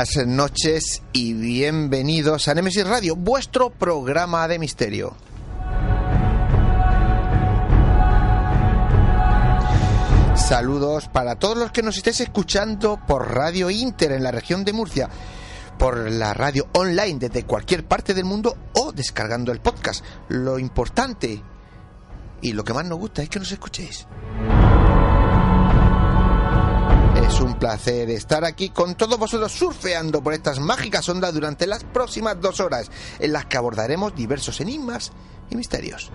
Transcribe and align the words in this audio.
Buenas 0.00 0.26
noches 0.26 1.02
y 1.12 1.34
bienvenidos 1.34 2.48
a 2.48 2.54
Nemesis 2.54 2.86
Radio, 2.86 3.16
vuestro 3.16 3.68
programa 3.68 4.48
de 4.48 4.58
misterio. 4.58 5.14
Saludos 10.34 11.08
para 11.08 11.34
todos 11.34 11.58
los 11.58 11.70
que 11.70 11.82
nos 11.82 11.98
estéis 11.98 12.20
escuchando 12.20 12.98
por 13.06 13.34
Radio 13.34 13.68
Inter 13.68 14.12
en 14.12 14.22
la 14.22 14.30
región 14.30 14.64
de 14.64 14.72
Murcia, 14.72 15.10
por 15.78 16.10
la 16.10 16.32
radio 16.32 16.66
online 16.72 17.18
desde 17.18 17.44
cualquier 17.44 17.84
parte 17.84 18.14
del 18.14 18.24
mundo 18.24 18.56
o 18.72 18.92
descargando 18.92 19.52
el 19.52 19.60
podcast. 19.60 20.02
Lo 20.30 20.58
importante 20.58 21.42
y 22.40 22.54
lo 22.54 22.64
que 22.64 22.72
más 22.72 22.86
nos 22.86 22.98
gusta 22.98 23.22
es 23.22 23.28
que 23.28 23.38
nos 23.38 23.52
escuchéis. 23.52 24.06
Es 27.30 27.40
un 27.40 27.60
placer 27.60 28.10
estar 28.10 28.44
aquí 28.44 28.70
con 28.70 28.96
todos 28.96 29.16
vosotros 29.16 29.52
surfeando 29.52 30.20
por 30.20 30.34
estas 30.34 30.58
mágicas 30.58 31.08
ondas 31.08 31.32
durante 31.32 31.64
las 31.64 31.84
próximas 31.84 32.40
dos 32.40 32.58
horas, 32.58 32.90
en 33.20 33.32
las 33.32 33.46
que 33.46 33.56
abordaremos 33.56 34.16
diversos 34.16 34.60
enigmas 34.60 35.12
y 35.48 35.54
misterios. 35.54 36.10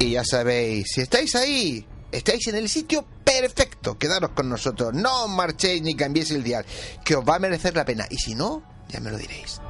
Y 0.00 0.10
ya 0.10 0.22
sabéis, 0.22 0.88
si 0.92 1.00
estáis 1.00 1.34
ahí, 1.34 1.86
estáis 2.12 2.46
en 2.48 2.56
el 2.56 2.68
sitio 2.68 3.06
perfecto, 3.24 3.96
quedaros 3.96 4.32
con 4.32 4.50
nosotros, 4.50 4.92
no 4.92 5.26
marchéis 5.26 5.80
ni 5.80 5.96
cambiéis 5.96 6.30
el 6.30 6.44
dial, 6.44 6.66
que 7.02 7.16
os 7.16 7.26
va 7.26 7.36
a 7.36 7.38
merecer 7.38 7.74
la 7.74 7.86
pena, 7.86 8.06
y 8.10 8.18
si 8.18 8.34
no, 8.34 8.62
ya 8.90 9.00
me 9.00 9.10
lo 9.10 9.16
diréis. 9.16 9.62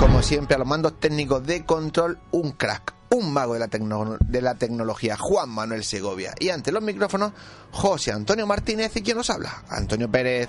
Como 0.00 0.20
siempre, 0.20 0.56
a 0.56 0.58
los 0.58 0.66
mandos 0.66 0.98
técnicos 0.98 1.46
de 1.46 1.64
control, 1.64 2.18
un 2.32 2.50
crack, 2.50 2.92
un 3.12 3.32
mago 3.32 3.54
de 3.54 3.60
la, 3.60 3.68
de 3.68 4.42
la 4.42 4.54
tecnología, 4.54 5.16
Juan 5.16 5.50
Manuel 5.50 5.84
Segovia. 5.84 6.34
Y 6.38 6.48
ante 6.48 6.72
los 6.72 6.82
micrófonos, 6.82 7.32
José 7.70 8.12
Antonio 8.12 8.46
Martínez 8.46 8.96
y 8.96 9.02
quien 9.02 9.16
nos 9.16 9.30
habla, 9.30 9.64
Antonio 9.68 10.10
Pérez. 10.10 10.48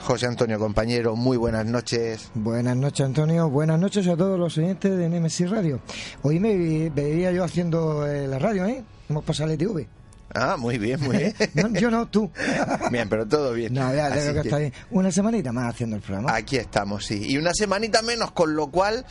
José 0.00 0.26
Antonio, 0.26 0.58
compañero, 0.58 1.16
muy 1.16 1.38
buenas 1.38 1.64
noches. 1.64 2.30
Buenas 2.34 2.76
noches, 2.76 3.06
Antonio. 3.06 3.48
Buenas 3.48 3.80
noches 3.80 4.06
a 4.06 4.16
todos 4.16 4.38
los 4.38 4.58
oyentes 4.58 4.94
de 4.98 5.08
Nemesis 5.08 5.48
Radio. 5.48 5.80
Hoy 6.22 6.40
me 6.40 6.90
veía 6.90 7.32
yo 7.32 7.42
haciendo 7.42 8.06
eh, 8.06 8.26
la 8.28 8.38
radio, 8.38 8.66
¿eh? 8.66 8.84
Hemos 9.08 9.24
pasado 9.24 9.50
el 9.50 9.60
ETV. 9.60 9.86
Ah, 10.34 10.56
muy 10.58 10.78
bien, 10.78 11.00
muy 11.00 11.16
bien. 11.16 11.34
yo 11.74 11.90
no, 11.90 12.06
tú. 12.08 12.30
bien, 12.90 13.08
pero 13.08 13.26
todo 13.26 13.52
bien. 13.52 13.72
No, 13.72 13.94
ya, 13.94 14.10
creo 14.10 14.34
que, 14.34 14.40
está 14.40 14.58
bien. 14.58 14.72
Una 14.90 15.12
semanita 15.12 15.52
más 15.52 15.72
haciendo 15.72 15.96
el 15.96 16.02
programa. 16.02 16.34
Aquí 16.34 16.56
estamos, 16.56 17.06
sí. 17.06 17.22
Y 17.24 17.38
una 17.38 17.54
semanita 17.54 18.02
menos, 18.02 18.32
con 18.32 18.56
lo 18.56 18.66
cual, 18.66 19.06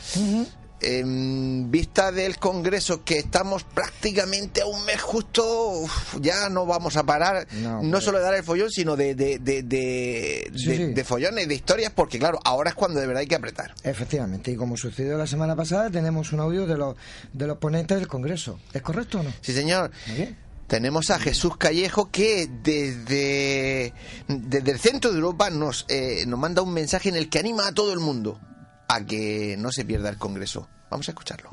en 0.81 1.72
vista 1.72 2.11
del 2.11 2.38
Congreso, 2.38 3.06
que 3.06 3.19
estamos 3.19 3.63
prácticamente 3.63 4.61
a 4.61 4.66
un 4.66 4.84
mes 4.84 5.01
justo, 5.01 5.85
ya 6.19 6.50
no 6.50 6.66
vamos 6.66 6.97
a 6.97 7.03
parar, 7.03 7.47
no, 7.53 8.01
solo 8.01 8.17
de 8.17 8.25
dar 8.25 8.34
el 8.34 8.44
follón, 8.44 8.69
sino 8.69 8.97
de, 8.97 9.16
de, 9.16 9.40
de, 9.40 9.63
de, 9.63 11.03
follones, 11.05 11.47
de 11.47 11.55
historias, 11.55 11.94
porque 11.95 12.19
claro, 12.19 12.40
ahora 12.44 12.72
es 12.72 12.75
cuando 12.75 13.00
de 13.00 13.07
verdad 13.07 13.22
hay 13.22 13.28
que 13.28 13.35
apretar. 13.35 13.73
Efectivamente, 13.84 14.51
y 14.51 14.57
como 14.57 14.75
sucedió 14.75 15.17
la 15.17 15.28
semana 15.28 15.55
pasada, 15.55 15.90
tenemos 15.90 16.34
un 16.34 16.41
audio 16.41 16.67
de 16.67 16.78
los, 16.78 16.97
de 17.31 17.47
los 17.47 17.57
ponentes 17.59 17.97
del 17.97 18.09
Congreso. 18.09 18.59
¿Es 18.73 18.81
correcto 18.81 19.22
o 19.22 19.23
no? 19.23 19.31
Sí, 19.40 19.53
señor. 19.53 19.90
Muy 20.07 20.17
bien 20.17 20.44
tenemos 20.73 21.11
a 21.11 21.19
Jesús 21.19 21.56
Callejo 21.56 22.09
que 22.09 22.47
desde, 22.50 23.94
desde 24.28 24.72
el 24.72 24.79
centro 24.79 25.11
de 25.11 25.17
Europa 25.17 25.51
nos, 25.51 25.85
eh, 25.88 26.23
nos 26.25 26.39
manda 26.39 26.63
un 26.63 26.73
mensaje 26.73 27.09
en 27.09 27.16
el 27.16 27.29
que 27.29 27.38
anima 27.38 27.67
a 27.67 27.73
todo 27.73 27.94
el 27.94 28.00
mundo 28.00 28.39
a 28.88 29.06
que 29.06 29.56
no 29.59 29.72
se 29.72 29.85
pierda 29.85 30.09
el 30.09 30.17
Congreso. 30.17 30.67
Vamos 30.89 31.07
a 31.07 31.11
escucharlo. 31.11 31.51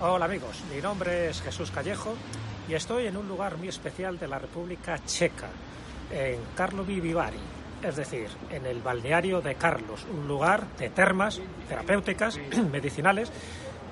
Hola 0.00 0.24
amigos, 0.24 0.56
mi 0.74 0.80
nombre 0.80 1.28
es 1.28 1.42
Jesús 1.42 1.70
Callejo 1.70 2.14
y 2.66 2.72
estoy 2.72 3.08
en 3.08 3.18
un 3.18 3.28
lugar 3.28 3.58
muy 3.58 3.68
especial 3.68 4.18
de 4.18 4.26
la 4.26 4.38
República 4.38 4.98
Checa, 5.04 5.50
en 6.10 6.38
Karlovy 6.56 6.98
Vivari, 6.98 7.40
es 7.82 7.94
decir, 7.94 8.28
en 8.48 8.64
el 8.64 8.80
balneario 8.80 9.42
de 9.42 9.56
Carlos, 9.56 10.06
un 10.10 10.26
lugar 10.26 10.66
de 10.78 10.88
termas 10.88 11.42
terapéuticas, 11.68 12.38
medicinales, 12.72 13.30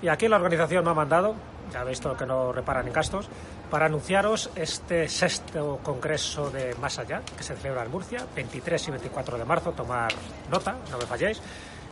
y 0.02 0.08
aquí 0.08 0.28
la 0.28 0.36
organización 0.36 0.84
me 0.84 0.90
ha 0.90 0.94
mandado, 0.94 1.34
ya 1.72 1.84
veis 1.84 2.00
todo 2.00 2.16
que 2.16 2.26
no 2.26 2.52
reparan 2.52 2.86
en 2.86 2.92
gastos, 2.92 3.28
para 3.70 3.86
anunciaros 3.86 4.50
este 4.56 5.08
sexto 5.08 5.78
congreso 5.82 6.50
de 6.50 6.74
Más 6.76 6.98
Allá, 6.98 7.22
que 7.36 7.42
se 7.42 7.54
celebra 7.56 7.84
en 7.84 7.90
Murcia, 7.90 8.26
23 8.34 8.88
y 8.88 8.90
24 8.90 9.38
de 9.38 9.44
marzo, 9.44 9.72
tomar 9.72 10.12
nota, 10.50 10.76
no 10.90 10.98
me 10.98 11.06
falléis, 11.06 11.40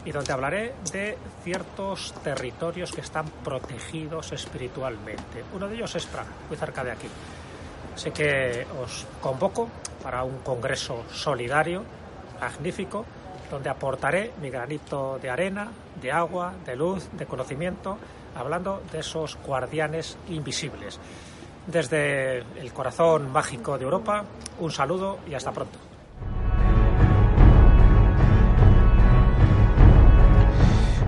y 0.05 0.13
donde 0.13 0.33
hablaré 0.33 0.75
de 0.93 1.19
ciertos 1.45 2.15
territorios 2.23 2.93
que 2.93 3.01
están 3.01 3.27
protegidos 3.45 4.33
espiritualmente. 4.33 5.45
Uno 5.55 5.69
de 5.69 5.75
ellos 5.77 5.95
es 5.95 6.07
Praga, 6.07 6.31
muy 6.49 6.57
cerca 6.57 6.83
de 6.83 6.93
aquí. 6.93 7.09
Así 7.95 8.11
que 8.11 8.67
os 8.83 9.07
convoco 9.21 9.69
para 10.03 10.23
un 10.23 10.39
congreso 10.39 11.05
solidario, 11.13 11.83
magnífico, 12.41 13.05
donde 13.51 13.71
aportaré 13.71 14.33
mi 14.41 14.51
granito 14.51 15.19
de 15.21 15.31
arena, 15.31 15.69
de 16.01 16.13
agua, 16.13 16.55
de 16.65 16.77
luz, 16.77 17.09
de 17.13 17.27
conocimiento, 17.27 17.99
hablando 18.35 18.83
de 18.93 19.01
esos 19.01 19.39
guardianes 19.45 20.17
invisibles. 20.29 20.99
Desde 21.67 22.39
el 22.39 22.73
corazón 22.73 23.31
mágico 23.31 23.77
de 23.77 23.85
Europa, 23.85 24.25
un 24.59 24.71
saludo 24.71 25.19
y 25.29 25.35
hasta 25.35 25.53
pronto. 25.53 25.79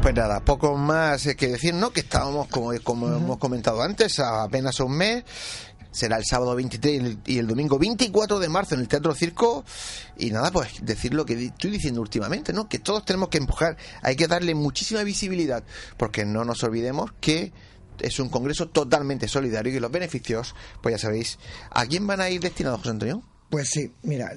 Pues 0.03 0.15
nada, 0.15 0.41
poco 0.41 0.77
más 0.77 1.29
que 1.37 1.49
decir, 1.49 1.75
¿no? 1.75 1.91
Que 1.91 2.01
estábamos, 2.01 2.49
como, 2.49 2.73
como 2.83 3.07
hemos 3.09 3.37
comentado 3.37 3.83
antes, 3.83 4.19
a 4.19 4.45
apenas 4.45 4.81
un 4.81 4.97
mes. 4.97 5.25
Será 5.91 6.17
el 6.17 6.25
sábado 6.25 6.55
23 6.55 7.19
y 7.27 7.39
el 7.39 7.47
domingo 7.47 7.79
24 7.79 8.39
de 8.39 8.49
marzo 8.49 8.75
en 8.75 8.83
el 8.83 8.89
Teatro 8.89 9.15
Circo. 9.15 9.65
Y 10.17 10.31
nada, 10.31 10.51
pues 10.51 10.69
decir 10.83 11.15
lo 11.15 11.27
que 11.27 11.47
estoy 11.47 11.71
diciendo 11.71 12.01
últimamente, 12.01 12.53
¿no? 12.53 12.69
Que 12.69 12.79
todos 12.79 13.05
tenemos 13.05 13.29
que 13.29 13.39
empujar, 13.39 13.77
hay 14.03 14.17
que 14.17 14.27
darle 14.29 14.55
muchísima 14.55 15.03
visibilidad, 15.03 15.65
porque 15.97 16.25
no 16.25 16.45
nos 16.45 16.63
olvidemos 16.63 17.13
que 17.21 17.53
es 18.01 18.19
un 18.19 18.29
congreso 18.29 18.69
totalmente 18.69 19.29
solidario 19.29 19.75
y 19.75 19.81
los 19.81 19.91
beneficios, 19.91 20.55
pues 20.83 20.95
ya 20.95 20.99
sabéis, 20.99 21.39
¿a 21.71 21.85
quién 21.87 22.07
van 22.07 22.21
a 22.21 22.31
ir 22.31 22.41
destinados, 22.41 22.81
José 22.81 22.91
Antonio? 22.91 23.23
Pues 23.51 23.69
sí, 23.69 23.93
mira, 24.05 24.33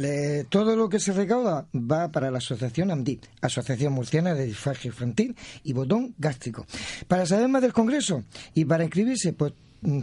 todo 0.50 0.76
lo 0.76 0.90
que 0.90 1.00
se 1.00 1.14
recauda 1.14 1.68
va 1.72 2.12
para 2.12 2.32
la 2.32 2.40
asociación 2.40 2.90
AMDI, 2.90 3.22
Asociación 3.42 3.94
Murciana 3.94 4.34
de 4.34 4.46
Disfagia 4.46 4.90
Infantil 4.90 5.36
y 5.64 5.72
Botón 5.72 6.16
Gástrico. 6.18 6.66
Para 7.08 7.28
saber 7.28 7.48
más 7.48 7.62
del 7.62 7.74
Congreso 7.74 8.24
y 8.56 8.66
para 8.66 8.84
inscribirse, 8.84 9.34
pues 9.34 9.54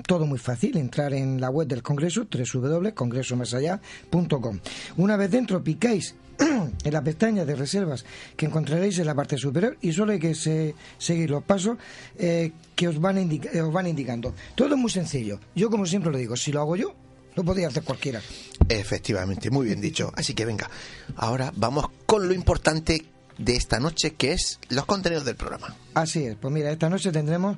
todo 0.07 0.27
muy 0.27 0.39
fácil, 0.39 0.77
entrar 0.77 1.15
en 1.15 1.41
la 1.41 1.51
web 1.51 1.69
del 1.69 1.83
Congreso, 1.83 2.27
www.congresomasallá.com. 2.31 4.59
Una 4.97 5.17
vez 5.17 5.31
dentro, 5.31 5.63
picáis 5.63 6.15
en 6.39 6.93
la 6.93 7.03
pestaña 7.03 7.45
de 7.45 7.55
reservas 7.55 8.05
que 8.37 8.47
encontraréis 8.47 8.99
en 8.99 9.07
la 9.07 9.15
parte 9.15 9.37
superior 9.37 9.77
y 9.81 9.93
solo 9.93 10.13
hay 10.13 10.19
que 10.19 10.35
seguir 10.35 11.31
los 11.31 11.45
pasos 11.45 11.79
eh, 12.19 12.53
que 12.75 12.89
os 12.89 13.01
van, 13.01 13.19
os 13.19 13.73
van 13.73 13.87
indicando. 13.87 14.35
Todo 14.55 14.75
es 14.75 14.81
muy 14.81 14.91
sencillo. 14.91 15.39
Yo, 15.55 15.71
como 15.71 15.87
siempre 15.87 16.11
lo 16.11 16.19
digo, 16.19 16.37
si 16.37 16.53
lo 16.53 16.61
hago 16.61 16.77
yo, 16.77 16.95
lo 17.35 17.45
podría 17.45 17.69
hacer 17.69 17.83
cualquiera. 17.83 18.21
Efectivamente, 18.69 19.51
muy 19.51 19.67
bien 19.67 19.81
dicho. 19.81 20.13
Así 20.15 20.35
que 20.35 20.45
venga, 20.45 20.71
ahora 21.17 21.53
vamos 21.57 21.87
con 22.07 22.27
lo 22.27 22.35
importante 22.35 23.05
de 23.39 23.57
esta 23.57 23.81
noche, 23.81 24.15
que 24.15 24.33
es 24.33 24.59
los 24.69 24.85
contenidos 24.85 25.25
del 25.25 25.37
programa. 25.37 25.75
Así 25.95 26.25
es, 26.25 26.37
pues 26.37 26.53
mira, 26.53 26.71
esta 26.71 26.89
noche 26.89 27.11
tendremos 27.11 27.57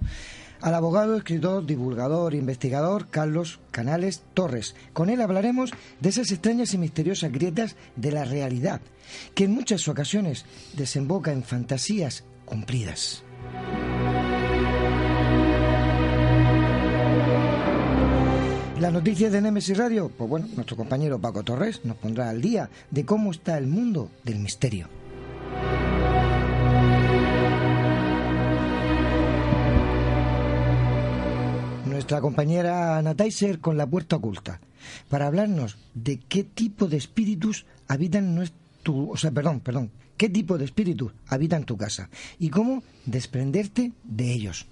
al 0.62 0.74
abogado, 0.74 1.16
escritor, 1.16 1.66
divulgador, 1.66 2.34
investigador 2.34 3.08
Carlos 3.08 3.60
Canales 3.70 4.22
Torres. 4.32 4.74
Con 4.92 5.10
él 5.10 5.20
hablaremos 5.20 5.72
de 6.00 6.08
esas 6.08 6.30
extrañas 6.30 6.72
y 6.72 6.78
misteriosas 6.78 7.32
grietas 7.32 7.76
de 7.96 8.12
la 8.12 8.24
realidad, 8.24 8.80
que 9.34 9.44
en 9.44 9.52
muchas 9.52 9.86
ocasiones 9.88 10.46
desemboca 10.74 11.32
en 11.32 11.42
fantasías 11.42 12.24
cumplidas. 12.44 13.24
Las 18.78 18.92
noticias 18.92 19.30
de 19.30 19.40
Nemesis 19.40 19.78
Radio, 19.78 20.10
pues 20.16 20.28
bueno, 20.28 20.48
nuestro 20.56 20.76
compañero 20.76 21.20
Paco 21.20 21.44
Torres 21.44 21.84
nos 21.84 21.96
pondrá 21.96 22.30
al 22.30 22.40
día 22.40 22.68
de 22.90 23.04
cómo 23.04 23.30
está 23.30 23.56
el 23.56 23.68
mundo 23.68 24.10
del 24.24 24.40
misterio. 24.40 24.88
Nuestra 32.02 32.20
compañera 32.20 32.98
Ana 32.98 33.14
con 33.60 33.76
la 33.76 33.86
puerta 33.86 34.16
oculta, 34.16 34.60
para 35.08 35.28
hablarnos 35.28 35.78
de 35.94 36.18
qué 36.18 36.42
tipo 36.42 36.88
de 36.88 36.96
espíritus 36.96 37.64
habitan 37.86 38.34
nuestro, 38.34 39.06
o 39.08 39.16
sea, 39.16 39.30
perdón, 39.30 39.60
perdón, 39.60 39.92
qué 40.16 40.28
tipo 40.28 40.58
de 40.58 40.64
espíritus 40.64 41.12
habitan 41.28 41.62
tu 41.62 41.76
casa 41.76 42.10
y 42.40 42.50
cómo 42.50 42.82
desprenderte 43.06 43.92
de 44.02 44.32
ellos. 44.32 44.66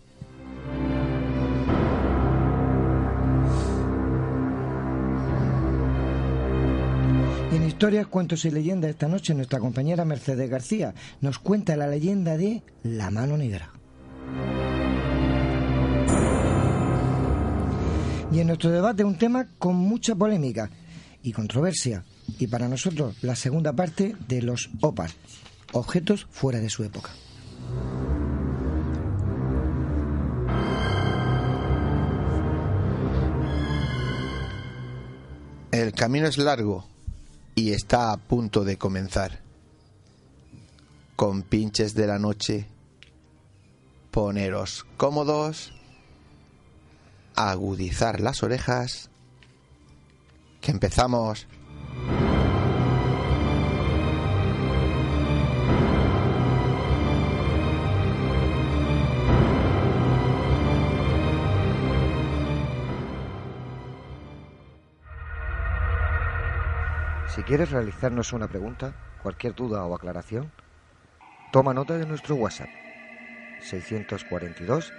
en 7.53 7.65
Historias, 7.65 8.09
Cuentos 8.09 8.45
y 8.45 8.51
Leyendas 8.51 8.91
esta 8.91 9.07
noche 9.07 9.35
nuestra 9.35 9.61
compañera 9.61 10.05
Mercedes 10.05 10.51
García 10.51 10.95
nos 11.21 11.39
cuenta 11.39 11.77
la 11.77 11.87
leyenda 11.87 12.37
de 12.37 12.65
La 12.83 13.13
Mano 13.13 13.37
Negra. 13.37 13.71
Y 18.33 18.39
en 18.39 18.47
nuestro 18.47 18.71
debate 18.71 19.05
un 19.05 19.19
tema 19.19 19.49
con 19.59 19.77
mucha 19.77 20.15
polémica 20.15 20.71
y 21.23 21.33
controversia. 21.33 22.05
Y 22.39 22.47
para 22.47 22.69
nosotros 22.69 23.17
la 23.23 23.35
segunda 23.35 23.73
parte 23.73 24.15
de 24.29 24.43
los 24.43 24.71
OPAR, 24.81 25.11
objetos 25.73 26.27
fuera 26.31 26.61
de 26.61 26.71
su 26.71 26.85
época. 26.85 27.11
El 35.73 35.93
camino 35.93 36.27
es 36.27 36.37
largo 36.37 36.85
y 37.55 37.73
está 37.73 38.13
a 38.13 38.17
punto 38.17 38.65
de 38.65 38.77
comenzar. 38.77 39.41
Con 41.17 41.43
pinches 41.43 41.95
de 41.95 42.07
la 42.07 42.19
noche, 42.19 42.67
poneros 44.11 44.87
cómodos, 44.97 45.73
agudizar 47.49 48.21
las 48.21 48.43
orejas, 48.43 49.11
que 50.61 50.71
empezamos. 50.71 51.47
Si 67.35 67.43
quieres 67.45 67.71
realizarnos 67.71 68.35
una 68.35 68.49
pregunta, 68.49 68.93
cualquier 69.23 69.55
duda 69.55 69.85
o 69.87 69.95
aclaración, 69.95 70.53
toma 71.53 71.73
nota 71.73 71.97
de 71.97 72.05
nuestro 72.05 72.35
WhatsApp 72.35 72.69
642 73.61 74.93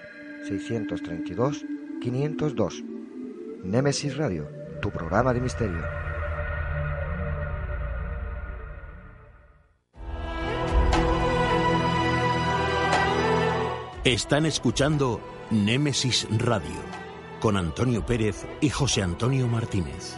632 0.47 1.65
502. 2.01 2.83
Nemesis 3.63 4.17
Radio, 4.17 4.49
tu 4.81 4.89
programa 4.89 5.33
de 5.33 5.39
misterio. 5.39 5.81
Están 14.03 14.47
escuchando 14.47 15.21
Némesis 15.51 16.27
Radio 16.39 16.81
con 17.39 17.55
Antonio 17.55 18.03
Pérez 18.03 18.47
y 18.59 18.69
José 18.69 19.03
Antonio 19.03 19.47
Martínez. 19.47 20.17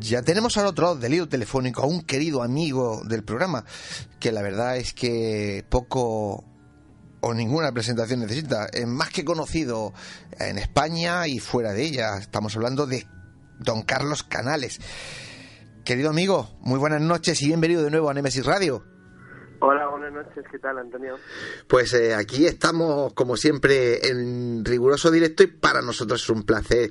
ya 0.00 0.22
tenemos 0.22 0.56
al 0.56 0.66
otro 0.66 0.84
lado 0.86 0.96
del 0.96 1.28
telefónico 1.28 1.82
a 1.82 1.86
un 1.86 2.02
querido 2.02 2.42
amigo 2.42 3.02
del 3.04 3.24
programa, 3.24 3.64
que 4.20 4.32
la 4.32 4.42
verdad 4.42 4.76
es 4.76 4.92
que 4.92 5.64
poco 5.68 6.44
o 7.20 7.34
ninguna 7.34 7.72
presentación 7.72 8.20
necesita. 8.20 8.66
Es 8.72 8.86
más 8.86 9.10
que 9.10 9.24
conocido 9.24 9.92
en 10.38 10.58
España 10.58 11.26
y 11.26 11.38
fuera 11.40 11.72
de 11.72 11.84
ella. 11.84 12.18
Estamos 12.18 12.54
hablando 12.56 12.86
de 12.86 13.06
don 13.58 13.82
Carlos 13.82 14.22
Canales. 14.22 14.80
Querido 15.84 16.10
amigo, 16.10 16.56
muy 16.60 16.78
buenas 16.78 17.00
noches 17.00 17.40
y 17.42 17.46
bienvenido 17.46 17.82
de 17.82 17.90
nuevo 17.90 18.10
a 18.10 18.14
Nemesis 18.14 18.44
Radio. 18.44 18.95
Noches. 20.16 20.44
¿Qué 20.50 20.58
tal, 20.58 20.78
Antonio? 20.78 21.16
Pues 21.68 21.92
eh, 21.92 22.14
aquí 22.14 22.46
estamos, 22.46 23.12
como 23.12 23.36
siempre, 23.36 24.08
en 24.08 24.64
riguroso 24.64 25.10
directo 25.10 25.42
y 25.42 25.48
para 25.48 25.82
nosotros 25.82 26.22
es 26.22 26.30
un 26.30 26.44
placer 26.44 26.90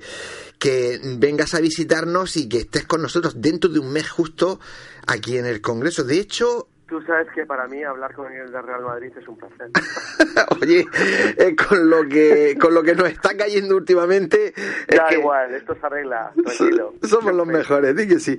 que 0.60 1.00
vengas 1.18 1.56
a 1.56 1.60
visitarnos 1.60 2.38
y 2.38 2.48
que 2.48 2.60
estés 2.60 2.86
con 2.86 3.02
nosotros 3.02 3.42
dentro 3.42 3.70
de 3.70 3.80
un 3.80 3.92
mes 3.92 4.10
justo 4.10 4.60
aquí 5.08 5.38
en 5.38 5.48
el 5.48 5.60
Congreso. 5.62 6.04
De 6.04 6.20
hecho, 6.20 6.68
Tú 6.88 7.02
sabes 7.02 7.28
que 7.34 7.48
para 7.48 7.68
mí 7.68 7.84
hablar 7.84 8.14
con 8.14 8.32
el 8.32 8.52
de 8.52 8.62
Real 8.62 8.84
Madrid 8.84 9.12
es 9.20 9.28
un 9.28 9.36
placer. 9.38 9.72
Oye, 10.62 10.86
eh, 11.38 11.56
con 11.56 11.90
lo 11.90 12.08
que 12.08 12.56
con 12.62 12.76
lo 12.76 12.84
que 12.84 12.94
nos 12.94 13.10
está 13.10 13.36
cayendo 13.36 13.76
últimamente. 13.76 14.54
Da 14.88 15.12
igual, 15.12 15.56
esto 15.56 15.74
se 15.74 15.84
arregla, 15.84 16.32
tranquilo. 16.44 16.94
Somos 17.02 17.34
los 17.34 17.48
mejores, 17.48 17.96
di 17.96 18.08
que 18.08 18.20
sí. 18.20 18.38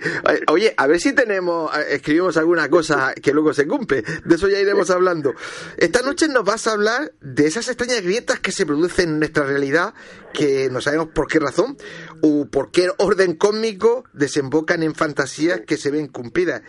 Oye, 0.49 0.73
a 0.77 0.87
ver 0.87 1.01
si 1.01 1.13
tenemos, 1.13 1.77
escribimos 1.89 2.37
alguna 2.37 2.69
cosa 2.69 3.13
que 3.21 3.33
luego 3.33 3.53
se 3.53 3.67
cumple. 3.67 4.03
De 4.25 4.37
eso 4.37 4.47
ya 4.47 4.61
iremos 4.61 4.91
hablando. 4.91 5.35
Esta 5.77 6.03
noche 6.03 6.29
nos 6.29 6.45
vas 6.45 6.69
a 6.69 6.73
hablar 6.73 7.13
de 7.21 7.47
esas 7.47 7.67
extrañas 7.67 8.03
grietas 8.03 8.39
que 8.39 8.53
se 8.53 8.65
producen 8.65 9.09
en 9.09 9.19
nuestra 9.19 9.45
realidad, 9.45 9.93
que 10.33 10.69
no 10.71 10.81
sabemos 10.81 11.09
por 11.09 11.27
qué 11.27 11.41
razón, 11.41 11.77
o 12.23 12.47
por 12.47 12.71
qué 12.71 12.91
orden 12.99 13.35
cósmico 13.35 14.05
desembocan 14.13 14.85
en 14.85 14.95
fantasías 14.95 15.63
que 15.63 15.77
se 15.77 15.91
ven 15.91 16.07
cumplidas. 16.07 16.63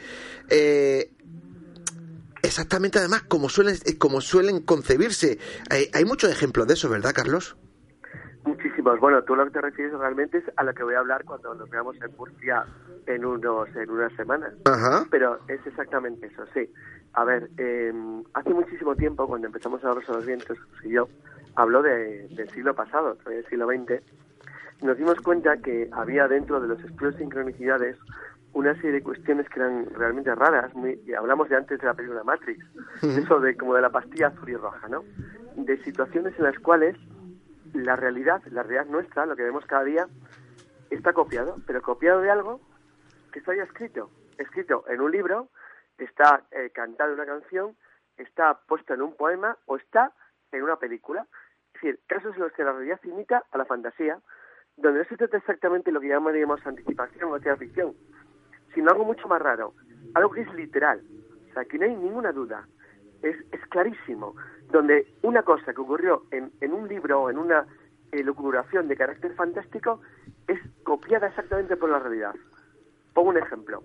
Eh, 0.50 1.12
Exactamente, 2.48 3.00
además, 3.00 3.24
como 3.24 3.50
suelen, 3.50 3.76
como 4.00 4.22
suelen 4.22 4.62
concebirse. 4.64 5.38
Hay, 5.70 6.06
muchos 6.06 6.32
ejemplos 6.32 6.66
de 6.66 6.76
eso, 6.76 6.90
¿verdad, 6.90 7.12
Carlos? 7.14 7.58
Muchísimos. 8.46 8.98
Bueno, 9.02 9.22
tú 9.24 9.36
lo 9.36 9.44
que 9.44 9.52
te 9.52 9.62
refieres 9.62 9.94
realmente 10.00 10.38
es 10.38 10.46
a 10.56 10.64
lo 10.64 10.74
que 10.74 10.82
voy 10.82 10.96
a 10.96 11.00
hablar 11.00 11.26
cuando 11.26 11.54
nos 11.54 11.70
veamos 11.70 11.98
en 12.02 12.16
Murcia 12.16 12.64
en 13.06 13.26
unos 13.26 13.68
en 13.76 13.90
unas 13.90 14.14
semanas. 14.14 14.54
Ajá. 14.64 15.06
Pero 15.12 15.40
es 15.50 15.60
exactamente 15.68 16.28
eso, 16.28 16.46
sí. 16.54 16.72
A 17.14 17.26
ver, 17.26 17.50
em, 17.58 18.24
hace 18.34 18.54
muchísimo 18.54 18.96
tiempo, 18.96 19.28
cuando 19.28 19.48
empezamos 19.48 19.84
a 19.84 19.94
Rosa 19.94 20.14
los 20.14 20.26
Vientos, 20.26 20.58
y 20.86 20.92
yo, 20.92 21.10
habló 21.56 21.82
de, 21.82 22.30
del 22.30 22.50
siglo 22.52 22.74
pasado, 22.74 23.18
del 23.26 23.46
siglo 23.48 23.68
XX, 23.68 24.02
nos 24.82 24.98
dimos 24.98 25.20
cuenta 25.20 25.58
que 25.58 25.90
había 25.92 26.30
dentro 26.30 26.62
de 26.62 26.70
los 26.70 26.80
estudios 26.82 27.16
de 27.16 27.24
sincronicidades 27.24 27.98
una 28.54 28.74
serie 28.76 28.94
de 28.94 29.04
cuestiones 29.04 29.48
que 29.50 29.60
eran 29.60 29.88
realmente 29.92 30.34
raras. 30.34 30.74
Muy, 30.74 31.02
y 31.06 31.14
hablamos 31.14 31.50
de 31.50 31.56
antes 31.56 31.80
de 31.80 31.86
la 31.86 31.94
película 31.94 32.24
Matrix, 32.24 32.66
eso 33.02 33.40
de 33.40 33.56
como 33.56 33.76
de 33.76 33.82
la 33.82 33.90
pastilla 33.90 34.28
azul 34.28 34.50
y 34.50 34.56
roja, 34.56 34.88
¿no? 34.88 35.04
De 35.56 35.78
situaciones 35.84 36.38
en 36.38 36.44
las 36.44 36.58
cuales 36.60 36.96
la 37.74 37.96
realidad, 37.96 38.42
la 38.52 38.64
realidad 38.64 38.92
nuestra, 38.92 39.26
lo 39.26 39.36
que 39.36 39.44
vemos 39.44 39.66
cada 39.66 39.84
día, 39.84 40.08
está 40.90 41.14
copiado, 41.14 41.58
pero 41.66 41.82
copiado 41.82 42.22
de 42.22 42.32
algo 42.32 42.62
que 43.32 43.40
está 43.40 43.56
ya 43.56 43.64
escrito, 43.64 44.10
escrito 44.38 44.86
en 44.88 45.02
un 45.02 45.12
libro, 45.12 45.50
está 45.98 46.44
eh, 46.52 46.72
cantado 46.74 47.14
en 47.14 47.20
una 47.20 47.26
canción, 47.26 47.76
está 48.18 48.60
puesto 48.68 48.94
en 48.94 49.02
un 49.02 49.16
poema 49.16 49.58
o 49.66 49.78
está 49.78 50.14
en 50.52 50.64
una 50.64 50.78
película. 50.78 51.28
Es 51.74 51.82
decir, 51.82 52.00
casos 52.08 52.36
en 52.36 52.42
los 52.42 52.52
que 52.54 52.64
la 52.64 52.72
realidad 52.74 53.00
imita 53.04 53.44
a 53.52 53.58
la 53.58 53.66
fantasía, 53.66 54.20
donde 54.78 55.00
no 55.00 55.06
se 55.06 55.18
trata 55.18 55.38
exactamente 55.38 55.92
lo 55.92 56.00
que 56.00 56.08
llamaríamos 56.08 56.66
anticipación 56.66 57.32
o 57.32 57.40
ciencia 57.40 57.58
ficción, 57.58 57.96
sino 58.78 58.92
algo 58.92 59.06
mucho 59.06 59.28
más 59.28 59.42
raro, 59.42 59.74
algo 60.14 60.30
que 60.30 60.42
es 60.42 60.54
literal. 60.54 61.02
O 61.50 61.54
sea, 61.54 61.66
que 61.66 61.80
no 61.80 61.86
hay 61.86 61.96
ninguna 61.96 62.32
duda. 62.32 62.68
Es, 63.24 63.36
es 63.52 63.60
clarísimo, 63.70 64.36
donde 64.72 65.08
una 65.24 65.42
cosa 65.42 65.74
que 65.74 65.82
ocurrió 65.82 66.26
en, 66.30 66.52
en 66.62 66.74
un 66.74 66.88
libro 66.88 67.24
o 67.24 67.30
en 67.32 67.40
una 67.40 67.66
eh, 68.12 68.24
de 68.24 68.96
carácter 68.96 69.34
fantástico 69.34 70.00
es 70.48 70.60
copiada 70.84 71.28
exactamente 71.28 71.76
por 71.76 71.90
la 71.90 71.98
realidad. 71.98 72.36
Pongo 73.16 73.30
un 73.30 73.38
ejemplo. 73.38 73.82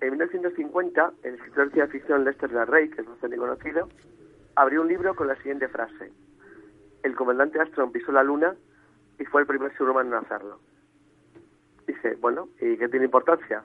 En 0.00 0.10
1950, 0.10 1.12
el 1.24 1.34
escritor 1.34 1.64
de 1.64 1.72
ciencia 1.72 1.92
ficción 1.92 2.24
Lester 2.24 2.52
Rey, 2.52 2.90
que 2.90 3.00
es 3.00 3.08
bastante 3.08 3.36
conocido, 3.36 3.88
abrió 4.54 4.82
un 4.82 4.88
libro 4.88 5.16
con 5.16 5.26
la 5.26 5.34
siguiente 5.38 5.66
frase. 5.66 6.12
El 7.02 7.16
comandante 7.16 7.58
Armstrong 7.58 7.90
pisó 7.90 8.12
la 8.12 8.22
luna 8.22 8.54
y 9.18 9.24
fue 9.24 9.40
el 9.40 9.48
primer 9.48 9.76
ser 9.76 9.88
humano 9.88 10.16
en 10.16 10.24
hacerlo. 10.24 10.60
Dice, 11.84 12.14
bueno, 12.20 12.48
¿y 12.60 12.76
qué 12.76 12.88
tiene 12.88 13.06
importancia? 13.06 13.64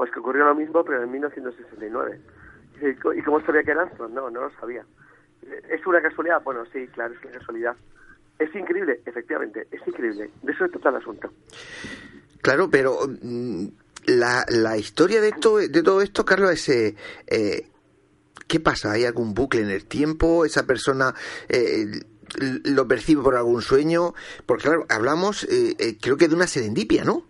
Pues 0.00 0.10
que 0.12 0.20
ocurrió 0.20 0.46
lo 0.46 0.54
mismo, 0.54 0.82
pero 0.82 1.02
en 1.02 1.10
1969. 1.12 2.20
Dice, 2.72 2.96
¿y 3.16 3.22
cómo 3.22 3.38
sabía 3.44 3.62
que 3.62 3.72
era 3.72 3.82
Armstrong? 3.82 4.14
No, 4.14 4.30
no 4.30 4.44
lo 4.44 4.50
sabía. 4.58 4.82
¿Es 5.68 5.86
una 5.86 6.00
casualidad? 6.00 6.42
Bueno, 6.42 6.64
sí, 6.72 6.86
claro, 6.86 7.12
es 7.12 7.22
una 7.22 7.32
casualidad. 7.32 7.76
Es 8.38 8.54
increíble, 8.54 9.02
efectivamente, 9.04 9.66
es 9.70 9.86
increíble. 9.86 10.30
De 10.42 10.52
eso 10.52 10.64
es 10.64 10.72
todo 10.72 10.88
el 10.88 10.96
asunto. 10.96 11.30
Claro, 12.40 12.70
pero 12.70 12.96
mm, 13.20 13.66
la, 14.06 14.46
la 14.48 14.78
historia 14.78 15.20
de, 15.20 15.32
todo, 15.32 15.58
de 15.58 15.82
todo 15.82 16.00
esto, 16.00 16.24
Carlos, 16.24 16.52
es... 16.52 16.68
Eh, 16.70 16.96
eh, 17.26 17.66
¿Qué 18.48 18.58
pasa? 18.58 18.92
¿Hay 18.92 19.04
algún 19.04 19.34
bucle 19.34 19.60
en 19.60 19.68
el 19.68 19.84
tiempo? 19.84 20.46
¿Esa 20.46 20.66
persona 20.66 21.14
eh, 21.46 21.84
lo 22.64 22.88
percibe 22.88 23.22
por 23.22 23.36
algún 23.36 23.60
sueño? 23.60 24.14
Porque 24.46 24.64
claro, 24.64 24.86
hablamos 24.88 25.46
creo 26.00 26.16
que 26.16 26.26
de 26.26 26.34
una 26.34 26.46
serendipia, 26.46 27.04
¿no? 27.04 27.29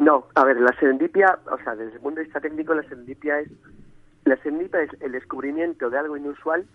No, 0.00 0.26
a 0.34 0.44
ver, 0.44 0.58
la 0.58 0.74
serendipia, 0.78 1.38
o 1.52 1.58
sea, 1.58 1.76
desde 1.76 1.92
el 1.92 2.00
punto 2.00 2.18
de 2.18 2.24
vista 2.24 2.40
técnico, 2.40 2.74
la 2.74 2.82
serendipia 2.82 3.40
es 3.40 3.50
la 4.24 4.36
serendipia 4.36 4.82
es 4.82 4.90
el 5.00 5.12
descubrimiento 5.12 5.90
de 5.90 5.98
algo 5.98 6.16
inusual 6.16 6.66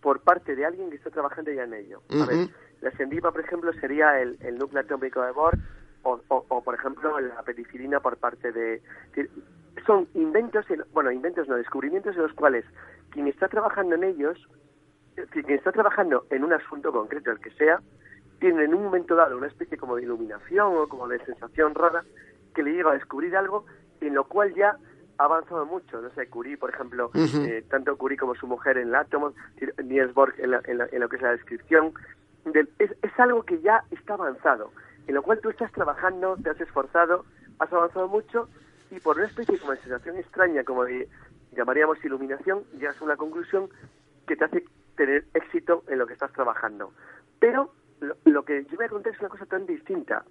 por 0.00 0.20
parte 0.20 0.56
de 0.56 0.64
alguien 0.64 0.90
que 0.90 0.96
está 0.96 1.10
trabajando 1.10 1.52
ya 1.52 1.64
en 1.64 1.74
ello. 1.74 2.00
A 2.10 2.26
ver, 2.26 2.48
la 2.80 2.90
serendipia, 2.92 3.30
por 3.30 3.40
ejemplo, 3.40 3.72
sería 3.74 4.20
el, 4.20 4.38
el 4.40 4.58
núcleo 4.58 4.82
atómico 4.82 5.22
de 5.22 5.32
Bohr 5.32 5.58
o, 6.02 6.20
o, 6.28 6.62
por 6.62 6.74
ejemplo, 6.74 7.18
la 7.20 7.42
penicilina 7.42 8.00
por 8.00 8.16
parte 8.16 8.52
de... 8.52 8.80
Son 9.86 10.08
inventos, 10.14 10.64
bueno, 10.92 11.10
inventos 11.10 11.48
no, 11.48 11.56
descubrimientos 11.56 12.16
en 12.16 12.22
los 12.22 12.32
cuales 12.32 12.64
quien 13.10 13.26
está 13.28 13.48
trabajando 13.48 13.96
en 13.96 14.04
ellos, 14.04 14.38
quien 15.30 15.50
está 15.50 15.72
trabajando 15.72 16.26
en 16.30 16.44
un 16.44 16.52
asunto 16.52 16.92
concreto, 16.92 17.30
el 17.30 17.40
que 17.40 17.50
sea, 17.50 17.80
tiene 18.38 18.64
en 18.64 18.74
un 18.74 18.84
momento 18.84 19.14
dado 19.14 19.36
una 19.36 19.46
especie 19.46 19.76
como 19.76 19.96
de 19.96 20.02
iluminación 20.02 20.76
o 20.76 20.88
como 20.88 21.06
de 21.08 21.22
sensación 21.24 21.74
rara 21.74 22.04
que 22.54 22.62
le 22.62 22.72
llega 22.72 22.90
a 22.90 22.94
descubrir 22.94 23.36
algo 23.36 23.64
en 24.00 24.14
lo 24.14 24.24
cual 24.24 24.54
ya 24.54 24.76
ha 25.18 25.24
avanzado 25.24 25.66
mucho. 25.66 26.00
No 26.00 26.10
sé, 26.10 26.28
Curie, 26.28 26.56
por 26.56 26.70
ejemplo, 26.70 27.10
eh, 27.14 27.64
tanto 27.68 27.96
Curie 27.96 28.16
como 28.16 28.34
su 28.34 28.46
mujer 28.46 28.78
en 28.78 28.88
el 28.88 28.94
átomo, 28.94 29.34
Niels 29.84 30.14
Bohr 30.14 30.34
en, 30.38 30.50
lo 31.00 31.08
que 31.08 31.16
es 31.16 31.22
la 31.22 31.32
descripción, 31.32 31.92
es, 32.78 32.90
es 33.02 33.20
algo 33.20 33.42
que 33.42 33.60
ya 33.60 33.84
está 33.90 34.14
avanzado 34.14 34.70
en 35.10 35.16
lo 35.16 35.22
cual 35.22 35.40
tú 35.40 35.50
estás 35.50 35.72
trabajando, 35.72 36.36
te 36.36 36.50
has 36.50 36.60
esforzado, 36.60 37.24
has 37.58 37.72
avanzado 37.72 38.06
mucho 38.06 38.48
y 38.92 39.00
por 39.00 39.16
una 39.16 39.26
especie 39.26 39.58
como 39.58 39.72
de 39.72 39.78
sensación 39.78 40.16
extraña, 40.16 40.62
como 40.62 40.84
de, 40.84 41.08
llamaríamos 41.50 42.04
iluminación, 42.04 42.62
llegas 42.78 43.00
a 43.00 43.04
una 43.04 43.16
conclusión 43.16 43.68
que 44.28 44.36
te 44.36 44.44
hace 44.44 44.64
tener 44.96 45.24
éxito 45.34 45.82
en 45.88 45.98
lo 45.98 46.06
que 46.06 46.12
estás 46.12 46.32
trabajando. 46.32 46.92
Pero 47.40 47.72
lo, 48.24 48.44
que 48.44 48.64
yo 48.66 48.76
voy 48.76 48.86
a 48.86 48.88
contar 48.88 49.12
es 49.12 49.18
una 49.18 49.30
cosa 49.30 49.46
tan 49.46 49.66
distinta. 49.66 50.24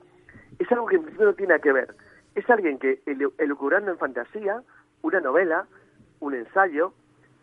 Es 0.57 0.71
algo 0.71 0.87
que 0.87 0.95
en 0.95 1.01
principio 1.03 1.27
no 1.27 1.33
tiene 1.33 1.59
que 1.59 1.73
ver. 1.73 1.93
Es 2.35 2.49
alguien 2.49 2.79
que, 2.79 3.01
elucubrando 3.37 3.91
en 3.91 3.97
fantasía, 3.97 4.61
una 5.01 5.19
novela, 5.19 5.67
un 6.19 6.35
ensayo, 6.35 6.93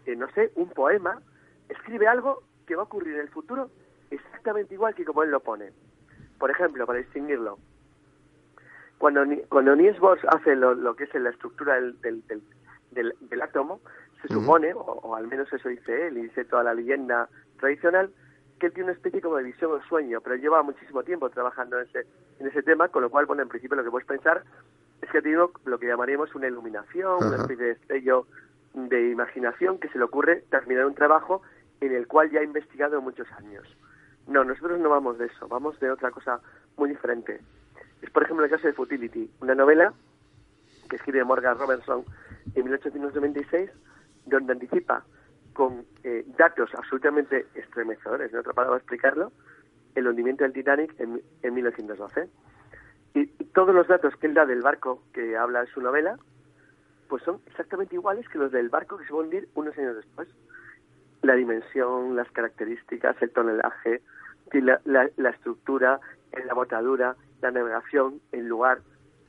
eh, 0.07 0.17
no 0.17 0.31
sé, 0.31 0.53
un 0.55 0.69
poema, 0.71 1.21
escribe 1.69 2.07
algo 2.07 2.43
que 2.67 2.77
va 2.77 2.83
a 2.83 2.85
ocurrir 2.85 3.15
en 3.15 3.21
el 3.21 3.29
futuro 3.29 3.71
exactamente 4.11 4.75
igual 4.75 4.95
que 4.95 5.05
como 5.05 5.23
él 5.23 5.31
lo 5.31 5.41
pone. 5.41 5.73
Por 6.39 6.51
ejemplo, 6.51 6.87
para 6.87 6.99
distinguirlo, 6.99 7.59
cuando, 8.99 9.25
cuando 9.49 9.77
Niels 9.77 9.99
Bohr 9.99 10.19
hace 10.29 10.57
lo, 10.57 10.95
que 10.97 11.05
es 11.05 11.15
la 11.15 11.31
estructura 11.31 11.75
del, 11.75 12.01
del, 12.01 13.15
del, 13.21 13.43
átomo, 13.43 13.81
se 14.23 14.29
supone, 14.29 14.73
o, 14.75 15.15
al 15.15 15.27
menos 15.27 15.53
eso 15.53 15.69
dice 15.69 16.07
él 16.07 16.19
y 16.19 16.23
dice 16.23 16.45
toda 16.45 16.63
la 16.63 16.75
leyenda 16.75 17.29
tradicional, 17.59 18.11
que 18.59 18.67
él 18.67 18.73
tiene 18.73 18.91
una 18.91 18.97
especie 18.97 19.21
como 19.21 19.37
de 19.37 19.45
visión 19.45 19.73
o 19.73 19.83
sueño, 19.83 20.21
pero 20.21 20.37
lleva 20.37 20.63
muchísimo 20.63 21.03
tiempo 21.03 21.29
trabajando 21.31 21.79
en 21.79 21.87
ese, 21.87 22.07
en 22.41 22.47
ese 22.47 22.63
tema, 22.63 22.89
con 22.89 23.03
lo 23.03 23.11
cual, 23.11 23.27
bueno, 23.27 23.43
en 23.43 23.49
principio 23.49 23.77
lo 23.77 23.85
que 23.85 23.91
puedes 23.91 24.07
pensar 24.07 24.43
es 25.03 25.11
que 25.11 25.19
ha 25.19 25.23
tenido 25.23 25.53
lo 25.65 25.79
que 25.79 25.87
llamaríamos 25.87 26.35
una 26.35 26.47
iluminación, 26.47 27.25
una 27.25 27.37
especie 27.37 27.67
de 27.67 27.73
estrello 27.73 28.27
de 28.75 29.11
imaginación 29.11 29.79
que 29.79 29.89
se 29.89 29.99
le 29.99 30.05
ocurre 30.05 30.45
terminar 30.51 30.87
un 30.87 30.95
trabajo 30.95 31.43
en 31.81 31.95
el 31.95 32.07
cual 32.07 32.31
ya 32.31 32.41
ha 32.41 32.45
investigado 32.45 33.01
muchos 33.01 33.31
años. 33.33 33.65
No, 34.27 34.45
nosotros 34.45 34.79
no 34.81 34.89
vamos 34.89 35.19
de 35.19 35.27
eso, 35.27 35.49
vamos 35.49 35.79
de 35.81 35.91
otra 35.91 36.11
cosa 36.11 36.41
muy 36.77 36.91
diferente. 36.91 37.41
Es, 38.03 38.11
por 38.11 38.23
ejemplo, 38.23 38.45
el 38.45 38.51
caso 38.51 38.67
de 38.67 38.73
Futility, 38.73 39.31
una 39.41 39.55
novela 39.55 39.93
que 40.89 40.97
escribe 40.97 41.25
Morgan 41.25 41.59
Robertson 41.59 42.05
en 42.55 42.65
1896, 42.65 43.71
donde 44.27 44.53
anticipa 44.53 45.05
con 45.57 45.87
eh, 46.05 46.23
datos 46.37 46.69
absolutamente 46.75 47.47
estremecedores, 47.55 48.31
no 48.31 48.43
tratado 48.43 48.73
de 48.73 48.77
explicarlo, 48.77 49.33
el 49.95 50.07
hundimiento 50.07 50.45
del 50.45 50.53
Titanic 50.53 50.95
en, 51.01 51.23
en 51.43 51.55
1912. 51.55 52.29
Y, 53.15 53.27
todos 53.55 53.75
los 53.75 53.89
datos 53.89 54.15
que 54.17 54.27
él 54.27 54.35
da 54.35 54.45
del 54.45 54.61
barco 54.61 55.03
que 55.15 55.35
habla 55.35 55.63
en 55.63 55.67
su 55.69 55.81
novela, 55.81 56.19
pues 57.09 57.23
son 57.23 57.41
exactamente 57.47 57.95
iguales 57.95 58.29
que 58.29 58.37
los 58.37 58.53
del 58.53 58.69
barco 58.69 58.99
que 58.99 59.07
se 59.07 59.13
va 59.15 59.21
a 59.21 59.23
hundir 59.23 59.49
unos 59.55 59.77
años 59.79 59.97
después. 59.97 60.29
La 61.23 61.35
dimensión, 61.35 62.15
las 62.15 62.31
características, 62.33 63.17
el 63.23 63.31
tonelaje, 63.31 64.03
la, 64.53 64.79
la, 64.85 65.31
estructura, 65.31 66.01
la 66.47 66.53
botadura, 66.53 67.17
la 67.41 67.51
navegación, 67.51 68.21
el 68.33 68.47
lugar. 68.47 68.81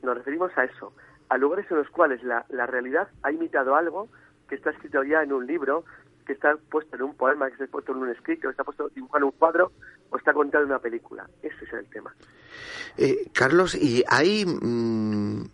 Nos 0.03 0.17
referimos 0.17 0.51
a 0.57 0.65
eso, 0.65 0.91
a 1.29 1.37
lugares 1.37 1.71
en 1.71 1.77
los 1.77 1.89
cuales 1.89 2.21
la, 2.21 2.45
la 2.49 2.65
realidad 2.65 3.07
ha 3.23 3.31
imitado 3.31 3.75
algo 3.75 4.09
que 4.49 4.55
está 4.55 4.71
escrito 4.71 5.03
ya 5.03 5.23
en 5.23 5.31
un 5.31 5.45
libro, 5.45 5.85
que 6.27 6.33
está 6.33 6.55
puesto 6.69 6.97
en 6.97 7.03
un 7.03 7.15
poema, 7.15 7.47
que 7.47 7.53
está 7.53 7.67
puesto 7.67 7.93
en 7.93 7.99
un 7.99 8.09
escrito, 8.09 8.43
que 8.43 8.51
está 8.51 8.65
puesto 8.65 8.89
dibujado 8.89 9.17
en 9.19 9.23
un 9.23 9.31
cuadro 9.31 9.71
o 10.09 10.17
está 10.17 10.33
contado 10.33 10.65
en 10.65 10.71
una 10.71 10.79
película. 10.79 11.27
Ese 11.41 11.65
es 11.65 11.73
el 11.73 11.89
tema. 11.89 12.13
Eh, 12.97 13.29
Carlos, 13.33 13.73
¿y 13.73 14.03
hay... 14.07 14.45
Mm, 14.45 15.45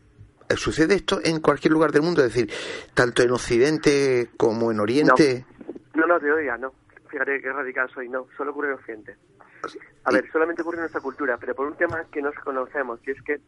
¿Sucede 0.55 0.95
esto 0.95 1.19
en 1.23 1.39
cualquier 1.39 1.71
lugar 1.73 1.91
del 1.91 2.03
mundo? 2.03 2.23
Es 2.23 2.33
decir, 2.33 2.51
tanto 2.93 3.23
en 3.23 3.31
Occidente 3.31 4.29
como 4.37 4.71
en 4.71 4.79
Oriente. 4.79 5.45
No, 5.95 6.01
no, 6.01 6.13
no 6.13 6.19
te 6.19 6.31
oiga, 6.31 6.57
no. 6.57 6.73
Fíjate 7.09 7.41
qué 7.41 7.51
radical 7.51 7.89
soy, 7.91 8.09
no. 8.09 8.27
Solo 8.37 8.51
ocurre 8.51 8.69
en 8.69 8.73
Occidente. 8.75 9.15
A 10.03 10.11
ver, 10.11 10.29
solamente 10.31 10.61
ocurre 10.61 10.77
en 10.77 10.81
nuestra 10.81 11.01
cultura, 11.01 11.37
pero 11.37 11.55
por 11.55 11.67
un 11.67 11.75
tema 11.75 12.03
que 12.11 12.21
nos 12.21 12.35
conocemos, 12.35 12.99
que 12.99 13.11
es 13.11 13.21
que 13.23 13.39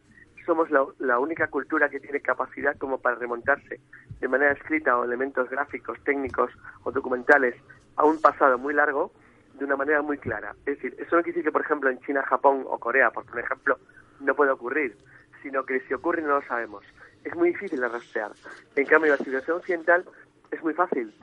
somos 0.45 0.69
la, 0.71 1.19
única 1.19 1.47
cultura 1.47 1.89
que 1.89 1.99
tiene 1.99 2.21
capacidad 2.21 2.77
como 2.77 2.99
para 2.99 3.15
remontarse 3.15 3.79
de 4.19 4.27
manera 4.27 4.53
escrita 4.53 4.97
o 4.97 5.03
elementos 5.03 5.49
gráficos, 5.49 5.97
técnicos 6.03 6.51
o 6.83 6.91
documentales 6.91 7.55
a 7.95 8.05
un 8.05 8.21
pasado 8.21 8.57
muy 8.57 8.73
largo 8.73 9.11
de 9.53 9.65
una 9.65 9.75
manera 9.75 10.01
muy 10.01 10.17
clara. 10.17 10.55
Es 10.65 10.75
decir, 10.75 10.95
eso 10.99 11.15
no 11.15 11.23
quiere 11.23 11.37
decir 11.37 11.43
que, 11.43 11.51
por 11.51 11.61
ejemplo, 11.61 11.89
en 11.89 11.99
China, 12.01 12.23
Japón 12.23 12.65
o 12.67 12.77
Corea, 12.77 13.11
por 13.11 13.25
ejemplo, 13.39 13.79
no 14.19 14.35
puede 14.35 14.51
ocurrir, 14.51 14.97
sino 15.41 15.65
que 15.65 15.79
si 15.81 15.93
ocurre 15.93 16.21
no 16.21 16.39
lo 16.39 16.41
sabemos. 16.43 16.83
Es 17.23 17.35
muy 17.35 17.49
difícil 17.49 17.79
de 17.79 17.87
rastrear. 17.87 18.31
En 18.75 18.85
cambio, 18.85 19.11
la 19.11 19.17
civilización 19.17 19.57
occidental 19.57 20.05
es 20.51 20.61
muy 20.63 20.73
fácil 20.73 21.13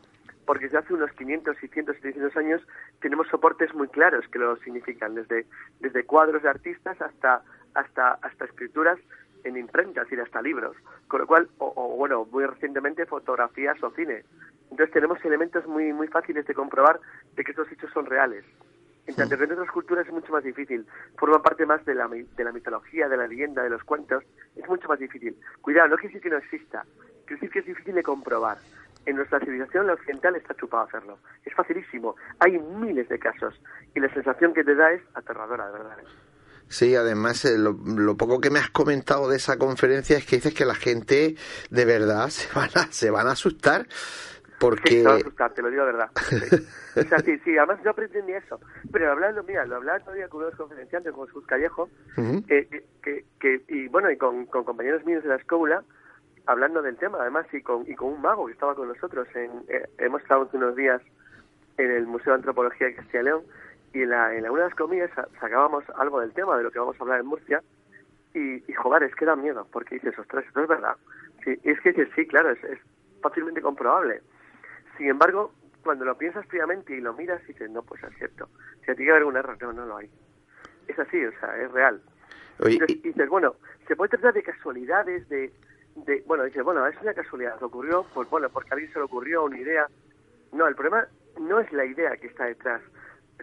porque 0.44 0.64
desde 0.64 0.78
hace 0.78 0.94
unos 0.94 1.10
500, 1.12 1.56
600, 1.56 1.96
700 1.96 2.36
años 2.36 2.62
tenemos 3.00 3.28
soportes 3.28 3.72
muy 3.74 3.88
claros 3.88 4.26
que 4.28 4.38
lo 4.38 4.56
significan, 4.56 5.14
desde, 5.14 5.46
desde 5.80 6.04
cuadros 6.04 6.42
de 6.42 6.48
artistas 6.48 7.00
hasta, 7.00 7.42
hasta, 7.74 8.12
hasta 8.22 8.44
escrituras 8.44 8.98
en 9.44 9.56
imprentas 9.56 10.10
y 10.10 10.16
hasta 10.18 10.42
libros, 10.42 10.76
con 11.08 11.20
lo 11.20 11.26
cual, 11.26 11.48
o, 11.58 11.96
bueno, 11.96 12.26
muy 12.30 12.46
recientemente 12.46 13.06
fotografías 13.06 13.82
o 13.82 13.90
cine. 13.90 14.24
Entonces 14.70 14.92
tenemos 14.92 15.22
elementos 15.24 15.66
muy, 15.66 15.92
muy 15.92 16.08
fáciles 16.08 16.46
de 16.46 16.54
comprobar 16.54 17.00
de 17.34 17.44
que 17.44 17.50
estos 17.50 17.70
hechos 17.70 17.90
son 17.92 18.06
reales. 18.06 18.44
En 19.06 19.16
tanto 19.16 19.36
que 19.36 19.44
en 19.44 19.52
otras 19.52 19.70
culturas 19.70 20.06
es 20.06 20.12
mucho 20.12 20.32
más 20.32 20.44
difícil. 20.44 20.86
Forma 21.16 21.42
parte 21.42 21.66
más 21.66 21.84
de 21.84 21.94
la, 21.94 22.08
de 22.08 22.44
la 22.44 22.52
mitología, 22.52 23.08
de 23.08 23.16
la 23.16 23.26
leyenda, 23.26 23.62
de 23.62 23.70
los 23.70 23.82
cuentos. 23.82 24.24
es 24.54 24.68
mucho 24.68 24.88
más 24.88 24.98
difícil. 24.98 25.36
Cuidado, 25.60 25.88
no 25.88 25.96
quiere 25.96 26.14
decir 26.14 26.22
que 26.22 26.30
no 26.30 26.38
exista, 26.38 26.84
quiere 27.26 27.40
decir 27.40 27.50
que 27.50 27.58
es 27.58 27.66
difícil 27.66 27.94
de 27.94 28.02
comprobar. 28.02 28.58
En 29.04 29.16
nuestra 29.16 29.40
civilización 29.40 29.88
la 29.88 29.94
occidental 29.94 30.36
está 30.36 30.54
chupado 30.54 30.84
a 30.84 30.86
hacerlo. 30.86 31.18
Es 31.44 31.52
facilísimo. 31.54 32.14
Hay 32.38 32.58
miles 32.58 33.08
de 33.08 33.18
casos 33.18 33.60
y 33.94 34.00
la 34.00 34.12
sensación 34.14 34.54
que 34.54 34.62
te 34.62 34.76
da 34.76 34.92
es 34.92 35.02
aterradora, 35.14 35.66
de 35.66 35.72
verdad. 35.72 35.98
Sí, 36.72 36.96
además 36.96 37.44
eh, 37.44 37.58
lo, 37.58 38.16
poco 38.16 38.40
que 38.40 38.48
me 38.48 38.58
has 38.58 38.70
comentado 38.70 39.28
de 39.28 39.36
esa 39.36 39.58
conferencia 39.58 40.16
es 40.16 40.24
que 40.24 40.36
dices 40.36 40.54
que 40.54 40.64
la 40.64 40.74
gente 40.74 41.36
de 41.70 41.84
verdad 41.84 42.28
se 42.30 42.48
van 42.58 42.70
a, 42.74 42.90
se 42.90 43.10
van 43.10 43.26
a 43.26 43.32
asustar 43.32 43.86
porque... 44.58 44.90
Sí, 44.90 45.00
se 45.00 45.04
van 45.04 45.16
a 45.16 45.18
asustar, 45.18 45.52
te 45.52 45.60
lo 45.60 45.68
digo 45.68 45.84
de 45.84 45.92
verdad. 45.92 46.10
o 46.96 47.02
sea, 47.02 47.18
sí, 47.18 47.38
sí, 47.44 47.58
además 47.58 47.80
yo 47.84 47.90
aprendí 47.90 48.32
eso. 48.32 48.58
Pero 48.90 49.12
hablando, 49.12 49.42
mira, 49.42 49.66
lo 49.66 49.76
hablaba 49.76 50.00
todavía 50.00 50.28
con 50.28 50.44
unos 50.44 50.54
conferenciantes, 50.54 51.12
con 51.12 51.26
Jesús 51.26 51.44
Callejo, 51.46 51.90
que, 52.46 52.84
que, 53.38 53.62
y 53.68 53.88
bueno, 53.88 54.10
y 54.10 54.16
con, 54.16 54.46
compañeros 54.46 55.04
míos 55.04 55.22
de 55.24 55.28
la 55.28 55.36
escuela, 55.36 55.84
hablando 56.46 56.80
del 56.80 56.96
tema, 56.96 57.18
además, 57.20 57.44
y 57.52 57.60
con, 57.60 57.84
y 57.90 57.94
con 57.94 58.14
un 58.14 58.22
mago 58.22 58.46
que 58.46 58.52
estaba 58.52 58.74
con 58.74 58.88
nosotros. 58.88 59.28
En, 59.34 59.50
eh, 59.68 59.90
hemos 59.98 60.22
estado 60.22 60.44
hace 60.44 60.56
unos 60.56 60.74
días 60.74 61.02
en 61.76 61.90
el 61.90 62.06
Museo 62.06 62.32
de 62.32 62.36
Antropología 62.38 62.86
de 62.86 62.94
Castilla 62.94 63.20
y 63.20 63.24
León 63.24 63.42
y 63.92 64.02
en, 64.02 64.10
la, 64.10 64.34
en 64.34 64.48
una 64.48 64.62
de 64.62 64.68
las 64.68 64.78
comidas 64.78 65.10
sacábamos 65.40 65.84
algo 65.96 66.20
del 66.20 66.32
tema 66.32 66.56
de 66.56 66.62
lo 66.62 66.70
que 66.70 66.78
vamos 66.78 66.96
a 66.98 67.02
hablar 67.02 67.20
en 67.20 67.26
Murcia 67.26 67.62
y, 68.34 68.70
y 68.70 68.72
joder, 68.74 69.02
es 69.02 69.14
que 69.14 69.26
da 69.26 69.36
miedo, 69.36 69.66
porque 69.70 69.96
dices, 69.96 70.18
ostras, 70.18 70.44
esto 70.46 70.62
es 70.62 70.68
verdad. 70.68 70.96
Sí, 71.44 71.58
es 71.64 71.80
que 71.80 71.90
dices, 71.92 72.08
sí, 72.14 72.26
claro, 72.26 72.50
es, 72.50 72.62
es 72.64 72.78
fácilmente 73.20 73.60
comprobable. 73.60 74.22
Sin 74.96 75.08
embargo, 75.08 75.52
cuando 75.82 76.04
lo 76.04 76.16
piensas 76.16 76.46
fríamente 76.46 76.94
y 76.94 77.00
lo 77.00 77.12
miras, 77.12 77.46
dices, 77.46 77.70
no, 77.70 77.82
pues 77.82 78.02
es 78.04 78.16
cierto. 78.16 78.48
Si 78.84 78.90
a 78.90 78.94
ti 78.94 79.04
que 79.04 79.10
haber 79.10 79.24
un 79.24 79.36
error, 79.36 79.56
no, 79.60 79.72
no 79.72 79.86
lo 79.86 79.96
hay. 79.96 80.10
Es 80.88 80.98
así, 80.98 81.24
o 81.24 81.32
sea, 81.38 81.56
es 81.56 81.70
real. 81.72 82.00
y 82.66 82.78
dices, 82.78 83.28
bueno, 83.28 83.56
se 83.86 83.96
puede 83.96 84.10
tratar 84.10 84.34
de 84.34 84.42
casualidades, 84.42 85.28
de, 85.28 85.52
de, 85.96 86.22
bueno, 86.26 86.44
dices, 86.44 86.62
bueno, 86.62 86.86
es 86.86 87.00
una 87.02 87.14
casualidad, 87.14 87.62
ocurrió, 87.62 88.06
pues 88.14 88.28
bueno, 88.30 88.48
porque 88.48 88.70
a 88.70 88.74
alguien 88.74 88.92
se 88.92 88.98
le 88.98 89.04
ocurrió 89.04 89.44
una 89.44 89.58
idea. 89.58 89.86
No, 90.52 90.66
el 90.66 90.74
problema 90.74 91.06
no 91.40 91.60
es 91.60 91.72
la 91.72 91.84
idea 91.84 92.16
que 92.16 92.28
está 92.28 92.44
detrás, 92.44 92.82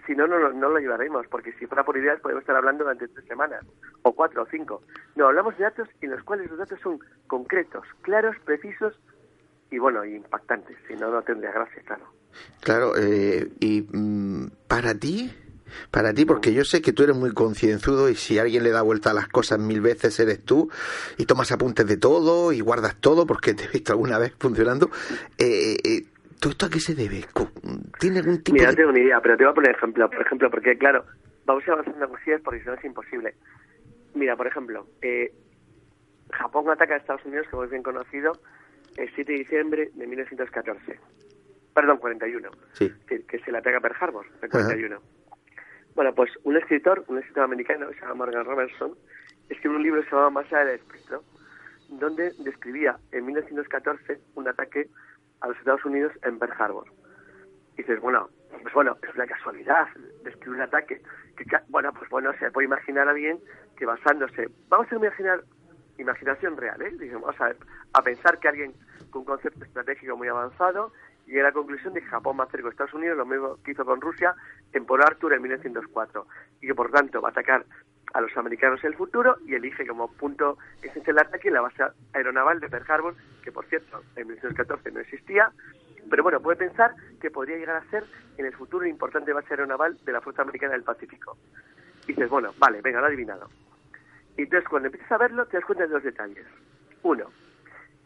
si 0.06 0.15
no, 0.15 0.27
no, 0.27 0.51
no 0.51 0.70
lo 0.70 0.79
llevaremos, 0.79 1.27
porque 1.27 1.53
si 1.53 1.65
fuera 1.65 1.84
por 1.84 1.98
ideas 1.98 2.20
podemos 2.20 2.41
estar 2.41 2.56
hablando 2.56 2.84
durante 2.84 3.08
tres 3.08 3.25
semanas, 3.25 3.65
o 4.03 4.13
cuatro, 4.13 4.44
o 4.44 4.48
cinco. 4.50 4.82
No, 5.15 5.27
hablamos 5.27 5.58
de 5.58 5.63
datos 5.63 5.88
en 6.01 6.12
los 6.12 6.24
cuales 6.24 6.50
los 6.50 6.60
datos 6.60 6.79
son 6.82 7.00
concretos, 7.27 7.86
claros, 8.01 8.36
precisos 8.46 9.00
y, 9.72 9.77
bueno, 9.77 10.03
impactantes. 10.06 10.77
Si 10.88 10.96
no, 10.96 11.12
no 11.12 11.22
tendría 11.22 11.51
gracia, 11.51 11.82
claro. 11.84 12.06
Claro, 12.62 12.94
eh, 12.98 13.51
y 13.60 13.82
mm, 13.82 14.51
para 14.68 14.94
ti, 14.96 15.32
para 15.91 16.13
ti, 16.13 16.25
porque 16.25 16.53
yo 16.53 16.63
sé 16.65 16.82
que 16.82 16.94
tú 16.94 17.03
eres 17.03 17.15
muy 17.15 17.34
concienzudo 17.34 18.10
y 18.10 18.15
si 18.15 18.39
alguien 18.39 18.63
le 18.63 18.72
da 18.72 18.82
vuelta 18.82 19.12
a 19.12 19.13
las 19.13 19.27
cosas 19.27 19.60
mil 19.60 19.82
veces 19.82 20.20
eres 20.20 20.44
tú 20.44 20.70
y 21.18 21.25
tomas 21.25 21.51
apuntes 21.51 21.86
de 21.86 21.98
todo 21.98 22.51
y 22.51 22.60
guardas 22.60 22.96
todo 23.00 23.25
porque 23.25 23.53
te 23.53 23.65
he 23.65 23.68
visto 23.68 23.94
alguna 23.94 24.18
vez 24.18 24.34
funcionando. 24.38 24.89
Eh, 25.38 25.77
eh, 25.84 26.06
¿Todo 26.39 26.51
esto 26.51 26.65
a 26.67 26.69
qué 26.69 26.79
se 26.79 26.96
debe? 26.96 27.25
¿Tiene 28.00 28.19
algún 28.19 28.41
tipo 28.41 28.55
Mira, 28.55 28.72
no 28.72 28.75
tengo 28.75 28.91
ni 28.91 29.01
idea, 29.01 29.19
pero 29.22 29.36
te 29.36 29.43
voy 29.43 29.51
a 29.51 29.55
poner 29.55 29.75
ejemplo, 29.75 30.10
por 30.10 30.22
ejemplo, 30.22 30.50
porque 30.50 30.77
claro, 30.77 31.05
vamos 31.46 31.67
a 31.67 31.74
avanzando 31.74 32.10
cosillas 32.10 32.41
porque 32.41 32.62
si 32.62 32.67
no 32.67 32.74
es 32.75 32.86
imposible. 32.86 33.36
Mira, 34.15 34.36
por 34.38 34.48
ejemplo, 34.48 34.88
eh, 35.01 35.34
Japón 36.31 36.69
ataca 36.69 36.93
a 36.93 36.98
Estados 36.98 37.25
Unidos, 37.25 37.48
como 37.51 37.65
es 37.65 37.72
bien 37.72 37.84
conocido, 37.84 38.31
el 38.96 39.13
7 39.15 39.31
de 39.31 39.38
diciembre 39.39 39.91
de 39.93 40.08
1914. 40.08 41.00
Perdón, 41.74 41.98
41. 41.98 42.50
Sí. 42.74 42.91
Que, 43.08 43.39
se 43.39 43.51
le 43.51 43.58
ataca 43.58 43.77
a 43.77 43.81
Pearl 43.81 43.96
Harbor, 44.00 44.25
el 44.41 44.50
41. 44.50 45.01
Bueno, 45.96 46.15
pues 46.15 46.31
un 46.43 46.55
escritor, 46.55 47.03
un 47.08 47.17
escritor 47.17 47.43
americano, 47.43 47.89
se 47.93 48.00
llama 48.00 48.15
Morgan 48.15 48.46
Robertson, 48.46 48.96
escribió 49.50 49.77
un 49.77 49.84
libro 49.84 50.01
que 50.01 50.10
se 50.10 50.15
llama 50.15 50.29
Más 50.29 50.46
allá 50.48 50.65
del 50.65 50.75
espectro, 50.79 51.24
donde 51.89 52.31
describía 52.39 52.98
en 53.12 53.25
1914 53.25 54.19
un 54.36 54.47
ataque 54.47 54.88
a 55.41 55.47
los 55.47 55.58
Estados 55.58 55.86
Unidos 55.86 56.12
en 56.23 56.39
Pearl 56.39 56.54
Harbor. 56.58 56.91
Y 57.73 57.78
dices, 57.78 57.99
bueno, 58.02 58.30
pues 58.62 58.73
bueno, 58.73 58.97
es 59.02 59.15
una 59.15 59.28
casualidad 59.28 59.88
describir 60.23 60.58
un 60.58 60.62
ataque. 60.62 61.02
Que, 61.38 61.45
bueno, 61.69 61.93
pues 61.93 62.10
bueno, 62.10 62.32
se 62.39 62.52
puede 62.52 62.65
imaginar 62.65 63.08
a 63.08 63.12
alguien 63.12 63.39
que 63.78 63.86
basándose, 63.86 64.49
vamos 64.67 64.91
a 64.91 64.95
imaginar, 64.95 65.43
imaginación 65.97 66.58
real, 66.58 66.82
¿eh? 66.82 66.91
Digamos, 66.99 67.39
a, 67.39 67.54
a 67.93 68.02
pensar 68.02 68.39
que 68.39 68.49
alguien 68.49 68.73
con 69.10 69.21
un 69.21 69.25
concepto 69.25 69.63
estratégico 69.63 70.17
muy 70.17 70.28
avanzado 70.28 70.91
y 71.30 71.38
a 71.39 71.43
la 71.43 71.52
conclusión 71.52 71.93
de 71.93 72.02
que 72.02 72.08
Japón 72.08 72.38
va 72.39 72.43
a 72.43 72.47
hacer 72.47 72.62
con 72.62 72.71
Estados 72.71 72.93
Unidos 72.93 73.17
lo 73.17 73.25
mismo 73.25 73.58
que 73.63 73.71
hizo 73.71 73.86
con 73.86 74.02
Rusia 74.02 74.34
en 74.73 74.86
Port 74.86 75.04
Arthur 75.04 75.34
en 75.34 75.41
1904 75.43 76.28
y 76.62 76.67
que 76.67 76.75
por 76.75 76.91
tanto 76.91 77.21
va 77.21 77.30
a 77.30 77.32
atacar 77.32 77.65
a 78.13 78.22
los 78.22 78.36
americanos 78.38 78.84
el 78.84 78.95
futuro 78.95 79.38
y 79.45 79.56
elige 79.56 79.86
como 79.86 80.12
punto 80.12 80.58
esencial 80.82 81.15
de 81.15 81.22
ataque 81.22 81.52
la 81.52 81.62
base 81.62 81.84
aeronaval 82.13 82.60
de 82.60 82.69
Pearl 82.69 82.86
Harbor, 82.88 83.15
que 83.43 83.52
por 83.52 83.65
cierto 83.65 84.02
en 84.15 84.28
1914 84.28 84.91
no 84.91 85.00
existía, 85.00 85.52
pero 86.10 86.24
bueno, 86.24 86.41
puede 86.41 86.58
pensar 86.58 86.95
que 87.22 87.30
podría 87.30 87.58
llegar 87.58 87.76
a 87.76 87.89
ser 87.89 88.04
en 88.38 88.45
el 88.45 88.54
futuro 88.54 88.82
una 88.82 88.89
importante 88.89 89.34
base 89.34 89.54
aeronaval 89.54 89.98
de 90.04 90.12
la 90.12 90.22
Fuerza 90.22 90.41
Americana 90.41 90.74
del 90.74 90.84
Pacífico. 90.84 91.38
Y 92.06 92.13
dices, 92.13 92.30
bueno, 92.30 92.54
vale, 92.58 92.82
venga, 92.82 93.00
lo 93.00 93.06
he 93.06 93.10
adivinado. 93.10 93.50
Y 94.38 94.43
entonces 94.43 94.67
cuando 94.67 94.88
empiezas 94.88 95.12
a 95.12 95.17
verlo 95.17 95.45
te 95.45 95.58
das 95.58 95.65
cuenta 95.65 95.86
de 95.86 95.93
dos 95.93 96.04
detalles. 96.04 96.45
Uno, 97.04 97.26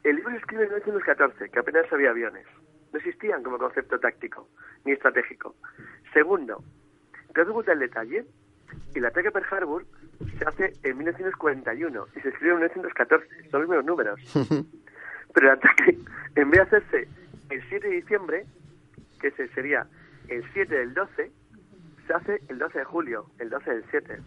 el 0.04 0.18
libro 0.18 0.32
se 0.32 0.38
escribe 0.38 0.63
en 0.63 0.70
1914, 0.70 1.50
que 1.50 1.60
apenas 1.60 1.92
había 1.94 2.10
aviones. 2.10 2.46
No 2.92 3.00
existían 3.00 3.42
como 3.42 3.58
concepto 3.58 4.00
táctico 4.00 4.50
ni 4.84 4.92
estratégico. 4.92 5.56
Segundo, 6.12 6.62
te 7.34 7.42
das 7.44 7.50
cuenta 7.50 7.72
del 7.72 7.80
detalle 7.80 8.26
el 9.00 9.06
ataque 9.06 9.28
a 9.28 9.32
Pearl 9.32 9.48
Harbor 9.52 9.86
se 10.38 10.46
hace 10.46 10.74
en 10.84 10.98
1941 10.98 12.08
y 12.16 12.20
se 12.20 12.30
escribe 12.30 12.54
en 12.54 12.60
1914, 12.60 13.50
son 13.50 13.62
los 13.62 13.70
mismos 13.70 13.86
números. 13.86 14.20
Pero 15.34 15.48
el 15.48 15.54
ataque, 15.58 15.98
en 16.36 16.50
vez 16.50 16.70
de 16.70 16.78
hacerse 16.78 17.08
el 17.50 17.64
7 17.70 17.88
de 17.88 17.96
diciembre, 17.96 18.46
que 19.20 19.28
ese 19.28 19.48
sería 19.50 19.88
el 20.28 20.44
7 20.54 20.76
del 20.76 20.94
12, 20.94 21.32
se 22.08 22.14
hace 22.14 22.42
el 22.50 22.60
12 22.60 22.80
de 22.80 22.86
julio, 22.86 23.26
el 23.40 23.50
12 23.50 23.70
del 23.70 23.84
7. 23.90 24.20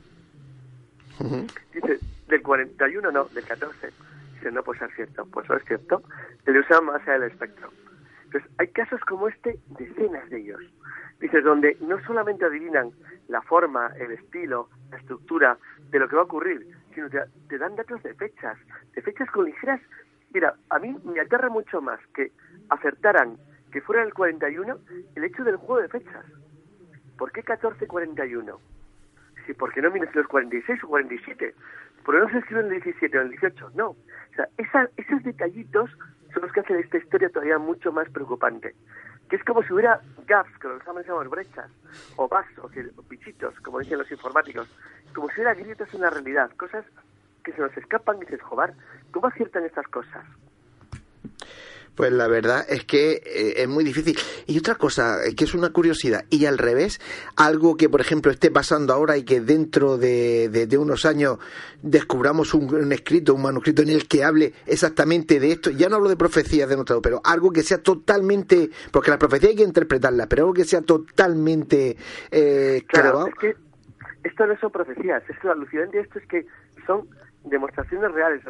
Dice, 1.73 1.99
del 2.29 2.43
41 2.43 3.11
no, 3.11 3.25
del 3.27 3.45
14. 3.45 3.91
Dice, 4.35 4.51
no 4.51 4.63
puede 4.63 4.81
ser 4.81 4.93
cierto. 4.95 5.27
Pues 5.27 5.49
no 5.49 5.57
es 5.57 5.65
cierto. 5.65 6.03
El 6.45 6.59
usaba 6.59 6.81
más 6.81 7.03
allá 7.03 7.21
del 7.21 7.31
espectro. 7.31 7.71
Entonces, 8.25 8.51
hay 8.59 8.69
casos 8.69 9.01
como 9.03 9.29
este, 9.29 9.59
decenas 9.79 10.29
de 10.31 10.41
ellos. 10.41 10.61
Dices, 11.21 11.45
donde 11.45 11.77
no 11.81 11.99
solamente 12.05 12.45
adivinan 12.45 12.91
la 13.29 13.41
forma, 13.43 13.91
el 13.99 14.13
estilo, 14.13 14.69
la 14.91 14.99
estructura 14.99 15.59
de 15.91 15.99
lo 15.99 16.09
que 16.09 16.17
va 16.17 16.23
a 16.23 16.27
ocurrir, 16.27 16.67
sino 16.95 17.09
te, 17.09 17.21
te 17.49 17.59
dan 17.59 17.75
datos 17.77 18.03
de 18.03 18.15
fechas, 18.15 18.59
de 18.95 19.03
fechas 19.03 19.31
con 19.31 19.47
ligeras. 19.47 19.81
Mira, 20.33 20.55
a 20.71 20.79
mí 20.79 20.95
me 21.05 21.21
aterra 21.21 21.49
mucho 21.49 21.81
más 21.81 22.01
que 22.15 22.33
acertaran 22.69 23.39
que 23.73 23.81
fuera 23.81 24.03
el 24.03 24.13
41 24.13 24.79
el 25.15 25.25
hecho 25.25 25.45
del 25.45 25.57
juego 25.57 25.83
de 25.83 25.89
fechas. 25.89 26.25
¿Por 27.17 27.33
qué 27.33 27.41
1441? 27.41 28.61
Sí, 29.47 29.55
¿por 29.55 29.73
qué 29.73 29.81
no 29.81 29.91
1946 29.91 30.85
o 30.85 30.89
47? 30.89 31.55
¿Por 32.05 32.15
qué 32.15 32.21
no 32.21 32.31
se 32.31 32.39
escribe 32.39 32.61
el 32.61 32.71
17 32.71 33.19
o 33.19 33.23
el 33.23 33.31
18? 33.31 33.71
No. 33.75 33.89
O 33.91 33.97
sea, 34.35 34.49
esa, 34.59 34.91
esos 34.97 35.23
detallitos 35.23 35.91
son 36.33 36.43
los 36.43 36.53
que 36.53 36.61
hacen 36.61 36.77
esta 36.77 36.99
historia 36.99 37.31
todavía 37.31 37.59
mucho 37.59 37.93
más 37.93 38.09
preocupante 38.11 38.75
que 39.29 39.37
es 39.37 39.45
como 39.45 39.63
si 39.63 39.73
hubiera 39.73 40.01
gaps, 40.27 40.57
que 40.59 40.69
los 40.69 40.85
llamamos 40.85 41.31
brechas, 41.31 41.71
o 42.17 42.29
bugs, 42.29 42.59
o, 42.59 42.69
bichitos, 43.09 43.59
como 43.61 43.81
dicen 43.81 43.99
los 43.99 44.11
informáticos, 44.11 44.69
como 45.15 45.29
si 45.29 45.35
hubiera 45.35 45.55
grietas 45.55 45.93
en 45.95 46.01
la 46.01 46.11
realidad, 46.11 46.51
cosas 46.57 46.85
que 47.45 47.53
se 47.53 47.61
nos 47.61 47.77
escapan 47.77 48.17
y 48.17 48.21
dices, 48.21 48.43
joder, 48.43 48.75
¿cómo 49.13 49.29
aciertan 49.29 49.65
estas 49.65 49.87
cosas? 49.89 50.25
Pues 51.97 52.13
la 52.13 52.29
verdad 52.29 52.65
es 52.69 52.85
que 52.85 53.23
eh, 53.25 53.55
es 53.57 53.69
muy 53.69 53.83
difícil. 53.83 54.19
Y 54.47 54.59
otra 54.59 54.75
cosa, 54.75 55.19
que 55.35 55.45
es 55.45 55.55
una 55.55 55.71
curiosidad, 55.71 56.27
y 56.29 56.45
al 56.45 56.59
revés, 56.59 57.01
algo 57.37 57.77
que 57.77 57.89
por 57.89 58.03
ejemplo 58.03 58.31
esté 58.31 58.51
pasando 58.51 58.93
ahora 58.93 59.17
y 59.17 59.25
que 59.25 59.41
dentro 59.41 59.97
de, 59.97 60.69
unos 60.79 61.07
años 61.07 61.39
descubramos 61.83 62.53
un, 62.53 62.93
escrito, 62.93 63.35
un 63.35 63.43
manuscrito 63.43 63.81
en 63.81 63.89
el 63.89 64.07
que 64.07 64.25
hable 64.25 64.53
exactamente 64.67 65.41
de 65.41 65.53
esto, 65.53 65.71
ya 65.71 65.89
no 65.89 65.97
hablo 65.97 66.11
de 66.11 66.17
profecías 66.17 66.69
de 66.69 66.77
nuestro, 66.77 67.01
pero 67.01 67.23
algo 67.25 67.51
que 67.51 67.63
sea 67.63 67.79
totalmente, 67.79 68.71
porque 68.93 69.11
la 69.11 69.19
profecía 69.19 69.49
hay 69.49 69.57
que 69.57 69.63
interpretarla, 69.63 70.27
pero 70.27 70.43
algo 70.43 70.55
que 70.55 70.65
sea 70.65 70.83
totalmente 70.83 71.97
eh, 72.31 72.83
claro, 72.87 73.27
es 73.29 73.35
que 73.37 73.57
esto 74.23 74.47
no 74.47 74.59
son 74.59 74.71
profecías, 74.71 75.23
es 75.31 75.39
que 75.39 75.47
lo 75.47 75.55
alucinante 75.55 75.97
de 75.97 76.03
esto 76.03 76.19
es 76.19 76.27
que 76.27 76.47
son 76.87 77.09
demostraciones 77.45 78.13
reales, 78.13 78.43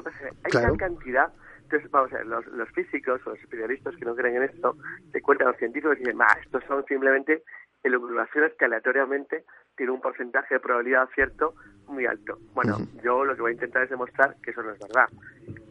hay 0.42 0.50
tal 0.50 0.76
cantidad 0.76 1.28
entonces, 1.66 1.90
vamos 1.90 2.12
a 2.12 2.18
ver, 2.18 2.26
los, 2.26 2.68
físicos 2.70 3.20
o 3.26 3.30
los 3.30 3.40
especialistas 3.40 3.96
que 3.96 4.04
no 4.04 4.14
creen 4.14 4.36
en 4.36 4.44
esto, 4.44 4.76
te 5.10 5.20
cuentan 5.20 5.48
los 5.48 5.56
científicos 5.56 5.96
y 5.96 6.04
dicen, 6.04 6.18
estos 6.44 6.62
son 6.64 6.84
simplemente 6.86 7.42
elucubraciones 7.86 8.52
que 8.54 8.64
aleatoriamente 8.64 9.44
tienen 9.76 9.94
un 9.94 10.00
porcentaje 10.00 10.54
de 10.54 10.60
probabilidad 10.60 11.08
cierto 11.14 11.54
muy 11.86 12.06
alto. 12.06 12.38
Bueno, 12.54 12.78
yo 13.02 13.24
lo 13.24 13.34
que 13.36 13.42
voy 13.42 13.50
a 13.50 13.54
intentar 13.54 13.82
es 13.84 13.90
demostrar 13.90 14.34
que 14.42 14.50
eso 14.50 14.62
no 14.62 14.72
es 14.72 14.78
verdad. 14.78 15.08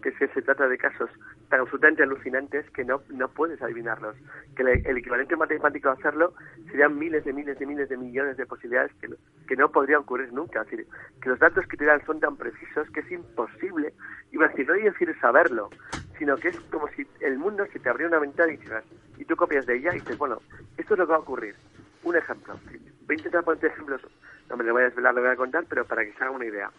que 0.01 0.09
es 0.09 0.17
que 0.17 0.27
se 0.29 0.41
trata 0.41 0.67
de 0.67 0.77
casos 0.77 1.09
tan 1.49 1.59
absolutamente 1.59 2.03
alucinantes 2.03 2.69
que 2.71 2.85
no, 2.85 3.01
no 3.09 3.27
puedes 3.27 3.61
adivinarlos. 3.61 4.15
Que 4.55 4.63
el 4.63 4.97
equivalente 4.97 5.35
matemático 5.35 5.89
a 5.89 5.93
hacerlo 5.93 6.33
serían 6.69 6.97
miles 6.97 7.25
de 7.25 7.33
miles 7.33 7.59
de 7.59 7.65
miles 7.65 7.89
de 7.89 7.97
millones 7.97 8.37
de 8.37 8.45
posibilidades 8.45 8.93
que, 9.01 9.09
que 9.47 9.55
no 9.55 9.69
podría 9.71 9.99
ocurrir 9.99 10.31
nunca. 10.31 10.61
Es 10.61 10.69
decir, 10.69 10.87
que 11.21 11.29
los 11.29 11.39
datos 11.39 11.65
que 11.67 11.77
te 11.77 11.85
dan 11.85 12.05
son 12.05 12.19
tan 12.19 12.37
precisos 12.37 12.89
que 12.91 13.01
es 13.01 13.11
imposible. 13.11 13.93
Iba 14.31 14.45
a 14.45 14.49
decir, 14.49 14.67
no 14.67 14.73
hay 14.73 14.83
decir 14.83 15.13
saberlo, 15.19 15.69
sino 16.17 16.37
que 16.37 16.49
es 16.49 16.59
como 16.71 16.87
si 16.89 17.05
el 17.19 17.37
mundo 17.37 17.65
se 17.73 17.79
te 17.79 17.89
abriera 17.89 18.09
una 18.09 18.19
ventana 18.19 18.53
y, 18.53 19.21
y 19.21 19.25
tú 19.25 19.35
copias 19.35 19.65
de 19.65 19.77
ella 19.77 19.91
y 19.91 19.99
dices, 19.99 20.17
bueno, 20.17 20.39
esto 20.77 20.93
es 20.93 20.99
lo 20.99 21.05
que 21.05 21.11
va 21.11 21.17
a 21.17 21.21
ocurrir. 21.21 21.55
Un 22.05 22.15
ejemplo. 22.15 22.57
Voy 23.07 23.15
a 23.15 23.17
intentar 23.17 23.43
poner 23.43 23.65
ejemplos, 23.65 24.01
no 24.49 24.57
me 24.57 24.63
lo 24.63 24.73
voy 24.73 24.83
a 24.83 24.85
desvelar, 24.85 25.13
lo 25.13 25.21
voy 25.21 25.31
a 25.31 25.35
contar, 25.35 25.65
pero 25.67 25.85
para 25.85 26.05
que 26.05 26.13
se 26.13 26.23
haga 26.23 26.31
una 26.31 26.45
idea. 26.45 26.71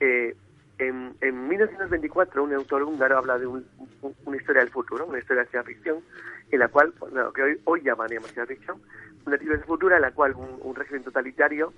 eh, 0.00 0.36
en, 0.78 1.14
en 1.22 1.48
1924 1.48 2.44
un 2.44 2.52
autor 2.52 2.82
húngaro 2.82 3.16
habla 3.16 3.38
de 3.38 3.46
un, 3.46 3.66
una 4.26 4.36
historia 4.36 4.60
del 4.60 4.70
futuro, 4.70 5.06
una 5.06 5.18
historia 5.18 5.44
de 5.44 5.48
ciencia 5.48 5.74
ficción, 5.74 6.00
en 6.50 6.58
la 6.58 6.68
cual, 6.68 6.92
bueno, 6.98 7.32
que 7.32 7.42
hoy, 7.42 7.60
hoy 7.64 7.82
llamaríamos 7.82 8.30
ciencia 8.30 8.54
ficción, 8.54 8.82
una 9.24 9.36
historia 9.36 9.56
del 9.56 9.66
futuro 9.66 9.96
en 9.96 10.02
la 10.02 10.12
cual 10.12 10.34
un, 10.34 10.58
un 10.60 10.74
régimen 10.74 11.02
totalitario 11.02 11.72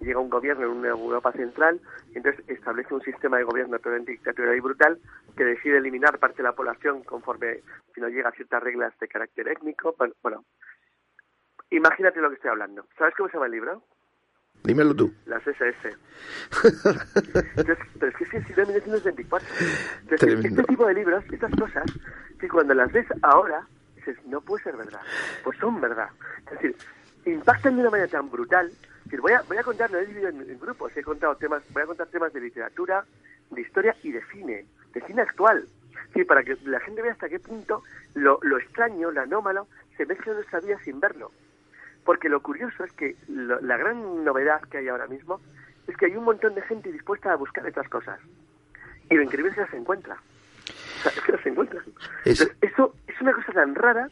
llega 0.00 0.18
un 0.18 0.30
gobierno 0.30 0.64
en 0.64 0.72
una 0.72 0.88
Europa 0.88 1.30
central, 1.32 1.80
y 2.12 2.16
entonces 2.16 2.42
establece 2.48 2.94
un 2.94 3.02
sistema 3.02 3.36
de 3.36 3.44
gobierno 3.44 3.76
totalmente 3.76 4.12
dictatorial 4.12 4.56
y 4.56 4.60
brutal 4.60 4.98
que 5.36 5.44
decide 5.44 5.76
eliminar 5.76 6.18
parte 6.18 6.38
de 6.38 6.44
la 6.44 6.54
población 6.54 7.02
conforme 7.04 7.60
si 7.94 8.00
no 8.00 8.08
llega 8.08 8.30
a 8.30 8.32
ciertas 8.32 8.62
reglas 8.62 8.98
de 8.98 9.08
carácter 9.08 9.48
étnico. 9.48 9.94
Bueno, 10.22 10.44
imagínate 11.70 12.20
lo 12.20 12.28
que 12.28 12.36
estoy 12.36 12.50
hablando. 12.50 12.86
¿Sabes 12.98 13.14
cómo 13.16 13.28
se 13.28 13.34
llama 13.34 13.46
el 13.46 13.52
libro? 13.52 13.82
Dímelo 14.62 14.94
tú. 14.94 15.12
Las 15.26 15.46
SS. 15.46 15.96
Entonces, 17.56 17.78
pero 17.98 18.12
es 18.12 18.28
que 18.28 18.36
es 18.36 18.56
de 18.56 18.66
1924. 18.66 19.48
Entonces, 20.02 20.44
este 20.44 20.62
tipo 20.64 20.86
de 20.86 20.94
libros, 20.94 21.24
estas 21.32 21.54
cosas, 21.56 21.84
que 22.38 22.48
cuando 22.48 22.74
las 22.74 22.92
ves 22.92 23.06
ahora, 23.22 23.66
dices, 23.96 24.16
no 24.26 24.40
puede 24.40 24.62
ser 24.64 24.76
verdad. 24.76 25.00
Pues 25.44 25.58
son 25.58 25.80
verdad. 25.80 26.10
Es 26.46 26.50
decir, 26.52 26.76
impactan 27.24 27.76
de 27.76 27.82
una 27.82 27.90
manera 27.90 28.08
tan 28.08 28.30
brutal. 28.30 28.70
que 29.08 29.16
voy 29.16 29.32
a, 29.32 29.42
voy 29.42 29.56
a 29.56 29.62
contar, 29.62 29.90
lo 29.90 29.98
he 29.98 30.06
dividido 30.06 30.28
en, 30.28 30.42
en, 30.42 30.60
grupos, 30.60 30.94
he 30.96 31.02
contado 31.02 31.36
temas, 31.36 31.62
voy 31.72 31.82
a 31.82 31.86
contar 31.86 32.08
temas 32.08 32.32
de 32.32 32.40
literatura, 32.40 33.04
de 33.50 33.60
historia 33.60 33.96
y 34.02 34.12
de 34.12 34.22
cine, 34.26 34.66
de 34.92 35.00
cine 35.02 35.22
actual. 35.22 35.66
Sí, 36.12 36.24
para 36.24 36.42
que 36.42 36.56
la 36.64 36.80
gente 36.80 37.02
vea 37.02 37.12
hasta 37.12 37.28
qué 37.28 37.38
punto 37.38 37.82
lo, 38.14 38.38
lo 38.42 38.58
extraño, 38.58 39.10
lo 39.10 39.20
anómalo, 39.22 39.68
se 39.96 40.06
mezcla 40.06 40.32
en 40.32 40.38
nuestra 40.38 40.60
vida 40.60 40.78
sin 40.84 41.00
verlo. 41.00 41.30
Porque 42.04 42.28
lo 42.28 42.40
curioso 42.40 42.84
es 42.84 42.92
que 42.92 43.16
lo, 43.28 43.60
la 43.60 43.76
gran 43.76 44.24
novedad 44.24 44.62
que 44.62 44.78
hay 44.78 44.88
ahora 44.88 45.06
mismo 45.06 45.40
es 45.86 45.96
que 45.96 46.06
hay 46.06 46.16
un 46.16 46.24
montón 46.24 46.54
de 46.54 46.62
gente 46.62 46.90
dispuesta 46.90 47.32
a 47.32 47.36
buscar 47.36 47.66
estas 47.66 47.88
cosas. 47.88 48.18
Y 49.10 49.14
lo 49.14 49.22
increíble 49.22 49.50
es 49.50 49.56
que 49.56 49.62
las 49.62 49.74
encuentra. 49.74 50.14
O 50.14 51.02
sea, 51.02 51.12
es 51.12 51.20
que 51.20 51.32
las 51.32 51.46
encuentra. 51.46 51.82
Es... 52.24 52.40
Eso 52.60 52.94
es 53.06 53.20
una 53.20 53.32
cosa 53.32 53.52
tan 53.52 53.74
rara 53.74 54.08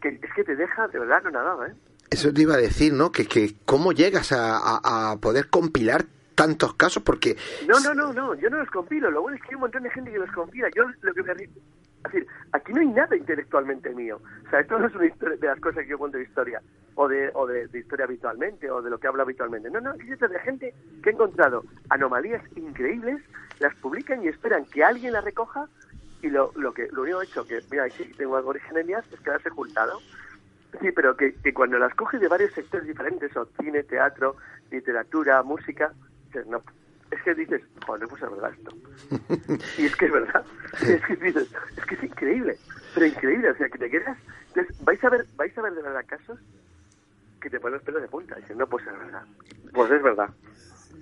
que 0.00 0.20
es 0.22 0.32
que 0.34 0.44
te 0.44 0.56
deja 0.56 0.88
de 0.88 0.98
verdad 0.98 1.22
no 1.24 1.30
nada, 1.30 1.68
¿eh? 1.68 1.74
Eso 2.10 2.32
te 2.32 2.42
iba 2.42 2.54
a 2.54 2.58
decir, 2.58 2.92
¿no? 2.92 3.10
Que, 3.10 3.26
que 3.26 3.54
cómo 3.64 3.92
llegas 3.92 4.32
a, 4.32 4.58
a, 4.58 5.12
a 5.12 5.16
poder 5.16 5.48
compilar 5.48 6.04
tantos 6.34 6.74
casos 6.74 7.02
porque... 7.02 7.36
No, 7.66 7.80
no, 7.80 7.94
no, 7.94 8.12
no, 8.12 8.34
yo 8.34 8.50
no 8.50 8.58
los 8.58 8.70
compilo. 8.70 9.10
Lo 9.10 9.22
bueno 9.22 9.36
es 9.36 9.42
que 9.42 9.48
hay 9.50 9.54
un 9.54 9.62
montón 9.62 9.82
de 9.82 9.90
gente 9.90 10.10
que 10.12 10.18
los 10.18 10.30
compila. 10.32 10.68
Yo 10.74 10.84
lo 11.00 11.14
que 11.14 11.22
me... 11.22 11.48
Es 12.04 12.12
decir, 12.12 12.26
aquí 12.52 12.72
no 12.72 12.80
hay 12.80 12.88
nada 12.88 13.16
intelectualmente 13.16 13.90
mío. 13.90 14.20
O 14.46 14.50
sea, 14.50 14.60
esto 14.60 14.78
no 14.78 14.86
es 14.86 14.94
una 14.94 15.06
historia 15.06 15.36
de 15.36 15.46
las 15.46 15.60
cosas 15.60 15.84
que 15.84 15.90
yo 15.90 15.98
cuento 15.98 16.18
de 16.18 16.24
historia 16.24 16.60
o 16.94 17.08
de, 17.08 17.30
o 17.34 17.46
de, 17.46 17.68
de 17.68 17.78
historia 17.78 18.04
habitualmente 18.04 18.70
o 18.70 18.82
de 18.82 18.90
lo 18.90 18.98
que 18.98 19.06
hablo 19.06 19.22
habitualmente. 19.22 19.70
No, 19.70 19.80
no, 19.80 19.90
aquí 19.90 20.06
se 20.06 20.16
trata 20.16 20.34
de 20.34 20.40
gente 20.40 20.74
que 21.02 21.10
ha 21.10 21.12
encontrado 21.12 21.64
anomalías 21.88 22.42
increíbles, 22.56 23.22
las 23.60 23.74
publican 23.76 24.22
y 24.24 24.28
esperan 24.28 24.64
que 24.66 24.84
alguien 24.84 25.12
las 25.12 25.24
recoja 25.24 25.68
y 26.22 26.28
lo, 26.28 26.52
lo 26.56 26.72
que 26.72 26.88
lo 26.92 27.02
único 27.02 27.22
hecho 27.22 27.46
que, 27.46 27.60
mira, 27.70 27.84
aquí 27.84 28.04
tengo 28.16 28.36
algo 28.36 28.50
originalidad 28.50 29.04
es 29.12 29.20
quedarse 29.20 29.50
juntado. 29.50 30.00
Sí, 30.80 30.90
pero 30.90 31.16
que, 31.16 31.34
que 31.34 31.52
cuando 31.52 31.78
las 31.78 31.94
coges 31.94 32.20
de 32.20 32.28
varios 32.28 32.52
sectores 32.54 32.86
diferentes, 32.86 33.36
o 33.36 33.46
cine, 33.60 33.82
teatro, 33.82 34.36
literatura, 34.70 35.42
música, 35.42 35.92
no, 36.46 36.62
es 37.12 37.22
que 37.22 37.34
dices, 37.34 37.62
joder, 37.86 38.08
pues 38.08 38.22
es 38.22 38.30
verdad 38.30 38.52
esto. 38.58 39.62
y 39.78 39.86
es 39.86 39.96
que 39.96 40.06
es 40.06 40.12
verdad. 40.12 40.44
Es 40.80 41.04
que 41.04 41.16
dices, 41.16 41.48
es 41.76 41.84
que 41.84 41.94
es 41.94 42.02
increíble, 42.02 42.56
pero 42.94 43.06
increíble, 43.06 43.50
o 43.50 43.56
sea, 43.56 43.68
que 43.68 43.78
te 43.78 43.90
quedas, 43.90 44.16
entonces, 44.48 44.84
vais 44.84 45.04
a 45.04 45.10
ver, 45.10 45.26
vais 45.36 45.56
a 45.56 45.62
ver 45.62 45.74
de 45.74 45.82
verdad 45.82 46.04
casos 46.06 46.38
que 47.40 47.50
te 47.50 47.60
ponen 47.60 47.74
los 47.74 47.82
pelos 47.82 48.02
de 48.02 48.08
punta, 48.08 48.36
no, 48.56 48.66
pues 48.66 48.86
es 48.86 48.98
verdad. 48.98 49.22
Pues 49.72 49.90
es 49.90 50.02
verdad. 50.02 50.30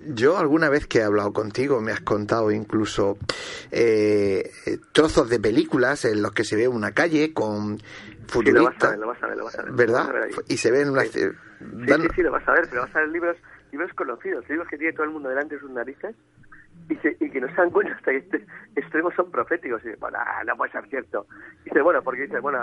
Yo 0.07 0.37
alguna 0.37 0.69
vez 0.69 0.87
que 0.87 0.99
he 0.99 1.03
hablado 1.03 1.31
contigo 1.31 1.79
me 1.79 1.91
has 1.91 2.01
contado 2.01 2.51
incluso 2.51 3.17
eh, 3.69 4.51
trozos 4.91 5.29
de 5.29 5.39
películas 5.39 6.05
en 6.05 6.21
los 6.21 6.31
que 6.31 6.43
se 6.43 6.55
ve 6.55 6.67
una 6.67 6.91
calle 6.93 7.33
con 7.33 7.77
futuristas, 8.27 8.33
sí, 8.33 8.51
lo 8.51 8.63
vas 8.63 8.83
a 8.83 8.89
ver, 8.89 8.97
lo 8.97 9.07
vas 9.07 9.23
a 9.23 9.27
ver, 9.27 9.37
lo 9.37 9.43
vas 9.43 9.59
a 9.59 9.63
ver, 9.63 9.71
¿verdad? 9.73 9.99
Vas 9.99 10.09
a 10.09 10.13
ver 10.13 10.31
y 10.47 10.57
se 10.57 10.71
ven 10.71 10.89
unas... 10.89 11.07
Sí. 11.09 11.21
Dan... 11.59 12.01
sí, 12.01 12.07
sí, 12.07 12.15
sí, 12.15 12.21
lo 12.23 12.31
vas 12.31 12.47
a 12.47 12.53
ver, 12.53 12.67
pero 12.69 12.81
vas 12.81 12.95
a 12.95 12.99
ver 12.99 13.09
libros, 13.09 13.37
libros 13.71 13.93
conocidos, 13.93 14.47
libros 14.49 14.67
que 14.67 14.77
tiene 14.77 14.93
todo 14.93 15.05
el 15.05 15.11
mundo 15.11 15.29
delante 15.29 15.55
de 15.55 15.61
sus 15.61 15.71
narices 15.71 16.15
y, 16.89 16.95
se, 16.97 17.15
y 17.19 17.29
que 17.29 17.39
no 17.39 17.47
se 17.47 17.55
dan 17.55 17.69
cuenta 17.69 17.93
hasta 17.93 18.11
que 18.11 18.17
este, 18.17 18.45
extremos 18.75 19.13
son 19.15 19.31
proféticos. 19.31 19.81
Y 19.83 19.87
dice, 19.87 19.99
bueno, 19.99 20.17
no 20.45 20.57
puede 20.57 20.71
ser 20.71 20.87
cierto. 20.87 21.25
Y 21.61 21.65
dice, 21.65 21.81
bueno, 21.81 22.01
porque 22.01 22.23
dice, 22.23 22.39
bueno, 22.39 22.59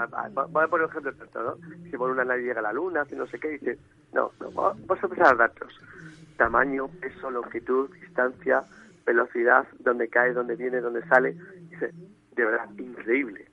voy 0.50 0.64
a 0.64 0.68
poner 0.68 0.86
un 0.86 0.90
ejemplo 0.90 1.12
cierto, 1.12 1.42
¿no? 1.42 1.54
Dice, 1.78 1.96
por 1.96 2.10
una 2.10 2.24
nadie 2.24 2.42
llega 2.44 2.60
a 2.60 2.62
la 2.62 2.72
luna, 2.72 3.02
hace 3.02 3.16
no 3.16 3.26
sé 3.26 3.38
qué, 3.38 3.48
dice, 3.48 3.78
no, 4.12 4.32
no, 4.40 4.50
vamos 4.50 5.02
a 5.02 5.06
empezar 5.06 5.34
a 5.34 5.36
datos. 5.36 5.80
Tamaño, 6.36 6.88
peso, 7.00 7.30
longitud, 7.30 7.90
distancia, 7.94 8.64
velocidad, 9.04 9.66
dónde 9.80 10.08
cae, 10.08 10.32
dónde 10.32 10.56
viene, 10.56 10.80
dónde 10.80 11.06
sale. 11.08 11.36
Dice, 11.70 11.92
de 12.36 12.44
verdad, 12.44 12.68
increíble. 12.78 13.46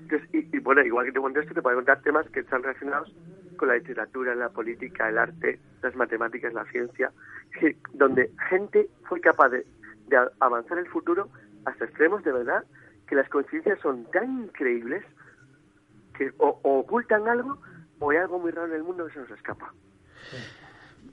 Entonces, 0.00 0.28
y, 0.32 0.58
bueno, 0.60 0.82
igual 0.82 1.06
que 1.06 1.12
te 1.12 1.20
cuento 1.20 1.40
esto, 1.40 1.54
te 1.54 1.62
puedo 1.62 1.76
contar 1.76 2.00
temas 2.02 2.28
que 2.30 2.40
están 2.40 2.62
relacionados 2.62 3.12
con 3.56 3.68
la 3.68 3.74
literatura, 3.74 4.34
la 4.34 4.50
política, 4.50 5.08
el 5.08 5.18
arte, 5.18 5.58
las 5.82 5.94
matemáticas, 5.96 6.52
la 6.52 6.64
ciencia, 6.66 7.12
donde 7.94 8.30
gente 8.48 8.88
fue 9.08 9.20
capaz 9.20 9.50
de, 9.50 9.66
avanzar 10.40 10.78
el 10.78 10.86
futuro 10.88 11.28
hasta 11.64 11.84
extremos 11.84 12.22
de 12.22 12.32
verdad, 12.32 12.64
que 13.08 13.16
las 13.16 13.28
coincidencias 13.28 13.78
son 13.80 14.04
tan 14.12 14.44
increíbles 14.44 15.04
que 16.16 16.32
o, 16.38 16.60
ocultan 16.62 17.28
algo 17.28 17.58
o 17.98 18.10
hay 18.10 18.18
algo 18.18 18.38
muy 18.38 18.52
raro 18.52 18.68
en 18.68 18.74
el 18.74 18.82
mundo 18.84 19.06
que 19.06 19.14
se 19.14 19.20
nos 19.20 19.30
escapa. 19.30 19.72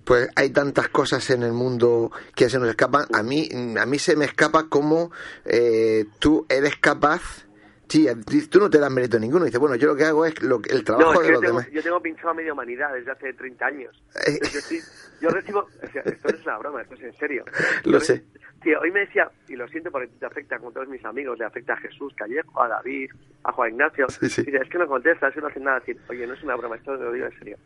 Pues 0.04 0.30
hay 0.36 0.50
tantas 0.52 0.90
cosas 0.90 1.30
en 1.30 1.44
el 1.44 1.54
mundo 1.54 2.12
que 2.36 2.50
se 2.50 2.60
nos 2.60 2.70
escapan. 2.70 3.06
A 3.14 3.24
mí, 3.24 3.48
a 3.80 3.86
mí 3.86 4.00
se 4.00 4.16
me 4.16 4.26
escapa 4.26 4.68
como 4.68 5.12
eh, 5.46 6.06
tú 6.20 6.46
eres 6.50 6.76
capaz 6.76 7.48
Sí, 7.94 8.08
tú 8.50 8.60
no 8.60 8.72
te 8.72 8.80
das 8.80 8.92
mérito 8.92 9.20
ninguno. 9.20 9.46
Dices, 9.46 9.60
bueno, 9.60 9.76
yo 9.76 9.90
lo 9.90 9.96
que 9.96 10.06
hago 10.06 10.26
es 10.26 10.42
lo, 10.42 10.60
el 10.68 10.84
trabajo 10.84 11.14
no, 11.14 11.22
es 11.22 11.28
de 11.28 11.32
los 11.34 11.42
tengo, 11.42 11.58
demás. 11.60 11.72
Yo 11.72 11.84
tengo 11.84 12.02
pinchado 12.02 12.30
a 12.30 12.34
media 12.34 12.52
humanidad 12.52 12.92
desde 12.92 13.12
hace 13.12 13.34
30 13.34 13.66
años. 13.68 14.04
Entonces, 14.26 14.52
yo, 14.52 14.62
sí, 14.62 14.80
yo, 15.22 15.30
recibo... 15.30 15.60
O 15.60 15.92
sea, 15.92 16.02
esto 16.02 16.28
no 16.28 16.36
es 16.36 16.44
una 16.44 16.58
broma, 16.58 16.82
esto 16.82 16.96
es 16.96 17.04
en 17.04 17.14
serio. 17.14 17.46
lo 17.84 18.00
sé. 18.00 18.24
Tío, 18.64 18.80
hoy 18.80 18.90
me 18.90 19.02
decía, 19.02 19.30
y 19.48 19.56
lo 19.56 19.68
siento 19.68 19.92
porque 19.92 20.08
te 20.08 20.26
afecta 20.26 20.58
como 20.58 20.72
todos 20.72 20.88
mis 20.88 21.06
amigos, 21.06 21.38
le 21.38 21.46
afecta 21.46 21.74
a 21.74 21.78
Jesús 21.78 22.16
Callejo, 22.16 22.64
a 22.64 22.68
David, 22.68 23.12
a 23.44 23.52
Juan 23.52 23.74
Ignacio. 23.74 24.10
Sí, 24.10 24.28
sí. 24.28 24.42
Dice, 24.42 24.58
es 24.58 24.70
que 24.70 24.80
no 24.80 24.88
contestas, 24.88 25.36
no 25.36 25.46
hacen 25.46 25.64
nada. 25.64 25.80
Decir, 25.80 26.00
Oye, 26.10 26.26
no 26.26 26.34
es 26.34 26.42
una 26.42 26.56
broma, 26.56 26.78
esto 26.78 26.96
lo 26.96 27.12
digo 27.12 27.28
en 27.28 27.38
serio. 27.38 27.58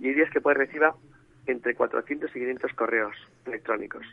Y 0.00 0.08
hay 0.08 0.14
días 0.14 0.30
que 0.32 0.40
puedes 0.40 0.58
recibir 0.58 0.88
entre 1.46 1.76
400 1.76 2.28
y 2.30 2.40
500 2.40 2.72
correos 2.72 3.14
electrónicos. 3.46 4.04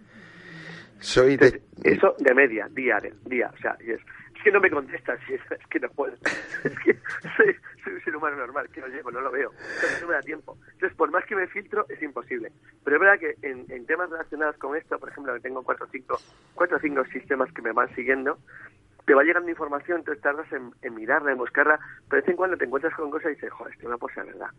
Soy 1.00 1.36
de... 1.36 1.48
Entonces, 1.48 1.62
eso 1.84 2.16
de 2.20 2.34
media, 2.36 2.70
día, 2.70 3.00
día. 3.26 3.52
O 3.52 3.58
sea, 3.58 3.76
y 3.84 3.90
es, 3.90 4.00
es 4.00 4.06
que 4.43 4.51
no 4.51 4.60
me 4.60 4.69
contestas, 4.69 5.19
es, 5.29 5.41
es 5.49 5.67
que 5.67 5.79
no 5.79 5.89
puedo. 5.89 6.15
Es 6.63 6.79
que 6.79 6.97
soy, 7.36 7.56
soy, 7.84 7.93
un 7.93 8.01
ser 8.03 8.15
humano 8.15 8.38
normal, 8.38 8.69
que 8.69 8.79
no 8.79 8.88
llego, 8.88 9.12
no 9.12 9.19
lo 9.19 9.32
veo. 9.32 9.51
Entonces 9.51 10.01
no 10.01 10.08
me 10.08 10.13
da 10.13 10.21
tiempo. 10.21 10.58
Entonces, 10.73 10.95
por 10.95 11.12
más 11.12 11.25
que 11.25 11.36
me 11.36 11.47
filtro, 11.47 11.86
es 11.89 12.01
imposible. 12.01 12.51
Pero 12.84 12.95
es 12.95 13.01
verdad 13.01 13.19
que 13.19 13.36
en, 13.41 13.65
en 13.69 13.86
temas 13.86 14.10
relacionados 14.10 14.56
con 14.58 14.77
esto, 14.77 14.97
por 14.97 15.10
ejemplo, 15.10 15.34
que 15.34 15.41
tengo 15.41 15.62
cuatro 15.63 15.86
o 15.86 15.89
cinco, 15.89 16.17
cuatro 16.56 16.79
cinco 16.79 17.03
sistemas 17.06 17.51
que 17.51 17.62
me 17.62 17.73
van 17.73 17.93
siguiendo, 17.95 18.38
te 19.06 19.13
va 19.13 19.23
llegando 19.23 19.49
información, 19.49 19.99
entonces 19.99 20.23
tardas 20.23 20.51
en, 20.53 20.71
en 20.82 20.95
mirarla, 20.95 21.32
en 21.32 21.38
buscarla, 21.38 21.79
pero 22.08 22.21
de 22.21 22.21
vez 22.21 22.29
en 22.29 22.38
cuando 22.38 22.58
te 22.58 22.65
encuentras 22.65 22.95
con 22.95 23.12
cosas 23.12 23.32
y 23.32 23.36
dices, 23.36 23.51
joder, 23.51 23.73
esto 23.73 23.89
no 23.89 23.97
puede 23.97 24.15
ser 24.15 24.25
verdad. 24.25 24.49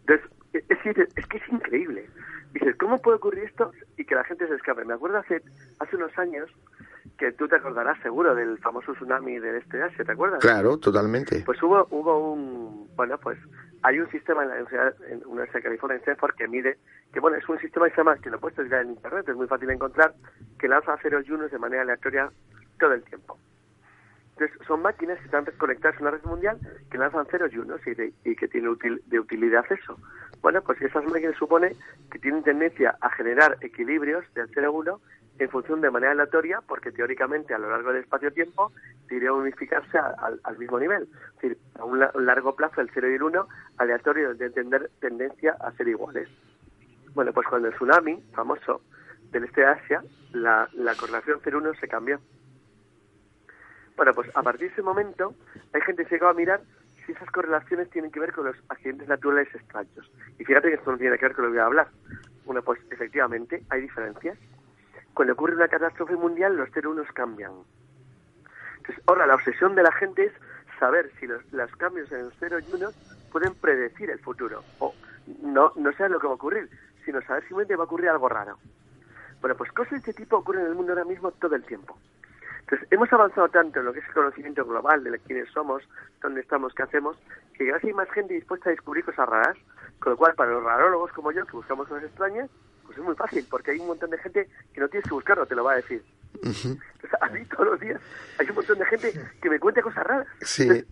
Entonces, 0.00 0.30
es, 0.52 0.86
es, 0.86 1.08
es 1.16 1.26
que 1.26 1.38
es 1.38 1.48
increíble. 1.48 2.08
Dices, 2.52 2.76
¿cómo 2.76 2.98
puede 2.98 3.16
ocurrir 3.16 3.44
esto 3.44 3.72
y 3.96 4.04
que 4.04 4.14
la 4.14 4.24
gente 4.24 4.46
se 4.46 4.54
escape? 4.54 4.84
Me 4.84 4.94
acuerdo 4.94 5.18
hace, 5.18 5.42
hace 5.78 5.96
unos 5.96 6.16
años 6.18 6.50
que 7.18 7.32
tú 7.32 7.48
te 7.48 7.56
acordarás 7.56 7.98
seguro 8.02 8.34
del 8.34 8.58
famoso 8.58 8.92
tsunami 8.92 9.38
del 9.38 9.56
este 9.56 9.78
de 9.78 9.84
Asia, 9.84 10.04
¿te 10.04 10.12
acuerdas? 10.12 10.40
Claro, 10.40 10.78
totalmente. 10.78 11.42
Pues 11.44 11.62
hubo, 11.62 11.86
hubo 11.90 12.32
un, 12.32 12.88
bueno, 12.94 13.18
pues 13.18 13.38
hay 13.82 13.98
un 13.98 14.10
sistema 14.10 14.42
en 14.42 14.48
la 14.48 14.54
Universidad, 14.56 14.94
en 15.08 15.20
la 15.20 15.26
Universidad 15.26 15.58
de 15.58 15.62
California, 15.62 15.94
en 15.96 16.00
Stanford, 16.00 16.34
que 16.34 16.48
mide, 16.48 16.78
que 17.12 17.20
bueno, 17.20 17.36
es 17.36 17.48
un 17.48 17.58
sistema 17.58 17.86
que 17.86 17.94
se 17.94 17.98
llama, 17.98 18.16
que 18.18 18.30
lo 18.30 18.38
puedes 18.38 18.68
ver 18.68 18.82
en 18.82 18.90
internet, 18.90 19.28
es 19.28 19.36
muy 19.36 19.46
fácil 19.46 19.68
de 19.68 19.74
encontrar, 19.74 20.14
que 20.58 20.68
lanza 20.68 20.96
ceros 20.98 21.26
y 21.26 21.32
unos 21.32 21.50
de 21.50 21.58
manera 21.58 21.82
aleatoria 21.82 22.30
todo 22.78 22.92
el 22.92 23.02
tiempo. 23.04 23.38
Entonces, 24.38 24.66
son 24.66 24.82
máquinas 24.82 25.18
que 25.18 25.24
están 25.24 25.46
conectadas 25.56 25.96
a 25.96 26.02
una 26.02 26.10
red 26.10 26.24
mundial 26.24 26.58
que 26.90 26.98
lanzan 26.98 27.24
ceros 27.26 27.50
y 27.54 27.58
unos 27.58 27.80
y, 27.86 27.94
de, 27.94 28.12
y 28.22 28.36
que 28.36 28.48
tienen 28.48 28.68
util, 28.68 29.02
de 29.06 29.18
utilidad 29.18 29.64
eso. 29.70 29.98
Bueno, 30.42 30.60
pues 30.60 30.80
esas 30.82 31.06
máquinas 31.06 31.36
supone 31.36 31.74
que 32.10 32.18
tienen 32.18 32.42
tendencia 32.42 32.98
a 33.00 33.08
generar 33.10 33.56
equilibrios 33.62 34.24
del 34.34 34.50
0 34.52 34.72
1 34.72 35.00
en 35.38 35.50
función 35.50 35.80
de 35.80 35.90
manera 35.90 36.12
aleatoria, 36.12 36.60
porque 36.66 36.92
teóricamente 36.92 37.54
a 37.54 37.58
lo 37.58 37.70
largo 37.70 37.92
del 37.92 38.02
espacio-tiempo 38.02 38.72
debería 39.08 39.32
unificarse 39.32 39.98
al, 39.98 40.58
mismo 40.58 40.78
nivel. 40.78 41.02
Es 41.02 41.42
decir, 41.42 41.58
a 41.78 41.84
un, 41.84 41.98
largo 42.26 42.54
plazo 42.56 42.80
el 42.80 42.90
0 42.92 43.10
y 43.10 43.14
el 43.14 43.22
1 43.22 43.48
aleatorio 43.78 44.34
de 44.34 44.50
tener 44.50 44.90
tendencia 45.00 45.56
a 45.60 45.72
ser 45.72 45.88
iguales. 45.88 46.28
Bueno, 47.14 47.32
pues 47.32 47.46
cuando 47.48 47.68
el 47.68 47.74
tsunami 47.74 48.22
famoso 48.34 48.82
del 49.30 49.44
este 49.44 49.62
de 49.62 49.66
Asia, 49.66 50.02
la, 50.32 50.68
la 50.74 50.94
correlación 50.94 51.40
0-1 51.40 51.78
se 51.80 51.88
cambió. 51.88 52.20
Bueno, 53.96 54.12
pues 54.14 54.30
a 54.34 54.42
partir 54.42 54.68
de 54.68 54.72
ese 54.74 54.82
momento 54.82 55.34
hay 55.72 55.80
gente 55.80 56.04
que 56.04 56.14
llegó 56.14 56.28
a 56.28 56.34
mirar 56.34 56.60
si 57.04 57.12
esas 57.12 57.30
correlaciones 57.30 57.88
tienen 57.90 58.10
que 58.10 58.20
ver 58.20 58.32
con 58.32 58.46
los 58.46 58.56
accidentes 58.68 59.08
naturales 59.08 59.48
extraños. 59.54 60.10
Y 60.38 60.44
fíjate 60.44 60.68
que 60.68 60.74
esto 60.74 60.90
no 60.90 60.98
tiene 60.98 61.16
que 61.16 61.26
ver 61.26 61.34
con 61.34 61.46
lo 61.46 61.50
que 61.50 61.56
voy 61.56 61.62
a 61.62 61.66
hablar. 61.66 61.88
Bueno, 62.44 62.62
pues 62.62 62.80
efectivamente 62.90 63.62
hay 63.70 63.82
diferencias. 63.82 64.38
Cuando 65.16 65.32
ocurre 65.32 65.56
una 65.56 65.66
catástrofe 65.66 66.14
mundial, 66.14 66.58
los 66.58 66.68
0-1 66.72 67.10
cambian. 67.14 67.52
Entonces, 68.76 69.02
ahora 69.06 69.26
la 69.26 69.36
obsesión 69.36 69.74
de 69.74 69.82
la 69.82 69.90
gente 69.92 70.26
es 70.26 70.32
saber 70.78 71.10
si 71.18 71.26
los, 71.26 71.42
cambios 71.78 72.12
en 72.12 72.24
los 72.24 72.34
0 72.38 72.58
y 72.60 72.74
1 72.74 72.90
pueden 73.32 73.54
predecir 73.54 74.10
el 74.10 74.18
futuro. 74.18 74.62
O 74.78 74.92
no, 75.40 75.72
no 75.74 75.92
saber 75.92 76.10
lo 76.10 76.20
que 76.20 76.26
va 76.26 76.34
a 76.34 76.36
ocurrir, 76.36 76.68
sino 77.06 77.22
saber 77.22 77.48
si 77.48 77.54
va 77.54 77.62
a 77.62 77.84
ocurrir 77.84 78.10
algo 78.10 78.28
raro. 78.28 78.58
Bueno, 79.40 79.56
pues 79.56 79.72
cosas 79.72 79.92
de 79.92 79.96
este 80.00 80.12
tipo 80.12 80.36
ocurren 80.36 80.64
en 80.64 80.72
el 80.72 80.74
mundo 80.74 80.92
ahora 80.92 81.06
mismo 81.06 81.30
todo 81.30 81.54
el 81.54 81.64
tiempo. 81.64 81.96
Entonces, 82.60 82.86
hemos 82.90 83.10
avanzado 83.10 83.48
tanto 83.48 83.80
en 83.80 83.86
lo 83.86 83.94
que 83.94 84.00
es 84.00 84.06
el 84.08 84.12
conocimiento 84.12 84.66
global 84.66 85.02
de 85.02 85.18
quiénes 85.20 85.48
somos, 85.48 85.82
dónde 86.20 86.42
estamos, 86.42 86.74
qué 86.74 86.82
hacemos, 86.82 87.16
que 87.54 87.64
ya 87.64 87.78
hay 87.82 87.92
más 87.94 88.10
gente 88.10 88.34
dispuesta 88.34 88.68
a 88.68 88.72
descubrir 88.72 89.02
cosas 89.02 89.26
raras, 89.26 89.56
con 89.98 90.12
lo 90.12 90.18
cual 90.18 90.34
para 90.34 90.50
los 90.50 90.62
rarólogos 90.62 91.10
como 91.12 91.32
yo, 91.32 91.46
que 91.46 91.56
buscamos 91.56 91.88
cosas 91.88 92.04
extrañas, 92.04 92.50
pues 92.86 92.98
es 92.98 93.04
muy 93.04 93.14
fácil, 93.14 93.46
porque 93.50 93.72
hay 93.72 93.80
un 93.80 93.88
montón 93.88 94.10
de 94.10 94.18
gente 94.18 94.48
que 94.72 94.80
no 94.80 94.88
tienes 94.88 95.08
que 95.08 95.14
buscarlo, 95.14 95.46
te 95.46 95.54
lo 95.54 95.64
va 95.64 95.72
a 95.72 95.76
decir. 95.76 96.02
Entonces, 96.34 96.78
a 97.20 97.28
mí 97.28 97.44
todos 97.46 97.66
los 97.66 97.80
días 97.80 98.00
hay 98.38 98.48
un 98.48 98.54
montón 98.54 98.78
de 98.78 98.86
gente 98.86 99.20
que 99.40 99.50
me 99.50 99.58
cuenta 99.58 99.82
cosas 99.82 100.06
raras. 100.06 100.26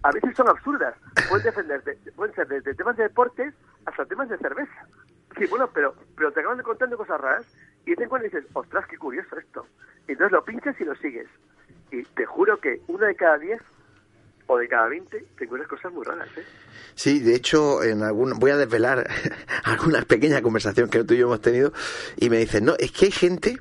a 0.02 0.10
veces 0.12 0.36
son 0.36 0.48
absurdas. 0.48 0.94
Pueden, 1.28 1.44
defenderte, 1.44 1.98
pueden 2.16 2.34
ser 2.34 2.48
desde 2.48 2.74
temas 2.74 2.96
de 2.96 3.04
deportes 3.04 3.54
hasta 3.86 4.04
temas 4.06 4.28
de 4.28 4.38
cerveza. 4.38 4.86
Sí, 5.38 5.46
bueno, 5.46 5.68
pero, 5.72 5.94
pero 6.16 6.32
te 6.32 6.40
acaban 6.40 6.58
de 6.58 6.64
contando 6.64 6.96
cosas 6.96 7.20
raras 7.20 7.46
y 7.86 7.94
te 7.96 8.08
cuando 8.08 8.24
dices, 8.24 8.44
ostras, 8.52 8.86
qué 8.86 8.96
curioso 8.96 9.36
esto. 9.36 9.66
Y 10.08 10.12
entonces 10.12 10.32
lo 10.32 10.44
pinchas 10.44 10.80
y 10.80 10.84
lo 10.84 10.94
sigues. 10.96 11.28
Y 11.90 12.02
te 12.02 12.24
juro 12.24 12.58
que 12.58 12.80
una 12.88 13.06
de 13.06 13.16
cada 13.16 13.38
diez 13.38 13.60
o 14.46 14.58
de 14.58 14.68
cada 14.68 14.88
veinte 14.88 15.24
te 15.36 15.44
encuentras 15.44 15.68
cosas 15.70 15.92
muy 15.92 16.04
raras, 16.04 16.28
¿eh? 16.36 16.44
Sí, 16.94 17.20
de 17.20 17.34
hecho, 17.34 17.82
en 17.82 18.02
algún, 18.02 18.38
voy 18.38 18.52
a 18.52 18.56
desvelar 18.56 19.08
alguna 19.64 20.02
pequeña 20.02 20.42
conversación 20.42 20.88
que 20.88 21.02
tú 21.04 21.14
y 21.14 21.18
yo 21.18 21.26
hemos 21.26 21.40
tenido 21.40 21.72
y 22.16 22.30
me 22.30 22.38
dicen, 22.38 22.64
no, 22.64 22.74
es 22.78 22.92
que 22.92 23.06
hay 23.06 23.10
gente 23.10 23.58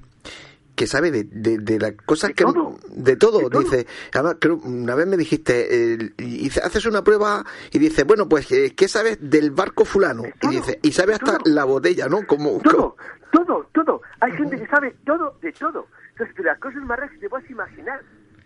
que 0.76 0.88
sabe 0.88 1.12
de, 1.12 1.24
de, 1.24 1.80
las 1.80 1.94
cosas 1.94 2.32
que 2.32 2.46
de 2.90 3.16
todo, 3.16 3.50
dice. 3.50 3.86
Además 4.14 4.38
creo, 4.40 4.56
una 4.58 4.96
vez 4.96 5.06
me 5.06 5.18
dijiste 5.18 6.14
y 6.18 6.48
haces 6.48 6.86
una 6.86 7.04
prueba 7.04 7.46
y 7.72 7.80
dice 7.80 8.04
bueno 8.04 8.28
pues 8.28 8.52
eh, 8.52 8.74
qué 8.76 8.88
sabes 8.88 9.18
del 9.22 9.52
barco 9.52 9.86
fulano 9.86 10.24
y 10.42 10.48
dice 10.48 10.80
y 10.82 10.92
sabe 10.92 11.14
hasta 11.14 11.38
la 11.46 11.66
botella 11.66 12.08
no 12.08 12.26
como 12.26 12.60
todo 12.60 12.96
todo 13.32 13.68
todo. 13.72 14.02
Hay 14.20 14.32
gente 14.32 14.58
que 14.58 14.68
sabe 14.68 14.96
todo 15.06 15.38
de 15.42 15.52
todo. 15.52 15.88
Entonces 16.12 16.36
de 16.36 16.44
las 16.44 16.60
cosas 16.60 16.82
más 16.84 16.98
raras 16.98 17.12
que 17.12 17.20
te 17.20 17.30
puedes 17.30 17.50
imaginar 17.50 18.02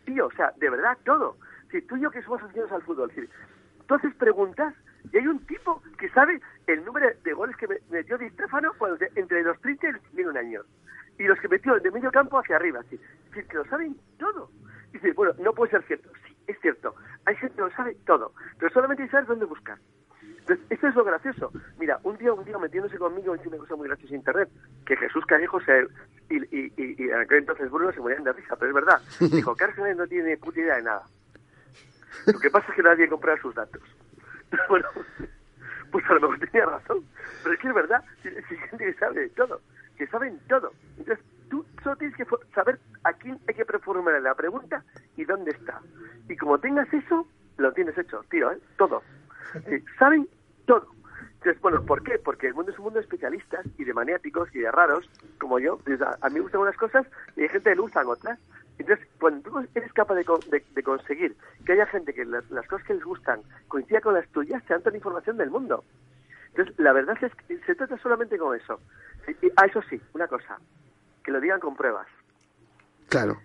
tío 0.06 0.28
o 0.28 0.32
sea 0.32 0.52
de 0.58 0.70
verdad 0.70 0.98
todo 1.06 1.38
si 1.72 1.82
tú 1.82 1.98
y 1.98 2.02
yo 2.02 2.12
que 2.12 2.22
somos 2.22 2.42
aficionados 2.42 2.74
al 2.74 2.84
fútbol 2.84 3.12
si 3.14 3.22
tú 3.88 3.96
haces 3.96 4.14
preguntas 4.16 4.74
y 5.12 5.18
hay 5.18 5.28
un 5.28 5.40
tipo 5.46 5.82
que 5.98 6.10
sabe 6.10 6.40
el 6.68 6.84
número 6.84 7.08
de 7.24 7.34
goles 7.34 7.56
que 7.56 7.68
metió 7.90 8.18
Di 8.18 8.30
Stefano 8.32 8.72
cuando 8.78 8.98
entre 9.16 9.44
los 9.44 9.60
30 9.62 9.88
y 9.88 9.92
los 9.94 10.02
21 10.14 10.40
años 10.40 10.66
y 11.18 11.24
los 11.24 11.40
que 11.40 11.48
metió 11.48 11.80
de 11.80 11.92
medio 11.92 12.12
campo 12.12 12.40
hacia 12.40 12.58
arriba. 12.58 12.82
Es 12.82 12.90
decir, 12.92 13.48
que 13.48 13.58
lo 13.58 13.66
saben 13.66 13.98
todo. 14.20 14.50
Y 14.90 14.94
dice, 14.94 15.14
bueno, 15.14 15.34
no 15.40 15.54
puede 15.54 15.72
ser 15.72 15.84
cierto. 15.84 16.10
Sí, 16.26 16.36
es 16.48 16.60
cierto. 16.62 16.96
Hay 17.26 17.36
gente 17.36 17.56
que 17.56 17.62
lo 17.62 17.72
sabe 17.72 17.96
todo, 18.06 18.34
pero 18.60 18.72
solamente 18.72 19.08
saber 19.10 19.26
dónde 19.26 19.46
buscar. 19.46 19.78
Entonces, 20.22 20.66
esto 20.70 20.88
es 20.88 20.96
lo 20.96 21.04
gracioso. 21.04 21.52
Mira, 21.78 22.00
un 22.04 22.18
día, 22.18 22.32
un 22.32 22.46
día 22.46 22.58
metiéndose 22.58 22.98
conmigo, 22.98 23.36
hice 23.36 23.50
una 23.50 23.58
cosa 23.58 23.76
muy 23.76 23.88
graciosa 23.88 24.14
en 24.14 24.20
internet, 24.20 24.50
que 24.86 24.96
Jesús 24.96 25.26
Callejo 25.26 25.60
se, 25.62 25.88
y, 26.30 26.38
y, 26.38 26.74
y, 26.78 27.04
y 27.04 27.10
en 27.10 27.20
aquel 27.20 27.40
entonces 27.40 27.70
Bruno 27.70 27.92
se 27.92 28.00
morían 28.00 28.24
de 28.24 28.32
risa, 28.32 28.56
pero 28.56 28.70
es 28.70 28.76
verdad. 28.76 29.02
Dijo, 29.32 29.56
Cárceles 29.56 29.98
no 29.98 30.08
tiene 30.08 30.38
puta 30.38 30.60
idea 30.60 30.78
de 30.78 30.84
nada. 30.84 31.04
Lo 32.26 32.40
que 32.40 32.50
pasa 32.50 32.68
es 32.70 32.76
que 32.76 32.84
nadie 32.84 33.08
compra 33.08 33.40
sus 33.42 33.54
datos. 33.56 33.82
bueno, 34.70 34.88
pues 35.92 36.06
a 36.10 36.14
lo 36.14 36.22
mejor 36.22 36.40
tenía 36.40 36.66
razón, 36.66 37.04
pero 37.44 37.54
es 37.54 37.62
que 37.62 37.68
es 37.68 37.74
verdad, 37.74 38.04
si, 38.22 38.30
gente 38.30 38.86
que 38.86 38.94
sabe 38.96 39.22
de 39.22 39.30
todo 39.30 39.62
que 39.98 40.08
saben 40.08 40.40
todo. 40.48 40.72
Entonces, 40.98 41.24
tú 41.50 41.66
solo 41.84 41.96
tienes 41.98 42.16
que 42.16 42.26
saber 42.54 42.80
a 43.04 43.14
quién 43.14 43.40
hay 43.48 43.56
que 43.56 43.66
formular 43.80 44.22
la 44.22 44.36
pregunta 44.36 44.84
y 45.16 45.26
dónde 45.26 45.52
está. 45.52 45.82
Y 46.30 46.38
como 46.38 46.60
tengas 46.60 46.92
eso, 46.94 47.28
lo 47.58 47.74
tienes 47.74 47.98
hecho, 47.98 48.24
tío, 48.30 48.52
¿eh? 48.52 48.60
Todo. 48.78 49.02
saben 50.00 50.28
todo. 50.66 50.88
Entonces, 51.34 51.62
bueno, 51.62 51.84
¿por 51.86 52.04
qué? 52.04 52.20
Porque 52.20 52.48
el 52.48 52.54
mundo 52.54 52.72
es 52.72 52.78
un 52.78 52.86
mundo 52.86 53.00
de 53.00 53.06
especialistas 53.06 53.66
y 53.78 53.84
de 53.84 53.94
maniáticos 53.94 54.54
y 54.56 54.60
de 54.60 54.72
raros, 54.72 55.10
como 55.40 55.60
yo. 55.60 55.80
A, 56.22 56.30
mí 56.30 56.36
me 56.36 56.42
gustan 56.42 56.62
unas 56.62 56.78
cosas 56.78 57.06
y 57.36 57.42
hay 57.42 57.50
gente 57.50 57.70
que 57.70 57.76
le 57.76 57.82
gustan 57.82 58.08
otras. 58.08 58.40
Entonces, 58.80 59.08
cuando 59.20 59.50
tú 59.50 59.68
eres 59.74 59.92
capaz 59.94 60.16
de, 60.16 60.64
de, 60.76 60.84
conseguir 60.84 61.36
que 61.66 61.74
haya 61.74 61.88
gente 61.88 62.14
que 62.14 62.26
las, 62.26 62.44
cosas 62.68 62.86
que 62.86 62.94
les 62.94 63.04
gustan 63.04 63.42
coincida 63.68 64.02
con 64.02 64.14
las 64.14 64.28
tuyas, 64.30 64.64
te 64.66 64.74
dan 64.74 64.82
toda 64.82 64.92
la 64.92 64.98
información 64.98 65.38
del 65.38 65.50
mundo. 65.50 65.84
Entonces, 66.50 66.78
la 66.78 66.94
verdad 66.94 67.18
es 67.22 67.34
que 67.36 67.58
se 67.60 67.76
trata 67.76 67.98
solamente 67.98 68.38
con 68.38 68.56
eso. 68.56 68.80
Y, 69.42 69.48
ah, 69.58 69.66
eso 69.66 69.82
sí, 69.90 70.00
una 70.14 70.28
cosa, 70.28 70.58
que 71.24 71.32
lo 71.32 71.42
digan 71.42 71.60
con 71.60 71.76
pruebas. 71.76 72.08
Claro. 73.10 73.38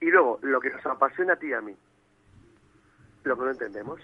Y 0.00 0.10
luego, 0.10 0.38
lo 0.42 0.60
que 0.60 0.70
nos 0.70 0.84
apasiona 0.84 1.32
a 1.32 1.36
ti 1.36 1.48
y 1.48 1.52
a 1.54 1.60
mí, 1.60 1.74
lo 3.24 3.36
que 3.36 3.44
no 3.44 3.50
entendemos. 3.50 4.00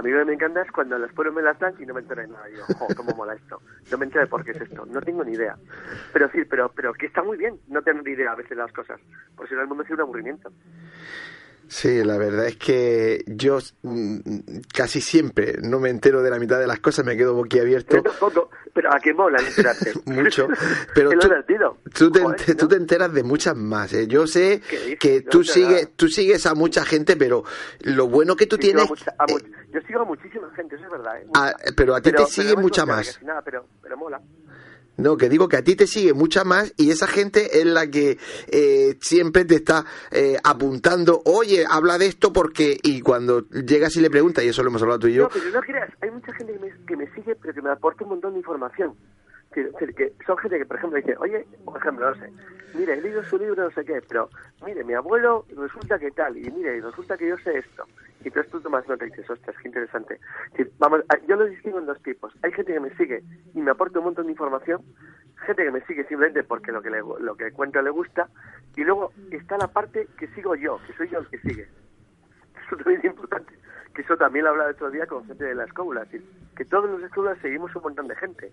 A 0.00 0.02
mí 0.02 0.10
lo 0.10 0.20
que 0.20 0.24
me 0.24 0.32
encanta 0.32 0.62
es 0.62 0.72
cuando 0.72 0.96
las 0.96 1.12
pueblos 1.12 1.34
me 1.34 1.42
las 1.42 1.58
dan 1.58 1.74
y 1.78 1.84
no 1.84 1.92
me 1.92 2.00
entero 2.00 2.22
de 2.22 2.28
nada. 2.28 2.48
Yo, 2.48 2.64
jo, 2.74 2.86
cómo 2.96 3.14
mola 3.14 3.34
esto. 3.34 3.60
No 3.90 3.98
me 3.98 4.06
entero 4.06 4.22
de 4.22 4.28
por 4.28 4.42
qué 4.42 4.52
es 4.52 4.60
esto. 4.62 4.86
No 4.86 5.02
tengo 5.02 5.22
ni 5.22 5.32
idea. 5.32 5.58
Pero 6.14 6.30
sí, 6.30 6.46
pero, 6.48 6.72
pero 6.72 6.94
que 6.94 7.04
está 7.04 7.22
muy 7.22 7.36
bien 7.36 7.60
no 7.68 7.82
tener 7.82 8.08
idea 8.08 8.32
a 8.32 8.34
veces 8.34 8.56
de 8.56 8.56
las 8.56 8.72
cosas. 8.72 8.98
Porque 9.36 9.50
si 9.50 9.54
no, 9.56 9.60
el 9.60 9.68
mundo 9.68 9.82
es 9.82 9.90
un 9.90 10.00
aburrimiento. 10.00 10.50
Sí, 11.70 12.02
la 12.02 12.18
verdad 12.18 12.46
es 12.46 12.56
que 12.56 13.22
yo 13.28 13.58
mm, 13.82 14.18
casi 14.74 15.00
siempre 15.00 15.54
no 15.62 15.78
me 15.78 15.88
entero 15.88 16.20
de 16.20 16.28
la 16.28 16.40
mitad 16.40 16.58
de 16.58 16.66
las 16.66 16.80
cosas, 16.80 17.06
me 17.06 17.16
quedo 17.16 17.32
boquiabierto. 17.34 18.02
Pero, 18.02 18.50
pero 18.74 18.92
a 18.92 18.98
qué 18.98 19.14
mola 19.14 19.38
enterarte. 19.40 19.92
Mucho. 20.04 20.48
Pero 20.92 21.10
tú, 21.94 22.10
te, 22.10 22.54
tú 22.56 22.66
te 22.66 22.74
enteras 22.74 23.12
de 23.12 23.22
muchas 23.22 23.54
más. 23.54 23.92
¿eh? 23.92 24.08
Yo 24.08 24.26
sé 24.26 24.60
que 24.98 25.20
tú 25.20 25.44
sigues, 25.44 25.90
tú 25.94 26.08
sigues 26.08 26.44
a 26.46 26.56
mucha 26.56 26.84
gente, 26.84 27.16
pero 27.16 27.44
lo 27.82 28.08
bueno 28.08 28.34
que 28.34 28.48
tú 28.48 28.58
tienes... 28.58 28.88
yo 28.88 29.80
sigo 29.86 30.00
a 30.00 30.04
muchísima 30.04 30.50
gente, 30.56 30.74
eso 30.74 30.86
es 30.86 30.90
verdad. 30.90 31.20
¿eh? 31.20 31.26
Ah, 31.34 31.54
pero 31.76 31.94
a 31.94 32.00
ti 32.00 32.10
te 32.10 32.26
sigue 32.26 32.56
mucha 32.56 32.84
más. 32.84 33.22
Nada, 33.22 33.42
pero, 33.42 33.64
pero 33.80 33.96
mola. 33.96 34.20
No, 35.00 35.16
que 35.16 35.28
digo 35.28 35.48
que 35.48 35.56
a 35.56 35.64
ti 35.64 35.76
te 35.76 35.86
sigue 35.86 36.12
mucha 36.12 36.44
más 36.44 36.74
y 36.76 36.90
esa 36.90 37.06
gente 37.06 37.60
es 37.60 37.64
la 37.64 37.86
que 37.86 38.18
eh, 38.48 38.96
siempre 39.00 39.46
te 39.46 39.54
está 39.56 39.84
eh, 40.10 40.36
apuntando, 40.44 41.22
oye, 41.24 41.64
habla 41.68 41.96
de 41.98 42.06
esto 42.06 42.32
porque... 42.32 42.76
Y 42.82 43.00
cuando 43.00 43.48
llegas 43.48 43.96
y 43.96 44.00
le 44.00 44.10
preguntas, 44.10 44.44
y 44.44 44.48
eso 44.48 44.62
lo 44.62 44.68
hemos 44.68 44.82
hablado 44.82 45.00
tú 45.00 45.08
y 45.08 45.14
yo... 45.14 45.22
No, 45.24 45.28
pero 45.30 45.50
no 45.50 45.60
creas, 45.60 45.90
hay 46.02 46.10
mucha 46.10 46.32
gente 46.34 46.52
que 46.52 46.58
me, 46.58 46.86
que 46.86 46.96
me 46.96 47.06
sigue 47.14 47.34
pero 47.40 47.54
que 47.54 47.62
me 47.62 47.70
aporta 47.70 48.04
un 48.04 48.10
montón 48.10 48.32
de 48.32 48.38
información. 48.38 48.94
Que, 49.52 50.12
son 50.26 50.38
gente 50.38 50.58
que, 50.58 50.66
por 50.66 50.76
ejemplo, 50.76 50.96
dice, 50.98 51.16
oye, 51.18 51.44
por 51.64 51.76
ejemplo, 51.76 52.08
no 52.08 52.14
sé, 52.14 52.32
mire, 52.74 52.94
he 52.94 53.00
leído 53.00 53.22
su 53.24 53.36
libro, 53.36 53.64
no 53.64 53.70
sé 53.72 53.84
qué, 53.84 54.00
pero 54.08 54.28
mire, 54.64 54.84
mi 54.84 54.94
abuelo 54.94 55.44
resulta 55.56 55.98
que 55.98 56.12
tal, 56.12 56.36
y 56.36 56.48
mire, 56.50 56.76
y 56.76 56.80
resulta 56.80 57.16
que 57.16 57.28
yo 57.28 57.36
sé 57.38 57.58
esto. 57.58 57.84
Y 58.22 58.28
entonces 58.28 58.52
tú 58.52 58.60
tomas 58.60 58.86
nota 58.86 59.04
y 59.04 59.10
dices, 59.10 59.28
ostras, 59.28 59.56
qué 59.60 59.68
interesante. 59.68 60.20
Vamos, 60.78 61.00
yo 61.26 61.36
lo 61.36 61.46
distingo 61.46 61.80
en 61.80 61.86
dos 61.86 62.00
tipos. 62.02 62.32
Hay 62.42 62.52
gente 62.52 62.72
que 62.72 62.80
me 62.80 62.94
sigue 62.96 63.24
y 63.54 63.60
me 63.60 63.72
aporta 63.72 63.98
un 63.98 64.04
montón 64.04 64.26
de 64.26 64.32
información, 64.32 64.82
gente 65.46 65.64
que 65.64 65.70
me 65.72 65.80
sigue 65.86 66.04
simplemente 66.04 66.44
porque 66.44 66.70
lo 66.70 66.80
que, 66.80 66.90
le, 66.90 66.98
lo 66.98 67.34
que 67.36 67.50
cuento 67.50 67.82
le 67.82 67.90
gusta, 67.90 68.28
y 68.76 68.84
luego 68.84 69.12
está 69.32 69.58
la 69.58 69.68
parte 69.68 70.06
que 70.16 70.28
sigo 70.28 70.54
yo, 70.54 70.78
que 70.86 70.92
soy 70.92 71.08
yo 71.08 71.18
el 71.18 71.28
que 71.28 71.38
sigue. 71.38 71.68
Eso 72.66 72.76
también 72.76 73.00
es 73.00 73.04
importante 73.06 73.60
que 73.94 74.02
eso 74.02 74.16
también 74.16 74.44
lo 74.44 74.50
hablaba 74.50 74.70
otro 74.70 74.90
día 74.90 75.06
con 75.06 75.26
gente 75.26 75.44
de 75.44 75.54
la 75.54 75.64
escuela, 75.64 76.06
que 76.06 76.64
todos 76.64 76.90
los 76.90 77.02
escuelas 77.02 77.38
seguimos 77.40 77.74
un 77.74 77.82
montón 77.82 78.08
de 78.08 78.16
gente, 78.16 78.52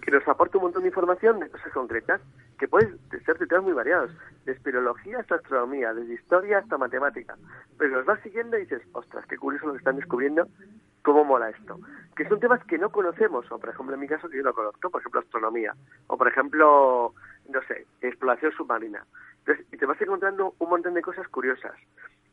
que 0.00 0.10
nos 0.10 0.26
aporta 0.26 0.58
un 0.58 0.64
montón 0.64 0.82
de 0.82 0.88
información 0.88 1.40
de 1.40 1.48
cosas 1.48 1.72
concretas, 1.72 2.20
que 2.58 2.66
pueden 2.66 2.98
ser 3.24 3.38
de 3.38 3.46
temas 3.46 3.64
muy 3.64 3.72
variados, 3.72 4.10
desde 4.40 4.52
espeleología 4.52 5.20
hasta 5.20 5.36
astronomía, 5.36 5.94
desde 5.94 6.14
historia 6.14 6.58
hasta 6.58 6.78
matemática, 6.78 7.36
pero 7.78 7.96
los 7.96 8.06
vas 8.06 8.20
siguiendo 8.22 8.56
y 8.56 8.62
dices, 8.62 8.82
ostras, 8.92 9.24
qué 9.26 9.36
curioso 9.36 9.66
lo 9.66 9.72
que 9.72 9.78
están 9.78 9.96
descubriendo, 9.96 10.48
cómo 11.02 11.24
mola 11.24 11.50
esto, 11.50 11.78
que 12.16 12.28
son 12.28 12.40
temas 12.40 12.64
que 12.64 12.78
no 12.78 12.90
conocemos, 12.90 13.50
o 13.50 13.58
por 13.58 13.70
ejemplo 13.70 13.94
en 13.94 14.00
mi 14.00 14.08
caso 14.08 14.28
que 14.28 14.38
yo 14.38 14.42
no 14.42 14.54
conozco, 14.54 14.90
por 14.90 15.00
ejemplo 15.00 15.20
astronomía, 15.20 15.74
o 16.08 16.16
por 16.16 16.28
ejemplo, 16.28 17.14
no 17.48 17.62
sé, 17.68 17.86
exploración 18.00 18.52
submarina, 18.52 19.04
y 19.70 19.76
te 19.76 19.86
vas 19.86 20.00
encontrando 20.00 20.54
un 20.58 20.68
montón 20.68 20.94
de 20.94 21.02
cosas 21.02 21.26
curiosas. 21.28 21.72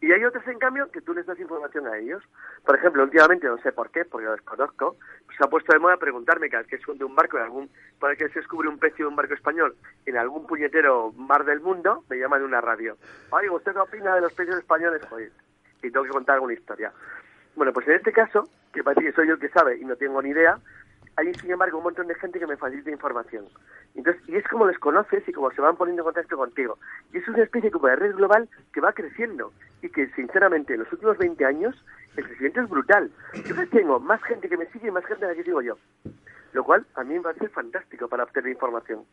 Y 0.01 0.13
hay 0.13 0.23
otros, 0.23 0.47
en 0.47 0.59
cambio, 0.59 0.89
que 0.91 1.01
tú 1.01 1.13
les 1.13 1.25
das 1.25 1.39
información 1.39 1.85
a 1.87 1.97
ellos. 1.97 2.23
Por 2.65 2.77
ejemplo, 2.77 3.03
últimamente, 3.03 3.47
no 3.47 3.57
sé 3.57 3.73
por 3.73 3.89
qué, 3.89 4.05
porque 4.05 4.25
lo 4.25 4.31
desconozco, 4.31 4.95
se 5.37 5.43
ha 5.43 5.49
puesto 5.49 5.73
de 5.73 5.79
moda 5.79 5.97
preguntarme 5.97 6.49
cada 6.49 6.63
vez 6.63 6.71
que 6.71 6.91
hunde 6.91 7.03
un 7.03 7.15
barco 7.15 7.37
en 7.37 7.43
algún, 7.43 7.69
para 7.99 8.15
que 8.15 8.29
se 8.29 8.39
descubre 8.39 8.69
un 8.69 8.79
pecio 8.79 9.05
de 9.05 9.09
un 9.09 9.15
barco 9.17 9.33
español 9.33 9.75
en 10.05 10.17
algún 10.17 10.47
puñetero 10.47 11.11
mar 11.13 11.43
del 11.43 11.59
mundo, 11.59 12.05
me 12.09 12.17
llaman 12.17 12.39
de 12.39 12.45
una 12.45 12.61
radio. 12.61 12.95
Ay, 13.31 13.49
¿usted 13.49 13.73
qué 13.73 13.79
opina 13.79 14.15
de 14.15 14.21
los 14.21 14.33
peces 14.33 14.55
españoles? 14.55 15.01
Joder, 15.09 15.31
y 15.83 15.91
tengo 15.91 16.03
que 16.03 16.11
contar 16.11 16.35
alguna 16.35 16.53
historia. 16.53 16.93
Bueno, 17.55 17.73
pues 17.73 17.87
en 17.89 17.95
este 17.95 18.13
caso, 18.13 18.47
que 18.71 18.83
parece 18.83 19.07
que 19.07 19.11
soy 19.11 19.27
yo 19.27 19.33
el 19.33 19.39
que 19.39 19.49
sabe 19.49 19.77
y 19.77 19.83
no 19.83 19.97
tengo 19.97 20.21
ni 20.21 20.29
idea, 20.29 20.59
hay 21.15 21.33
sin 21.35 21.51
embargo 21.51 21.77
un 21.77 21.83
montón 21.85 22.07
de 22.07 22.15
gente 22.15 22.39
que 22.39 22.47
me 22.47 22.57
facilita 22.57 22.91
información. 22.91 23.45
Entonces, 23.95 24.21
y 24.27 24.35
es 24.35 24.47
como 24.47 24.67
les 24.67 24.79
conoces 24.79 25.27
y 25.27 25.33
como 25.33 25.51
se 25.51 25.61
van 25.61 25.75
poniendo 25.75 26.01
en 26.01 26.05
contacto 26.05 26.37
contigo. 26.37 26.77
Y 27.13 27.17
es 27.17 27.27
una 27.27 27.43
especie 27.43 27.71
como 27.71 27.87
de 27.87 27.95
red 27.95 28.15
global 28.15 28.47
que 28.73 28.81
va 28.81 28.93
creciendo 28.93 29.51
y 29.81 29.89
que 29.89 30.07
sinceramente 30.11 30.73
en 30.73 30.81
los 30.81 30.93
últimos 30.93 31.17
20 31.17 31.43
años 31.45 31.75
el 32.15 32.25
crecimiento 32.25 32.61
es 32.61 32.69
brutal. 32.69 33.11
Yo 33.45 33.55
tengo 33.69 33.99
más 33.99 34.21
gente 34.23 34.49
que 34.49 34.57
me 34.57 34.65
sigue 34.67 34.87
y 34.87 34.91
más 34.91 35.05
gente 35.05 35.25
a 35.25 35.29
la 35.29 35.35
que 35.35 35.43
sigo 35.43 35.61
yo. 35.61 35.77
Lo 36.53 36.63
cual 36.63 36.85
a 36.95 37.03
mí 37.03 37.15
me 37.15 37.21
parece 37.21 37.49
fantástico 37.49 38.07
para 38.07 38.23
obtener 38.23 38.51
información 38.51 39.05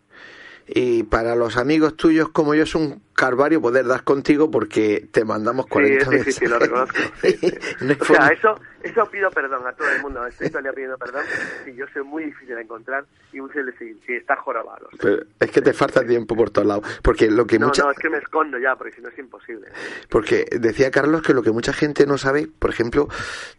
y 0.69 1.05
para 1.05 1.37
los 1.37 1.57
amigos 1.57 1.97
tuyos 1.97 2.31
como 2.31 2.55
yo 2.55 2.65
es 2.65 2.75
un 2.75 3.03
carvario 3.15 3.61
poder 3.61 3.87
dar 3.87 4.03
contigo 4.03 4.51
porque 4.51 5.09
te 5.13 5.25
mandamos 5.25 5.67
40 5.67 6.11
sí, 6.11 6.23
Sí, 6.25 6.33
sí, 6.33 6.47
lo 6.47 6.59
reconozco. 6.59 6.99
o 8.01 8.05
sea, 8.05 8.29
eso, 8.29 8.55
eso 8.83 9.07
pido 9.07 9.31
perdón 9.31 9.67
a 9.67 9.73
todo 9.73 9.89
el 9.89 10.03
mundo. 10.03 10.27
Estoy 10.27 10.51
todavía 10.51 10.73
pidiendo 10.73 10.99
perdón 10.99 11.25
y 11.67 11.75
yo 11.75 11.87
soy 11.93 12.03
muy 12.03 12.25
difícil 12.25 12.57
de 12.57 12.63
encontrar 12.63 13.05
y 13.33 13.41
muy 13.41 13.49
difícil 13.49 13.67
de 13.67 13.79
seguir. 13.79 13.97
Sí, 14.07 14.13
está 14.15 14.37
jorobado. 14.37 14.89
Pero 15.01 15.23
es 15.39 15.51
que 15.51 15.63
te 15.63 15.73
falta 15.73 16.05
tiempo 16.05 16.35
por 16.35 16.51
todos 16.51 16.67
lados. 16.67 17.01
Porque 17.03 17.31
lo 17.31 17.47
que 17.47 17.59
no, 17.59 17.69
mucha... 17.69 17.85
no, 17.85 17.93
es 17.93 17.99
que 17.99 18.11
me 18.11 18.19
escondo 18.19 18.59
ya, 18.59 18.75
porque 18.75 18.97
si 18.97 19.01
no 19.01 19.09
es 19.09 19.19
imposible. 19.19 19.69
Porque 20.11 20.47
decía 20.51 20.91
Carlos 20.91 21.23
que 21.23 21.33
lo 21.33 21.43
que 21.43 21.53
mucha 21.53 21.73
gente 21.73 22.07
no 22.07 22.19
sabe, 22.19 22.49
por 22.59 22.71
ejemplo, 22.71 23.09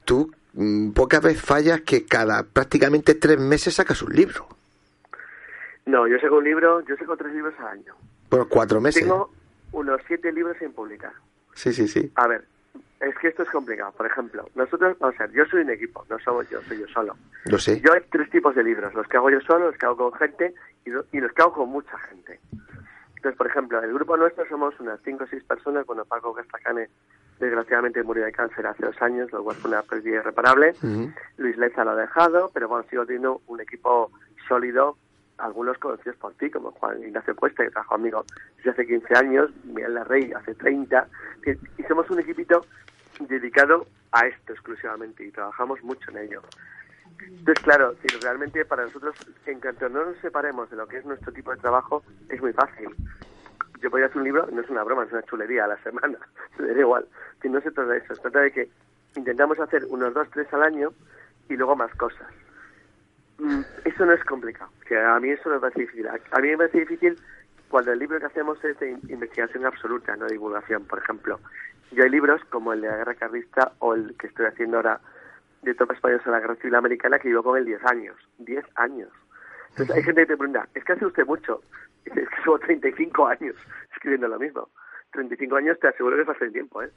tú 0.03 0.31
pocas 0.93 1.22
veces 1.22 1.41
fallas 1.41 1.82
que 1.82 2.06
cada 2.06 2.43
prácticamente 2.43 3.15
tres 3.15 3.39
meses 3.39 3.76
sacas 3.76 4.02
un 4.02 4.13
libro. 4.13 4.48
No, 5.86 6.08
yo 6.08 6.20
saco 6.20 6.38
un 6.38 6.43
libro, 6.43 6.82
yo 6.82 6.96
saco 6.98 7.15
tres 7.15 7.34
libros 7.34 7.54
al 7.60 7.67
año. 7.67 7.96
Por 8.30 8.50
cuatro 8.50 8.82
meses. 8.82 9.04
Tengo 9.04 9.32
unos 9.72 10.02
siete 10.08 10.32
libros 10.32 10.58
sin 10.60 10.72
publicar. 10.74 11.13
Sí, 11.54 11.72
sí, 11.74 11.88
sí. 11.88 12.12
A 12.15 12.28
ver, 12.28 12.43
es 13.00 13.15
que 13.17 13.28
esto 13.28 13.43
es 13.43 13.50
complicado. 13.50 13.91
Por 13.91 14.06
ejemplo, 14.06 14.50
nosotros, 14.56 14.98
vamos 15.00 15.20
a 15.20 15.28
ver, 15.28 15.36
yo 15.36 15.46
soy 15.46 15.62
un 15.62 15.70
equipo, 15.70 16.06
no 16.10 16.20
somos 16.20 16.50
yo, 16.50 16.62
soy 16.63 16.80
yo 16.80 16.88
solo. 16.88 17.15
Lo 17.46 17.58
sé. 17.58 17.80
Yo 17.82 17.93
hay 17.93 18.02
tres 18.12 18.30
tipos 18.30 18.56
de 18.56 18.63
libros, 18.63 18.93
los 18.93 19.08
que 19.08 19.17
hago 19.17 19.30
yo 19.30 19.39
solo, 19.41 19.67
los 19.67 19.78
que 19.78 19.86
hago 19.86 20.10
con 20.10 20.20
gente 20.20 20.54
y, 20.86 20.89
los 20.89 21.06
que 21.32 21.41
hago 21.41 21.54
con 21.54 21.70
mucha 21.70 21.98
gente. 22.00 22.39
Entonces, 23.15 23.38
por 23.38 23.48
ejemplo, 23.48 23.82
el 23.82 23.93
grupo 23.93 24.17
nuestro 24.17 24.48
somos 24.48 24.80
unas 24.80 25.00
cinco 25.04 25.24
o 25.24 25.28
seis 25.28 25.43
personas. 25.43 25.86
Bueno, 25.86 26.06
Paco 26.06 26.34
Gastacane 26.34 26.89
desgraciadamente 27.39 28.04
murió 28.04 28.26
de 28.26 28.32
cáncer 28.32 28.65
hace 28.67 28.86
dos 28.86 29.02
años, 29.02 29.32
lo 29.32 29.43
cual 29.43 29.56
fue 29.56 29.71
una 29.71 29.82
pérdida 29.84 30.17
irreparable. 30.17 30.73
Luis 31.38 31.58
Leza 31.58 31.84
lo 31.84 31.91
ha 31.91 31.95
dejado, 31.95 32.50
pero 32.54 32.67
bueno, 32.67 32.86
sigo 32.89 33.06
teniendo 33.06 33.41
un 33.47 33.62
equipo 33.62 34.12
sólido 34.47 34.97
algunos 35.38 35.78
conocidos 35.78 36.17
por 36.17 36.34
ti, 36.34 36.50
como 36.50 36.71
Juan 36.71 37.02
Ignacio 37.04 37.36
Cuesta, 37.36 37.63
que 37.63 37.69
trabajó 37.69 37.95
conmigo 37.95 38.26
desde 38.58 38.71
hace 38.71 38.88
15 38.88 39.15
años, 39.15 39.52
Miguel 39.65 39.93
Larrey 39.93 40.32
hace 40.34 40.56
30, 40.56 41.08
y 41.78 41.84
somos 41.84 42.10
un 42.10 42.19
equipito 42.19 42.65
dedicado 43.19 43.86
a 44.12 44.26
esto 44.28 44.54
exclusivamente 44.54 45.26
y 45.26 45.32
trabajamos 45.32 45.84
mucho 45.84 46.10
en 46.12 46.17
ello. 46.17 46.41
Entonces, 47.19 47.63
claro, 47.63 47.95
si 48.02 48.08
realmente 48.19 48.65
para 48.65 48.86
nosotros, 48.86 49.15
en 49.45 49.60
cuanto 49.60 49.89
no 49.89 50.06
nos 50.06 50.17
separemos 50.19 50.69
de 50.69 50.78
lo 50.78 50.88
que 50.88 50.97
es 50.97 51.06
nuestro 51.06 51.32
tipo 51.32 51.52
de 51.52 51.58
trabajo, 51.58 52.04
es 52.30 52.41
muy 52.41 52.54
fácil. 52.54 52.89
Yo 53.81 53.89
podría 53.89 54.07
hacer 54.07 54.17
un 54.17 54.23
libro, 54.23 54.47
no 54.51 54.61
es 54.61 54.69
una 54.69 54.83
broma, 54.83 55.03
es 55.03 55.11
una 55.11 55.23
chulería 55.23 55.65
a 55.65 55.67
la 55.67 55.77
semana, 55.83 56.17
da 56.59 56.71
igual. 56.71 57.05
Si 57.41 57.49
no 57.49 57.61
se 57.61 57.71
trata 57.71 57.91
de 57.91 57.99
eso, 57.99 58.15
se 58.15 58.21
trata 58.21 58.39
de 58.39 58.51
que 58.51 58.69
intentamos 59.15 59.59
hacer 59.59 59.85
unos 59.89 60.13
dos, 60.13 60.29
tres 60.31 60.51
al 60.53 60.63
año 60.63 60.91
y 61.49 61.55
luego 61.55 61.75
más 61.75 61.93
cosas. 61.95 62.27
Mm, 63.39 63.61
eso 63.85 64.05
no 64.05 64.13
es 64.13 64.23
complicado, 64.23 64.71
que 64.87 64.99
a 64.99 65.19
mí 65.19 65.29
eso 65.29 65.49
me 65.49 65.59
parece 65.59 65.81
difícil. 65.81 66.07
A 66.07 66.39
mí 66.39 66.49
me 66.49 66.57
parece 66.57 66.79
difícil 66.79 67.17
cuando 67.69 67.91
el 67.91 67.99
libro 67.99 68.19
que 68.19 68.25
hacemos 68.25 68.63
es 68.63 68.79
de 68.79 68.91
investigación 69.09 69.65
absoluta, 69.65 70.15
no 70.15 70.27
divulgación. 70.27 70.85
Por 70.85 70.99
ejemplo, 70.99 71.39
yo 71.91 72.03
hay 72.03 72.09
libros 72.09 72.41
como 72.49 72.73
el 72.73 72.81
de 72.81 72.87
la 72.87 72.97
guerra 72.97 73.15
carlista 73.15 73.73
o 73.79 73.93
el 73.93 74.15
que 74.17 74.27
estoy 74.27 74.45
haciendo 74.45 74.77
ahora 74.77 74.99
de 75.61 75.73
tropas 75.73 75.97
españolas 75.97 76.25
a 76.27 76.31
la 76.31 76.39
guerra 76.39 76.55
civil 76.55 76.75
americana 76.75 77.19
que 77.19 77.29
llevo 77.29 77.43
con 77.43 77.57
él 77.57 77.65
10 77.65 77.83
años. 77.85 78.15
10 78.39 78.65
años. 78.75 79.09
Entonces 79.77 79.95
hay 79.95 80.03
gente 80.03 80.21
que 80.21 80.27
te 80.27 80.37
pregunta, 80.37 80.67
es 80.73 80.83
que 80.83 80.93
hace 80.93 81.05
usted 81.05 81.25
mucho. 81.25 81.61
Es 82.03 82.13
que 82.13 82.21
llevo 82.21 82.57
35 82.57 83.27
años 83.27 83.55
escribiendo 83.93 84.27
lo 84.27 84.39
mismo. 84.39 84.69
35 85.11 85.55
años 85.55 85.79
te 85.79 85.87
aseguro 85.87 86.15
que 86.15 86.23
es 86.23 86.27
bastante 86.27 86.53
tiempo, 86.53 86.81
¿eh? 86.81 86.89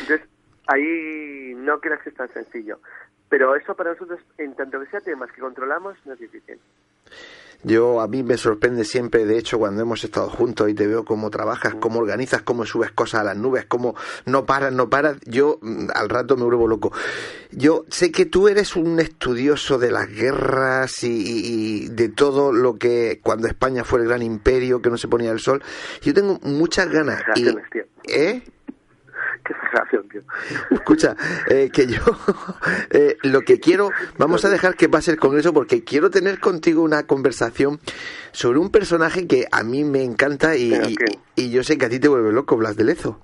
Entonces, 0.00 0.28
ahí 0.66 1.54
no 1.56 1.78
creas 1.78 2.02
que 2.02 2.10
es 2.10 2.16
tan 2.16 2.28
sencillo. 2.28 2.80
Pero 3.28 3.54
eso 3.54 3.76
para 3.76 3.92
nosotros, 3.92 4.20
en 4.38 4.54
tanto 4.56 4.80
que 4.80 4.86
sea 4.86 5.00
temas 5.00 5.30
que 5.30 5.40
controlamos, 5.40 5.96
no 6.04 6.14
es 6.14 6.18
difícil. 6.18 6.58
Yo 7.66 8.00
a 8.00 8.06
mí 8.06 8.22
me 8.22 8.36
sorprende 8.36 8.84
siempre, 8.84 9.24
de 9.24 9.38
hecho, 9.38 9.58
cuando 9.58 9.82
hemos 9.82 10.04
estado 10.04 10.30
juntos 10.30 10.68
y 10.70 10.74
te 10.74 10.86
veo 10.86 11.04
cómo 11.04 11.30
trabajas, 11.30 11.74
cómo 11.74 11.98
organizas, 11.98 12.42
cómo 12.42 12.64
subes 12.64 12.92
cosas 12.92 13.22
a 13.22 13.24
las 13.24 13.36
nubes, 13.36 13.64
cómo 13.66 13.96
no 14.24 14.46
paras, 14.46 14.72
no 14.72 14.88
paras, 14.88 15.16
yo 15.24 15.58
mm, 15.62 15.88
al 15.92 16.08
rato 16.08 16.36
me 16.36 16.44
vuelvo 16.44 16.68
loco. 16.68 16.92
Yo 17.50 17.84
sé 17.88 18.12
que 18.12 18.24
tú 18.24 18.46
eres 18.46 18.76
un 18.76 19.00
estudioso 19.00 19.78
de 19.78 19.90
las 19.90 20.08
guerras 20.08 21.02
y, 21.02 21.88
de 21.88 22.08
todo 22.08 22.52
lo 22.52 22.76
que 22.76 23.18
cuando 23.20 23.48
España 23.48 23.82
fue 23.82 23.98
el 23.98 24.06
gran 24.06 24.22
imperio 24.22 24.80
que 24.80 24.88
no 24.88 24.96
se 24.96 25.08
ponía 25.08 25.32
el 25.32 25.40
sol. 25.40 25.60
Yo 26.02 26.14
tengo 26.14 26.38
muchas 26.44 26.88
ganas. 26.88 27.20
Y, 27.34 27.48
¿Eh? 28.08 28.42
Qué 29.76 29.96
exageración, 29.96 30.08
tío. 30.08 30.22
Escucha, 30.70 31.16
eh, 31.48 31.70
que 31.72 31.86
yo 31.86 32.00
eh, 32.90 33.16
lo 33.22 33.42
que 33.42 33.60
quiero, 33.60 33.90
vamos 34.18 34.44
a 34.44 34.48
dejar 34.48 34.74
que 34.74 34.88
pase 34.88 35.10
el 35.10 35.18
congreso 35.18 35.52
porque 35.52 35.84
quiero 35.84 36.10
tener 36.10 36.40
contigo 36.40 36.82
una 36.82 37.06
conversación 37.06 37.78
sobre 38.32 38.58
un 38.58 38.70
personaje 38.70 39.26
que 39.26 39.46
a 39.50 39.62
mí 39.62 39.84
me 39.84 40.02
encanta 40.02 40.56
y, 40.56 40.72
y, 41.34 41.50
yo 41.50 41.62
sé 41.62 41.78
que 41.78 41.86
a 41.86 41.88
ti 41.88 42.00
te 42.00 42.08
vuelve 42.08 42.32
loco, 42.32 42.56
Blas 42.56 42.76
de 42.76 42.84
Lezo. 42.84 43.20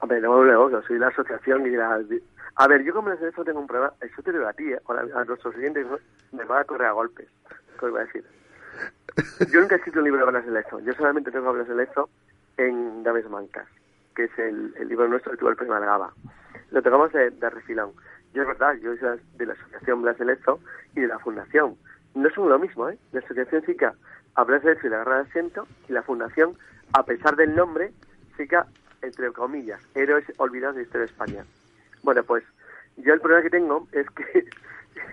Hombre, 0.00 0.20
no 0.20 0.30
me 0.30 0.36
vuelve 0.36 0.52
loco, 0.52 0.82
soy 0.86 0.98
la 0.98 1.08
asociación 1.08 1.66
y 1.66 1.70
la... 1.70 2.00
A 2.56 2.68
ver, 2.68 2.82
yo 2.84 2.92
como 2.92 3.08
Blas 3.08 3.20
de 3.20 3.26
Lezo 3.26 3.44
tengo 3.44 3.60
un 3.60 3.66
problema, 3.66 3.92
eso 4.00 4.22
te 4.22 4.32
lo 4.32 4.46
a 4.46 4.52
ti, 4.52 4.72
eh, 4.72 4.80
a, 5.14 5.24
nuestros 5.24 5.54
siguientes, 5.54 5.86
me 6.32 6.44
va 6.44 6.60
a 6.60 6.64
correr 6.64 6.88
a 6.88 6.92
golpes, 6.92 7.28
¿qué 7.80 7.86
voy 7.86 8.00
a 8.00 8.04
decir? 8.04 8.24
Yo 9.52 9.60
nunca 9.60 9.74
he 9.74 9.78
escrito 9.78 9.98
un 9.98 10.04
libro 10.04 10.24
de 10.24 10.30
Blas 10.30 10.46
de 10.46 10.52
Lezo, 10.52 10.80
yo 10.80 10.92
solamente 10.94 11.30
tengo 11.30 11.48
a 11.48 11.52
Blas 11.52 11.68
de 11.68 11.74
Lezo 11.74 12.08
en 12.56 13.02
Daves 13.02 13.28
Mancas 13.28 13.66
que 14.18 14.24
es 14.24 14.38
el, 14.38 14.74
libro 14.88 15.06
nuestro 15.06 15.30
que 15.30 15.38
tuvo 15.38 15.50
el 15.50 15.56
premio 15.56 15.76
Algaba. 15.76 16.12
Lo 16.72 16.82
tocamos 16.82 17.12
de, 17.12 17.30
de 17.30 17.50
refilón. 17.50 17.92
Yo 18.34 18.42
es 18.42 18.48
verdad, 18.48 18.74
yo 18.82 18.96
soy 18.96 19.20
de 19.36 19.46
la 19.46 19.52
Asociación 19.52 20.02
Blas 20.02 20.18
de 20.18 20.24
Lezo 20.24 20.58
y 20.96 21.02
de 21.02 21.06
la 21.06 21.20
Fundación. 21.20 21.76
No 22.16 22.28
son 22.30 22.48
lo 22.48 22.58
mismo, 22.58 22.88
¿eh? 22.88 22.98
La 23.12 23.20
Asociación 23.20 23.64
SICA 23.64 23.94
a 24.34 24.42
Blas 24.42 24.64
de 24.64 24.74
Lezo 24.74 24.88
y 24.88 24.90
la 24.90 24.98
Guerra 24.98 25.22
de 25.22 25.28
Asiento 25.28 25.68
y 25.88 25.92
la 25.92 26.02
Fundación, 26.02 26.58
a 26.94 27.04
pesar 27.04 27.36
del 27.36 27.54
nombre, 27.54 27.92
SICA, 28.36 28.66
entre 29.02 29.30
comillas, 29.30 29.80
Héroes 29.94 30.24
Olvidados 30.38 30.74
de 30.74 30.82
la 30.82 30.86
Historia 30.86 31.06
de 31.06 31.12
España. 31.12 31.44
Bueno, 32.02 32.24
pues 32.24 32.42
yo 32.96 33.14
el 33.14 33.20
problema 33.20 33.44
que 33.44 33.50
tengo 33.50 33.86
es 33.92 34.10
que 34.10 34.48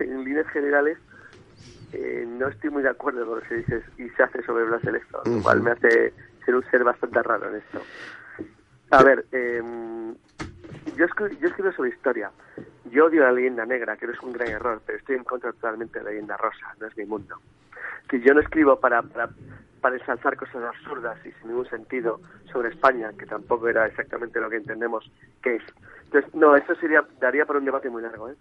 en 0.04 0.24
líneas 0.24 0.48
generales 0.48 0.98
eh, 1.92 2.24
no 2.26 2.48
estoy 2.48 2.70
muy 2.70 2.82
de 2.82 2.88
acuerdo 2.88 3.24
con 3.24 3.36
lo 3.36 3.42
que 3.42 3.48
se 3.48 3.54
dice 3.58 3.82
y 3.98 4.08
se 4.10 4.24
hace 4.24 4.42
sobre 4.42 4.64
Blas 4.64 4.82
de 4.82 4.90
Lezo, 4.90 5.22
lo 5.24 5.42
cual 5.44 5.62
me 5.62 5.70
hace 5.70 6.12
ser 6.44 6.56
un 6.56 6.64
ser 6.72 6.82
bastante 6.82 7.22
raro 7.22 7.48
en 7.50 7.54
esto. 7.54 7.80
A 8.90 9.02
ver, 9.02 9.24
eh, 9.32 9.62
yo, 10.96 11.04
escribo, 11.04 11.30
yo 11.40 11.48
escribo 11.48 11.72
sobre 11.72 11.90
historia. 11.90 12.30
Yo 12.90 13.06
odio 13.06 13.22
la 13.22 13.32
leyenda 13.32 13.66
negra, 13.66 13.96
que 13.96 14.06
es 14.06 14.20
un 14.22 14.32
gran 14.32 14.48
error, 14.48 14.80
pero 14.86 14.98
estoy 14.98 15.16
en 15.16 15.24
contra 15.24 15.52
totalmente 15.52 15.98
de 15.98 16.04
la 16.04 16.10
leyenda 16.10 16.36
rosa, 16.36 16.74
no 16.80 16.86
es 16.86 16.96
mi 16.96 17.04
mundo. 17.04 17.36
Que 18.08 18.20
yo 18.20 18.32
no 18.32 18.40
escribo 18.40 18.78
para, 18.78 19.02
para, 19.02 19.28
para 19.80 19.96
ensalzar 19.96 20.36
cosas 20.36 20.62
absurdas 20.62 21.18
y 21.26 21.32
sin 21.32 21.48
ningún 21.48 21.68
sentido 21.68 22.20
sobre 22.52 22.68
España, 22.68 23.10
que 23.18 23.26
tampoco 23.26 23.68
era 23.68 23.86
exactamente 23.86 24.40
lo 24.40 24.48
que 24.48 24.56
entendemos 24.56 25.10
que 25.42 25.56
es. 25.56 25.62
Entonces, 26.04 26.32
no, 26.34 26.54
eso 26.54 26.74
sería, 26.76 27.04
daría 27.20 27.44
para 27.44 27.58
un 27.58 27.64
debate 27.64 27.90
muy 27.90 28.00
largo, 28.00 28.30
¿eh? 28.30 28.36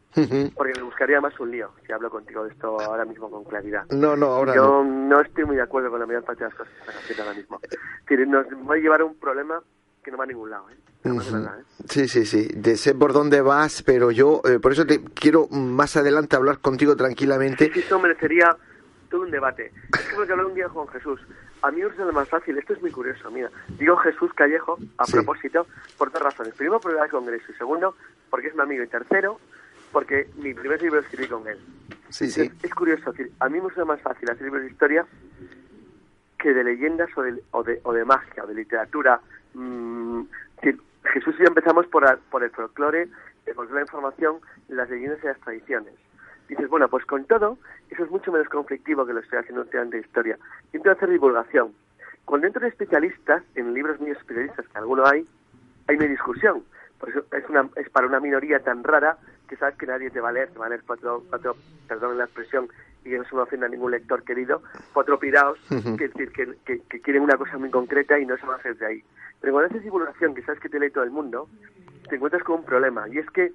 Porque 0.56 0.74
me 0.78 0.84
buscaría 0.84 1.20
más 1.20 1.38
un 1.40 1.50
lío 1.50 1.72
si 1.86 1.92
hablo 1.92 2.12
contigo 2.12 2.44
de 2.44 2.52
esto 2.52 2.80
ahora 2.80 3.06
mismo 3.06 3.30
con 3.30 3.44
claridad. 3.44 3.86
No, 3.90 4.16
no, 4.16 4.28
ahora 4.28 4.54
Yo 4.54 4.84
no, 4.84 5.20
estoy 5.22 5.46
muy 5.46 5.56
de 5.56 5.64
acuerdo 5.64 5.90
con 5.90 6.00
la 6.00 6.06
mayor 6.06 6.24
parte 6.24 6.44
de 6.44 6.52
las 6.52 6.58
cosas 6.58 6.72
que 6.72 6.80
están 6.80 6.96
haciendo 6.96 7.24
ahora 7.24 7.36
mismo. 7.36 7.60
Nos 8.28 8.70
va 8.70 8.76
a 8.76 8.78
llevar 8.78 9.02
a 9.02 9.06
un 9.06 9.16
problema 9.16 9.60
que 10.06 10.12
no 10.12 10.18
va 10.18 10.24
a 10.24 10.28
ningún 10.28 10.52
lado. 10.52 10.70
¿eh? 10.70 10.76
¿eh? 11.04 11.64
Sí, 11.90 12.08
sí, 12.08 12.26
sí. 12.28 12.48
De 12.54 12.78
sé 12.78 12.94
por 12.94 13.12
dónde 13.12 13.42
vas, 13.42 13.82
pero 13.82 14.12
yo, 14.12 14.42
eh, 14.46 14.60
por 14.60 14.72
eso 14.72 14.86
te 14.86 15.04
quiero 15.04 15.48
más 15.48 15.98
adelante 15.98 16.36
hablar 16.36 16.60
contigo 16.60 16.96
tranquilamente. 16.96 17.72
Sí, 17.74 17.80
esto 17.80 18.00
merecería 18.00 18.56
todo 19.10 19.22
un 19.22 19.32
debate. 19.32 19.72
Es 19.92 20.14
como 20.14 20.28
que 20.28 20.32
hablé 20.32 20.46
un 20.46 20.54
día 20.54 20.70
con 20.70 20.88
Jesús. 20.90 21.20
A 21.64 21.72
mí 21.72 21.82
es 21.82 21.98
lo 21.98 22.14
más 22.14 22.30
fácil, 22.30 22.56
esto 22.56 22.74
es 22.74 22.82
muy 22.82 22.92
curioso, 22.92 23.32
mira. 23.32 23.50
Digo 23.80 23.98
Jesús 23.98 24.32
Callejo, 24.36 24.78
a 25.00 25.06
propósito, 25.06 25.66
por 25.98 26.12
dos 26.12 26.22
razones. 26.22 26.54
Primero, 26.54 26.80
por 26.80 26.92
el 26.92 27.10
congreso. 27.10 27.52
Y 27.52 27.56
segundo, 27.56 27.96
porque 28.30 28.50
es 28.50 28.56
mi 28.56 28.62
amigo. 28.62 28.84
Y 28.84 28.88
tercero, 28.88 29.40
porque 29.92 30.30
mi 30.36 30.54
primer 30.54 30.80
libro 30.84 31.00
escribí 31.00 31.28
con 31.28 31.48
él. 31.48 31.58
Sí, 32.10 32.30
sí. 32.30 32.52
Es, 32.62 32.74
curioso, 32.76 33.12
decir, 33.12 33.32
a 33.40 33.50
mí 33.50 33.60
me 33.60 33.70
suena 33.70 33.86
más 33.86 34.02
fácil 34.02 34.30
hacer 34.30 34.44
libros 34.44 34.62
de 34.62 34.70
historia 34.70 35.06
que 36.38 36.54
de 36.54 36.64
leyendas 36.64 37.10
o 37.16 37.24
de, 37.24 37.42
o 37.50 37.64
de, 37.64 37.82
o 37.84 37.92
de 37.92 38.06
magia, 38.06 38.44
o 38.44 38.48
de 38.48 38.54
literatura, 38.54 39.20
Mm, 39.56 40.24
Jesús 40.62 40.76
y 41.16 41.22
principio 41.22 41.48
empezamos 41.48 41.88
por, 41.88 42.20
por 42.30 42.44
el 42.44 42.52
folclore, 42.52 43.08
por 43.56 43.72
la 43.72 43.82
información, 43.82 44.38
las 44.68 44.90
leyendas 44.90 45.20
y 45.24 45.28
las 45.28 45.40
tradiciones. 45.40 45.94
Dices, 46.50 46.70
bueno, 46.70 46.90
pues 46.90 47.06
con 47.06 47.26
todo, 47.26 47.58
eso 47.90 48.04
es 48.04 48.12
mucho 48.12 48.32
menos 48.32 48.50
conflictivo 48.50 49.06
que 49.06 49.14
lo 49.14 49.22
estoy 49.22 49.40
haciendo 49.40 49.64
estudiante 49.64 49.98
de 49.98 50.04
historia. 50.04 50.38
Intento 50.74 50.92
hacer 50.92 51.10
divulgación. 51.10 51.74
Cuando 52.26 52.48
entro 52.48 52.62
en 52.64 52.72
especialistas, 52.72 53.44
en 53.56 53.74
libros 53.74 54.00
míos 54.00 54.18
especialistas, 54.20 54.68
que 54.68 54.78
alguno 54.78 55.06
hay, 55.06 55.26
hay 55.88 55.96
una 55.96 56.06
discusión. 56.06 56.64
Por 57.00 57.10
eso 57.10 57.24
es, 57.32 57.50
una, 57.50 57.70
es 57.76 57.90
para 57.90 58.08
una 58.08 58.20
minoría 58.20 58.60
tan 58.60 58.84
rara 58.84 59.18
que 59.48 59.56
sabes 59.58 59.78
que 59.78 59.86
nadie 59.86 60.10
te 60.10 60.20
va 60.20 60.30
a 60.30 60.32
leer, 60.32 60.50
te 60.50 60.60
va 60.60 60.66
a 60.66 60.70
leer 60.70 60.84
cuatro, 60.86 61.24
cuatro 61.30 61.56
perdón 61.88 62.18
la 62.18 62.26
expresión, 62.26 62.68
y 63.04 63.10
que 63.12 63.18
no 63.18 63.26
se 63.26 63.36
me 63.36 63.42
ofenda 63.42 63.68
a 63.68 63.70
ningún 63.70 63.92
lector 63.92 64.24
querido, 64.24 64.64
cuatro 64.94 65.20
pirados 65.20 65.60
que, 65.70 66.08
decir, 66.08 66.32
que, 66.32 66.82
que, 66.90 67.02
quieren 67.02 67.22
una 67.22 67.38
cosa 67.38 67.58
muy 67.58 67.70
concreta 67.70 68.18
y 68.18 68.26
no 68.26 68.36
se 68.38 68.46
van 68.46 68.56
a 68.56 68.60
hacer 68.60 68.76
de 68.78 68.86
ahí. 68.86 69.04
Pero 69.46 69.54
cuando 69.54 69.70
haces 69.70 69.84
divulgación, 69.84 70.34
que 70.34 70.42
sabes 70.42 70.60
que 70.60 70.70
te 70.70 70.80
lee 70.80 70.90
todo 70.90 71.04
el 71.04 71.12
mundo, 71.12 71.48
te 72.10 72.16
encuentras 72.16 72.42
con 72.42 72.62
un 72.62 72.66
problema, 72.66 73.08
y 73.08 73.20
es 73.20 73.30
que 73.30 73.54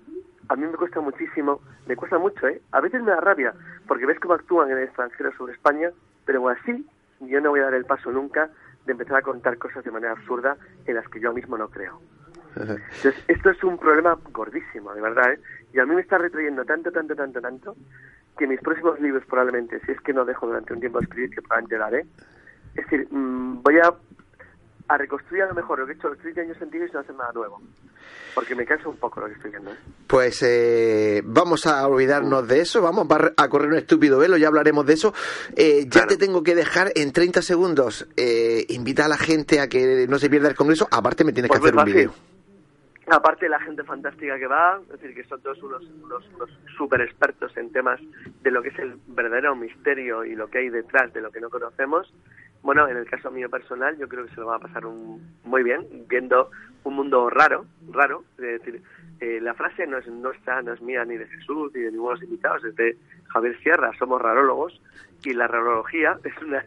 a 0.49 0.55
mí 0.55 0.65
me 0.65 0.75
cuesta 0.75 1.01
muchísimo, 1.01 1.63
me 1.89 1.97
cuesta 1.97 2.17
mucho, 2.17 2.47
¿eh? 2.47 2.63
A 2.71 2.81
veces 2.81 3.03
me 3.03 3.11
da 3.11 3.21
rabia, 3.21 3.53
porque 3.89 4.07
ves 4.07 4.21
cómo 4.21 4.35
actúan 4.35 4.71
en 4.71 4.79
el 4.79 4.85
extranjero 4.85 5.33
sobre 5.37 5.55
España, 5.55 5.91
pero 6.25 6.39
aún 6.39 6.53
así 6.53 6.87
yo 7.19 7.41
no 7.41 7.51
voy 7.51 7.59
a 7.59 7.65
dar 7.65 7.75
el 7.75 7.87
paso 7.87 8.13
nunca 8.13 8.51
de 8.87 8.93
empezar 8.93 9.17
a 9.17 9.23
contar 9.23 9.59
cosas 9.59 9.83
de 9.83 9.91
manera 9.91 10.13
absurda 10.13 10.57
en 10.87 10.95
las 10.95 11.09
que 11.09 11.19
yo 11.19 11.33
mismo 11.33 11.59
no 11.59 11.69
creo. 11.69 12.01
Entonces, 12.55 13.17
esto 13.27 13.51
es 13.51 13.65
un 13.65 13.77
problema 13.77 14.17
gordísimo, 14.31 14.95
de 14.95 15.01
verdad, 15.01 15.33
¿eh? 15.33 15.41
Y 15.73 15.81
a 15.81 15.87
mí 15.87 15.97
me 15.97 16.03
está 16.03 16.19
retrayendo 16.19 16.65
tanto, 16.65 16.93
tanto, 16.93 17.17
tanto, 17.17 17.41
tanto, 17.41 17.77
que 18.39 18.47
mis 18.47 18.61
próximos 18.61 19.01
libros 19.01 19.25
probablemente, 19.27 19.81
si 19.81 19.91
es 19.91 20.01
que 20.03 20.13
no 20.13 20.25
dejo 20.25 20.47
durante 20.47 20.73
un 20.73 20.79
tiempo 20.79 21.01
escribir, 21.01 21.31
que 21.31 21.43
probablemente 21.43 21.79
lo 21.79 21.85
haré, 21.85 22.07
es 22.77 22.85
decir, 22.85 23.09
mm, 23.11 23.63
voy 23.63 23.79
a, 23.79 23.93
a 24.91 24.97
reconstruir 24.99 25.45
a 25.45 25.47
lo 25.47 25.55
mejor 25.55 25.79
lo 25.79 25.87
que 25.87 25.93
he 25.93 25.95
hecho 25.95 26.09
los 26.09 26.19
30 26.19 26.41
años 26.41 26.57
anteriores 26.61 26.93
y 26.93 26.95
no 26.95 27.01
hacer 27.01 27.15
nada 27.15 27.33
nuevo. 27.33 27.63
Porque 28.35 28.57
me 28.57 28.67
cansa 28.67 28.89
un 28.89 28.97
poco 28.97 29.21
lo 29.21 29.27
que 29.29 29.35
estoy 29.35 29.51
viendo. 29.53 29.71
¿eh? 29.71 29.77
Pues 30.09 30.43
eh, 30.43 31.23
vamos 31.25 31.65
a 31.67 31.87
olvidarnos 31.87 32.47
de 32.49 32.61
eso, 32.61 32.83
vamos 32.83 33.07
a 33.37 33.49
correr 33.49 33.69
un 33.69 33.77
estúpido 33.77 34.19
velo, 34.19 34.37
ya 34.37 34.49
hablaremos 34.49 34.85
de 34.85 34.95
eso. 34.95 35.15
Eh, 35.57 35.87
ya 35.89 36.09
te 36.09 36.17
tengo 36.17 36.43
que 36.43 36.57
dejar 36.57 36.91
en 36.97 37.13
30 37.13 37.41
segundos. 37.41 38.09
Eh, 38.17 38.67
invita 38.71 39.05
a 39.05 39.09
la 39.09 39.17
gente 39.17 39.61
a 39.61 39.69
que 39.69 40.07
no 40.09 40.19
se 40.19 40.29
pierda 40.29 40.49
el 40.49 40.57
congreso, 40.57 40.89
aparte 40.91 41.23
me 41.23 41.33
tienes 41.33 41.53
que 41.53 41.59
pues 41.59 41.73
hacer 41.73 41.79
un 41.79 41.85
vídeo. 41.85 42.13
Aparte 43.07 43.49
la 43.49 43.61
gente 43.61 43.83
fantástica 43.83 44.39
que 44.39 44.47
va, 44.47 44.81
es 44.83 45.01
decir, 45.01 45.15
que 45.15 45.25
son 45.25 45.41
todos 45.41 45.61
unos, 45.63 45.83
unos, 46.05 46.25
super 46.77 47.01
expertos 47.01 47.57
en 47.57 47.73
temas 47.73 48.01
de 48.43 48.51
lo 48.53 48.63
que 48.63 48.69
es 48.69 48.79
el 48.79 48.95
verdadero 49.09 49.57
misterio 49.57 50.25
y 50.25 50.37
lo 50.37 50.49
que 50.49 50.59
hay 50.59 50.69
detrás 50.69 51.13
de 51.13 51.21
lo 51.21 51.31
que 51.33 51.41
no 51.41 51.51
conocemos. 51.51 52.13
Bueno, 52.63 52.87
en 52.89 52.97
el 52.97 53.09
caso 53.09 53.31
mío 53.31 53.49
personal, 53.49 53.97
yo 53.99 54.09
creo 54.09 54.27
que 54.27 54.35
se 54.35 54.41
lo 54.41 54.47
va 54.47 54.57
a 54.57 54.61
pasar 54.61 54.85
muy 55.45 55.63
bien 55.63 55.87
viendo 56.09 56.51
un 56.85 56.95
mundo 56.95 57.31
raro, 57.31 57.65
raro. 57.91 58.25
Es 58.39 58.61
decir, 58.61 58.83
eh, 59.21 59.39
la 59.41 59.55
frase 59.55 59.87
no 59.87 59.99
es 59.99 60.07
nuestra, 60.07 60.63
no 60.63 60.73
es 60.73 60.81
mía 60.81 61.05
ni 61.05 61.17
de 61.17 61.27
Jesús 61.27 61.73
ni 61.75 61.83
de 61.83 61.91
ninguno 61.91 62.15
de 62.15 62.21
los 62.21 62.25
invitados, 62.25 62.65
es 62.65 62.75
de 62.77 62.97
Javier 63.29 63.59
Sierra, 63.61 63.93
somos 63.99 64.21
rarólogos 64.21 64.81
y 65.25 65.33
la 65.35 65.47
rarología 65.47 66.19
es 66.25 66.43
una 66.43 66.65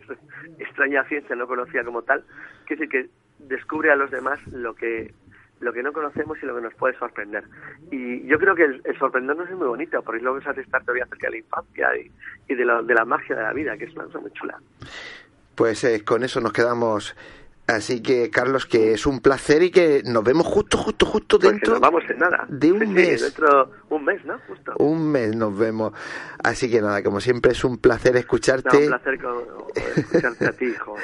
extraña 0.60 1.04
ciencia 1.06 1.36
no 1.36 1.48
conocida 1.48 1.84
como 1.84 2.02
tal, 2.04 2.24
que 2.66 2.76
decir 2.76 2.90
que 2.90 3.10
descubre 3.40 3.92
a 3.92 3.96
los 3.96 4.12
demás 4.12 4.40
lo 4.48 4.74
que 4.76 5.14
lo 5.60 5.72
que 5.72 5.82
no 5.82 5.94
conocemos 5.94 6.38
y 6.44 6.46
lo 6.46 6.56
que 6.56 6.62
nos 6.62 6.74
puede 6.74 6.98
sorprender. 6.98 7.46
Y 7.90 8.28
yo 8.28 8.38
creo 8.38 8.54
que 8.54 8.66
el, 8.66 8.84
sorprendernos 9.00 9.50
es 9.50 9.56
muy 9.56 9.68
bonito, 9.68 10.02
porque 10.02 10.18
es 10.18 10.24
lo 10.24 10.38
que 10.38 10.62
estar 10.62 10.82
todavía 10.82 11.06
acerca 11.06 11.28
de 11.28 11.32
la 11.32 11.38
infancia 11.38 11.90
y, 11.98 12.54
de, 12.54 12.66
de, 12.66 12.94
la 12.94 13.06
magia 13.06 13.36
de 13.36 13.44
la 13.44 13.54
vida, 13.54 13.78
que 13.78 13.86
es 13.86 13.94
una 13.96 14.04
cosa 14.04 14.20
muy 14.20 14.32
chula. 14.32 14.60
Pues 15.56 15.84
eh, 15.84 16.04
con 16.04 16.24
eso 16.24 16.42
nos 16.42 16.54
quedamos 16.54 17.16
Así 17.66 18.02
que, 18.04 18.30
Carlos, 18.30 18.66
que 18.66 18.92
es 18.92 19.06
un 19.06 19.22
placer 19.22 19.64
y 19.64 19.72
que 19.72 20.02
nos 20.04 20.22
vemos 20.22 20.46
justo, 20.46 20.78
justo, 20.78 21.06
justo 21.06 21.40
pues 21.40 21.50
dentro. 21.52 21.80
vamos 21.80 22.04
en 22.10 22.18
nada. 22.18 22.46
De 22.50 22.74
un 22.74 22.80
mes. 22.94 23.22
dentro 23.22 23.72
un 23.90 24.04
mes, 24.04 24.24
¿no? 24.26 24.38
Justo. 24.48 24.74
Un 24.80 25.10
mes 25.10 25.34
nos 25.34 25.58
vemos. 25.58 25.94
Así 26.44 26.70
que 26.70 26.82
nada, 26.82 27.02
como 27.02 27.22
siempre 27.22 27.54
es 27.54 27.64
un 27.64 27.78
placer 27.78 28.18
escucharte. 28.18 28.80
un 28.80 28.88
placer 28.88 29.18
escucharte 29.76 30.46
a 30.48 30.52
ti, 30.52 30.66
hijo. 30.76 30.96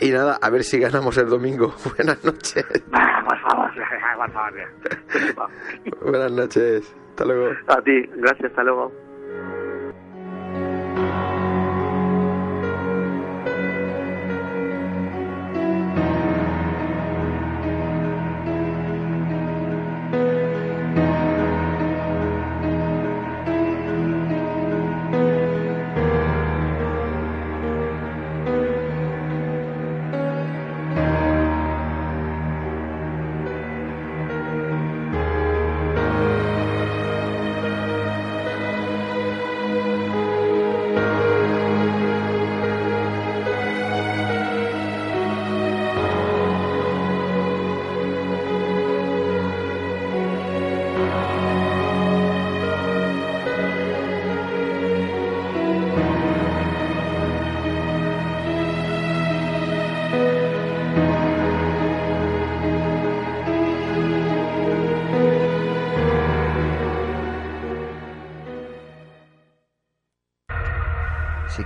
y 0.00 0.10
nada, 0.10 0.38
a 0.40 0.48
ver 0.48 0.64
si 0.64 0.78
ganamos 0.78 1.18
el 1.18 1.28
domingo. 1.28 1.74
Buenas 1.96 2.24
noches. 2.24 2.64
Ah, 2.92 3.22
por 3.28 3.38
favor, 3.40 3.70
por 4.16 4.32
favor. 4.32 5.50
Buenas 6.10 6.32
noches. 6.32 6.94
Hasta 7.10 7.24
luego. 7.26 7.52
A 7.66 7.82
ti, 7.82 8.08
gracias, 8.16 8.50
hasta 8.50 8.62
luego. 8.62 8.90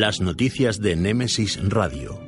Las 0.00 0.22
noticias 0.22 0.80
de 0.80 0.96
Némesis 0.96 1.60
Radio. 1.62 2.18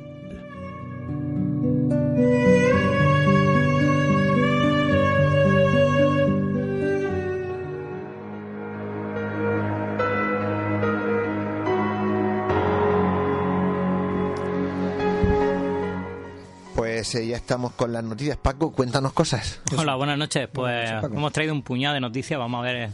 Pues 16.75 17.15
eh, 17.15 17.25
ya 17.25 17.37
estamos 17.37 17.71
con 17.71 17.91
las 17.91 18.03
noticias. 18.03 18.37
Paco, 18.37 18.71
cuéntanos 18.71 19.13
cosas. 19.13 19.61
Hola, 19.75 19.95
buenas 19.95 20.19
noches. 20.19 20.47
Pues 20.53 20.91
hemos 20.91 21.33
traído 21.33 21.55
un 21.55 21.63
puñado 21.63 21.95
de 21.95 22.01
noticias. 22.01 22.39
Vamos 22.39 22.59
a 22.59 22.61
ver 22.61 22.89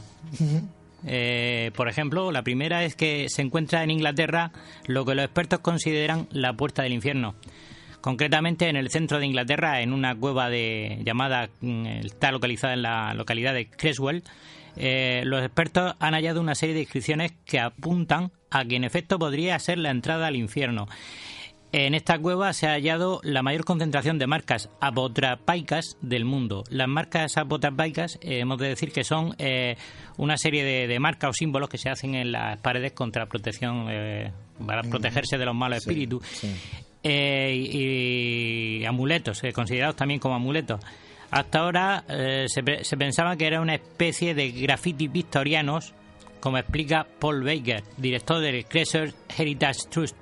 eh, 1.05 1.71
por 1.75 1.87
ejemplo, 1.89 2.31
la 2.31 2.43
primera 2.43 2.83
es 2.83 2.95
que 2.95 3.27
se 3.29 3.41
encuentra 3.41 3.83
en 3.83 3.91
Inglaterra 3.91 4.51
lo 4.87 5.05
que 5.05 5.15
los 5.15 5.25
expertos 5.25 5.59
consideran 5.59 6.27
la 6.31 6.53
puerta 6.53 6.83
del 6.83 6.93
infierno. 6.93 7.35
Concretamente 8.01 8.69
en 8.69 8.77
el 8.77 8.89
centro 8.89 9.19
de 9.19 9.25
Inglaterra, 9.25 9.81
en 9.81 9.91
una 9.91 10.15
cueva 10.15 10.49
de, 10.49 11.01
llamada, 11.03 11.49
mm, 11.61 11.85
está 12.05 12.31
localizada 12.31 12.73
en 12.73 12.81
la 12.81 13.13
localidad 13.13 13.53
de 13.53 13.69
Creswell, 13.69 14.23
eh, 14.77 15.23
los 15.25 15.43
expertos 15.43 15.95
han 15.99 16.13
hallado 16.13 16.39
una 16.39 16.55
serie 16.55 16.75
de 16.75 16.81
inscripciones 16.81 17.33
que 17.45 17.59
apuntan 17.59 18.31
a 18.49 18.63
que 18.63 18.77
en 18.77 18.83
efecto 18.83 19.19
podría 19.19 19.59
ser 19.59 19.77
la 19.77 19.89
entrada 19.89 20.27
al 20.27 20.35
infierno. 20.35 20.87
En 21.71 21.93
esta 21.93 22.17
cueva 22.17 22.51
se 22.53 22.65
ha 22.65 22.71
hallado 22.71 23.19
la 23.23 23.43
mayor 23.43 23.63
concentración 23.63 24.17
de 24.17 24.25
marcas 24.25 24.71
apotrapaicas 24.79 25.97
del 26.01 26.25
mundo. 26.25 26.63
Las 26.71 26.87
marcas 26.87 27.37
apotrapaicas, 27.37 28.17
eh, 28.21 28.39
hemos 28.39 28.57
de 28.57 28.69
decir 28.69 28.91
que 28.91 29.03
son 29.03 29.35
eh, 29.37 29.77
una 30.17 30.35
serie 30.37 30.63
de, 30.63 30.99
marcas 30.99 31.29
o 31.29 31.33
símbolos 31.33 31.69
que 31.69 31.77
se 31.77 31.89
hacen 31.89 32.15
en 32.15 32.31
las 32.31 32.57
paredes 32.57 32.93
contra 32.93 33.27
protección, 33.27 33.85
eh, 33.87 34.31
para 34.65 34.81
protegerse 34.81 35.37
de 35.37 35.45
los 35.45 35.53
malos 35.53 35.77
espíritus. 35.77 36.23
y, 37.03 38.83
amuletos, 38.85 39.39
considerados 39.53 39.95
también 39.95 40.19
como 40.19 40.33
amuletos. 40.35 40.81
Hasta 41.29 41.59
ahora 41.59 42.03
se, 42.07 42.83
se 42.83 42.97
pensaba 42.97 43.37
que 43.37 43.45
era 43.45 43.61
una 43.61 43.75
especie 43.75 44.33
de 44.33 44.49
graffiti 44.51 45.07
victorianos, 45.07 45.93
como 46.39 46.57
explica 46.57 47.05
Paul 47.19 47.43
Baker, 47.43 47.83
director 47.97 48.41
del 48.41 48.65
Crescent 48.65 49.13
Heritage 49.37 49.81
Trust 49.91 50.15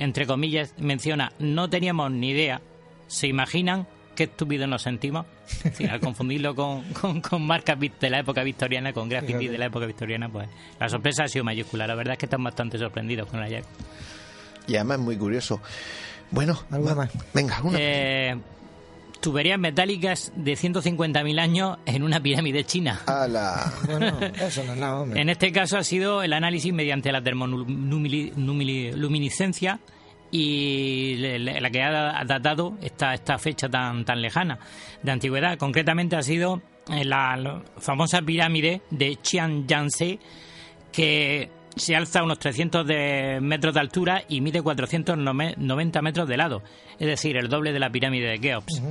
entre 0.00 0.26
comillas, 0.26 0.74
menciona, 0.78 1.32
no 1.38 1.68
teníamos 1.68 2.10
ni 2.10 2.30
idea. 2.30 2.62
¿Se 3.06 3.26
imaginan 3.26 3.86
qué 4.16 4.24
estúpidos 4.24 4.66
nos 4.66 4.82
sentimos? 4.82 5.26
al 5.90 6.00
confundirlo 6.00 6.54
con, 6.54 6.82
con, 7.20 7.46
marcas 7.46 7.78
de 7.78 8.10
la 8.10 8.20
época 8.20 8.42
victoriana, 8.42 8.94
con 8.94 9.10
graffiti 9.10 9.48
de 9.48 9.58
la 9.58 9.66
época 9.66 9.84
victoriana, 9.84 10.28
pues 10.30 10.48
la 10.78 10.88
sorpresa 10.88 11.24
ha 11.24 11.28
sido 11.28 11.44
mayúscula. 11.44 11.86
La 11.86 11.94
verdad 11.94 12.12
es 12.12 12.18
que 12.18 12.26
están 12.26 12.42
bastante 12.42 12.78
sorprendidos 12.78 13.28
con 13.28 13.40
el 13.40 13.46
hallazgo. 13.46 13.70
Y 14.66 14.76
además 14.76 14.98
es 14.98 15.04
muy 15.04 15.16
curioso. 15.16 15.60
Bueno, 16.30 16.58
¿Alguna 16.70 16.94
más? 16.94 17.10
Venga, 17.34 17.60
una. 17.62 17.78
Eh, 17.78 18.36
tuberías 19.20 19.58
metálicas 19.58 20.32
de 20.34 20.54
150.000 20.54 21.40
años 21.40 21.78
en 21.86 22.02
una 22.02 22.20
pirámide 22.20 22.64
china. 22.64 23.00
bueno, 23.86 24.18
eso 24.40 24.64
no 24.64 24.72
es 24.72 24.78
nada, 24.78 25.04
En 25.14 25.28
este 25.28 25.52
caso 25.52 25.78
ha 25.78 25.84
sido 25.84 26.22
el 26.22 26.32
análisis 26.32 26.72
mediante 26.72 27.12
la 27.12 27.22
termoluminiscencia 27.22 29.78
y 30.32 31.16
la 31.38 31.70
que 31.70 31.82
ha 31.82 32.24
datado 32.24 32.76
esta, 32.82 33.14
esta 33.14 33.38
fecha 33.38 33.68
tan, 33.68 34.04
tan 34.04 34.20
lejana 34.22 34.58
de 35.02 35.12
antigüedad. 35.12 35.58
Concretamente 35.58 36.16
ha 36.16 36.22
sido 36.22 36.62
la, 36.88 37.62
famosa 37.78 38.22
pirámide 38.22 38.80
de 38.90 39.16
Chianjanse 39.16 40.18
que 40.92 41.50
se 41.76 41.96
alza 41.96 42.20
a 42.20 42.24
unos 42.24 42.38
300 42.38 42.86
de 42.86 43.38
metros 43.40 43.74
de 43.74 43.80
altura 43.80 44.24
y 44.28 44.40
mide 44.40 44.62
490 44.62 46.02
metros 46.02 46.28
de 46.28 46.36
lado, 46.36 46.62
es 46.98 47.06
decir, 47.06 47.36
el 47.36 47.48
doble 47.48 47.72
de 47.72 47.80
la 47.80 47.90
pirámide 47.90 48.28
de 48.28 48.38
Keops. 48.38 48.82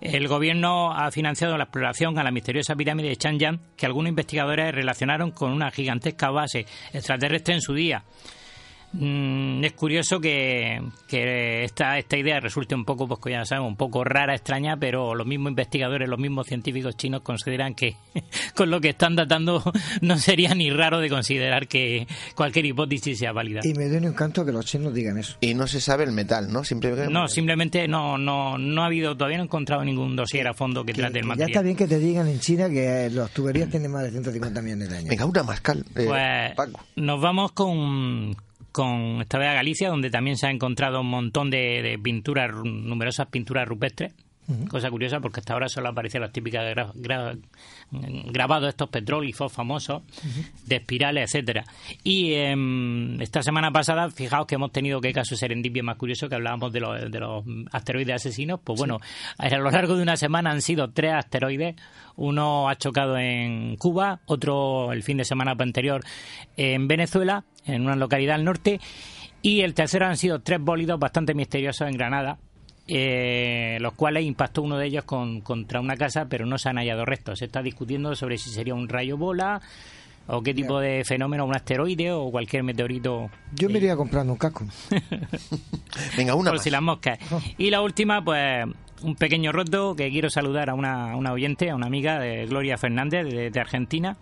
El 0.00 0.28
gobierno 0.28 0.92
ha 0.92 1.10
financiado 1.10 1.56
la 1.56 1.64
exploración 1.64 2.18
a 2.18 2.22
la 2.22 2.30
misteriosa 2.30 2.74
pirámide 2.74 3.08
de 3.08 3.16
Chang'an, 3.16 3.60
que 3.76 3.86
algunos 3.86 4.10
investigadores 4.10 4.74
relacionaron 4.74 5.30
con 5.30 5.52
una 5.52 5.70
gigantesca 5.70 6.30
base 6.30 6.66
extraterrestre 6.92 7.54
en 7.54 7.62
su 7.62 7.72
día. 7.72 8.04
Mm, 8.96 9.64
es 9.64 9.72
curioso 9.72 10.20
que, 10.20 10.80
esta, 11.10 11.98
esta 11.98 12.16
idea 12.16 12.38
resulte 12.38 12.76
un 12.76 12.84
poco, 12.84 13.08
pues 13.08 13.20
ya 13.32 13.44
sabemos, 13.44 13.70
un 13.70 13.76
poco 13.76 14.04
rara, 14.04 14.34
extraña, 14.34 14.76
pero 14.76 15.14
los 15.16 15.26
mismos 15.26 15.50
investigadores, 15.50 16.08
los 16.08 16.18
mismos 16.18 16.46
científicos 16.46 16.96
chinos 16.96 17.22
consideran 17.22 17.74
que 17.74 17.96
con 18.54 18.70
lo 18.70 18.80
que 18.80 18.90
están 18.90 19.16
datando 19.16 19.62
no 20.00 20.16
sería 20.18 20.54
ni 20.54 20.70
raro 20.70 21.00
de 21.00 21.08
considerar 21.08 21.66
que 21.66 22.06
cualquier 22.36 22.66
hipótesis 22.66 23.18
sea 23.18 23.32
válida. 23.32 23.60
Y 23.64 23.74
me 23.74 23.88
duele 23.88 24.08
un 24.08 24.14
canto 24.14 24.44
que 24.44 24.52
los 24.52 24.64
chinos 24.64 24.94
digan 24.94 25.18
eso. 25.18 25.36
Y 25.40 25.54
no 25.54 25.66
se 25.66 25.80
sabe 25.80 26.04
el 26.04 26.12
metal, 26.12 26.52
¿no? 26.52 26.62
Simplemente... 26.62 27.12
No, 27.12 27.26
simplemente 27.26 27.88
no, 27.88 28.16
no, 28.16 28.58
no 28.58 28.82
ha 28.82 28.86
habido, 28.86 29.16
todavía 29.16 29.38
no 29.38 29.44
he 29.44 29.46
encontrado 29.46 29.84
ningún 29.84 30.14
dossier 30.14 30.46
a 30.46 30.54
fondo 30.54 30.84
que, 30.84 30.94
trate 30.94 31.18
el 31.18 31.24
material. 31.24 31.48
Ya 31.48 31.52
está 31.52 31.62
bien 31.62 31.76
que 31.76 31.88
te 31.88 31.98
digan 31.98 32.28
en 32.28 32.38
China 32.38 32.68
que 32.68 33.10
los 33.10 33.30
tuberías 33.32 33.68
tienen 33.68 33.90
más 33.90 34.04
de 34.04 34.10
150 34.10 34.62
millones 34.62 34.88
de 34.88 34.96
años. 34.96 35.08
Venga, 35.08 35.24
una 35.24 35.42
más, 35.42 35.60
Cal. 35.60 35.84
Eh, 35.96 36.52
pues 36.54 36.70
nos 36.94 37.20
vamos 37.20 37.52
con 37.52 38.36
con 38.74 39.20
esta 39.20 39.38
vez 39.38 39.50
a 39.50 39.54
Galicia, 39.54 39.88
donde 39.88 40.10
también 40.10 40.36
se 40.36 40.48
ha 40.48 40.50
encontrado 40.50 41.00
un 41.00 41.06
montón 41.06 41.48
de, 41.48 41.96
pinturas, 42.02 42.50
numerosas 42.64 43.28
pinturas 43.28 43.68
rupestres. 43.68 44.12
Cosa 44.68 44.90
curiosa 44.90 45.20
porque 45.20 45.40
hasta 45.40 45.54
ahora 45.54 45.68
solo 45.68 45.88
aparecen 45.88 46.20
las 46.20 46.30
típicas 46.30 46.64
grabados 47.90 48.68
estos 48.68 48.90
petróglifos 48.90 49.50
famosos 49.50 50.02
de 50.66 50.76
espirales, 50.76 51.30
etcétera. 51.30 51.64
Y 52.02 52.34
em, 52.34 53.20
esta 53.22 53.42
semana 53.42 53.70
pasada, 53.70 54.10
fijaos 54.10 54.46
que 54.46 54.56
hemos 54.56 54.70
tenido 54.70 55.00
que 55.00 55.12
caso 55.12 55.34
serendipia 55.34 55.82
más 55.82 55.96
curioso 55.96 56.28
que 56.28 56.34
hablábamos 56.34 56.72
de 56.72 56.80
los, 56.80 57.10
de 57.10 57.20
los 57.20 57.44
asteroides 57.72 58.16
asesinos. 58.16 58.60
Pues 58.62 58.78
bueno, 58.78 59.00
a 59.38 59.48
lo 59.48 59.70
largo 59.70 59.96
de 59.96 60.02
una 60.02 60.16
semana 60.16 60.50
han 60.50 60.60
sido 60.60 60.90
tres 60.90 61.14
asteroides. 61.14 61.76
Uno 62.16 62.68
ha 62.68 62.76
chocado 62.76 63.16
en 63.16 63.76
Cuba, 63.76 64.20
otro 64.26 64.92
el 64.92 65.02
fin 65.02 65.16
de 65.16 65.24
semana 65.24 65.54
anterior 65.58 66.04
en 66.56 66.86
Venezuela 66.86 67.44
en 67.64 67.82
una 67.82 67.96
localidad 67.96 68.36
al 68.36 68.44
norte. 68.44 68.80
Y 69.42 69.60
el 69.60 69.74
tercero 69.74 70.06
han 70.06 70.16
sido 70.16 70.40
tres 70.40 70.60
bólidos 70.60 70.98
bastante 70.98 71.34
misteriosos 71.34 71.88
en 71.88 71.96
Granada, 71.96 72.38
eh, 72.86 73.78
los 73.80 73.94
cuales 73.94 74.24
impactó 74.24 74.62
uno 74.62 74.76
de 74.76 74.86
ellos 74.86 75.04
con, 75.04 75.40
contra 75.40 75.80
una 75.80 75.96
casa, 75.96 76.26
pero 76.28 76.46
no 76.46 76.58
se 76.58 76.68
han 76.68 76.76
hallado 76.76 77.04
restos. 77.04 77.38
Se 77.38 77.46
está 77.46 77.62
discutiendo 77.62 78.14
sobre 78.14 78.38
si 78.38 78.50
sería 78.50 78.74
un 78.74 78.88
rayo 78.88 79.16
bola 79.16 79.60
o 80.26 80.42
qué 80.42 80.54
tipo 80.54 80.80
de 80.80 81.04
fenómeno, 81.04 81.44
un 81.44 81.54
asteroide 81.54 82.12
o 82.12 82.30
cualquier 82.30 82.62
meteorito. 82.62 83.30
Yo 83.54 83.68
me 83.68 83.78
iría 83.78 83.96
comprando 83.96 84.32
un 84.32 84.38
casco. 84.38 84.66
Venga, 86.16 86.34
una. 86.34 86.50
Por 86.50 86.60
si 86.60 86.70
las 86.70 86.82
moscas. 86.82 87.18
Oh. 87.30 87.40
Y 87.58 87.70
la 87.70 87.82
última, 87.82 88.24
pues 88.24 88.66
un 89.02 89.16
pequeño 89.16 89.52
roto 89.52 89.94
que 89.94 90.10
quiero 90.10 90.30
saludar 90.30 90.70
a 90.70 90.74
una, 90.74 91.16
una 91.16 91.32
oyente, 91.32 91.70
a 91.70 91.74
una 91.74 91.86
amiga 91.86 92.18
de 92.18 92.46
Gloria 92.46 92.78
Fernández 92.78 93.52
de, 93.52 93.60
Argentina 93.60 94.16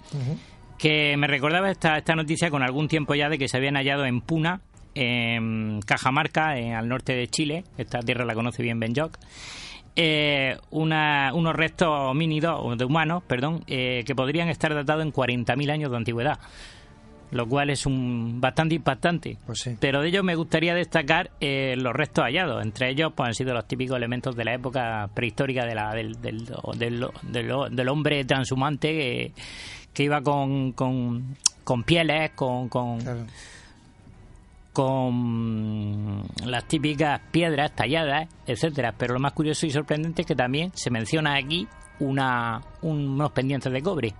que 0.76 1.16
me 1.16 1.28
recordaba 1.28 1.70
esta, 1.70 1.96
esta 1.96 2.16
noticia 2.16 2.50
con 2.50 2.64
algún 2.64 2.88
tiempo 2.88 3.14
ya 3.14 3.28
de 3.28 3.38
que 3.38 3.46
se 3.46 3.56
habían 3.56 3.76
hallado 3.76 4.04
en 4.04 4.20
Puna, 4.20 4.60
en 4.94 5.80
Cajamarca, 5.86 6.58
en, 6.58 6.74
al 6.74 6.88
norte 6.88 7.14
de 7.14 7.28
Chile, 7.28 7.64
esta 7.78 8.00
tierra 8.00 8.24
la 8.24 8.34
conoce 8.34 8.62
bien 8.62 8.80
Ben 8.80 8.94
eh, 9.94 10.56
unos 10.70 11.54
restos 11.54 11.88
homínidos, 11.88 12.78
de 12.78 12.84
humanos, 12.84 13.22
perdón, 13.26 13.62
eh, 13.66 14.04
que 14.06 14.14
podrían 14.14 14.48
estar 14.48 14.74
datados 14.74 15.04
en 15.04 15.12
40.000 15.12 15.70
años 15.70 15.90
de 15.90 15.96
antigüedad 15.96 16.38
lo 17.32 17.48
cual 17.48 17.70
es 17.70 17.86
un 17.86 18.42
bastante 18.42 18.74
impactante. 18.74 19.38
Pues 19.46 19.70
Pero 19.80 20.02
de 20.02 20.08
ellos 20.08 20.22
me 20.22 20.34
gustaría 20.34 20.74
destacar 20.74 21.30
eh, 21.40 21.74
los 21.78 21.94
restos 21.94 22.24
hallados. 22.24 22.62
Entre 22.62 22.90
ellos 22.90 23.14
pues, 23.16 23.28
han 23.28 23.34
sido 23.34 23.54
los 23.54 23.66
típicos 23.66 23.96
elementos 23.96 24.36
de 24.36 24.44
la 24.44 24.52
época 24.52 25.08
prehistórica 25.14 25.64
de 25.64 25.74
la, 25.74 25.94
del, 25.94 26.20
del, 26.20 26.44
del, 26.76 27.06
del, 27.70 27.88
hombre 27.88 28.22
transhumante 28.26 29.32
que 29.94 30.02
iba 30.02 30.20
con, 30.20 30.72
con, 30.72 31.36
con 31.64 31.84
pieles, 31.84 32.32
con, 32.32 32.68
con, 32.68 32.98
con 34.72 36.22
las 36.44 36.66
típicas 36.66 37.20
piedras 37.30 37.74
talladas, 37.74 38.28
etcétera. 38.46 38.94
Pero 38.96 39.14
lo 39.14 39.20
más 39.20 39.32
curioso 39.32 39.66
y 39.66 39.70
sorprendente 39.70 40.22
es 40.22 40.28
que 40.28 40.34
también 40.34 40.70
se 40.74 40.90
menciona 40.90 41.36
aquí 41.36 41.68
una, 42.00 42.60
unos 42.82 43.32
pendientes 43.32 43.72
de 43.72 43.82
cobre. 43.82 44.14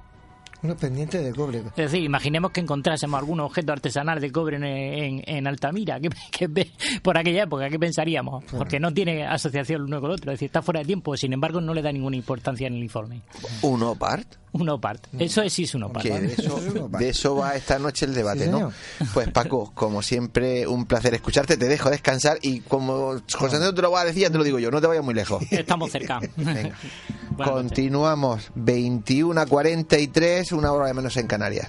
Unos 0.62 0.76
pendientes 0.76 1.24
de 1.24 1.32
cobre. 1.32 1.58
Es 1.58 1.74
decir, 1.74 2.02
imaginemos 2.04 2.52
que 2.52 2.60
encontrásemos 2.60 3.18
algún 3.18 3.40
objeto 3.40 3.72
artesanal 3.72 4.20
de 4.20 4.30
cobre 4.30 4.56
en, 4.56 5.22
en, 5.26 5.46
Altamira, 5.48 5.98
que, 5.98 6.48
por 7.02 7.18
aquella 7.18 7.44
época, 7.44 7.68
¿qué 7.68 7.80
pensaríamos? 7.80 8.44
Porque 8.44 8.78
no 8.78 8.92
tiene 8.92 9.26
asociación 9.26 9.82
uno 9.82 10.00
con 10.00 10.10
el 10.10 10.14
otro, 10.16 10.30
es 10.30 10.36
decir, 10.36 10.46
está 10.46 10.62
fuera 10.62 10.80
de 10.80 10.86
tiempo, 10.86 11.16
sin 11.16 11.32
embargo 11.32 11.60
no 11.60 11.74
le 11.74 11.82
da 11.82 11.90
ninguna 11.90 12.16
importancia 12.16 12.68
en 12.68 12.74
el 12.74 12.82
informe. 12.82 13.22
¿Uno 13.62 13.96
part? 13.96 14.41
Uno 14.52 14.80
part. 14.80 15.06
Eso 15.18 15.40
es 15.42 15.52
sí 15.52 15.64
es 15.64 15.74
uno 15.74 15.90
part. 15.90 16.04
De 16.04 16.32
eso, 16.32 16.60
de 16.98 17.08
eso 17.08 17.36
va 17.36 17.56
esta 17.56 17.78
noche 17.78 18.04
el 18.04 18.14
debate, 18.14 18.48
¿no? 18.48 18.70
Pues 19.14 19.28
Paco, 19.30 19.72
como 19.74 20.02
siempre, 20.02 20.66
un 20.66 20.84
placer 20.84 21.14
escucharte, 21.14 21.56
te 21.56 21.68
dejo 21.68 21.88
descansar 21.90 22.38
y 22.42 22.60
como 22.60 23.16
José 23.32 23.56
Antonio 23.56 23.74
te 23.74 23.82
lo 23.82 23.90
va 23.90 24.02
a 24.02 24.04
decir, 24.04 24.22
ya 24.22 24.30
te 24.30 24.38
lo 24.38 24.44
digo 24.44 24.58
yo, 24.58 24.70
no 24.70 24.80
te 24.80 24.86
vayas 24.86 25.04
muy 25.04 25.14
lejos. 25.14 25.42
Estamos 25.50 25.90
cerca. 25.90 26.20
Venga. 26.36 26.76
Continuamos, 27.42 28.50
21 28.54 29.40
a 29.40 29.46
43, 29.46 30.52
una 30.52 30.72
hora 30.72 30.86
de 30.86 30.94
menos 30.94 31.16
en 31.16 31.26
Canarias. 31.26 31.68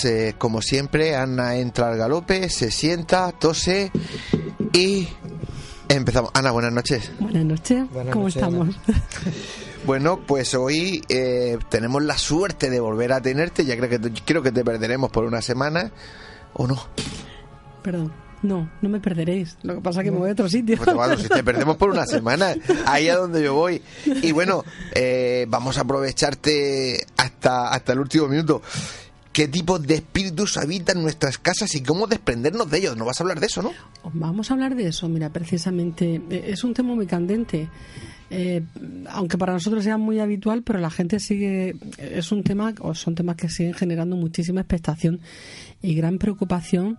Pues 0.00 0.14
eh, 0.14 0.34
como 0.38 0.62
siempre, 0.62 1.14
Ana 1.14 1.56
entra 1.56 1.88
al 1.88 1.98
galope, 1.98 2.48
se 2.48 2.70
sienta, 2.70 3.32
tose 3.32 3.92
y 4.72 5.06
empezamos. 5.90 6.30
Ana, 6.32 6.52
buenas 6.52 6.72
noches. 6.72 7.12
Buenas 7.20 7.44
noches. 7.44 7.84
¿Cómo 8.10 8.28
estamos? 8.28 8.68
Bueno, 9.86 10.20
pues 10.26 10.54
hoy 10.54 11.02
eh, 11.08 11.56
tenemos 11.70 12.02
la 12.02 12.18
suerte 12.18 12.68
de 12.68 12.80
volver 12.80 13.14
a 13.14 13.22
tenerte. 13.22 13.64
Ya 13.64 13.78
creo 13.78 13.88
que, 13.88 14.12
creo 14.26 14.42
que 14.42 14.52
te 14.52 14.62
perderemos 14.62 15.10
por 15.10 15.24
una 15.24 15.40
semana, 15.40 15.90
¿o 16.52 16.66
no? 16.66 16.76
Perdón. 17.82 18.12
No, 18.42 18.70
no 18.82 18.88
me 18.90 19.00
perderéis. 19.00 19.56
Lo 19.62 19.76
que 19.76 19.80
pasa 19.80 20.00
es 20.00 20.04
que 20.04 20.10
me 20.10 20.18
voy 20.18 20.28
a 20.28 20.32
otro 20.32 20.48
sitio. 20.50 20.76
Pues, 20.76 20.94
bueno, 20.94 21.16
si 21.16 21.28
te 21.28 21.42
perdemos 21.42 21.78
por 21.78 21.90
una 21.90 22.06
semana, 22.06 22.54
ahí 22.86 23.08
a 23.08 23.16
donde 23.16 23.42
yo 23.42 23.54
voy. 23.54 23.82
Y 24.04 24.32
bueno, 24.32 24.64
eh, 24.94 25.46
vamos 25.48 25.78
a 25.78 25.82
aprovecharte 25.82 27.06
hasta, 27.16 27.68
hasta 27.68 27.92
el 27.94 28.00
último 28.00 28.28
minuto 28.28 28.62
qué 29.32 29.48
tipo 29.48 29.78
de 29.78 29.94
espíritus 29.94 30.56
habitan 30.56 31.02
nuestras 31.02 31.38
casas 31.38 31.74
y 31.74 31.82
cómo 31.82 32.06
desprendernos 32.06 32.70
de 32.70 32.78
ellos. 32.78 32.96
¿No 32.96 33.04
vas 33.04 33.20
a 33.20 33.24
hablar 33.24 33.40
de 33.40 33.46
eso, 33.46 33.62
no? 33.62 33.72
Vamos 34.12 34.50
a 34.50 34.54
hablar 34.54 34.74
de 34.74 34.88
eso, 34.88 35.08
mira, 35.08 35.30
precisamente. 35.30 36.20
Eh, 36.30 36.44
es 36.48 36.64
un 36.64 36.74
tema 36.74 36.94
muy 36.94 37.06
candente. 37.06 37.68
Eh, 38.32 38.62
aunque 39.08 39.36
para 39.36 39.52
nosotros 39.52 39.82
sea 39.82 39.98
muy 39.98 40.20
habitual, 40.20 40.62
pero 40.62 40.78
la 40.78 40.90
gente 40.90 41.18
sigue, 41.18 41.74
es 41.98 42.30
un 42.30 42.44
tema, 42.44 42.72
o 42.80 42.94
son 42.94 43.16
temas 43.16 43.36
que 43.36 43.48
siguen 43.48 43.74
generando 43.74 44.14
muchísima 44.14 44.60
expectación 44.60 45.20
y 45.82 45.94
gran 45.94 46.18
preocupación 46.18 46.96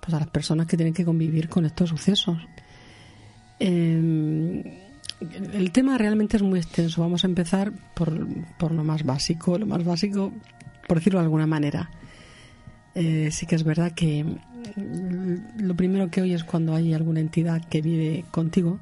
pues, 0.00 0.12
a 0.12 0.18
las 0.18 0.28
personas 0.28 0.66
que 0.66 0.76
tienen 0.76 0.92
que 0.92 1.04
convivir 1.04 1.48
con 1.48 1.64
estos 1.64 1.88
sucesos. 1.88 2.36
Eh, 3.60 4.80
el 5.52 5.70
tema 5.70 5.96
realmente 5.96 6.36
es 6.36 6.42
muy 6.42 6.58
extenso. 6.58 7.00
Vamos 7.00 7.24
a 7.24 7.28
empezar 7.28 7.72
por, 7.94 8.26
por 8.58 8.72
lo 8.72 8.84
más 8.84 9.04
básico. 9.04 9.58
Lo 9.58 9.66
más 9.66 9.84
básico 9.84 10.32
por 10.86 10.98
decirlo 10.98 11.20
de 11.20 11.24
alguna 11.24 11.46
manera. 11.46 11.90
Eh, 12.94 13.30
sí 13.32 13.46
que 13.46 13.56
es 13.56 13.64
verdad 13.64 13.92
que 13.92 14.24
mm, 14.24 15.62
lo 15.62 15.74
primero 15.74 16.10
que 16.10 16.22
oyes 16.22 16.44
cuando 16.44 16.74
hay 16.74 16.94
alguna 16.94 17.20
entidad 17.20 17.64
que 17.64 17.82
vive 17.82 18.24
contigo 18.30 18.78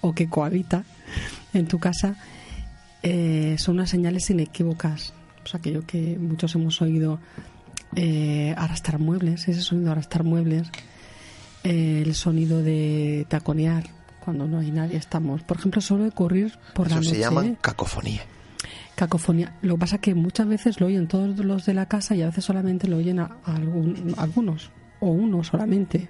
o 0.00 0.12
que 0.12 0.28
cohabita 0.28 0.84
en 1.52 1.66
tu 1.66 1.78
casa 1.78 2.16
eh, 3.02 3.54
son 3.58 3.76
unas 3.76 3.90
señales 3.90 4.28
inequívocas. 4.30 5.14
O 5.52 5.56
aquello 5.56 5.86
que 5.86 6.18
muchos 6.18 6.54
hemos 6.54 6.80
oído 6.80 7.20
eh, 7.96 8.54
arrastrar 8.56 8.98
muebles, 8.98 9.46
ese 9.46 9.60
sonido 9.60 9.86
de 9.86 9.92
arrastrar 9.92 10.24
muebles, 10.24 10.68
el 11.62 12.14
sonido 12.14 12.62
de 12.62 13.26
taconear 13.28 13.84
cuando 14.24 14.46
no 14.46 14.58
hay 14.58 14.70
nadie, 14.70 14.96
estamos. 14.96 15.42
Por 15.42 15.58
ejemplo, 15.58 15.82
suele 15.82 16.08
ocurrir 16.08 16.58
por 16.74 16.88
la 16.88 16.96
noche. 16.96 17.10
se 17.10 17.18
llama 17.18 17.44
cacofonía 17.60 18.22
cacofonía. 18.94 19.54
Lo 19.62 19.74
que 19.74 19.80
pasa 19.80 19.96
es 19.96 20.02
que 20.02 20.14
muchas 20.14 20.46
veces 20.46 20.80
lo 20.80 20.86
oyen 20.86 21.08
todos 21.08 21.36
los 21.38 21.66
de 21.66 21.74
la 21.74 21.86
casa 21.86 22.14
y 22.14 22.22
a 22.22 22.26
veces 22.26 22.44
solamente 22.44 22.88
lo 22.88 22.98
oyen 22.98 23.20
a, 23.20 23.36
algunos 24.16 24.70
o 25.00 25.10
uno 25.10 25.42
solamente. 25.44 26.08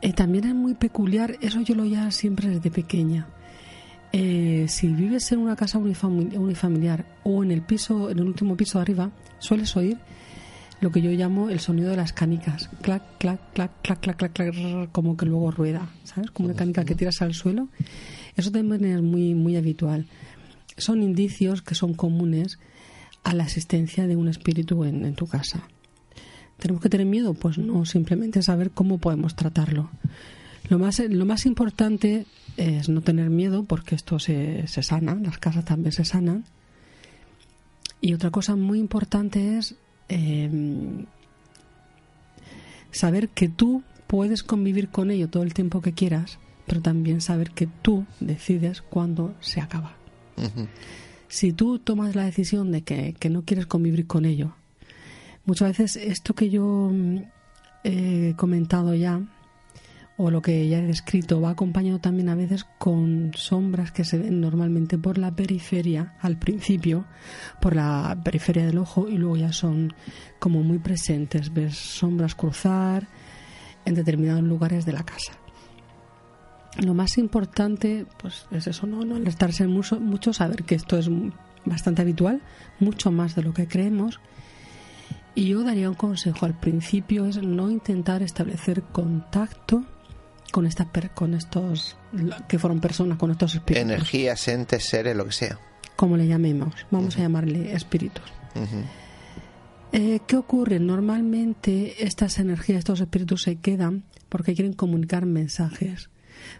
Eh, 0.00 0.12
también 0.12 0.44
es 0.44 0.54
muy 0.54 0.74
peculiar, 0.74 1.36
eso 1.40 1.60
yo 1.62 1.74
lo 1.74 1.84
oía 1.84 2.10
siempre 2.10 2.48
desde 2.48 2.70
pequeña. 2.70 3.26
Eh, 4.12 4.66
si 4.68 4.88
vives 4.88 5.32
en 5.32 5.40
una 5.40 5.56
casa 5.56 5.78
unifamiliar 5.78 7.04
o 7.24 7.42
en 7.42 7.50
el 7.50 7.62
piso, 7.62 8.10
en 8.10 8.18
el 8.18 8.26
último 8.26 8.56
piso 8.56 8.78
de 8.78 8.82
arriba, 8.82 9.10
sueles 9.38 9.76
oír 9.76 9.98
lo 10.80 10.92
que 10.92 11.00
yo 11.00 11.10
llamo 11.10 11.50
el 11.50 11.58
sonido 11.58 11.90
de 11.90 11.96
las 11.96 12.12
canicas. 12.12 12.68
Clac, 12.82 13.02
clac, 13.18 13.40
clac, 13.54 13.72
clac, 13.82 14.00
clac, 14.00 14.16
clac, 14.16 14.32
clac, 14.32 14.92
como 14.92 15.16
que 15.16 15.26
luego 15.26 15.50
rueda, 15.50 15.88
¿sabes? 16.04 16.30
Como 16.30 16.48
una 16.48 16.56
canica 16.56 16.84
que 16.84 16.94
tiras 16.94 17.22
al 17.22 17.34
suelo. 17.34 17.68
Eso 18.36 18.52
también 18.52 18.84
es 18.84 19.02
muy, 19.02 19.34
muy 19.34 19.56
habitual 19.56 20.06
son 20.76 21.02
indicios 21.02 21.62
que 21.62 21.74
son 21.74 21.94
comunes 21.94 22.58
a 23.22 23.34
la 23.34 23.44
existencia 23.44 24.06
de 24.06 24.16
un 24.16 24.28
espíritu 24.28 24.84
en, 24.84 25.14
tu 25.14 25.26
casa. 25.26 25.68
¿Tenemos 26.58 26.82
que 26.82 26.88
tener 26.88 27.06
miedo? 27.06 27.34
Pues 27.34 27.58
no, 27.58 27.84
simplemente 27.84 28.42
saber 28.42 28.70
cómo 28.70 28.98
podemos 28.98 29.34
tratarlo. 29.34 29.90
Lo 30.68 30.78
más, 30.78 31.00
lo 31.00 31.24
más 31.26 31.46
importante 31.46 32.26
es 32.56 32.88
no 32.88 33.00
tener 33.00 33.30
miedo 33.30 33.64
porque 33.64 33.94
esto 33.94 34.18
se, 34.18 34.66
se 34.66 34.82
sana, 34.82 35.14
las 35.14 35.38
casas 35.38 35.64
también 35.64 35.92
se 35.92 36.04
sanan. 36.04 36.44
Y 38.00 38.12
otra 38.12 38.30
cosa 38.30 38.54
muy 38.54 38.78
importante 38.78 39.58
es 39.58 39.76
em, 40.08 41.06
saber 42.90 43.30
que 43.30 43.48
tú 43.48 43.82
puedes 44.06 44.42
convivir 44.42 44.90
con 44.90 45.10
ello 45.10 45.28
todo 45.28 45.42
el 45.42 45.54
tiempo 45.54 45.80
que 45.80 45.92
quieras, 45.92 46.38
pero 46.66 46.82
también 46.82 47.20
saber 47.20 47.50
que 47.50 47.66
tú 47.66 48.04
decides 48.20 48.82
cuándo 48.82 49.34
se 49.40 49.60
acaba. 49.60 49.96
Si 51.28 51.52
tú 51.52 51.78
tomas 51.78 52.14
la 52.14 52.24
decisión 52.24 52.70
de 52.72 52.82
que, 52.82 53.30
no 53.30 53.42
quieres 53.42 53.66
convivir 53.66 54.06
con 54.06 54.24
ello, 54.24 54.54
muchas 55.44 55.76
veces 55.76 55.96
esto 55.96 56.34
que 56.34 56.50
yo 56.50 56.90
mm, 56.92 57.18
he 57.84 58.34
comentado 58.36 58.94
ya, 58.94 59.20
o 60.16 60.30
lo 60.30 60.42
que 60.42 60.68
ya 60.68 60.78
he 60.78 60.86
descrito, 60.86 61.40
va 61.40 61.50
acompañado 61.50 61.98
también 61.98 62.28
a 62.28 62.36
veces 62.36 62.64
con 62.78 63.32
sombras 63.34 63.90
que 63.90 64.04
se 64.04 64.18
ven 64.18 64.40
normalmente 64.40 64.96
por 64.96 65.18
la 65.18 65.34
periferia, 65.34 66.14
al 66.20 66.38
principio, 66.38 67.04
por 67.60 67.74
la 67.74 68.16
periferia 68.24 68.64
del 68.64 68.78
ojo, 68.78 69.08
y 69.08 69.16
luego 69.16 69.36
ya 69.36 69.52
son 69.52 69.92
como 70.38 70.62
muy 70.62 70.78
presentes. 70.78 71.52
Ves 71.52 71.76
sombras 71.76 72.36
cruzar 72.36 73.08
en 73.84 73.94
determinados 73.94 74.44
lugares 74.44 74.86
de 74.86 74.92
la 74.92 75.04
casa 75.04 75.43
lo 76.78 76.94
más 76.94 77.18
importante 77.18 78.06
pues 78.18 78.46
es 78.50 78.66
eso, 78.66 78.86
no, 78.86 79.04
no 79.04 79.16
alertarse 79.16 79.66
mucho, 79.66 80.00
mucho, 80.00 80.32
saber 80.32 80.64
que 80.64 80.74
esto 80.74 80.98
es 80.98 81.08
bastante 81.64 82.02
habitual, 82.02 82.42
mucho 82.80 83.10
más 83.10 83.34
de 83.34 83.42
lo 83.42 83.54
que 83.54 83.68
creemos. 83.68 84.20
Y 85.36 85.48
yo 85.48 85.64
daría 85.64 85.88
un 85.88 85.96
consejo 85.96 86.46
al 86.46 86.58
principio 86.58 87.26
es 87.26 87.42
no 87.42 87.70
intentar 87.70 88.22
establecer 88.22 88.82
contacto 88.82 89.84
con 90.52 90.66
estas 90.66 90.86
con 91.14 91.34
estos 91.34 91.96
que 92.46 92.58
fueron 92.60 92.80
personas, 92.80 93.18
con 93.18 93.32
estos 93.32 93.56
espíritus. 93.56 93.90
Energías, 93.90 94.46
entes, 94.46 94.84
seres, 94.84 95.16
lo 95.16 95.24
que 95.26 95.32
sea. 95.32 95.58
Como 95.96 96.16
le 96.16 96.28
llamemos, 96.28 96.74
vamos 96.90 97.16
a 97.16 97.20
llamarle 97.20 97.72
espíritus. 97.72 98.24
Eh, 99.90 100.20
¿Qué 100.26 100.36
ocurre? 100.36 100.78
Normalmente 100.78 102.04
estas 102.04 102.38
energías, 102.38 102.80
estos 102.80 103.00
espíritus 103.00 103.42
se 103.42 103.56
quedan 103.56 104.04
porque 104.28 104.54
quieren 104.54 104.74
comunicar 104.74 105.26
mensajes 105.26 106.10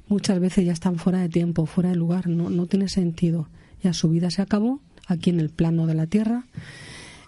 muchas 0.08 0.38
veces 0.40 0.64
ya 0.64 0.72
están 0.72 0.98
fuera 0.98 1.20
de 1.20 1.28
tiempo, 1.28 1.66
fuera 1.66 1.90
de 1.90 1.96
lugar, 1.96 2.28
no, 2.28 2.50
no 2.50 2.66
tiene 2.66 2.88
sentido. 2.88 3.48
Ya 3.82 3.92
su 3.92 4.08
vida 4.08 4.30
se 4.30 4.42
acabó 4.42 4.80
aquí 5.06 5.30
en 5.30 5.40
el 5.40 5.50
plano 5.50 5.86
de 5.86 5.94
la 5.94 6.06
Tierra, 6.06 6.46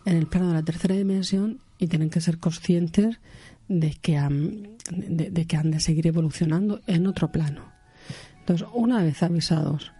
en 0.05 0.17
el 0.17 0.27
plano 0.27 0.49
de 0.49 0.55
la 0.55 0.63
tercera 0.63 0.95
dimensión, 0.95 1.61
y 1.79 1.89
tienen 1.89 2.11
que 2.11 2.21
ser 2.21 2.39
conscientes 2.39 3.19
de 3.69 3.93
que 3.95 4.17
han 4.17 4.77
de, 4.91 5.47
que 5.47 5.57
han 5.57 5.71
de 5.71 5.81
seguir 5.81 6.07
evolucionando 6.07 6.81
en 6.87 7.07
otro 7.07 7.31
plano. 7.31 7.73
Entonces, 8.41 8.67
una 8.73 9.03
vez 9.03 9.23
avisados, 9.23 9.93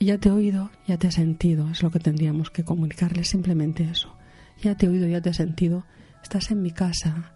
ya 0.00 0.18
te 0.18 0.30
he 0.30 0.32
oído, 0.32 0.70
ya 0.86 0.96
te 0.96 1.08
he 1.08 1.12
sentido, 1.12 1.70
es 1.70 1.82
lo 1.82 1.90
que 1.90 2.00
tendríamos 2.00 2.50
que 2.50 2.64
comunicarles, 2.64 3.28
simplemente 3.28 3.84
eso. 3.84 4.16
Ya 4.62 4.74
te 4.74 4.86
he 4.86 4.88
oído, 4.88 5.06
ya 5.06 5.20
te 5.20 5.30
he 5.30 5.34
sentido, 5.34 5.84
estás 6.22 6.50
en 6.50 6.62
mi 6.62 6.70
casa, 6.70 7.32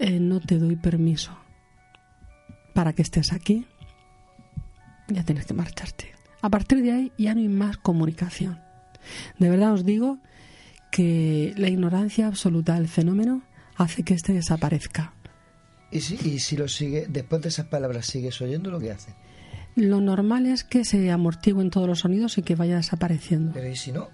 eh, 0.00 0.18
no 0.18 0.40
te 0.40 0.58
doy 0.58 0.76
permiso 0.76 1.36
para 2.72 2.92
que 2.92 3.02
estés 3.02 3.32
aquí, 3.32 3.66
ya 5.08 5.24
tienes 5.24 5.46
que 5.46 5.54
marcharte. 5.54 6.12
A 6.42 6.48
partir 6.48 6.82
de 6.82 6.92
ahí 6.92 7.12
ya 7.18 7.34
no 7.34 7.40
hay 7.40 7.48
más 7.48 7.76
comunicación. 7.76 8.60
De 9.38 9.50
verdad 9.50 9.72
os 9.72 9.84
digo 9.84 10.18
que 10.90 11.54
la 11.56 11.68
ignorancia 11.68 12.26
absoluta 12.26 12.74
del 12.74 12.88
fenómeno 12.88 13.42
hace 13.76 14.02
que 14.02 14.14
este 14.14 14.32
desaparezca. 14.32 15.14
¿Y 15.90 16.00
si, 16.00 16.14
y 16.28 16.38
si 16.38 16.56
lo 16.56 16.68
sigue, 16.68 17.06
después 17.08 17.42
de 17.42 17.48
esas 17.48 17.66
palabras, 17.66 18.06
sigues 18.06 18.40
oyendo 18.40 18.70
lo 18.70 18.78
que 18.78 18.92
hace? 18.92 19.14
Lo 19.76 20.00
normal 20.00 20.46
es 20.46 20.64
que 20.64 20.84
se 20.84 21.10
amortiguen 21.10 21.70
todos 21.70 21.86
los 21.86 22.00
sonidos 22.00 22.38
y 22.38 22.42
que 22.42 22.54
vaya 22.54 22.76
desapareciendo. 22.76 23.52
Pero 23.52 23.68
¿y 23.68 23.76
si 23.76 23.92
no? 23.92 24.08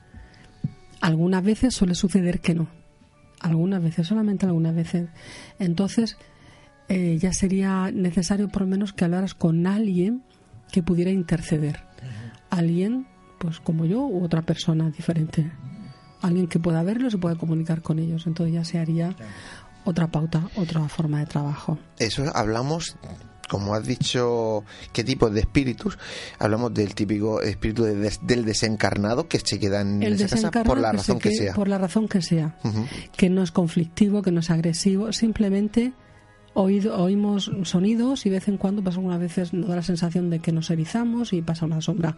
Algunas 1.01 1.43
veces 1.43 1.75
suele 1.75 1.95
suceder 1.95 2.41
que 2.41 2.55
no. 2.55 2.69
Algunas 3.41 3.83
veces, 3.83 4.07
solamente 4.07 4.47
algunas 4.47 4.75
veces. 4.75 5.09
Entonces, 5.59 6.17
eh, 6.89 7.19
ya 7.19 7.33
sería 7.33 7.91
necesario 7.91 8.49
por 8.49 8.63
lo 8.63 8.69
menos 8.69 8.93
que 8.93 9.05
hablaras 9.05 9.35
con 9.35 9.67
alguien 9.67 10.23
que 10.71 10.83
pudiera 10.83 11.11
interceder. 11.11 11.83
Alguien, 12.51 13.07
pues 13.39 13.61
como 13.61 13.85
yo, 13.85 14.03
u 14.07 14.25
otra 14.25 14.43
persona 14.43 14.91
diferente. 14.91 15.51
Alguien 16.23 16.47
que 16.47 16.59
pueda 16.59 16.83
verlos 16.83 17.15
y 17.15 17.17
pueda 17.19 17.37
comunicar 17.37 17.83
con 17.83 17.99
ellos. 17.99 18.27
Entonces 18.27 18.55
ya 18.55 18.65
se 18.65 18.79
haría 18.79 19.17
otra 19.85 20.09
pauta, 20.09 20.49
otra 20.57 20.89
forma 20.89 21.21
de 21.21 21.27
trabajo. 21.27 21.79
Eso 21.99 22.25
hablamos 22.35 22.97
como 23.49 23.75
has 23.75 23.87
dicho, 23.87 24.65
qué 24.93 25.05
tipo 25.05 25.31
de 25.31 25.41
espíritus, 25.41 25.99
hablamos 26.39 26.75
del 26.75 26.95
típico 26.95 27.41
espíritu 27.41 27.85
del 27.85 28.45
desencarnado 28.45 29.29
que 29.29 29.39
se 29.39 29.61
queda 29.61 29.83
en 29.83 30.03
esa 30.03 30.51
casa 30.51 30.65
por 30.65 30.79
la 30.79 30.93
razón 30.93 31.19
que, 31.19 31.33
sea. 31.33 31.55
Por 31.55 31.69
la 31.69 31.79
razón 31.79 32.09
que 32.09 32.23
sea. 32.23 32.59
Que 33.17 33.31
no 33.31 33.43
es 33.43 33.53
conflictivo, 33.53 34.23
que 34.23 34.33
no 34.33 34.41
es 34.41 34.51
agresivo, 34.51 35.13
simplemente 35.13 35.93
oído, 36.57 36.97
oímos 36.99 37.51
sonidos 37.63 38.25
y 38.27 38.31
de 38.31 38.37
vez 38.37 38.49
en 38.49 38.57
cuando, 38.57 38.83
pasa 38.83 38.97
algunas 38.97 39.21
veces, 39.21 39.53
nos 39.53 39.69
da 39.69 39.77
la 39.77 39.83
sensación 39.83 40.31
de 40.31 40.41
que 40.41 40.53
nos 40.53 40.71
erizamos 40.71 41.33
y 41.33 41.43
pasa 41.43 41.67
una 41.67 41.81
sombra. 41.81 42.17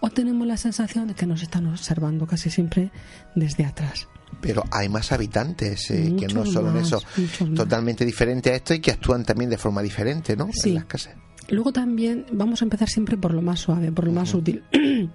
O 0.00 0.10
tenemos 0.10 0.46
la 0.46 0.56
sensación 0.56 1.06
de 1.06 1.14
que 1.14 1.24
nos 1.24 1.42
están 1.42 1.66
observando 1.66 2.26
casi 2.26 2.50
siempre 2.50 2.90
desde 3.34 3.64
atrás. 3.64 4.08
Pero 4.40 4.64
hay 4.72 4.88
más 4.88 5.12
habitantes 5.12 5.90
eh, 5.90 6.14
que 6.18 6.26
no 6.26 6.44
solo 6.44 6.70
en 6.70 6.78
eso, 6.78 7.00
totalmente 7.54 8.04
diferente 8.04 8.50
a 8.50 8.56
esto 8.56 8.74
y 8.74 8.80
que 8.80 8.90
actúan 8.90 9.24
también 9.24 9.48
de 9.48 9.56
forma 9.56 9.82
diferente, 9.82 10.36
¿no? 10.36 10.50
Sí. 10.52 10.70
En 10.70 10.74
las 10.74 10.84
casas. 10.86 11.14
Luego 11.48 11.72
también 11.72 12.26
vamos 12.32 12.60
a 12.60 12.64
empezar 12.64 12.88
siempre 12.88 13.16
por 13.16 13.32
lo 13.32 13.40
más 13.40 13.60
suave, 13.60 13.92
por 13.92 14.04
lo 14.04 14.12
más 14.12 14.34
útil. 14.34 14.64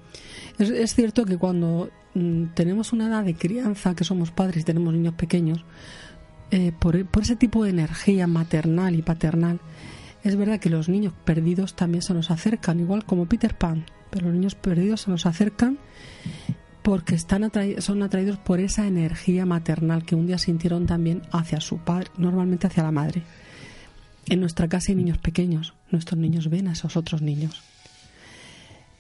es, 0.58 0.96
cierto 0.96 1.26
que 1.26 1.38
cuando 1.38 1.90
mm, 2.14 2.54
tenemos 2.56 2.94
una 2.94 3.08
edad 3.08 3.26
de 3.26 3.36
crianza, 3.36 3.96
que 3.96 4.06
somos 4.06 4.32
padres 4.32 4.62
y 4.62 4.64
tenemos 4.64 4.94
niños 4.94 5.16
pequeños, 5.16 5.66
eh, 6.52 6.72
por, 6.78 7.06
por, 7.06 7.24
ese 7.24 7.36
tipo 7.36 7.64
de 7.64 7.72
energía 7.72 8.28
maternal 8.28 8.96
y 8.96 9.02
paternal, 9.02 9.60
es 10.24 10.36
verdad 10.36 10.60
que 10.60 10.70
los 10.70 10.90
niños 10.90 11.14
perdidos 11.26 11.76
también 11.76 12.02
se 12.02 12.14
nos 12.14 12.30
acercan, 12.30 12.80
igual 12.80 13.06
como 13.06 13.26
Peter 13.26 13.58
Pan, 13.58 13.86
pero 14.10 14.26
los 14.26 14.36
niños 14.36 14.56
perdidos 14.56 15.02
se 15.02 15.12
nos 15.12 15.26
acercan 15.26 15.80
porque 16.82 17.16
están 17.16 17.52
son 17.80 18.04
atraídos 18.04 18.38
por 18.38 18.60
esa 18.60 18.88
energía 18.88 19.46
maternal 19.46 20.04
que 20.04 20.16
un 20.16 20.28
día 20.28 20.38
sintieron 20.38 20.86
también 20.86 21.22
hacia 21.32 21.62
su 21.62 21.80
padre, 21.80 22.10
normalmente 22.18 22.68
hacia 22.68 22.84
la 22.84 22.92
madre. 22.92 23.24
En 24.28 24.40
nuestra 24.40 24.68
casa 24.68 24.92
hay 24.92 24.96
niños 24.96 25.18
pequeños, 25.18 25.74
nuestros 25.90 26.20
niños 26.20 26.50
ven 26.50 26.68
a 26.68 26.74
esos 26.74 26.98
otros 26.98 27.22
niños. 27.22 27.62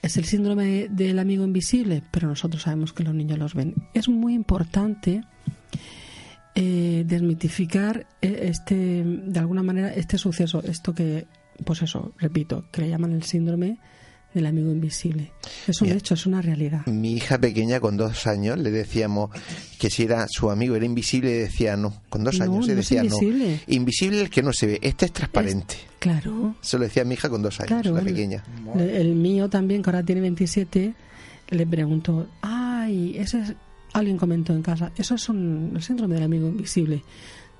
Es 0.01 0.17
el 0.17 0.25
síndrome 0.25 0.87
del 0.89 1.19
amigo 1.19 1.43
invisible, 1.43 2.01
pero 2.09 2.27
nosotros 2.27 2.63
sabemos 2.63 2.91
que 2.91 3.03
los 3.03 3.13
niños 3.13 3.37
los 3.37 3.53
ven. 3.53 3.75
Es 3.93 4.09
muy 4.09 4.33
importante 4.33 5.23
eh, 6.55 7.03
desmitificar 7.05 8.07
eh, 8.21 8.49
este, 8.49 9.03
de 9.05 9.39
alguna 9.39 9.63
manera, 9.63 9.93
este 9.93 10.17
suceso, 10.17 10.61
esto 10.63 10.93
que, 10.93 11.25
pues 11.63 11.81
eso, 11.81 12.13
repito, 12.17 12.65
que 12.71 12.81
le 12.81 12.89
llaman 12.89 13.13
el 13.13 13.23
síndrome 13.23 13.77
del 14.33 14.45
amigo 14.45 14.71
invisible. 14.71 15.31
Es 15.67 15.81
un 15.81 15.89
hecho, 15.89 16.13
es 16.13 16.25
una 16.25 16.41
realidad. 16.41 16.85
Mi 16.87 17.13
hija 17.13 17.37
pequeña 17.37 17.79
con 17.79 17.97
dos 17.97 18.27
años 18.27 18.57
le 18.57 18.71
decíamos 18.71 19.29
que 19.77 19.89
si 19.89 20.03
era 20.03 20.25
su 20.29 20.49
amigo 20.49 20.75
era 20.75 20.85
invisible 20.85 21.31
decía 21.31 21.75
no. 21.75 22.01
Con 22.09 22.23
dos 22.23 22.39
años 22.39 22.65
se 22.65 22.75
decía 22.75 23.03
invisible. 23.03 23.59
no. 23.67 23.73
Invisible 23.73 24.21
el 24.21 24.29
que 24.29 24.41
no 24.41 24.53
se 24.53 24.67
ve, 24.67 24.79
este 24.81 25.05
es 25.05 25.13
transparente. 25.13 25.75
claro. 25.99 26.55
Se 26.61 26.77
lo 26.77 26.83
decía 26.83 27.03
mi 27.03 27.15
hija 27.15 27.29
con 27.29 27.41
dos 27.41 27.59
años, 27.59 27.85
la 27.85 28.01
pequeña. 28.01 28.43
El, 28.77 29.15
mío 29.15 29.49
también, 29.49 29.81
que 29.83 29.89
ahora 29.89 30.03
tiene 30.03 30.21
27, 30.21 30.93
le 31.49 31.67
preguntó, 31.67 32.27
ay, 32.41 33.15
ese 33.17 33.39
es... 33.39 33.53
Alguien 33.93 34.17
comentó 34.17 34.53
en 34.53 34.61
casa, 34.61 34.91
eso 34.95 35.15
es 35.15 35.27
un, 35.29 35.73
el 35.75 35.81
síndrome 35.81 36.15
del 36.15 36.23
amigo 36.23 36.47
invisible. 36.47 37.03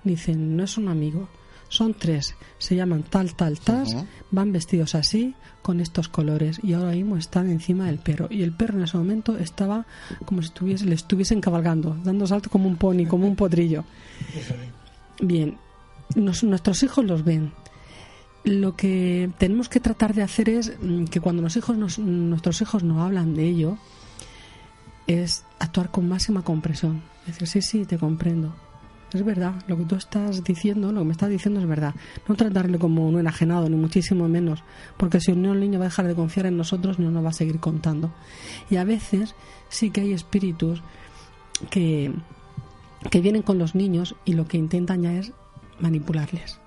Dicen, 0.03 0.55
no 0.55 0.63
es 0.63 0.77
un 0.77 0.87
amigo, 0.87 1.27
son 1.71 1.93
tres, 1.93 2.35
se 2.57 2.75
llaman 2.75 3.03
tal, 3.03 3.33
tal, 3.33 3.59
tal, 3.59 3.87
van 4.29 4.51
vestidos 4.51 4.93
así, 4.95 5.35
con 5.61 5.79
estos 5.79 6.09
colores, 6.09 6.59
y 6.63 6.73
ahora 6.73 6.91
mismo 6.91 7.15
están 7.17 7.49
encima 7.49 7.85
del 7.85 7.97
perro. 7.97 8.27
Y 8.29 8.43
el 8.43 8.51
perro 8.51 8.77
en 8.77 8.83
ese 8.83 8.97
momento 8.97 9.37
estaba 9.37 9.85
como 10.25 10.41
si 10.41 10.47
estuviese, 10.47 10.85
le 10.85 10.95
estuviesen 10.95 11.39
cabalgando, 11.39 11.97
dando 12.03 12.27
salto 12.27 12.49
como 12.49 12.67
un 12.67 12.75
pony, 12.75 13.05
como 13.07 13.25
un 13.25 13.37
potrillo. 13.37 13.85
Bien, 15.21 15.57
nuestros 16.15 16.83
hijos 16.83 17.05
los 17.05 17.23
ven. 17.23 17.53
Lo 18.43 18.75
que 18.75 19.29
tenemos 19.37 19.69
que 19.69 19.79
tratar 19.79 20.13
de 20.13 20.23
hacer 20.23 20.49
es 20.49 20.73
mm, 20.81 21.05
que 21.05 21.21
cuando 21.21 21.41
los 21.41 21.55
hijos 21.55 21.77
nuestros 21.99 22.61
hijos 22.61 22.83
nos 22.83 22.99
hablan 23.01 23.35
de 23.35 23.47
ello, 23.47 23.77
es 25.07 25.45
actuar 25.59 25.91
con 25.91 26.07
máxima 26.07 26.43
compresión. 26.43 27.01
Decir, 27.25 27.47
sí, 27.47 27.61
sí, 27.61 27.85
te 27.85 27.97
comprendo 27.97 28.53
es 29.13 29.25
verdad, 29.25 29.53
lo 29.67 29.77
que 29.77 29.83
tú 29.83 29.95
estás 29.95 30.43
diciendo, 30.43 30.91
lo 30.91 31.01
que 31.01 31.05
me 31.05 31.11
estás 31.11 31.29
diciendo 31.29 31.59
es 31.59 31.67
verdad. 31.67 31.93
No 32.27 32.35
tratarle 32.35 32.79
como 32.79 33.07
un 33.07 33.19
enajenado, 33.19 33.69
ni 33.69 33.75
muchísimo 33.75 34.27
menos, 34.29 34.63
porque 34.97 35.19
si 35.19 35.33
no 35.33 35.53
el 35.53 35.59
niño 35.59 35.79
va 35.79 35.85
a 35.85 35.89
dejar 35.89 36.07
de 36.07 36.15
confiar 36.15 36.45
en 36.45 36.57
nosotros, 36.57 36.97
no 36.97 37.11
nos 37.11 37.23
va 37.23 37.29
a 37.29 37.33
seguir 37.33 37.59
contando. 37.59 38.13
Y 38.69 38.77
a 38.77 38.83
veces 38.83 39.35
sí 39.69 39.91
que 39.91 40.01
hay 40.01 40.13
espíritus 40.13 40.81
que, 41.69 42.13
que 43.09 43.21
vienen 43.21 43.41
con 43.41 43.57
los 43.57 43.75
niños 43.75 44.15
y 44.23 44.33
lo 44.33 44.47
que 44.47 44.57
intentan 44.57 45.01
ya 45.01 45.13
es 45.13 45.33
manipularles. 45.79 46.60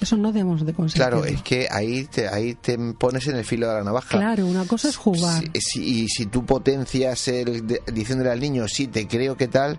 Eso 0.00 0.16
no 0.16 0.32
debemos 0.32 0.64
de 0.64 0.72
conseguir. 0.72 1.02
Claro, 1.02 1.24
es 1.24 1.42
que 1.42 1.66
ahí 1.70 2.04
te, 2.04 2.28
ahí 2.28 2.54
te 2.54 2.78
pones 2.94 3.26
en 3.26 3.36
el 3.36 3.44
filo 3.44 3.68
de 3.68 3.74
la 3.74 3.84
navaja. 3.84 4.16
Claro, 4.16 4.46
una 4.46 4.64
cosa 4.64 4.88
es 4.88 4.96
jugar. 4.96 5.44
y 5.52 6.08
si 6.08 6.26
tú 6.26 6.46
potencias 6.46 7.26
el, 7.28 7.66
diciéndole 7.92 8.30
al 8.30 8.40
niño, 8.40 8.68
sí, 8.68 8.86
te 8.86 9.08
creo 9.08 9.36
que 9.36 9.48
tal, 9.48 9.78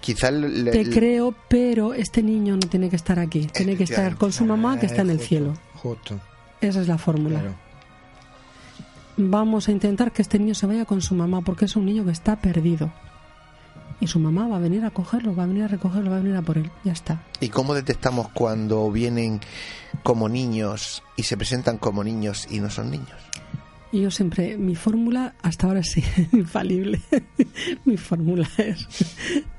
quizás... 0.00 0.32
te 0.70 0.90
creo, 0.90 1.34
pero 1.48 1.94
este 1.94 2.22
niño 2.22 2.56
no 2.56 2.68
tiene 2.68 2.90
que 2.90 2.96
estar 2.96 3.18
aquí. 3.18 3.46
Tiene 3.46 3.76
que 3.76 3.84
estar 3.84 4.16
con 4.16 4.32
su 4.32 4.44
mamá 4.44 4.78
que 4.78 4.86
está 4.86 5.02
en 5.02 5.10
el 5.10 5.20
cielo. 5.20 5.54
Justo. 5.76 6.20
Esa 6.60 6.82
es 6.82 6.88
la 6.88 6.98
fórmula. 6.98 7.56
Vamos 9.16 9.68
a 9.68 9.72
intentar 9.72 10.12
que 10.12 10.22
este 10.22 10.38
niño 10.38 10.54
se 10.54 10.66
vaya 10.66 10.84
con 10.84 11.00
su 11.00 11.14
mamá 11.14 11.40
porque 11.40 11.64
es 11.64 11.76
un 11.76 11.86
niño 11.86 12.04
que 12.04 12.10
está 12.10 12.36
perdido 12.36 12.92
y 14.00 14.06
su 14.06 14.18
mamá 14.18 14.48
va 14.48 14.56
a 14.56 14.60
venir 14.60 14.84
a 14.84 14.90
cogerlo, 14.90 15.34
va 15.34 15.44
a 15.44 15.46
venir 15.46 15.64
a 15.64 15.68
recogerlo, 15.68 16.10
va 16.10 16.16
a 16.16 16.20
venir 16.20 16.36
a 16.36 16.42
por 16.42 16.58
él. 16.58 16.70
Ya 16.84 16.92
está. 16.92 17.22
¿Y 17.40 17.48
cómo 17.48 17.74
detectamos 17.74 18.28
cuando 18.28 18.90
vienen 18.90 19.40
como 20.02 20.28
niños 20.28 21.02
y 21.16 21.22
se 21.24 21.36
presentan 21.36 21.78
como 21.78 22.04
niños 22.04 22.46
y 22.50 22.60
no 22.60 22.70
son 22.70 22.90
niños? 22.90 23.16
Y 23.92 24.00
yo 24.00 24.10
siempre, 24.10 24.58
mi 24.58 24.74
fórmula 24.74 25.36
hasta 25.40 25.68
ahora 25.68 25.84
sí, 25.84 26.02
infalible. 26.32 27.00
mi 27.84 27.96
fórmula 27.96 28.48
es, 28.58 28.88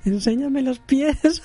enséñame 0.04 0.62
los 0.62 0.80
pies. 0.80 1.18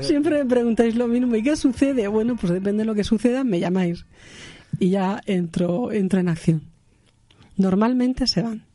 siempre 0.00 0.42
me 0.42 0.46
preguntáis 0.46 0.96
lo 0.96 1.06
mismo, 1.06 1.36
¿y 1.36 1.42
qué 1.44 1.54
sucede? 1.54 2.08
Bueno, 2.08 2.36
pues 2.36 2.52
depende 2.52 2.82
de 2.82 2.86
lo 2.86 2.96
que 2.96 3.04
suceda, 3.04 3.44
me 3.44 3.60
llamáis. 3.60 4.06
Y 4.80 4.90
ya 4.90 5.20
entro, 5.26 5.92
entro 5.92 6.18
en 6.18 6.28
acción. 6.28 6.62
Normalmente 7.56 8.26
se 8.26 8.42
van. 8.42 8.69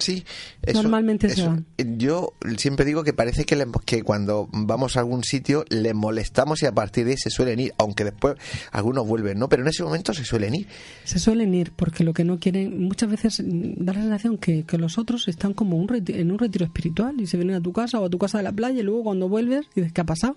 Sí, 0.00 0.24
normalmente 0.72 1.28
Yo 1.76 2.32
siempre 2.56 2.86
digo 2.86 3.04
que 3.04 3.12
parece 3.12 3.44
que, 3.44 3.66
que 3.84 4.02
cuando 4.02 4.48
vamos 4.50 4.96
a 4.96 5.00
algún 5.00 5.24
sitio 5.24 5.64
le 5.68 5.92
molestamos 5.92 6.62
y 6.62 6.66
a 6.66 6.72
partir 6.72 7.04
de 7.04 7.12
ahí 7.12 7.16
se 7.18 7.28
suelen 7.28 7.60
ir, 7.60 7.74
aunque 7.76 8.04
después 8.04 8.36
algunos 8.72 9.06
vuelven, 9.06 9.38
¿no? 9.38 9.48
Pero 9.48 9.62
en 9.62 9.68
ese 9.68 9.82
momento 9.82 10.14
se 10.14 10.24
suelen 10.24 10.54
ir. 10.54 10.66
Se 11.04 11.18
suelen 11.18 11.54
ir 11.54 11.72
porque 11.72 12.02
lo 12.02 12.14
que 12.14 12.24
no 12.24 12.38
quieren, 12.38 12.82
muchas 12.82 13.10
veces 13.10 13.42
da 13.44 13.92
la 13.92 14.00
sensación 14.00 14.38
que, 14.38 14.64
que 14.64 14.78
los 14.78 14.96
otros 14.96 15.28
están 15.28 15.52
como 15.52 15.76
un 15.76 15.90
en 15.90 16.30
un 16.30 16.38
retiro 16.38 16.64
espiritual 16.64 17.20
y 17.20 17.26
se 17.26 17.36
vienen 17.36 17.56
a 17.56 17.60
tu 17.60 17.72
casa 17.72 18.00
o 18.00 18.06
a 18.06 18.10
tu 18.10 18.18
casa 18.18 18.38
de 18.38 18.44
la 18.44 18.52
playa 18.52 18.80
y 18.80 18.82
luego 18.82 19.04
cuando 19.04 19.28
vuelves 19.28 19.66
dices, 19.74 19.92
¿qué 19.92 20.00
ha 20.00 20.04
pasado? 20.04 20.36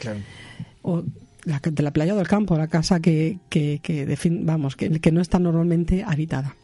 Claro. 0.00 0.20
O 0.82 1.02
de 1.02 1.82
la 1.82 1.92
playa 1.92 2.14
o 2.14 2.16
del 2.16 2.26
campo, 2.26 2.56
la 2.56 2.68
casa 2.68 3.00
que, 3.00 3.38
que, 3.50 3.80
que 3.82 4.16
vamos, 4.40 4.76
que, 4.76 4.98
que 4.98 5.12
no 5.12 5.20
está 5.20 5.38
normalmente 5.38 6.02
habitada 6.02 6.54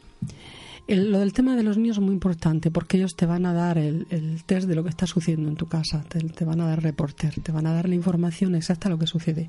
lo 0.88 1.20
del 1.20 1.32
tema 1.32 1.56
de 1.56 1.62
los 1.62 1.78
niños 1.78 1.98
es 1.98 2.02
muy 2.02 2.12
importante 2.12 2.70
porque 2.70 2.96
ellos 2.96 3.14
te 3.16 3.26
van 3.26 3.46
a 3.46 3.52
dar 3.52 3.78
el, 3.78 4.06
test 4.46 4.66
de 4.66 4.74
lo 4.74 4.82
que 4.82 4.90
está 4.90 5.06
sucediendo 5.06 5.48
en 5.48 5.56
tu 5.56 5.66
casa, 5.66 6.04
te, 6.08 6.44
van 6.44 6.60
a 6.60 6.66
dar 6.66 6.82
reporter, 6.82 7.34
te 7.42 7.52
van 7.52 7.66
a 7.66 7.72
dar 7.72 7.88
la 7.88 7.94
información 7.94 8.54
exacta 8.54 8.88
de 8.88 8.94
lo 8.94 8.98
que 8.98 9.06
sucede. 9.06 9.48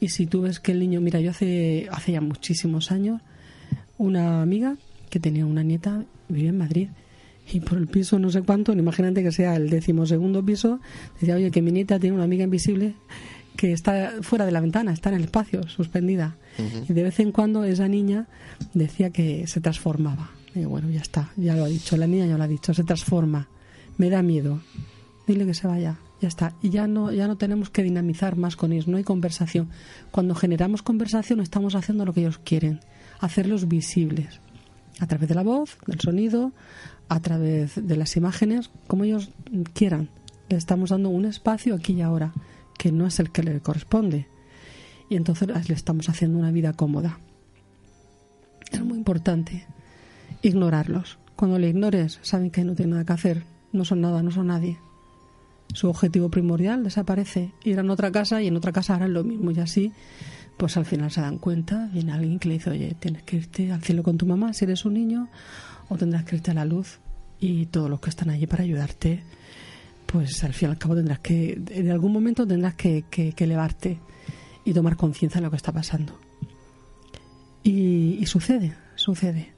Y 0.00 0.08
si 0.08 0.26
tú 0.26 0.42
ves 0.42 0.60
que 0.60 0.72
el 0.72 0.80
niño, 0.80 1.00
mira, 1.00 1.20
yo 1.20 1.30
hace, 1.30 1.88
hace 1.90 2.12
ya 2.12 2.20
muchísimos 2.20 2.90
años, 2.90 3.20
una 3.98 4.42
amiga 4.42 4.76
que 5.10 5.20
tenía 5.20 5.46
una 5.46 5.62
nieta, 5.62 6.04
vivía 6.28 6.50
en 6.50 6.58
Madrid, 6.58 6.88
y 7.52 7.60
por 7.60 7.78
el 7.78 7.88
piso 7.88 8.18
no 8.18 8.30
sé 8.30 8.42
cuánto, 8.42 8.72
imagínate 8.72 9.22
que 9.22 9.32
sea 9.32 9.56
el 9.56 9.68
decimosegundo 9.70 10.44
piso, 10.44 10.80
decía, 11.20 11.34
oye, 11.34 11.50
que 11.50 11.62
mi 11.62 11.72
nieta 11.72 11.98
tiene 11.98 12.14
una 12.14 12.24
amiga 12.24 12.44
invisible 12.44 12.94
que 13.56 13.72
está 13.72 14.14
fuera 14.22 14.46
de 14.46 14.52
la 14.52 14.60
ventana, 14.60 14.92
está 14.92 15.10
en 15.10 15.16
el 15.16 15.24
espacio, 15.24 15.68
suspendida. 15.68 16.36
Y 16.58 16.92
de 16.92 17.02
vez 17.02 17.20
en 17.20 17.32
cuando 17.32 17.64
esa 17.64 17.88
niña 17.88 18.26
decía 18.74 19.10
que 19.10 19.46
se 19.46 19.60
transformaba. 19.60 20.30
Y 20.54 20.64
bueno, 20.64 20.90
ya 20.90 21.00
está, 21.00 21.30
ya 21.36 21.56
lo 21.56 21.64
ha 21.64 21.68
dicho, 21.68 21.96
la 21.96 22.06
niña 22.06 22.26
ya 22.26 22.36
lo 22.36 22.44
ha 22.44 22.48
dicho, 22.48 22.74
se 22.74 22.84
transforma. 22.84 23.48
Me 23.96 24.10
da 24.10 24.22
miedo. 24.22 24.60
Dile 25.26 25.46
que 25.46 25.54
se 25.54 25.66
vaya, 25.66 25.98
ya 26.20 26.28
está. 26.28 26.54
Y 26.62 26.70
ya 26.70 26.86
no, 26.86 27.12
ya 27.12 27.26
no 27.26 27.36
tenemos 27.36 27.70
que 27.70 27.82
dinamizar 27.82 28.36
más 28.36 28.56
con 28.56 28.72
ellos, 28.72 28.88
no 28.88 28.96
hay 28.96 29.04
conversación. 29.04 29.70
Cuando 30.10 30.34
generamos 30.34 30.82
conversación 30.82 31.40
estamos 31.40 31.74
haciendo 31.74 32.04
lo 32.04 32.12
que 32.12 32.20
ellos 32.20 32.38
quieren, 32.38 32.80
hacerlos 33.20 33.68
visibles. 33.68 34.40
A 35.00 35.06
través 35.06 35.28
de 35.28 35.34
la 35.34 35.42
voz, 35.42 35.78
del 35.86 36.00
sonido, 36.00 36.52
a 37.08 37.20
través 37.20 37.74
de 37.76 37.96
las 37.96 38.16
imágenes, 38.16 38.70
como 38.86 39.04
ellos 39.04 39.30
quieran. 39.72 40.10
Le 40.48 40.56
estamos 40.56 40.90
dando 40.90 41.08
un 41.08 41.24
espacio 41.24 41.74
aquí 41.74 41.94
y 41.94 42.02
ahora 42.02 42.32
que 42.78 42.92
no 42.92 43.06
es 43.06 43.18
el 43.20 43.30
que 43.30 43.42
le 43.42 43.60
corresponde. 43.60 44.26
Y 45.12 45.16
entonces 45.16 45.46
le 45.68 45.74
estamos 45.74 46.08
haciendo 46.08 46.38
una 46.38 46.50
vida 46.50 46.72
cómoda. 46.72 47.18
Es 48.70 48.82
muy 48.82 48.96
importante 48.96 49.66
ignorarlos. 50.40 51.18
Cuando 51.36 51.58
le 51.58 51.68
ignores, 51.68 52.18
saben 52.22 52.50
que 52.50 52.64
no 52.64 52.74
tienen 52.74 52.92
nada 52.92 53.04
que 53.04 53.12
hacer, 53.12 53.44
no 53.72 53.84
son 53.84 54.00
nada, 54.00 54.22
no 54.22 54.30
son 54.30 54.46
nadie. 54.46 54.78
Su 55.74 55.90
objetivo 55.90 56.30
primordial 56.30 56.82
desaparece, 56.82 57.52
irán 57.62 57.90
a 57.90 57.92
otra 57.92 58.10
casa 58.10 58.40
y 58.40 58.46
en 58.46 58.56
otra 58.56 58.72
casa 58.72 58.94
harán 58.94 59.12
lo 59.12 59.22
mismo 59.22 59.50
y 59.50 59.60
así, 59.60 59.92
pues 60.56 60.78
al 60.78 60.86
final 60.86 61.10
se 61.10 61.20
dan 61.20 61.36
cuenta, 61.36 61.90
viene 61.92 62.12
alguien 62.12 62.38
que 62.38 62.48
le 62.48 62.54
dice, 62.54 62.70
oye, 62.70 62.96
tienes 62.98 63.22
que 63.24 63.36
irte 63.36 63.70
al 63.70 63.82
cielo 63.82 64.02
con 64.02 64.16
tu 64.16 64.24
mamá 64.24 64.54
si 64.54 64.64
eres 64.64 64.86
un 64.86 64.94
niño 64.94 65.28
o 65.90 65.98
tendrás 65.98 66.24
que 66.24 66.36
irte 66.36 66.52
a 66.52 66.54
la 66.54 66.64
luz 66.64 67.00
y 67.38 67.66
todos 67.66 67.90
los 67.90 68.00
que 68.00 68.08
están 68.08 68.30
allí 68.30 68.46
para 68.46 68.62
ayudarte, 68.62 69.22
pues 70.06 70.42
al 70.42 70.54
fin 70.54 70.70
y 70.70 70.72
al 70.72 70.78
cabo 70.78 70.94
tendrás 70.94 71.18
que, 71.18 71.60
en 71.68 71.90
algún 71.90 72.14
momento 72.14 72.46
tendrás 72.46 72.76
que, 72.76 73.04
que, 73.10 73.34
elevarte 73.36 73.98
y 74.64 74.72
tomar 74.72 74.96
conciencia 74.96 75.40
de 75.40 75.44
lo 75.44 75.50
que 75.50 75.56
está 75.56 75.72
pasando. 75.72 76.18
Y, 77.64 78.24
sucede, 78.26 78.74
sucede. 78.96 79.52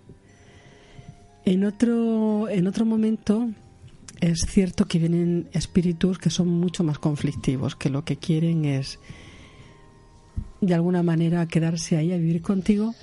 En 1.44 1.64
otro, 1.64 2.48
en 2.48 2.66
otro 2.66 2.84
momento 2.84 3.50
es 4.20 4.46
cierto 4.48 4.86
que 4.86 4.98
vienen 4.98 5.48
espíritus 5.52 6.18
que 6.18 6.30
son 6.30 6.48
mucho 6.48 6.84
más 6.84 6.98
conflictivos, 6.98 7.76
que 7.76 7.90
lo 7.90 8.04
que 8.04 8.16
quieren 8.16 8.64
es 8.64 8.98
de 10.60 10.74
alguna 10.74 11.02
manera 11.02 11.46
quedarse 11.46 11.96
ahí 11.96 12.12
a 12.12 12.16
vivir 12.16 12.40
contigo 12.40 12.94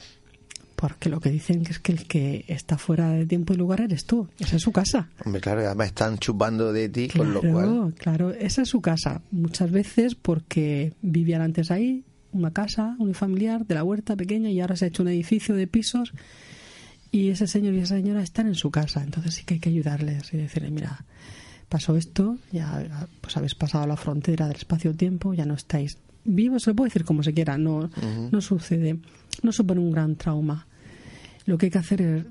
porque 0.82 1.10
lo 1.10 1.20
que 1.20 1.30
dicen 1.30 1.62
es 1.70 1.78
que 1.78 1.92
el 1.92 2.08
que 2.08 2.44
está 2.48 2.76
fuera 2.76 3.12
de 3.12 3.28
tiempo 3.28 3.54
y 3.54 3.58
lugar 3.58 3.82
eres 3.82 4.06
tú. 4.06 4.28
Esa 4.40 4.56
es 4.56 4.64
su 4.64 4.72
casa. 4.72 5.10
Hombre, 5.24 5.40
claro, 5.40 5.62
además 5.62 5.90
están 5.90 6.18
chupando 6.18 6.74
de 6.74 6.90
ti, 6.90 7.08
con 7.08 7.36
lo 7.36 7.40
cual. 7.40 7.94
Claro, 8.00 8.32
esa 8.32 8.64
es 8.64 8.70
su 8.70 8.82
casa. 8.82 9.22
Muchas 9.30 9.70
veces 9.70 10.16
porque 10.16 10.94
vivían 11.04 11.44
antes 11.44 11.70
ahí, 11.70 12.04
una 12.32 12.50
casa 12.50 12.96
unifamiliar 12.98 13.68
de 13.68 13.76
la 13.76 13.84
huerta 13.84 14.16
pequeña 14.16 14.50
y 14.50 14.60
ahora 14.60 14.76
se 14.76 14.86
ha 14.86 14.88
hecho 14.88 15.04
un 15.04 15.10
edificio 15.10 15.54
de 15.54 15.68
pisos 15.68 16.14
y 17.12 17.30
ese 17.30 17.46
señor 17.46 17.76
y 17.76 17.82
esa 17.82 17.98
señora 17.98 18.24
están 18.24 18.48
en 18.48 18.56
su 18.56 18.72
casa. 18.72 19.04
Entonces 19.04 19.36
sí 19.36 19.44
que 19.44 19.54
hay 19.54 19.60
que 19.60 19.70
ayudarles 19.70 20.34
y 20.34 20.38
decirles, 20.38 20.72
mira, 20.72 21.06
pasó 21.70 21.96
esto, 21.96 22.40
ya 22.52 23.08
pues 23.22 23.38
habéis 23.38 23.54
pasado 23.54 23.86
la 23.86 23.98
frontera 23.98 24.48
del 24.48 24.58
espacio-tiempo, 24.58 25.36
ya 25.36 25.46
no 25.46 25.54
estáis 25.54 26.00
vivos, 26.24 26.64
se 26.64 26.72
lo 26.72 26.76
puede 26.76 26.88
decir 26.88 27.06
como 27.06 27.22
se 27.22 27.36
quiera, 27.36 27.60
no, 27.60 27.92
no 28.32 28.42
sucede, 28.42 28.98
no 29.44 29.52
supone 29.52 29.80
un 29.80 29.92
gran 29.92 30.16
trauma 30.16 30.66
lo 31.46 31.58
que 31.58 31.68
hay 31.68 31.72
que 31.72 31.80
hacer 31.80 32.02
es 32.02 32.26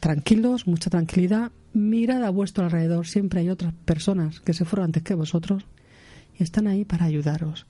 tranquilos, 0.00 0.66
mucha 0.66 0.90
tranquilidad, 0.90 1.52
mirad 1.72 2.24
a 2.24 2.30
vuestro 2.30 2.64
alrededor, 2.64 3.06
siempre 3.06 3.40
hay 3.40 3.50
otras 3.50 3.74
personas 3.84 4.40
que 4.40 4.54
se 4.54 4.64
fueron 4.64 4.86
antes 4.86 5.02
que 5.02 5.14
vosotros 5.14 5.64
y 6.38 6.42
están 6.42 6.66
ahí 6.66 6.84
para 6.84 7.04
ayudaros. 7.04 7.66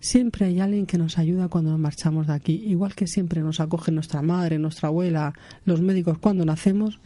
Siempre 0.00 0.46
hay 0.46 0.60
alguien 0.60 0.86
que 0.86 0.98
nos 0.98 1.18
ayuda 1.18 1.48
cuando 1.48 1.70
nos 1.70 1.80
marchamos 1.80 2.28
de 2.28 2.34
aquí, 2.34 2.52
igual 2.66 2.94
que 2.94 3.06
siempre 3.06 3.40
nos 3.40 3.60
acoge 3.60 3.90
nuestra 3.90 4.22
madre, 4.22 4.58
nuestra 4.58 4.88
abuela, 4.88 5.32
los 5.64 5.80
médicos 5.80 6.18
cuando 6.18 6.44
nacemos, 6.44 7.00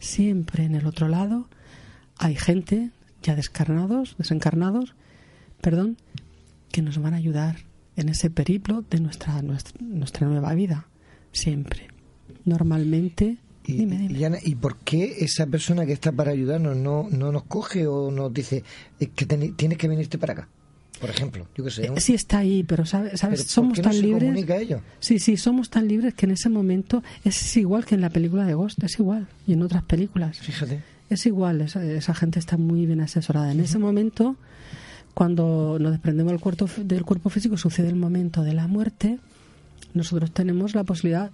siempre 0.00 0.64
en 0.64 0.74
el 0.74 0.86
otro 0.86 1.08
lado 1.08 1.48
hay 2.18 2.34
gente 2.34 2.90
ya 3.22 3.36
descarnados, 3.36 4.16
desencarnados, 4.18 4.94
perdón, 5.60 5.96
que 6.72 6.82
nos 6.82 6.98
van 6.98 7.14
a 7.14 7.18
ayudar 7.18 7.58
en 7.94 8.08
ese 8.08 8.30
periplo 8.30 8.82
de 8.90 9.00
nuestra, 9.00 9.40
nuestra, 9.42 9.74
nuestra 9.80 10.26
nueva 10.26 10.54
vida, 10.54 10.88
siempre 11.30 11.92
normalmente. 12.44 13.36
Y, 13.64 13.82
y, 13.84 14.54
por 14.56 14.78
qué 14.78 15.18
esa 15.20 15.46
persona 15.46 15.86
que 15.86 15.92
está 15.92 16.10
para 16.10 16.32
ayudarnos 16.32 16.76
no, 16.76 17.08
no 17.10 17.30
nos 17.30 17.44
coge 17.44 17.86
o 17.86 18.10
nos 18.10 18.34
dice 18.34 18.64
que 18.98 19.24
tienes 19.24 19.78
que 19.78 19.88
venirte 19.88 20.18
para 20.18 20.32
acá? 20.32 20.48
Por 21.02 21.10
ejemplo, 21.10 21.48
yo 21.56 21.64
qué 21.64 21.70
sé. 21.72 21.86
Eh, 21.86 21.92
sí 21.96 22.14
está 22.14 22.38
ahí, 22.38 22.62
pero 22.62 22.86
sabes, 22.86 23.20
somos 23.48 23.80
tan 23.80 24.00
libres. 24.00 24.46
Sí, 25.00 25.18
sí, 25.18 25.36
somos 25.36 25.68
tan 25.68 25.88
libres 25.88 26.14
que 26.14 26.26
en 26.26 26.32
ese 26.32 26.48
momento 26.48 27.02
es 27.24 27.56
igual 27.56 27.84
que 27.84 27.96
en 27.96 28.02
la 28.02 28.10
película 28.10 28.46
de 28.46 28.54
Ghost, 28.54 28.80
es 28.84 29.00
igual 29.00 29.26
y 29.44 29.54
en 29.54 29.62
otras 29.62 29.82
películas. 29.82 30.38
Fíjate. 30.38 30.80
Es 31.10 31.26
igual, 31.26 31.60
esa, 31.60 32.14
gente 32.14 32.38
está 32.38 32.56
muy 32.56 32.86
bien 32.86 33.00
asesorada. 33.00 33.50
En 33.50 33.58
ese 33.58 33.78
momento, 33.78 34.36
cuando 35.12 35.78
nos 35.80 35.90
desprendemos 35.90 36.32
del 36.32 36.40
cuerpo, 36.40 36.68
del 36.76 37.04
cuerpo 37.04 37.30
físico, 37.30 37.56
sucede 37.56 37.88
el 37.88 37.96
momento 37.96 38.44
de 38.44 38.54
la 38.54 38.68
muerte. 38.68 39.18
Nosotros 39.94 40.30
tenemos 40.30 40.76
la 40.76 40.84
posibilidad 40.84 41.32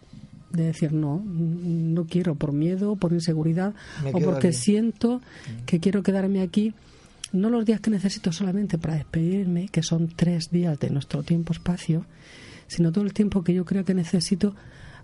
de 0.51 0.65
decir 0.65 0.93
no, 0.93 1.23
no 1.25 2.07
quiero 2.07 2.35
por 2.35 2.53
miedo, 2.53 2.97
por 2.97 3.13
inseguridad 3.13 3.75
o 4.13 4.21
porque 4.21 4.53
siento 4.53 5.21
que 5.67 5.81
quiero 5.81 6.03
quedarme 6.03 6.41
aquí, 6.41 6.75
no 7.33 7.51
los 7.51 7.65
días 7.65 7.81
que 7.81 7.91
necesito 7.91 8.33
solamente 8.33 8.79
para 8.79 8.95
despedirme, 8.95 9.69
que 9.69 9.83
son 9.83 10.09
tres 10.09 10.51
días 10.51 10.79
de 10.79 10.91
nuestro 10.91 11.23
tiempo-espacio, 11.23 12.07
sino 12.67 12.93
todo 12.93 13.05
el 13.05 13.13
tiempo 13.13 13.45
que 13.45 13.55
yo 13.55 13.65
creo 13.65 13.85
que 13.85 13.95
necesito 13.95 14.55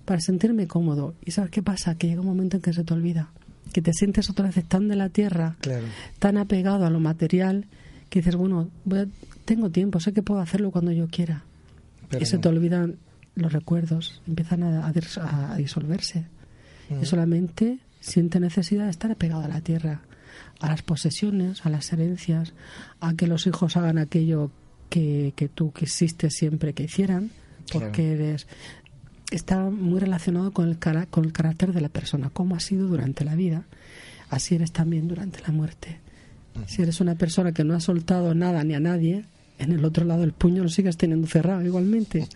para 0.05 0.21
sentirme 0.21 0.67
cómodo. 0.67 1.15
¿Y 1.25 1.33
sabes 1.33 1.51
qué 1.51 1.63
pasa? 1.63 1.97
Que 1.97 2.09
llega 2.09 2.21
un 2.21 2.27
momento 2.27 2.57
en 2.57 2.63
que 2.63 2.73
se 2.73 2.85
te 2.85 2.95
olvida, 2.95 3.31
que 3.73 3.83
te 3.83 3.93
sientes 3.93 4.31
otra 4.31 4.51
vez 4.51 4.65
tan 4.67 4.89
de 4.89 4.97
la 4.97 5.09
tierra, 5.09 5.57
tan 6.19 6.39
apegado 6.39 6.87
a 6.87 6.91
lo 6.91 7.01
material, 7.01 7.67
que 8.09 8.21
dices, 8.21 8.37
bueno, 8.37 8.71
tengo 9.45 9.71
tiempo, 9.71 10.01
sé 10.01 10.13
que 10.13 10.23
puedo 10.23 10.41
hacerlo 10.41 10.71
cuando 10.71 10.93
yo 10.93 11.09
quiera. 11.09 11.45
y 12.19 12.25
se 12.27 12.39
te 12.39 12.49
olvidan 12.49 12.97
los 13.35 13.53
recuerdos 13.53 14.23
empiezan 14.27 14.63
a, 14.63 14.93
disolverse 15.57 16.27
y 16.91 16.95
mm. 16.95 17.05
solamente 17.05 17.79
siente 18.01 18.41
necesidad 18.41 18.85
de 18.85 18.91
estar 18.91 19.11
apegado 19.11 19.43
a 19.43 19.49
la 19.49 19.61
tierra, 19.61 20.03
a 20.61 20.69
las 20.69 20.83
posesiones, 20.83 21.65
a 21.65 21.71
las 21.71 21.93
herencias, 21.93 22.53
a 23.01 23.15
que 23.15 23.27
los 23.27 23.47
hijos 23.47 23.77
hagan 23.77 23.99
aquello 23.99 24.51
que, 24.91 25.33
que 25.37 25.49
tú 25.49 25.73
quisiste 25.73 26.31
siempre 26.31 26.75
que 26.75 26.85
hicieran, 26.85 27.31
porque 27.73 28.13
eres 28.13 28.47
está 29.31 29.59
muy 29.71 30.01
relacionado 30.01 30.53
con 30.53 30.69
el, 30.69 30.79
con 31.11 31.25
el 31.25 31.33
carácter 31.33 31.73
de 31.73 31.81
la 31.81 31.89
persona, 31.89 32.31
cómo 32.33 32.55
ha 32.55 32.61
sido 32.61 32.89
durante 32.89 33.25
la 33.25 33.35
vida, 33.35 33.65
así 34.31 34.55
eres 34.55 34.73
también 34.73 35.09
durante 35.09 35.41
la 35.41 35.53
muerte. 35.53 35.99
Si 36.67 36.83
eres 36.83 37.01
una 37.01 37.17
persona 37.17 37.51
que 37.53 37.65
no 37.65 37.75
ha 37.75 37.81
soltado 37.81 38.33
nada 38.35 38.63
ni 38.63 38.75
a 38.75 38.81
nadie, 38.81 39.25
en 39.59 39.73
el 39.73 39.85
otro 39.85 40.05
lado 40.05 40.21
del 40.21 40.33
puño 40.33 40.63
lo 40.63 40.69
sigues 40.69 40.97
teniendo 40.97 41.27
cerrado 41.27 41.63
igualmente. 41.63 42.27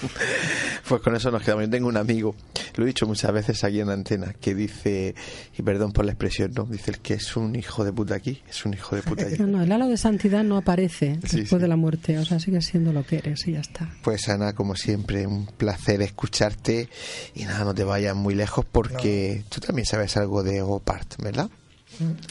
pues 0.88 1.02
con 1.02 1.16
eso 1.16 1.30
nos 1.30 1.42
quedamos. 1.42 1.64
Yo 1.64 1.70
tengo 1.70 1.88
un 1.88 1.96
amigo, 1.96 2.34
lo 2.76 2.84
he 2.84 2.86
dicho 2.86 3.06
muchas 3.06 3.32
veces 3.32 3.64
aquí 3.64 3.80
en 3.80 3.88
la 3.88 3.94
antena, 3.94 4.32
que 4.32 4.54
dice, 4.54 5.14
y 5.56 5.62
perdón 5.62 5.92
por 5.92 6.04
la 6.04 6.12
expresión, 6.12 6.52
no, 6.54 6.64
dice 6.64 6.92
el 6.92 7.00
que 7.00 7.14
es 7.14 7.36
un 7.36 7.56
hijo 7.56 7.84
de 7.84 7.92
puta 7.92 8.14
aquí, 8.14 8.40
es 8.48 8.64
un 8.64 8.74
hijo 8.74 8.96
de 8.96 9.02
puta 9.02 9.26
allí. 9.26 9.36
No, 9.44 9.48
no, 9.48 9.62
el 9.62 9.72
halo 9.72 9.88
de 9.88 9.96
santidad 9.96 10.44
no 10.44 10.56
aparece 10.56 11.18
después 11.20 11.60
de 11.60 11.68
la 11.68 11.76
muerte, 11.76 12.18
o 12.18 12.24
sea, 12.24 12.38
sigues 12.38 12.64
siendo 12.64 12.92
lo 12.92 13.04
que 13.04 13.18
eres 13.18 13.46
y 13.46 13.52
ya 13.52 13.60
está. 13.60 13.90
Pues 14.02 14.28
Ana, 14.28 14.54
como 14.54 14.76
siempre, 14.76 15.26
un 15.26 15.46
placer 15.46 16.02
escucharte 16.02 16.88
y 17.34 17.44
nada, 17.44 17.64
no 17.64 17.74
te 17.74 17.84
vayas 17.84 18.14
muy 18.14 18.34
lejos 18.34 18.64
porque 18.64 19.44
tú 19.48 19.60
también 19.60 19.86
sabes 19.86 20.16
algo 20.16 20.42
de 20.42 20.62
Opart, 20.62 21.20
¿verdad? 21.22 21.50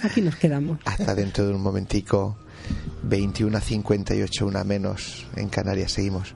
Aquí 0.01 0.21
nos 0.21 0.35
quedamos. 0.35 0.79
Hasta 0.85 1.15
dentro 1.15 1.45
de 1.45 1.53
un 1.53 1.61
momentico. 1.61 2.37
21 3.03 3.57
a 3.57 3.61
58, 3.61 4.45
una 4.45 4.63
menos 4.63 5.27
en 5.35 5.49
Canarias. 5.49 5.91
Seguimos. 5.91 6.35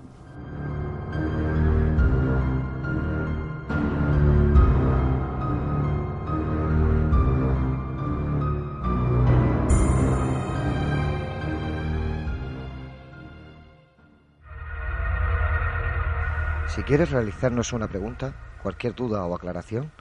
Si 16.78 16.84
quieres 16.84 17.10
realizarnos 17.10 17.74
una 17.74 17.88
pregunta, 17.88 18.36
cualquier 18.62 18.94
duda 18.94 19.26
o 19.26 19.34
aclaración, 19.34 19.92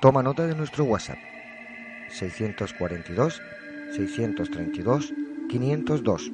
toma 0.00 0.22
nota 0.22 0.46
de 0.46 0.56
nuestro 0.56 0.84
WhatsApp 0.84 1.18
642 2.08 3.40
632 3.92 5.12
502. 5.48 6.32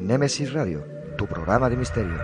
Némesis 0.00 0.52
Radio, 0.52 0.84
tu 1.16 1.26
programa 1.26 1.70
de 1.70 1.76
misterio. 1.76 2.18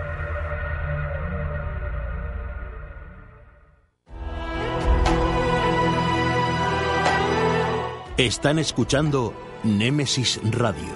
Están 8.17 8.59
escuchando 8.59 9.33
Némesis 9.63 10.39
Radio 10.51 10.93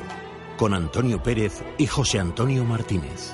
con 0.58 0.74
Antonio 0.74 1.24
Pérez 1.24 1.64
y 1.78 1.88
José 1.88 2.20
Antonio 2.20 2.64
Martínez. 2.64 3.34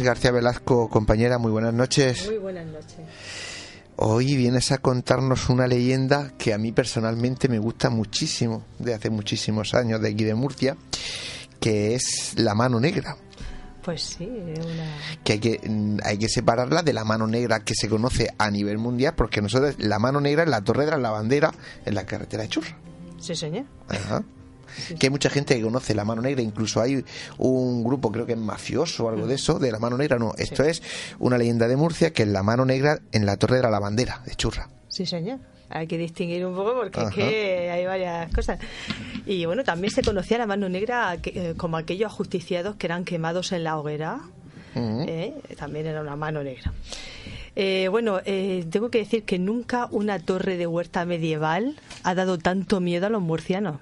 García 0.00 0.30
Velasco, 0.30 0.88
compañera, 0.88 1.38
muy 1.38 1.52
buenas 1.52 1.74
noches. 1.74 2.26
Muy 2.26 2.38
buenas 2.38 2.66
noches. 2.66 2.96
Hoy 3.96 4.36
vienes 4.36 4.72
a 4.72 4.78
contarnos 4.78 5.48
una 5.48 5.66
leyenda 5.66 6.32
que 6.38 6.54
a 6.54 6.58
mí 6.58 6.72
personalmente 6.72 7.48
me 7.48 7.58
gusta 7.58 7.90
muchísimo, 7.90 8.64
de 8.78 8.94
hace 8.94 9.10
muchísimos 9.10 9.74
años, 9.74 10.00
de 10.00 10.08
aquí 10.08 10.24
de 10.24 10.34
Murcia, 10.34 10.76
que 11.60 11.94
es 11.94 12.34
la 12.36 12.54
mano 12.54 12.80
negra. 12.80 13.16
Pues 13.84 14.02
sí, 14.02 14.24
una... 14.26 14.96
que 15.24 15.34
hay 15.34 15.38
que 15.40 15.60
hay 16.04 16.16
que 16.16 16.28
separarla 16.28 16.82
de 16.82 16.92
la 16.92 17.04
mano 17.04 17.26
negra 17.26 17.60
que 17.60 17.74
se 17.74 17.88
conoce 17.88 18.32
a 18.38 18.50
nivel 18.50 18.78
mundial, 18.78 19.14
porque 19.16 19.42
nosotros 19.42 19.74
la 19.78 19.98
mano 19.98 20.20
negra 20.20 20.44
es 20.44 20.48
la 20.48 20.62
torre 20.62 20.84
de 20.84 20.92
la 20.92 20.98
lavandera 20.98 21.52
en 21.84 21.94
la 21.94 22.06
carretera 22.06 22.44
de 22.44 22.48
Churra. 22.48 22.76
Sí, 23.18 23.34
señor. 23.34 23.64
Ajá. 23.88 24.22
Que 24.98 25.06
hay 25.06 25.10
mucha 25.10 25.30
gente 25.30 25.56
que 25.56 25.62
conoce 25.62 25.94
la 25.94 26.04
mano 26.04 26.22
negra, 26.22 26.42
incluso 26.42 26.80
hay 26.80 27.04
un 27.38 27.84
grupo, 27.84 28.10
creo 28.12 28.26
que 28.26 28.32
es 28.32 28.38
mafioso 28.38 29.04
o 29.04 29.08
algo 29.08 29.26
de 29.26 29.34
eso, 29.34 29.58
de 29.58 29.72
la 29.72 29.78
mano 29.78 29.96
negra. 29.96 30.18
No, 30.18 30.34
esto 30.38 30.62
es 30.62 30.82
una 31.18 31.38
leyenda 31.38 31.68
de 31.68 31.76
Murcia 31.76 32.12
que 32.12 32.22
es 32.22 32.28
la 32.28 32.42
mano 32.42 32.64
negra 32.64 33.00
en 33.12 33.26
la 33.26 33.36
torre 33.36 33.56
de 33.56 33.62
la 33.62 33.70
lavandera 33.70 34.22
de 34.26 34.34
Churra. 34.34 34.68
Sí, 34.88 35.06
señor. 35.06 35.38
Hay 35.74 35.86
que 35.86 35.96
distinguir 35.96 36.44
un 36.44 36.54
poco 36.54 36.74
porque 36.74 37.00
es 37.00 37.10
que 37.14 37.70
hay 37.70 37.86
varias 37.86 38.30
cosas. 38.34 38.58
Y 39.24 39.46
bueno, 39.46 39.64
también 39.64 39.90
se 39.90 40.02
conocía 40.02 40.36
la 40.36 40.46
mano 40.46 40.68
negra 40.68 41.16
eh, 41.22 41.54
como 41.56 41.78
aquellos 41.78 42.12
ajusticiados 42.12 42.76
que 42.76 42.86
eran 42.86 43.04
quemados 43.06 43.52
en 43.52 43.64
la 43.64 43.78
hoguera. 43.78 44.20
¿eh? 44.74 45.32
También 45.56 45.86
era 45.86 46.02
una 46.02 46.14
mano 46.14 46.42
negra. 46.42 46.74
Eh, 47.56 47.88
bueno, 47.90 48.20
tengo 48.22 48.90
que 48.90 48.98
decir 48.98 49.24
que 49.24 49.38
nunca 49.38 49.88
una 49.90 50.18
torre 50.18 50.58
de 50.58 50.66
huerta 50.66 51.06
medieval 51.06 51.76
ha 52.02 52.14
dado 52.14 52.36
tanto 52.36 52.80
miedo 52.80 53.06
a 53.06 53.10
los 53.10 53.22
murcianos. 53.22 53.80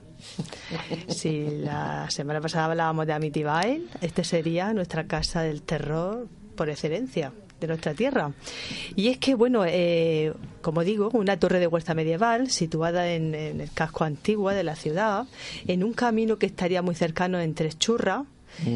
Si 1.08 1.46
la 1.62 2.10
semana 2.10 2.40
pasada 2.40 2.66
hablábamos 2.66 3.06
de 3.06 3.12
Amityville, 3.12 3.86
este 4.00 4.24
sería 4.24 4.72
nuestra 4.72 5.06
casa 5.06 5.42
del 5.42 5.62
terror 5.62 6.26
por 6.56 6.68
excelencia 6.68 7.32
de 7.60 7.66
nuestra 7.66 7.94
tierra. 7.94 8.32
Y 8.96 9.08
es 9.08 9.18
que, 9.18 9.34
bueno, 9.34 9.64
eh, 9.66 10.32
como 10.62 10.82
digo, 10.82 11.10
una 11.12 11.38
torre 11.38 11.60
de 11.60 11.66
huerta 11.66 11.94
medieval 11.94 12.50
situada 12.50 13.12
en, 13.12 13.34
el 13.34 13.70
casco 13.72 14.04
antiguo 14.04 14.50
de 14.50 14.64
la 14.64 14.74
ciudad, 14.74 15.26
en 15.66 15.84
un 15.84 15.92
camino 15.92 16.38
que 16.38 16.46
estaría 16.46 16.82
muy 16.82 16.94
cercano 16.94 17.38
entre 17.38 17.72
Churra, 17.72 18.24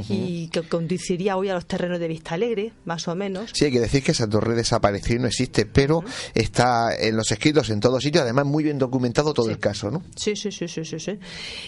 y 0.09 0.49
que 0.49 0.63
conduciría 0.63 1.37
hoy 1.37 1.49
a 1.49 1.55
los 1.55 1.67
terrenos 1.67 1.99
de 1.99 2.09
Vista 2.09 2.35
Alegre, 2.35 2.73
más 2.85 3.07
o 3.09 3.15
menos. 3.15 3.51
Sí, 3.53 3.67
hay 3.67 3.73
que 3.73 3.81
decir 3.81 4.03
que 4.03 4.13
esa 4.13 4.29
torre 4.29 4.55
desapareció 4.55 5.17
y 5.17 5.19
no 5.19 5.27
existe, 5.27 5.67
pero 5.67 6.03
está 6.35 6.95
en 6.97 7.17
los 7.17 7.31
escritos 7.31 7.71
en 7.71 7.81
todos 7.81 8.03
sitios, 8.03 8.23
además 8.23 8.47
muy 8.47 8.65
bien 8.65 8.79
documentado 8.79 9.35
todo 9.35 9.51
el 9.51 9.59
caso, 9.59 9.91
¿no? 9.91 10.03
Sí, 10.17 10.37
sí, 10.37 10.51
sí, 10.51 10.69
sí, 10.69 10.85
sí, 10.85 11.19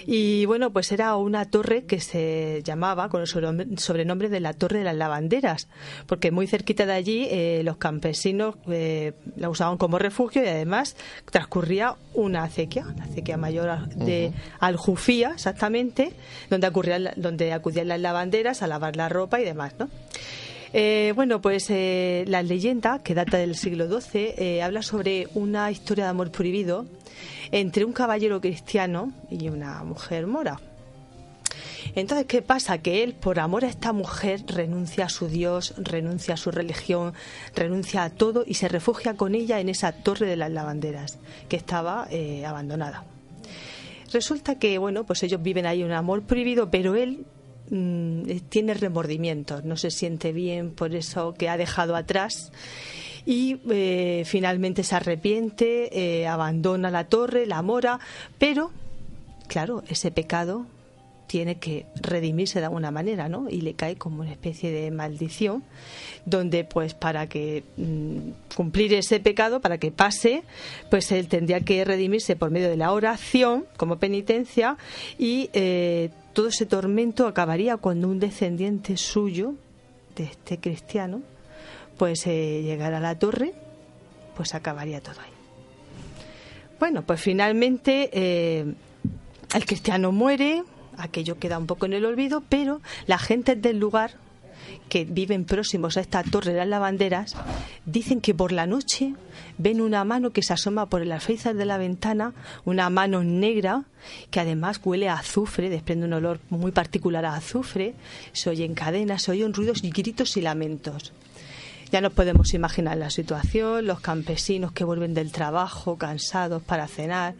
Y 0.07 0.45
bueno, 0.47 0.73
pues 0.73 0.93
era 0.93 1.17
una 1.17 1.45
torre 1.51 1.85
que 1.85 2.01
se 2.01 2.63
llamaba 2.65 3.09
con 3.09 3.23
el 3.23 3.27
sobrenombre 3.27 4.29
de 4.29 4.41
la 4.41 4.53
Torre 4.53 4.79
de 4.79 4.85
las 4.85 4.97
Lavanderas, 4.97 5.69
porque 6.07 6.31
muy 6.31 6.47
cerquita 6.47 6.87
de 6.87 6.93
allí 6.93 7.27
eh, 7.31 7.63
los 7.65 7.77
campesinos 7.77 8.57
eh, 8.69 9.13
la 9.37 9.51
usaban 9.51 9.79
como 9.79 9.99
refugio 9.99 10.45
y 10.45 10.49
además 10.49 10.97
transcurría 11.31 11.97
una 12.15 12.45
acequia, 12.45 12.87
la 12.97 13.05
acequia 13.05 13.37
mayor 13.37 13.89
de 13.89 14.33
Aljufía, 14.61 15.33
exactamente, 15.35 16.13
donde, 16.51 16.69
ocurría, 16.69 16.99
donde 17.17 17.53
acudían 17.53 17.89
las 17.89 17.95
lavanderas 17.99 18.62
a 18.62 18.66
lavar 18.66 18.97
la 18.97 19.09
ropa 19.09 19.40
y 19.40 19.44
demás, 19.44 19.74
¿no? 19.78 19.88
Eh, 20.72 21.12
bueno, 21.14 21.40
pues 21.40 21.70
eh, 21.70 22.24
la 22.28 22.42
leyenda, 22.42 22.99
que 22.99 23.14
data 23.14 23.38
del 23.38 23.55
siglo 23.57 23.86
XII, 23.88 24.34
eh, 24.36 24.62
habla 24.62 24.82
sobre 24.82 25.28
una 25.34 25.70
historia 25.70 26.05
de 26.05 26.11
amor 26.11 26.30
prohibido 26.30 26.86
entre 27.51 27.86
un 27.86 27.94
caballero 27.94 28.40
cristiano 28.42 29.12
y 29.30 29.49
una 29.49 29.82
mujer 29.84 30.26
mora. 30.26 30.61
Entonces, 31.94 32.26
¿qué 32.26 32.42
pasa? 32.42 32.76
Que 32.78 33.05
él, 33.05 33.14
por 33.14 33.38
amor 33.38 33.64
a 33.64 33.68
esta 33.68 33.94
mujer, 33.94 34.42
renuncia 34.49 35.07
a 35.07 35.09
su 35.09 35.28
Dios, 35.28 35.72
renuncia 35.78 36.34
a 36.34 36.36
su 36.36 36.51
religión, 36.51 37.14
renuncia 37.55 38.03
a 38.03 38.11
todo 38.11 38.44
y 38.47 38.55
se 38.55 38.68
refugia 38.68 39.14
con 39.14 39.34
ella 39.34 39.61
en 39.61 39.70
esa 39.70 39.92
torre 39.92 40.26
de 40.26 40.36
las 40.36 40.51
lavanderas, 40.51 41.18
que 41.49 41.57
estaba 41.57 42.09
abandonada. 42.44 43.05
Resulta 44.12 44.59
que, 44.59 44.76
bueno, 44.76 45.05
pues 45.05 45.22
ellos 45.22 45.42
viven 45.42 45.64
ahí 45.64 45.82
un 45.82 45.92
amor 45.92 46.22
prohibido, 46.22 46.70
pero 46.70 46.97
él 46.97 47.24
Mm, 47.71 48.23
tiene 48.49 48.75
remordimientos, 48.75 49.64
no 49.64 49.77
se 49.77 49.91
siente 49.91 50.33
bien 50.33 50.71
por 50.71 50.95
eso 50.95 51.35
que 51.35 51.49
ha 51.49 51.57
dejado 51.57 51.97
atrás 51.97 52.53
y 53.27 53.59
eh, 53.69 54.23
finalmente 54.25 54.85
se 54.85 54.95
arrepiente, 54.95 56.21
eh, 56.21 56.29
abandona 56.29 56.91
la 56.91 57.09
torre, 57.09 57.45
la 57.45 57.62
mora, 57.62 57.99
pero 58.39 58.71
claro, 59.49 59.83
ese 59.89 60.12
pecado 60.12 60.67
tiene 61.27 61.57
que 61.57 61.87
redimirse 61.97 62.61
de 62.61 62.67
alguna 62.67 62.93
manera, 62.93 63.29
¿no? 63.29 63.49
Y 63.51 63.61
le 63.62 63.75
cae 63.75 63.97
como 63.97 64.21
una 64.21 64.31
especie 64.31 64.71
de 64.71 64.93
maldición, 64.93 65.64
donde 66.25 66.62
pues 66.62 66.95
para 66.95 67.29
que 67.29 67.64
mm, 67.77 68.55
cumplir 68.55 68.95
ese 68.95 69.19
pecado, 69.19 69.61
para 69.61 69.79
que 69.79 69.91
pase, 69.91 70.45
pues 70.89 71.11
él 71.11 71.27
tendría 71.27 71.61
que 71.61 71.85
redimirse 71.85 72.37
por 72.37 72.53
medio 72.53 72.69
de 72.69 72.77
la 72.77 72.93
oración 72.93 73.64
como 73.77 73.99
penitencia 73.99 74.77
y 75.19 75.51
eh, 75.53 76.11
todo 76.37 76.49
ese 76.49 76.66
tormento 76.66 77.26
acabaría 77.26 77.78
cuando 77.78 78.09
un 78.09 78.20
descendiente 78.20 78.99
suyo, 78.99 79.55
de 80.14 80.24
este 80.24 80.61
cristiano, 80.61 81.22
pues 81.97 82.26
eh, 82.26 82.61
llegara 82.62 82.99
a 82.99 83.01
la 83.01 83.18
torre, 83.18 83.55
pues 84.37 84.55
acabaría 84.55 85.01
todo 85.01 85.18
ahí. 85.18 85.32
Bueno, 86.78 87.01
pues 87.07 87.22
finalmente 87.22 88.11
eh, 88.12 88.74
el 89.55 89.64
cristiano 89.64 90.12
muere, 90.12 90.62
aquello 90.99 91.39
queda 91.39 91.57
un 91.57 91.66
poco 91.66 91.87
en 91.87 91.95
el 91.95 92.05
olvido, 92.05 92.43
pero 92.47 92.82
la 93.07 93.16
gente 93.16 93.57
del 93.57 93.78
lugar 93.78 94.11
que 94.89 95.05
viven 95.05 95.45
próximos 95.45 95.97
a 95.97 96.01
esta 96.01 96.22
torre 96.22 96.53
de 96.53 96.59
las 96.59 96.68
lavanderas 96.68 97.34
dicen 97.84 98.20
que 98.20 98.34
por 98.34 98.53
la 98.53 98.66
noche 98.66 99.14
ven 99.59 99.80
una 99.80 100.05
mano 100.05 100.30
que 100.30 100.43
se 100.43 100.53
asoma 100.53 100.87
por 100.87 101.05
las 101.05 101.16
alféizar 101.16 101.55
de 101.55 101.64
la 101.64 101.78
ventana, 101.78 102.34
una 102.64 102.91
mano 102.91 103.24
negra 103.24 103.84
que 104.30 104.41
además 104.41 104.80
huele 104.84 105.09
a 105.09 105.14
azufre, 105.14 105.70
desprende 105.70 106.07
un 106.07 106.12
olor 106.12 106.41
muy 106.51 106.72
particular 106.72 107.24
a 107.24 107.34
azufre, 107.34 107.95
se 108.32 108.51
oyen 108.51 108.74
cadenas, 108.74 109.22
se 109.22 109.32
oyen 109.32 109.55
ruidos 109.55 109.82
y 109.82 109.91
gritos 109.91 110.37
y 110.37 110.43
lamentos. 110.43 111.12
Ya 111.93 112.01
nos 112.01 112.12
podemos 112.12 112.53
imaginar 112.53 112.97
la 112.97 113.11
situación, 113.11 113.87
los 113.87 114.01
campesinos 114.01 114.72
que 114.72 114.82
vuelven 114.82 115.14
del 115.14 115.30
trabajo 115.30 115.97
cansados 115.97 116.62
para 116.62 116.89
cenar 116.89 117.34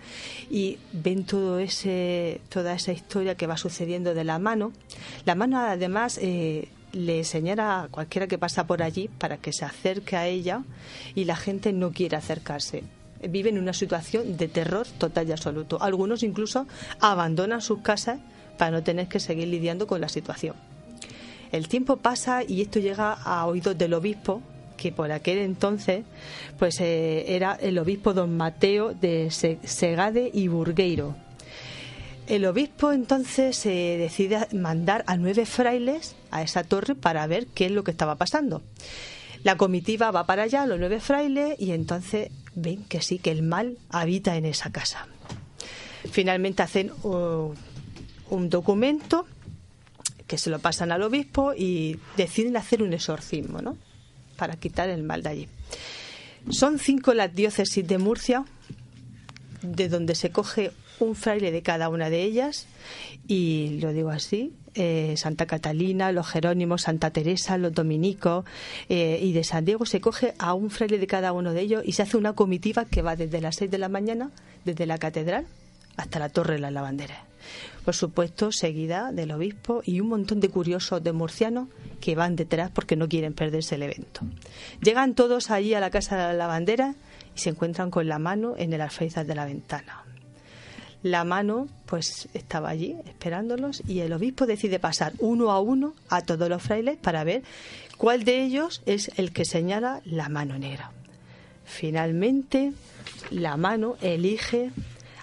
y 0.51 0.79
ven 0.93 1.25
todo 1.25 1.59
ese, 1.59 2.41
toda 2.49 2.75
esa 2.75 2.93
historia 2.93 3.35
que 3.35 3.49
va 3.49 3.57
sucediendo 3.57 4.15
de 4.15 4.23
la 4.23 4.39
mano. 4.39 4.73
La 5.25 5.35
mano 5.35 5.59
además 5.59 6.19
eh, 6.23 6.69
le 6.97 7.25
señala 7.25 7.83
a 7.83 7.89
cualquiera 7.89 8.27
que 8.27 8.39
pasa 8.39 8.67
por 8.67 8.83
allí 8.83 9.09
para 9.09 9.37
que 9.37 9.53
se 9.53 9.65
acerque 9.65 10.17
a 10.17 10.27
ella 10.27 10.63
y 11.15 11.25
la 11.25 11.37
gente 11.37 11.73
no 11.73 11.93
quiere 11.93 12.17
acercarse. 12.17 12.83
Viven 13.29 13.57
en 13.57 13.63
una 13.63 13.73
situación 13.73 14.37
de 14.37 14.49
terror 14.49 14.87
total 14.99 15.29
y 15.29 15.33
absoluto. 15.33 15.81
Algunos 15.81 16.23
incluso 16.23 16.67
abandonan 17.01 17.61
sus 17.61 17.81
casas 17.81 18.19
para 18.57 18.71
no 18.71 18.83
tener 18.83 19.09
que 19.09 19.21
seguir 19.21 19.49
lidiando 19.49 19.87
con 19.87 20.01
la 20.01 20.09
situación. 20.09 20.57
El 21.53 21.69
tiempo 21.69 21.99
pasa 21.99 22.43
y 22.43 22.63
esto 22.63 22.79
llega 22.81 23.13
a 23.13 23.47
oídos 23.47 23.77
del 23.77 23.95
obispo, 23.95 24.43
que 24.77 24.93
por 24.93 25.13
aquel 25.13 25.39
entonces 25.39 26.05
pues 26.59 26.81
eh, 26.81 27.25
era 27.35 27.55
el 27.55 27.79
obispo 27.79 28.13
don 28.15 28.37
Mateo 28.37 28.95
de 28.95 29.31
Segade 29.31 30.31
y 30.33 30.49
Burgueiro. 30.49 31.26
El 32.27 32.45
obispo 32.45 32.91
entonces 32.91 33.57
se 33.57 33.71
decide 33.71 34.49
mandar 34.53 35.05
a 35.07 35.17
nueve 35.17 35.47
frailes 35.47 36.17
a 36.33 36.43
esa 36.43 36.65
torre 36.65 36.97
para 36.97 37.27
ver 37.29 37.47
qué 37.47 37.67
es 37.67 37.73
lo 37.73 37.85
que 37.85 37.93
estaba 37.93 38.17
pasando. 38.17 38.63
La 39.45 39.57
comitiva 39.57 40.11
va 40.11 40.27
para 40.27 40.43
allá, 40.43 40.67
los 40.67 40.81
nueve 40.81 40.99
frailes, 40.99 41.55
y 41.61 41.71
entonces 41.71 42.31
ven 42.57 42.83
que 42.85 43.01
sí, 43.01 43.21
que 43.21 43.31
el 43.31 43.43
mal 43.43 43.79
habita 43.91 44.37
en 44.37 44.45
esa 44.45 44.73
casa. 44.73 45.07
Finalmente 46.11 46.65
hacen 46.65 46.91
uh, 47.05 47.55
un 48.31 48.51
documento 48.51 49.27
que 50.27 50.37
se 50.37 50.51
lo 50.51 50.59
pasan 50.59 50.91
al 50.91 51.03
obispo 51.03 51.55
y 51.57 52.01
deciden 52.17 52.57
hacer 52.57 52.83
un 52.83 52.93
exorcismo, 52.93 53.63
¿no? 53.63 53.77
Para 54.37 54.57
quitar 54.57 54.89
el 54.89 55.05
mal 55.05 55.23
de 55.23 55.29
allí. 55.29 55.49
Son 56.51 56.81
cinco 56.81 57.15
las 57.15 57.33
diócesis 57.33 57.87
de 57.87 57.99
Murcia, 57.99 58.45
de 59.63 59.89
donde 59.89 60.17
se 60.17 60.31
coge 60.31 60.73
un 61.01 61.15
fraile 61.15 61.53
de 61.53 61.63
cada 61.63 61.89
una 61.89 62.11
de 62.11 62.23
ellas, 62.23 62.67
y 63.27 63.79
lo 63.81 63.93
digo 63.93 64.11
así, 64.11 64.53
eh, 64.75 65.15
Santa 65.17 65.47
Catalina, 65.47 66.13
los 66.13 66.29
Jerónimos, 66.29 66.83
Santa 66.83 67.11
Teresa, 67.11 67.59
los 67.59 67.73
Dominicos 67.73 68.45
eh, 68.89 69.19
y 69.23 69.33
de 69.33 69.45
San 69.45 69.65
Diego 69.65 69.87
se 69.87 70.01
coge 70.01 70.35
a 70.39 70.55
un 70.55 70.71
fraile 70.71 70.99
de 70.99 71.07
cada 71.07 71.33
uno 71.33 71.53
de 71.53 71.63
ellos 71.63 71.83
y 71.85 71.93
se 71.93 72.03
hace 72.03 72.17
una 72.17 72.35
comitiva 72.35 72.85
que 72.85 73.03
va 73.03 73.17
desde 73.17 73.41
las 73.41 73.57
seis 73.57 73.71
de 73.71 73.79
la 73.79 73.89
mañana, 73.89 74.31
desde 74.65 74.87
la 74.87 74.99
catedral 74.99 75.47
hasta 75.97 76.19
la 76.19 76.29
Torre 76.29 76.55
de 76.55 76.61
las 76.61 76.73
Lavanderas 76.73 77.27
por 77.87 77.95
supuesto, 77.95 78.51
seguida 78.51 79.13
del 79.13 79.31
obispo 79.31 79.81
y 79.85 80.01
un 80.01 80.09
montón 80.09 80.41
de 80.41 80.49
curiosos 80.49 81.05
de 81.05 81.13
murcianos 81.13 81.69
que 82.01 82.17
van 82.17 82.35
detrás 82.35 82.71
porque 82.73 82.97
no 82.97 83.09
quieren 83.09 83.33
perderse 83.33 83.77
el 83.77 83.85
evento. 83.85 84.23
Llegan 84.83 85.15
todos 85.15 85.53
allí 85.53 85.73
a 85.73 85.79
la 85.79 85.91
casa 85.91 86.17
de 86.17 86.23
la 86.23 86.33
lavandera 86.33 86.97
y 87.37 87.39
se 87.39 87.51
encuentran 87.51 87.93
con 87.93 88.09
la 88.09 88.19
mano 88.19 88.55
en 88.59 88.73
el 88.73 88.81
alféizar 88.81 89.25
de 89.25 89.37
la 89.37 89.45
ventana. 89.45 90.06
La 91.07 91.23
mano 91.23 91.69
pues 91.87 92.29
estaba 92.35 92.69
allí 92.69 92.97
esperándolos 93.07 93.81
y 93.87 94.01
el 94.01 94.13
obispo 94.13 94.45
decide 94.45 94.81
pasar 94.81 95.13
uno 95.21 95.53
a 95.53 95.61
uno 95.61 95.95
a 96.09 96.23
todos 96.23 96.49
los 96.49 96.61
frailes 96.61 96.97
para 96.97 97.23
ver 97.23 97.45
cuál 97.97 98.25
de 98.25 98.43
ellos 98.43 98.83
es 98.87 99.13
el 99.17 99.33
que 99.33 99.45
señala 99.45 100.03
la 100.05 100.29
mano 100.29 100.59
negra. 100.59 100.91
Finalmente, 101.65 102.73
la 103.31 103.57
mano 103.57 103.95
elige 104.01 104.73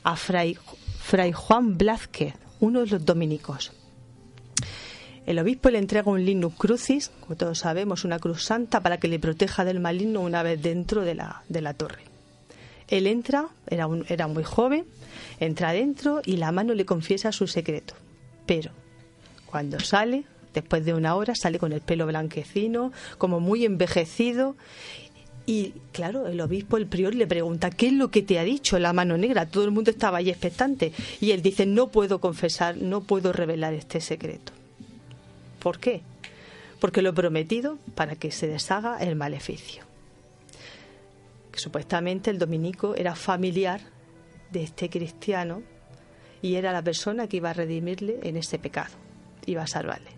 a 0.04 0.16
Fray, 0.16 0.56
Juan 1.34 1.78
Blázquez, 1.78 2.34
uno 2.62 2.80
de 2.80 2.88
los 2.88 3.04
dominicos. 3.04 3.74
El 5.26 5.38
obispo 5.38 5.70
le 5.70 5.80
entrega 5.80 6.10
un 6.10 6.24
linus 6.24 6.54
crucis, 6.54 7.12
como 7.20 7.36
todos 7.36 7.60
sabemos, 7.60 8.06
una 8.06 8.20
cruz 8.20 8.46
santa 8.46 8.80
para 8.80 9.00
que 9.00 9.10
le 9.10 9.20
proteja 9.20 9.66
del 9.66 9.82
maligno 9.82 10.22
una 10.22 10.44
vez 10.44 10.62
dentro 10.62 11.02
de 11.02 11.16
la, 11.16 11.44
de 11.50 11.60
la 11.60 11.74
torre. 11.74 12.04
Él 12.88 13.06
entra, 13.06 13.50
era, 13.68 13.90
era 14.08 14.28
muy 14.28 14.46
joven, 14.46 14.86
entra 15.46 15.70
adentro 15.70 16.22
y 16.26 16.38
la 16.38 16.52
mano 16.52 16.74
le 16.74 16.86
confiesa 16.86 17.32
su 17.32 17.48
secreto. 17.48 17.96
Pero 18.46 18.72
cuando 19.46 19.80
sale, 19.80 20.24
después 20.54 20.86
de 20.86 20.94
una 20.94 21.16
hora, 21.16 21.36
sale 21.36 21.60
con 21.60 21.74
el 21.74 21.82
pelo 21.82 22.06
blanquecino, 22.06 22.92
como 23.18 23.40
muy 23.40 23.66
envejecido. 23.66 24.56
Y 25.46 25.74
claro, 25.92 26.28
el 26.28 26.40
obispo, 26.42 26.78
el 26.78 26.88
prior, 26.88 27.14
le 27.16 27.28
pregunta, 27.28 27.70
¿qué 27.70 27.88
es 27.88 27.94
lo 27.94 28.10
que 28.10 28.22
te 28.22 28.40
ha 28.40 28.44
dicho 28.44 28.80
la 28.80 28.94
mano 28.94 29.18
negra? 29.18 29.46
Todo 29.46 29.66
el 29.66 29.72
mundo 29.72 29.92
estaba 29.92 30.20
ahí 30.20 30.30
expectante. 30.30 30.94
Y 31.20 31.32
él 31.32 31.42
dice, 31.42 31.66
no 31.66 31.90
puedo 31.90 32.20
confesar, 32.20 32.78
no 32.78 33.02
puedo 33.02 33.34
revelar 33.34 33.74
este 33.74 34.00
secreto. 34.02 34.54
¿Por 35.60 35.80
qué? 35.80 36.02
Porque 36.80 37.02
lo 37.02 37.10
he 37.10 37.14
prometido 37.14 37.78
para 37.96 38.16
que 38.16 38.32
se 38.32 38.48
deshaga 38.48 38.98
el 38.98 39.16
maleficio. 39.16 39.84
Supuestamente 41.54 42.32
el 42.32 42.40
dominico 42.40 42.96
era 42.96 43.16
familiar 43.16 43.93
de 44.54 44.64
este 44.64 44.90
cristiano 44.90 45.62
y 46.42 46.56
era 46.56 46.72
la 46.72 46.82
persona 46.82 47.28
que 47.28 47.38
iba 47.38 47.50
a 47.50 47.54
redimirle 47.54 48.20
en 48.24 48.38
ese 48.38 48.60
pecado, 48.60 48.94
iba 49.46 49.64
a 49.64 49.68
salvarle. 49.68 50.12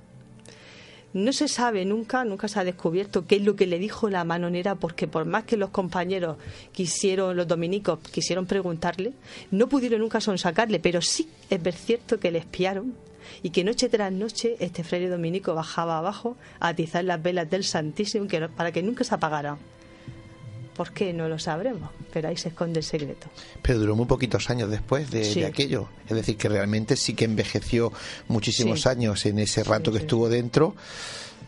No 1.14 1.32
se 1.32 1.48
sabe 1.48 1.86
nunca, 1.86 2.26
nunca 2.26 2.50
se 2.50 2.60
ha 2.60 2.66
descubierto 2.66 3.26
qué 3.26 3.38
es 3.38 3.42
lo 3.42 3.56
que 3.56 3.68
le 3.68 3.80
dijo 3.80 4.10
la 4.10 4.26
manonera, 4.26 4.76
porque 4.76 5.08
por 5.08 5.24
más 5.24 5.46
que 5.46 5.56
los 5.56 5.70
compañeros 5.70 6.38
quisieron, 6.74 7.38
los 7.38 7.48
dominicos 7.48 8.00
quisieron 8.00 8.46
preguntarle, 8.46 9.14
no 9.50 9.70
pudieron 9.70 10.02
nunca 10.02 10.20
sonsacarle, 10.20 10.80
pero 10.82 11.02
sí 11.02 11.30
es 11.50 11.76
cierto 11.86 12.20
que 12.20 12.32
le 12.32 12.40
espiaron 12.40 12.94
y 13.42 13.52
que 13.52 13.64
noche 13.64 13.88
tras 13.88 14.12
noche 14.12 14.58
este 14.60 14.84
fraile 14.84 15.08
dominico 15.08 15.56
bajaba 15.56 16.00
abajo 16.00 16.36
a 16.60 16.70
atizar 16.70 17.06
las 17.06 17.24
velas 17.24 17.50
del 17.50 17.64
Santísimo 17.64 18.28
para 18.56 18.74
que 18.74 18.84
nunca 18.84 19.06
se 19.06 19.16
apagaran. 19.16 19.58
¿Por 20.76 20.92
qué? 20.92 21.14
No 21.14 21.30
lo 21.30 21.40
sabremos, 21.40 21.90
pero 22.12 22.28
ahí 22.28 22.38
se 22.38 22.50
esconde 22.50 22.80
el 22.80 22.84
secreto. 22.84 23.28
Pero 23.62 23.80
duró 23.80 23.96
muy 23.96 24.06
poquitos 24.06 24.50
años 24.50 24.70
después 24.70 25.10
de, 25.10 25.46
aquello. 25.46 25.88
Es 26.10 26.16
decir, 26.16 26.36
que 26.38 26.50
realmente 26.50 26.98
sí 26.98 27.14
que 27.14 27.26
envejeció 27.26 27.94
muchísimos 28.28 28.86
años 28.86 29.26
en 29.26 29.40
ese 29.40 29.64
rato 29.64 29.92
que 29.92 30.00
estuvo 30.00 30.28
dentro 30.28 30.76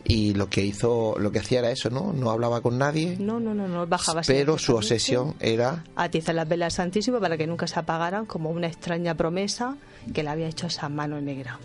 y 0.04 0.32
lo 0.32 0.48
que 0.48 0.64
hizo, 0.64 1.16
lo 1.18 1.30
que 1.30 1.40
hacía 1.40 1.58
era 1.58 1.70
eso, 1.70 1.90
¿no? 1.90 2.14
No 2.14 2.30
hablaba 2.30 2.62
con 2.62 2.78
nadie. 2.78 3.16
No, 3.18 3.38
no, 3.38 3.54
no, 3.54 3.68
no 3.68 3.86
bajaba. 3.86 4.22
Pero 4.26 4.56
su 4.56 4.74
obsesión 4.74 5.34
era 5.40 5.84
atizar 5.94 6.34
las 6.34 6.48
velas 6.48 6.74
Santísimas 6.74 7.20
para 7.20 7.36
que 7.36 7.46
nunca 7.46 7.66
se 7.66 7.78
apagaran, 7.78 8.24
como 8.24 8.50
una 8.50 8.66
extraña 8.66 9.14
promesa 9.14 9.76
que 10.14 10.22
le 10.22 10.30
había 10.30 10.48
hecho 10.48 10.68
esa 10.68 10.88
mano 10.88 11.20
negra. 11.20 11.58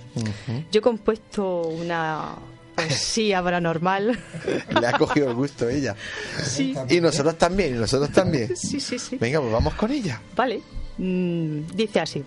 Yo 0.71 0.79
he 0.79 0.81
compuesto 0.81 1.61
una 1.61 2.35
poesía 2.75 3.41
paranormal. 3.43 4.19
Le 4.81 4.87
ha 4.87 4.97
cogido 4.97 5.29
el 5.29 5.35
gusto 5.35 5.69
ella. 5.69 5.95
Sí. 6.43 6.75
Y 6.89 7.01
nosotros 7.01 7.37
también, 7.37 7.75
y 7.75 7.79
nosotros 7.79 8.11
también. 8.11 8.55
Sí, 8.63 8.79
sí, 8.79 8.97
sí. 8.97 9.17
Venga, 9.17 9.39
pues 9.39 9.51
vamos 9.51 9.73
con 9.75 9.91
ella. 9.91 10.21
Vale. 10.35 10.61
Mm, 10.97 11.67
dice 11.73 11.99
así. 11.99 12.23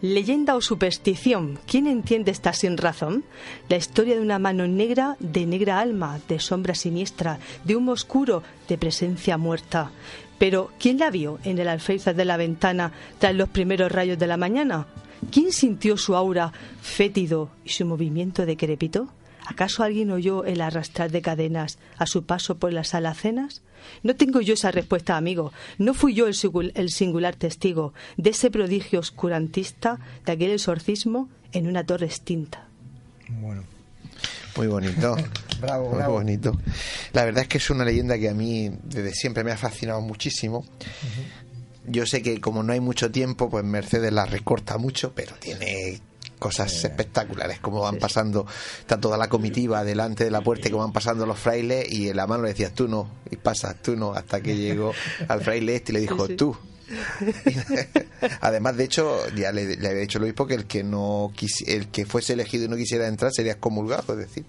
Leyenda 0.00 0.54
o 0.54 0.60
superstición, 0.60 1.58
¿quién 1.66 1.86
entiende 1.86 2.30
esta 2.30 2.52
sin 2.52 2.76
razón? 2.76 3.24
La 3.68 3.76
historia 3.76 4.14
de 4.14 4.20
una 4.20 4.38
mano 4.38 4.66
negra, 4.66 5.16
de 5.18 5.46
negra 5.46 5.80
alma, 5.80 6.20
de 6.28 6.38
sombra 6.40 6.74
siniestra, 6.74 7.38
de 7.64 7.76
humo 7.76 7.92
oscuro, 7.92 8.42
de 8.68 8.78
presencia 8.78 9.38
muerta. 9.38 9.90
Pero, 10.38 10.70
¿quién 10.78 10.98
la 10.98 11.10
vio 11.10 11.38
en 11.44 11.58
el 11.58 11.68
alféizar 11.68 12.14
de 12.14 12.24
la 12.24 12.36
ventana 12.36 12.92
tras 13.18 13.34
los 13.34 13.48
primeros 13.48 13.90
rayos 13.90 14.18
de 14.18 14.26
la 14.26 14.36
mañana? 14.36 14.86
¿Quién 15.30 15.52
sintió 15.52 15.96
su 15.96 16.14
aura 16.16 16.52
fétido 16.82 17.50
y 17.64 17.70
su 17.70 17.86
movimiento 17.86 18.44
decrépito? 18.44 19.08
¿Acaso 19.46 19.82
alguien 19.82 20.10
oyó 20.10 20.44
el 20.44 20.60
arrastrar 20.60 21.10
de 21.10 21.22
cadenas 21.22 21.78
a 21.98 22.06
su 22.06 22.24
paso 22.24 22.58
por 22.58 22.72
las 22.72 22.94
alacenas? 22.94 23.62
No 24.02 24.16
tengo 24.16 24.40
yo 24.40 24.54
esa 24.54 24.70
respuesta, 24.70 25.16
amigo. 25.16 25.52
No 25.78 25.92
fui 25.92 26.14
yo 26.14 26.26
el 26.26 26.90
singular 26.90 27.36
testigo 27.36 27.92
de 28.16 28.30
ese 28.30 28.50
prodigio 28.50 29.00
oscurantista, 29.00 29.98
de 30.24 30.32
aquel 30.32 30.52
exorcismo 30.52 31.28
en 31.52 31.66
una 31.66 31.84
torre 31.84 32.06
extinta. 32.06 32.66
Bueno. 33.28 33.64
Muy 34.56 34.66
bonito. 34.68 35.16
bravo, 35.60 35.90
Muy 35.90 36.04
bonito. 36.04 36.58
La 37.12 37.24
verdad 37.24 37.42
es 37.42 37.48
que 37.48 37.58
es 37.58 37.70
una 37.70 37.84
leyenda 37.84 38.18
que 38.18 38.28
a 38.28 38.34
mí 38.34 38.70
desde 38.84 39.12
siempre 39.12 39.44
me 39.44 39.52
ha 39.52 39.56
fascinado 39.56 40.00
muchísimo. 40.00 40.64
Yo 41.86 42.06
sé 42.06 42.22
que 42.22 42.40
como 42.40 42.62
no 42.62 42.72
hay 42.72 42.80
mucho 42.80 43.10
tiempo, 43.10 43.50
pues 43.50 43.64
Mercedes 43.64 44.12
la 44.12 44.24
recorta 44.24 44.78
mucho, 44.78 45.12
pero 45.14 45.34
tiene 45.36 46.00
cosas 46.44 46.84
espectaculares, 46.84 47.58
como 47.58 47.80
van 47.80 47.96
pasando, 47.96 48.46
está 48.78 49.00
toda 49.00 49.16
la 49.16 49.30
comitiva 49.30 49.82
delante 49.82 50.24
de 50.24 50.30
la 50.30 50.42
puerta 50.42 50.68
y 50.68 50.70
como 50.70 50.82
van 50.82 50.92
pasando 50.92 51.24
los 51.24 51.38
frailes 51.38 51.90
y 51.90 52.10
en 52.10 52.16
la 52.16 52.26
mano 52.26 52.42
le 52.42 52.50
decías 52.50 52.74
tú 52.74 52.86
no, 52.86 53.08
y 53.30 53.36
pasas 53.36 53.80
tú 53.80 53.96
no, 53.96 54.12
hasta 54.12 54.42
que 54.42 54.54
llegó 54.54 54.92
al 55.26 55.40
fraile 55.40 55.76
este 55.76 55.92
y 55.92 55.94
le 55.94 56.00
dijo 56.00 56.28
tú, 56.28 56.54
Además, 58.40 58.76
de 58.76 58.84
hecho, 58.84 59.28
ya 59.34 59.52
le, 59.52 59.74
había 59.74 60.00
dicho 60.00 60.18
el 60.18 60.24
obispo 60.24 60.46
que 60.46 60.54
el 60.54 60.66
que 60.66 60.82
no 60.84 61.32
el 61.66 61.88
que 61.88 62.06
fuese 62.06 62.34
elegido 62.34 62.64
y 62.64 62.68
no 62.68 62.76
quisiera 62.76 63.06
entrar 63.06 63.32
sería 63.32 63.52
excomulgado, 63.52 64.12
es 64.14 64.28
decir, 64.28 64.44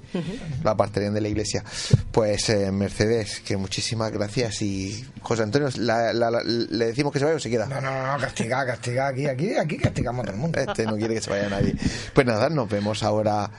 la 0.63 0.71
apartarían 0.71 1.13
de 1.13 1.21
la 1.21 1.27
iglesia. 1.27 1.63
Pues 2.11 2.49
eh, 2.49 2.71
Mercedes, 2.71 3.41
que 3.41 3.57
muchísimas 3.57 4.11
gracias 4.11 4.61
y 4.61 5.05
José 5.21 5.43
Antonio, 5.43 5.69
¿le 5.77 6.85
decimos 6.85 7.11
que 7.13 7.19
se 7.19 7.25
vaya 7.25 7.37
o 7.37 7.39
se 7.39 7.49
queda? 7.49 7.65
No, 7.67 7.81
no, 7.81 8.13
no, 8.13 8.19
castiga, 8.19 8.65
castiga, 8.65 9.07
aquí, 9.07 9.27
aquí, 9.27 9.55
aquí 9.55 9.77
castigamos 9.77 10.23
a 10.23 10.25
todo 10.25 10.35
el 10.35 10.41
mundo. 10.41 10.59
Este 10.59 10.85
no 10.85 10.95
quiere 10.97 11.15
que 11.15 11.21
se 11.21 11.29
vaya 11.29 11.49
nadie. 11.49 11.75
Pues 12.13 12.25
nada, 12.25 12.49
nos 12.49 12.69
vemos 12.69 13.03
ahora. 13.03 13.49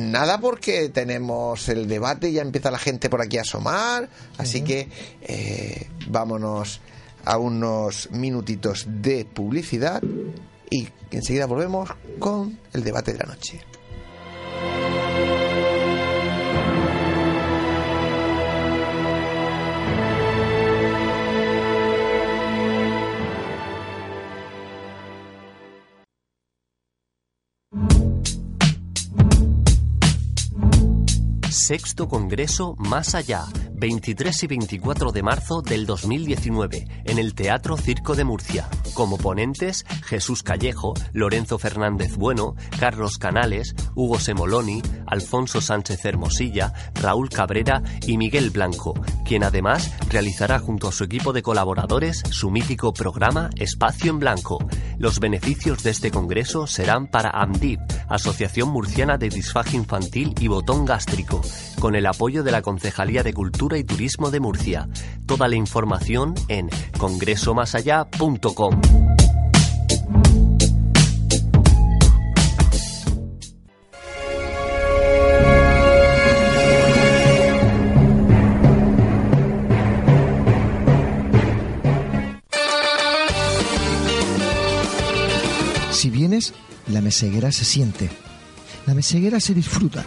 Nada 0.00 0.38
porque 0.38 0.88
tenemos 0.88 1.68
el 1.68 1.88
debate, 1.88 2.28
y 2.28 2.34
ya 2.34 2.42
empieza 2.42 2.70
la 2.70 2.78
gente 2.78 3.10
por 3.10 3.20
aquí 3.20 3.38
a 3.38 3.40
asomar, 3.40 4.08
así 4.38 4.62
que 4.62 4.88
eh, 5.22 5.88
vámonos 6.06 6.80
a 7.24 7.38
unos 7.38 8.10
minutitos 8.10 8.86
de 8.88 9.24
publicidad 9.24 10.02
y 10.70 10.88
enseguida 11.10 11.46
volvemos 11.46 11.90
con 12.18 12.58
el 12.72 12.84
debate 12.84 13.12
de 13.12 13.18
la 13.18 13.26
noche. 13.26 13.60
Sexto 31.66 32.08
Congreso 32.08 32.74
Más 32.78 33.14
Allá, 33.14 33.44
23 33.72 34.44
y 34.44 34.46
24 34.46 35.12
de 35.12 35.22
marzo 35.22 35.60
del 35.60 35.84
2019, 35.84 36.86
en 37.04 37.18
el 37.18 37.34
Teatro 37.34 37.76
Circo 37.76 38.14
de 38.14 38.24
Murcia. 38.24 38.68
Como 38.94 39.18
ponentes, 39.18 39.84
Jesús 40.04 40.42
Callejo, 40.42 40.94
Lorenzo 41.12 41.58
Fernández 41.58 42.16
Bueno, 42.16 42.54
Carlos 42.78 43.18
Canales, 43.18 43.74
Hugo 43.94 44.18
Semoloni, 44.18 44.82
Alfonso 45.06 45.60
Sánchez 45.60 46.04
Hermosilla, 46.04 46.72
Raúl 46.94 47.28
Cabrera 47.28 47.82
y 48.06 48.16
Miguel 48.16 48.50
Blanco, 48.50 48.94
quien 49.26 49.44
además 49.44 49.92
realizará 50.08 50.58
junto 50.60 50.88
a 50.88 50.92
su 50.92 51.04
equipo 51.04 51.32
de 51.32 51.42
colaboradores 51.42 52.22
su 52.30 52.50
mítico 52.50 52.92
programa 52.92 53.50
Espacio 53.56 54.10
en 54.10 54.18
Blanco. 54.18 54.66
Los 54.98 55.20
beneficios 55.20 55.82
de 55.82 55.90
este 55.90 56.10
congreso 56.10 56.66
serán 56.66 57.06
para 57.06 57.30
AMDIP, 57.30 57.80
Asociación 58.08 58.70
Murciana 58.70 59.18
de 59.18 59.28
Disfagia 59.28 59.78
Infantil 59.78 60.34
y 60.40 60.48
Botón 60.48 60.84
Gástrico, 60.84 61.42
con 61.80 61.94
el 61.94 62.06
apoyo 62.06 62.42
de 62.42 62.52
la 62.52 62.62
Concejalía 62.62 63.22
de 63.22 63.32
Cultura 63.32 63.78
y 63.78 63.84
Turismo 63.84 64.30
de 64.30 64.40
Murcia. 64.40 64.88
Toda 65.26 65.48
la 65.48 65.56
información 65.56 66.34
en 66.48 66.68
congresomasallá.com. 66.98 68.80
Si 85.90 86.08
vienes, 86.08 86.54
la 86.88 87.00
meseguera 87.00 87.52
se 87.52 87.64
siente. 87.64 88.08
La 88.86 88.94
meseguera 88.94 89.38
se 89.38 89.52
disfruta 89.52 90.06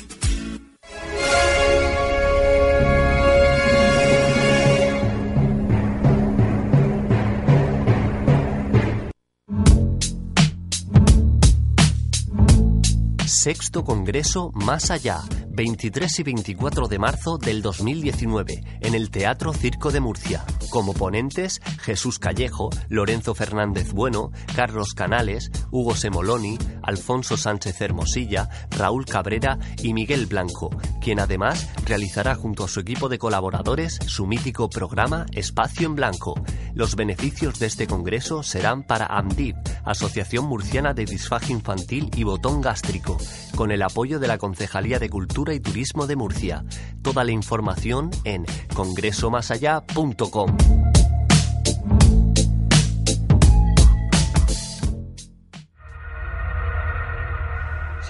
Sexto 13.43 13.83
Congreso 13.83 14.51
Más 14.53 14.91
Allá, 14.91 15.23
23 15.49 16.19
y 16.19 16.21
24 16.21 16.87
de 16.87 16.99
marzo 16.99 17.39
del 17.39 17.63
2019, 17.63 18.63
en 18.81 18.93
el 18.93 19.09
Teatro 19.09 19.51
Circo 19.51 19.89
de 19.91 19.99
Murcia. 19.99 20.45
Como 20.69 20.93
ponentes, 20.93 21.59
Jesús 21.79 22.19
Callejo, 22.19 22.69
Lorenzo 22.87 23.33
Fernández 23.33 23.93
Bueno, 23.93 24.31
Carlos 24.55 24.93
Canales, 24.93 25.49
Hugo 25.71 25.95
Semoloni, 25.95 26.59
Alfonso 26.83 27.35
Sánchez 27.35 27.81
Hermosilla, 27.81 28.47
Raúl 28.69 29.05
Cabrera 29.05 29.57
y 29.81 29.93
Miguel 29.93 30.27
Blanco, 30.27 30.69
quien 31.01 31.19
además 31.19 31.67
realizará 31.83 32.35
junto 32.35 32.63
a 32.63 32.67
su 32.67 32.79
equipo 32.79 33.09
de 33.09 33.17
colaboradores 33.17 33.97
su 34.05 34.27
mítico 34.27 34.69
programa 34.69 35.25
Espacio 35.33 35.87
en 35.87 35.95
Blanco. 35.95 36.35
Los 36.75 36.95
beneficios 36.95 37.57
de 37.57 37.65
este 37.65 37.87
congreso 37.87 38.43
serán 38.43 38.83
para 38.83 39.07
AMDIP, 39.07 39.55
Asociación 39.83 40.45
Murciana 40.45 40.93
de 40.93 41.05
Disfagia 41.05 41.53
Infantil 41.53 42.09
y 42.15 42.23
Botón 42.23 42.61
Gástrico, 42.61 43.17
con 43.55 43.71
el 43.71 43.81
apoyo 43.81 44.19
de 44.19 44.27
la 44.27 44.37
Concejalía 44.37 44.99
de 44.99 45.09
Cultura 45.09 45.53
y 45.53 45.59
Turismo 45.59 46.07
de 46.07 46.15
Murcia. 46.15 46.65
Toda 47.01 47.23
la 47.23 47.31
información 47.31 48.11
en 48.23 48.45
congresomasallá.com. 48.73 50.57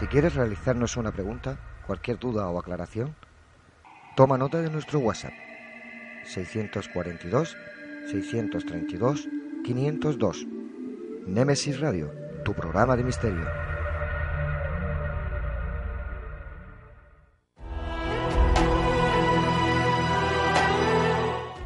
Si 0.01 0.07
quieres 0.07 0.33
realizarnos 0.33 0.97
una 0.97 1.11
pregunta, 1.11 1.59
cualquier 1.85 2.17
duda 2.17 2.49
o 2.49 2.57
aclaración, 2.57 3.15
toma 4.15 4.37
nota 4.37 4.61
de 4.61 4.71
nuestro 4.71 4.99
WhatsApp 4.99 5.33
642 6.25 7.55
632 8.07 9.27
502. 9.63 10.47
Némesis 11.27 11.79
Radio, 11.79 12.11
tu 12.43 12.53
programa 12.53 12.97
de 12.97 13.03
misterio. 13.03 13.70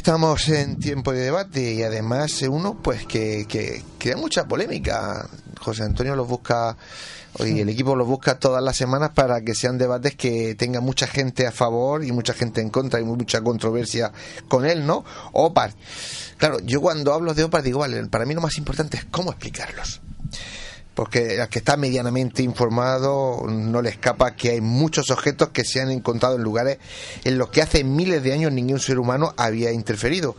Estamos 0.00 0.48
en 0.48 0.78
tiempo 0.78 1.12
de 1.12 1.20
debate 1.20 1.74
y 1.74 1.82
además 1.82 2.40
uno 2.48 2.80
pues 2.82 3.04
que, 3.04 3.44
que 3.46 3.82
crea 3.98 4.16
mucha 4.16 4.48
polémica. 4.48 5.28
José 5.60 5.82
Antonio 5.82 6.16
los 6.16 6.26
busca, 6.26 6.74
y 7.40 7.60
el 7.60 7.68
equipo 7.68 7.94
los 7.94 8.08
busca 8.08 8.38
todas 8.38 8.64
las 8.64 8.78
semanas 8.78 9.10
para 9.14 9.42
que 9.42 9.54
sean 9.54 9.76
debates 9.76 10.14
que 10.14 10.54
tenga 10.54 10.80
mucha 10.80 11.06
gente 11.06 11.46
a 11.46 11.52
favor 11.52 12.02
y 12.02 12.12
mucha 12.12 12.32
gente 12.32 12.62
en 12.62 12.70
contra 12.70 12.98
y 12.98 13.04
mucha 13.04 13.42
controversia 13.42 14.10
con 14.48 14.64
él, 14.64 14.86
¿no? 14.86 15.04
OPAR. 15.32 15.74
Claro, 16.38 16.60
yo 16.60 16.80
cuando 16.80 17.12
hablo 17.12 17.34
de 17.34 17.44
OPAR 17.44 17.62
digo, 17.62 17.80
vale, 17.80 18.02
para 18.06 18.24
mí 18.24 18.32
lo 18.32 18.40
más 18.40 18.56
importante 18.56 18.96
es 18.96 19.04
cómo 19.04 19.32
explicarlos 19.32 20.00
porque 20.94 21.40
al 21.40 21.48
que 21.48 21.60
está 21.60 21.76
medianamente 21.76 22.42
informado 22.42 23.46
no 23.48 23.82
le 23.82 23.90
escapa 23.90 24.34
que 24.34 24.50
hay 24.50 24.60
muchos 24.60 25.10
objetos 25.10 25.48
que 25.50 25.64
se 25.64 25.80
han 25.80 25.90
encontrado 25.90 26.36
en 26.36 26.42
lugares 26.42 26.78
en 27.24 27.38
los 27.38 27.50
que 27.50 27.62
hace 27.62 27.84
miles 27.84 28.22
de 28.22 28.32
años 28.32 28.52
ningún 28.52 28.80
ser 28.80 28.98
humano 28.98 29.32
había 29.36 29.72
interferido 29.72 30.36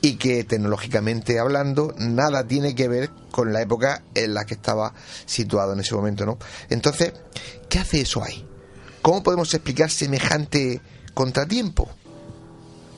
y 0.00 0.16
que 0.16 0.44
tecnológicamente 0.44 1.38
hablando 1.38 1.94
nada 1.98 2.46
tiene 2.46 2.74
que 2.74 2.88
ver 2.88 3.10
con 3.30 3.52
la 3.52 3.62
época 3.62 4.02
en 4.14 4.34
la 4.34 4.44
que 4.44 4.54
estaba 4.54 4.92
situado 5.24 5.72
en 5.72 5.80
ese 5.80 5.94
momento, 5.94 6.26
¿no? 6.26 6.38
Entonces, 6.68 7.12
¿qué 7.68 7.78
hace 7.78 8.02
eso 8.02 8.22
ahí? 8.22 8.46
¿Cómo 9.00 9.22
podemos 9.22 9.52
explicar 9.54 9.90
semejante 9.90 10.80
contratiempo? 11.14 11.88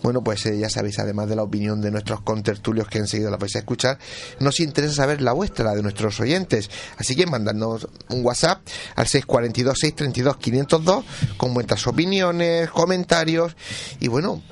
Bueno, 0.07 0.23
pues 0.23 0.47
eh, 0.47 0.57
ya 0.57 0.71
sabéis, 0.71 1.01
además 1.01 1.29
de 1.29 1.35
la 1.35 1.43
opinión 1.43 1.81
de 1.81 1.91
nuestros 1.91 2.21
contertulios 2.21 2.87
que 2.87 2.99
enseguida 2.99 3.29
la 3.29 3.39
vais 3.39 3.57
a 3.57 3.59
escuchar, 3.59 3.99
nos 4.39 4.61
interesa 4.61 4.95
saber 4.95 5.21
la 5.21 5.33
vuestra, 5.33 5.65
la 5.65 5.75
de 5.75 5.83
nuestros 5.83 6.21
oyentes. 6.21 6.71
Así 6.97 7.17
que 7.17 7.27
mandadnos 7.27 7.89
un 8.11 8.25
WhatsApp 8.25 8.61
al 8.95 9.07
642-632-502 9.07 11.03
con 11.37 11.53
vuestras 11.55 11.85
opiniones, 11.89 12.71
comentarios 12.71 13.57
y 13.99 14.07
bueno, 14.07 14.45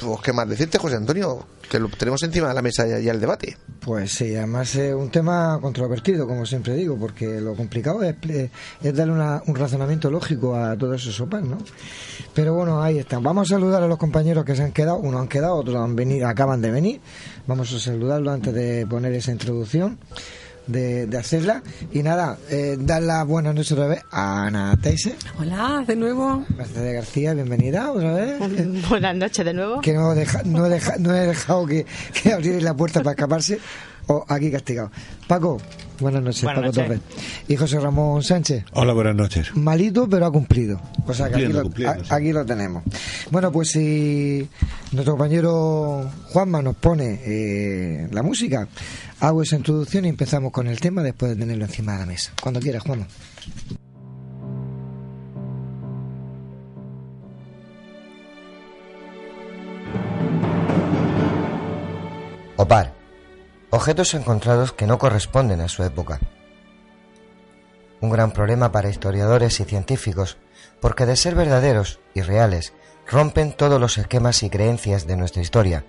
pues 0.00 0.20
qué 0.22 0.32
más 0.32 0.48
decirte, 0.48 0.78
José 0.78 0.96
Antonio, 0.96 1.46
que 1.68 1.78
lo 1.78 1.88
tenemos 1.88 2.22
encima 2.22 2.48
de 2.48 2.54
la 2.54 2.62
mesa 2.62 2.86
ya, 2.86 2.98
ya 2.98 3.12
el 3.12 3.20
debate. 3.20 3.56
Pues 3.80 4.12
sí, 4.12 4.34
además 4.34 4.74
es 4.74 4.94
un 4.94 5.10
tema 5.10 5.58
controvertido, 5.60 6.26
como 6.26 6.44
siempre 6.44 6.74
digo, 6.74 6.96
porque 6.98 7.40
lo 7.40 7.54
complicado 7.54 8.02
es, 8.02 8.16
darle 8.82 9.14
un 9.46 9.54
razonamiento 9.54 10.10
lógico 10.10 10.56
a 10.56 10.76
todos 10.76 11.00
esos 11.00 11.14
sopas, 11.14 11.42
¿no? 11.42 11.58
Pero 12.34 12.54
bueno, 12.54 12.82
ahí 12.82 12.98
están. 12.98 13.22
Vamos 13.22 13.50
a 13.50 13.54
saludar 13.54 13.82
a 13.82 13.86
los 13.86 13.98
compañeros 13.98 14.44
que 14.44 14.56
se 14.56 14.62
han 14.62 14.72
quedado, 14.72 14.98
unos 14.98 15.20
han 15.20 15.28
quedado, 15.28 15.54
otros 15.54 15.76
han 15.76 15.96
venido, 15.96 16.28
acaban 16.28 16.60
de 16.60 16.70
venir. 16.70 17.00
Vamos 17.46 17.72
a 17.72 17.78
saludarlos 17.78 18.34
antes 18.34 18.54
de 18.54 18.86
poner 18.86 19.12
esa 19.14 19.32
introducción 19.32 19.98
de, 20.66 21.08
hacerla. 21.18 21.62
Y 21.92 22.02
nada, 22.02 22.38
eh, 22.50 22.76
dar 22.78 23.02
las 23.02 23.26
buenas 23.26 23.54
noches 23.54 23.72
otra 23.72 23.86
vez 23.86 24.02
a 24.10 24.46
Ana 24.46 24.76
Teise. 24.80 25.16
Hola, 25.38 25.84
de 25.86 25.96
nuevo. 25.96 26.44
Mercedes 26.56 26.94
García, 26.94 27.34
bienvenida 27.34 27.90
otra 27.90 28.14
vez. 28.14 28.38
Buenas 28.88 29.16
noches 29.16 29.44
de 29.44 29.54
nuevo. 29.54 29.80
Que 29.80 29.92
no, 29.92 30.14
deja, 30.14 30.42
no, 30.44 30.66
he 30.66 31.26
dejado 31.26 31.66
que, 31.66 31.86
que 32.22 32.32
abrierais 32.32 32.62
la 32.62 32.74
puerta 32.74 33.02
para 33.02 33.12
escaparse. 33.12 33.58
o 34.06 34.24
aquí 34.28 34.50
castigado. 34.50 34.90
Paco, 35.26 35.60
buenas 36.00 36.22
noches, 36.22 36.42
Buenas 36.42 36.62
Paco 36.62 36.66
noches. 36.80 37.00
Torres. 37.06 37.44
Y 37.48 37.56
José 37.56 37.80
Ramón 37.80 38.22
Sánchez. 38.22 38.64
Hola, 38.72 38.92
buenas 38.92 39.14
noches. 39.14 39.54
Malito, 39.54 40.08
pero 40.08 40.26
ha 40.26 40.30
cumplido. 40.30 40.80
O 41.06 41.14
sea 41.14 41.30
que 41.30 41.48
lo, 41.48 41.60
a- 41.86 42.14
aquí 42.16 42.32
lo 42.32 42.44
tenemos. 42.44 42.82
Bueno, 43.30 43.52
pues 43.52 43.70
si 43.70 44.48
nuestro 44.92 45.12
compañero 45.14 46.10
Juanma 46.32 46.62
nos 46.62 46.76
pone 46.76 47.20
eh, 47.24 48.08
la 48.10 48.22
música, 48.22 48.66
hago 49.20 49.42
esa 49.42 49.56
introducción 49.56 50.04
y 50.04 50.08
empezamos 50.08 50.52
con 50.52 50.66
el 50.66 50.80
tema 50.80 51.02
después 51.02 51.30
de 51.32 51.36
tenerlo 51.36 51.64
encima 51.64 51.92
de 51.94 51.98
la 52.00 52.06
mesa. 52.06 52.32
Cuando 52.40 52.60
quieras, 52.60 52.82
Juanma. 52.82 53.06
Opar. 62.56 62.99
Objetos 63.72 64.14
encontrados 64.14 64.72
que 64.72 64.86
no 64.86 64.98
corresponden 64.98 65.60
a 65.60 65.68
su 65.68 65.84
época. 65.84 66.18
Un 68.00 68.10
gran 68.10 68.32
problema 68.32 68.72
para 68.72 68.88
historiadores 68.88 69.60
y 69.60 69.64
científicos, 69.64 70.38
porque 70.80 71.06
de 71.06 71.16
ser 71.16 71.36
verdaderos 71.36 72.00
y 72.12 72.22
reales, 72.22 72.72
rompen 73.06 73.52
todos 73.52 73.80
los 73.80 73.96
esquemas 73.98 74.42
y 74.42 74.50
creencias 74.50 75.06
de 75.06 75.16
nuestra 75.16 75.42
historia. 75.42 75.84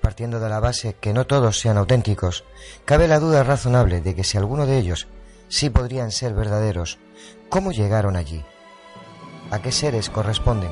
Partiendo 0.00 0.40
de 0.40 0.48
la 0.48 0.60
base 0.60 0.94
que 0.94 1.12
no 1.12 1.26
todos 1.26 1.58
sean 1.58 1.76
auténticos, 1.76 2.44
cabe 2.84 3.08
la 3.08 3.20
duda 3.20 3.42
razonable 3.42 4.00
de 4.00 4.14
que 4.14 4.24
si 4.24 4.38
alguno 4.38 4.64
de 4.64 4.78
ellos 4.78 5.06
sí 5.48 5.68
podrían 5.68 6.10
ser 6.10 6.32
verdaderos, 6.32 6.98
¿cómo 7.50 7.72
llegaron 7.72 8.16
allí? 8.16 8.42
¿A 9.50 9.60
qué 9.60 9.70
seres 9.70 10.08
corresponden? 10.08 10.70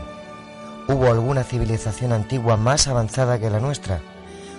¿Hubo 0.89 1.09
alguna 1.09 1.44
civilización 1.44 2.12
antigua 2.12 2.56
más 2.56 2.89
avanzada 2.89 3.39
que 3.39 3.51
la 3.51 3.60
nuestra? 3.60 4.01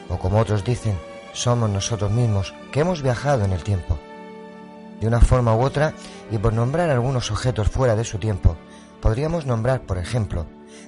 o 0.10 0.18
como 0.18 0.40
otros 0.40 0.64
dicen, 0.64 0.98
somos 1.34 1.70
nosotros 1.70 2.12
mismos 2.12 2.54
que 2.72 2.80
hemos 2.80 3.02
viajado 3.02 3.44
en 3.44 3.52
el 3.52 3.64
tiempo. 3.64 4.00
De 5.02 5.08
una 5.08 5.20
forma 5.20 5.56
u 5.56 5.62
otra, 5.62 5.94
y 6.32 6.38
por 6.38 6.54
nombrar 6.54 6.90
algunos 6.90 7.30
objetos 7.32 7.70
fuera 7.70 7.96
de 7.96 8.06
su 8.06 8.20
tiempo, 8.20 8.56
podríamos 9.02 9.46
nombrar, 9.46 9.82
por 9.82 9.98
ejemplo, 9.98 10.46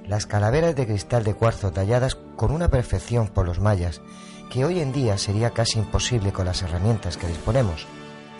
las 0.07 0.26
calaveras 0.26 0.76
de 0.76 0.85
cristal 0.85 1.23
de 1.23 1.34
cuarzo 1.34 1.72
talladas 1.72 2.15
con 2.38 2.51
una 2.51 2.69
perfección 2.69 3.27
por 3.27 3.45
los 3.45 3.59
mayas, 3.59 4.01
que 4.49 4.63
hoy 4.63 4.80
en 4.80 4.93
día 4.93 5.17
sería 5.17 5.49
casi 5.49 5.80
imposible 5.80 6.31
con 6.31 6.45
las 6.45 6.61
herramientas 6.61 7.17
que 7.17 7.27
disponemos. 7.27 7.88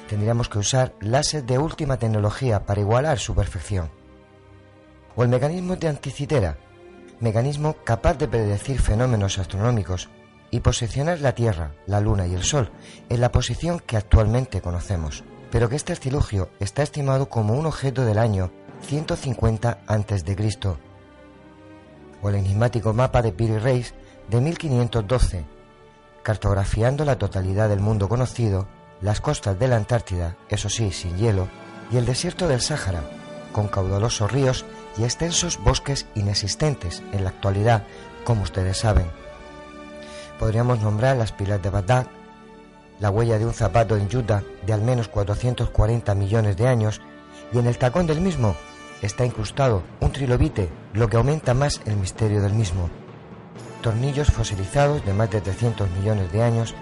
Tendríamos 0.08 0.48
que 0.48 0.60
usar 0.60 0.94
láser 1.02 1.44
de 1.44 1.58
última 1.58 1.98
tecnología 1.98 2.66
para 2.66 2.82
igualar 2.82 3.18
su 3.20 3.34
perfección. 3.34 3.90
O 5.16 5.24
el 5.24 5.30
mecanismo 5.30 5.76
de 5.76 5.88
anticitera, 5.88 6.58
mecanismo 7.20 7.76
capaz 7.84 8.18
de 8.18 8.28
predecir 8.28 8.80
fenómenos 8.80 9.40
astronómicos 9.40 10.10
y 10.52 10.62
posicionar 10.62 11.20
la 11.20 11.34
Tierra, 11.34 11.72
la 11.86 12.00
Luna 12.00 12.28
y 12.28 12.34
el 12.34 12.44
Sol 12.44 12.72
en 13.10 13.22
la 13.22 13.32
posición 13.32 13.80
que 13.80 13.98
actualmente 13.98 14.62
conocemos, 14.62 15.24
pero 15.52 15.70
que 15.70 15.76
este 15.76 15.94
artilugio 15.94 16.50
está 16.60 16.84
estimado 16.84 17.30
como 17.30 17.54
un 17.54 17.66
objeto 17.66 18.06
del 18.06 18.18
año 18.18 18.52
150 18.82 19.80
a.C. 19.88 20.38
O 22.22 22.30
el 22.30 22.36
enigmático 22.36 22.94
mapa 22.94 23.22
de 23.22 23.32
Piri 23.32 23.58
Reis 23.58 23.94
de 24.30 24.42
1512, 24.42 25.46
cartografiando 26.24 27.06
la 27.06 27.18
totalidad 27.18 27.70
del 27.70 27.80
mundo 27.80 28.10
conocido, 28.10 28.68
las 29.02 29.22
costas 29.22 29.60
de 29.60 29.68
la 29.68 29.76
Antártida, 29.76 30.38
eso 30.50 30.70
sí, 30.70 30.92
sin 30.92 31.18
hielo, 31.18 31.48
y 31.92 31.98
el 31.98 32.06
desierto 32.06 32.48
del 32.48 32.62
Sáhara, 32.62 33.04
con 33.52 33.68
caudalosos 33.68 34.32
ríos 34.32 34.66
y 34.98 35.04
extensos 35.04 35.60
bosques 35.62 36.08
inexistentes 36.16 37.04
en 37.12 37.24
la 37.24 37.30
actualidad, 37.30 37.84
como 38.24 38.44
ustedes 38.44 38.78
saben 38.78 39.25
podríamos 40.40 40.80
nombrar 40.80 41.18
las 41.18 41.32
pilas 41.32 41.62
de 41.62 41.70
Bagdad, 41.70 42.08
la 43.00 43.10
huella 43.10 43.38
de 43.38 43.46
un 43.46 43.54
zapato 43.54 43.98
en 43.98 44.16
Utah 44.16 44.44
de 44.66 44.74
al 44.74 44.82
menos 44.82 45.08
440 45.08 46.16
millones 46.16 46.58
de 46.58 46.68
años, 46.68 47.02
y 47.52 47.60
en 47.60 47.68
el 47.68 47.78
tacón 47.78 48.08
del 48.08 48.22
mismo 48.22 48.56
está 49.02 49.26
incrustado 49.26 49.84
un 50.00 50.12
trilobite, 50.12 50.70
lo 50.94 51.08
que 51.08 51.18
aumenta 51.18 51.54
más 51.54 51.82
el 51.86 51.98
misterio 51.98 52.42
del 52.42 52.54
mismo. 52.54 52.90
Tornillos 53.82 54.32
fosilizados 54.32 55.06
de 55.06 55.14
más 55.14 55.30
de 55.30 55.42
300 55.42 55.90
millones 55.92 56.32
de 56.32 56.42
años, 56.42 56.74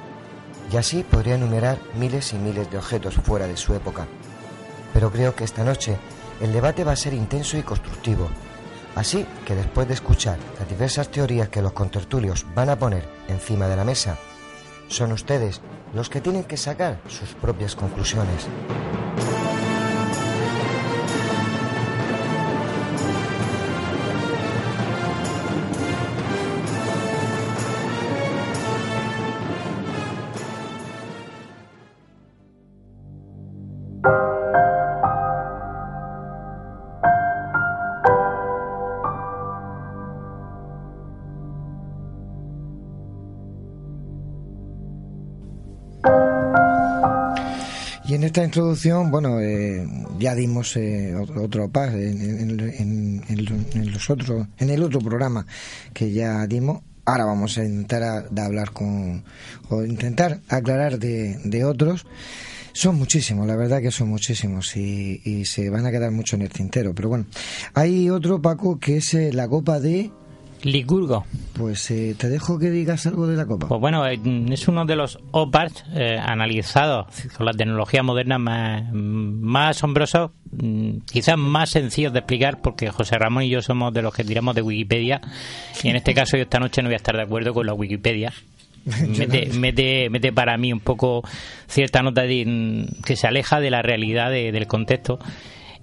y 0.71 0.77
así 0.77 1.03
podría 1.03 1.35
enumerar 1.35 1.77
miles 1.95 2.33
y 2.33 2.37
miles 2.37 2.69
de 2.71 2.77
objetos 2.77 3.15
fuera 3.15 3.47
de 3.47 3.57
su 3.57 3.73
época. 3.73 4.07
Pero 4.93 5.11
creo 5.11 5.35
que 5.35 5.43
esta 5.43 5.63
noche 5.63 5.97
el 6.41 6.53
debate 6.53 6.83
va 6.83 6.93
a 6.93 6.97
ser 6.97 7.13
intenso 7.13 7.57
y 7.57 7.63
constructivo, 7.63 8.29
Así 8.95 9.25
que 9.45 9.55
después 9.55 9.87
de 9.87 9.95
escuchar 9.95 10.37
las 10.59 10.69
diversas 10.69 11.09
teorías 11.09 11.49
que 11.49 11.61
los 11.61 11.73
contertulios 11.73 12.45
van 12.55 12.69
a 12.69 12.77
poner 12.77 13.07
encima 13.27 13.67
de 13.67 13.75
la 13.75 13.83
mesa, 13.83 14.17
son 14.87 15.11
ustedes 15.11 15.61
los 15.93 16.09
que 16.09 16.21
tienen 16.21 16.43
que 16.43 16.57
sacar 16.57 16.99
sus 17.07 17.33
propias 17.33 17.75
conclusiones. 17.75 18.47
Esta 48.33 48.45
introducción, 48.45 49.11
bueno, 49.11 49.39
eh, 49.39 49.87
ya 50.17 50.33
dimos 50.33 50.75
eh, 50.75 51.13
otro, 51.15 51.43
otro 51.43 51.69
paso 51.69 51.95
en, 51.97 52.19
en- 52.19 52.59
en- 52.59 53.23
en- 53.75 53.91
los 53.93 54.09
otros, 54.09 54.47
en 54.57 54.71
el 54.71 54.81
otro 54.81 54.99
programa 55.01 55.45
que 55.93 56.11
ya 56.11 56.47
dimos. 56.47 56.81
Ahora 57.05 57.25
vamos 57.25 57.59
a 57.59 57.63
intentar 57.63 58.01
a- 58.01 58.21
de 58.23 58.41
hablar 58.41 58.71
con, 58.71 59.23
o 59.69 59.83
intentar 59.83 60.39
aclarar 60.49 60.97
de, 60.97 61.37
de 61.43 61.63
otros. 61.63 62.07
Son 62.71 62.95
muchísimos, 62.97 63.45
la 63.45 63.55
verdad 63.55 63.81
que 63.81 63.91
son 63.91 64.09
muchísimos 64.09 64.75
y, 64.77 65.21
y 65.23 65.45
se 65.45 65.69
van 65.69 65.85
a 65.85 65.91
quedar 65.91 66.09
mucho 66.09 66.35
en 66.35 66.41
el 66.41 66.49
tintero. 66.49 66.95
Pero 66.95 67.09
bueno, 67.09 67.27
hay 67.75 68.09
otro, 68.09 68.41
Paco, 68.41 68.79
que 68.79 68.97
es 68.97 69.13
eh, 69.13 69.31
la 69.31 69.47
copa 69.47 69.79
de... 69.79 70.09
Licurgo. 70.63 71.25
Pues 71.53 71.91
eh, 71.91 72.15
te 72.17 72.29
dejo 72.29 72.57
que 72.57 72.71
digas 72.71 73.05
algo 73.05 73.27
de 73.27 73.35
la 73.37 73.45
copa. 73.45 73.67
Pues 73.67 73.79
bueno, 73.81 74.07
eh, 74.07 74.19
es 74.51 74.67
uno 74.67 74.85
de 74.85 74.95
los 74.95 75.19
OPARs 75.31 75.83
eh, 75.93 76.17
analizados 76.21 77.07
con 77.37 77.45
la 77.45 77.51
tecnología 77.53 78.01
moderna 78.01 78.37
más, 78.39 78.83
más 78.91 79.77
asombrosos, 79.77 80.31
mm, 80.51 80.97
quizás 81.11 81.37
más 81.37 81.69
sencillos 81.69 82.13
de 82.13 82.19
explicar, 82.19 82.61
porque 82.61 82.89
José 82.89 83.17
Ramón 83.17 83.43
y 83.43 83.49
yo 83.49 83.61
somos 83.61 83.93
de 83.93 84.01
los 84.01 84.13
que 84.13 84.23
tiramos 84.23 84.55
de 84.55 84.61
Wikipedia, 84.61 85.21
y 85.83 85.89
en 85.89 85.95
este 85.97 86.13
caso 86.13 86.37
yo 86.37 86.43
esta 86.43 86.59
noche 86.59 86.81
no 86.81 86.87
voy 86.87 86.93
a 86.93 86.97
estar 86.97 87.15
de 87.15 87.23
acuerdo 87.23 87.53
con 87.53 87.65
la 87.67 87.73
Wikipedia. 87.73 88.33
Mete, 89.17 89.47
mete, 89.53 90.09
mete 90.09 90.33
para 90.33 90.57
mí 90.57 90.73
un 90.73 90.81
poco 90.81 91.23
cierta 91.67 92.01
nota 92.01 92.23
de, 92.23 92.43
mm, 92.45 93.03
que 93.03 93.15
se 93.15 93.27
aleja 93.27 93.59
de 93.61 93.69
la 93.69 93.81
realidad 93.81 94.29
de- 94.29 94.51
del 94.51 94.67
contexto. 94.67 95.19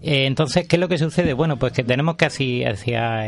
Eh, 0.03 0.27
entonces, 0.27 0.67
¿qué 0.67 0.77
es 0.77 0.81
lo 0.81 0.89
que 0.89 0.99
sucede? 0.99 1.33
Bueno, 1.35 1.59
pues 1.59 1.73
que 1.73 1.85
tenemos 1.85 2.17
que 2.17 2.25
hacia, 2.27 2.67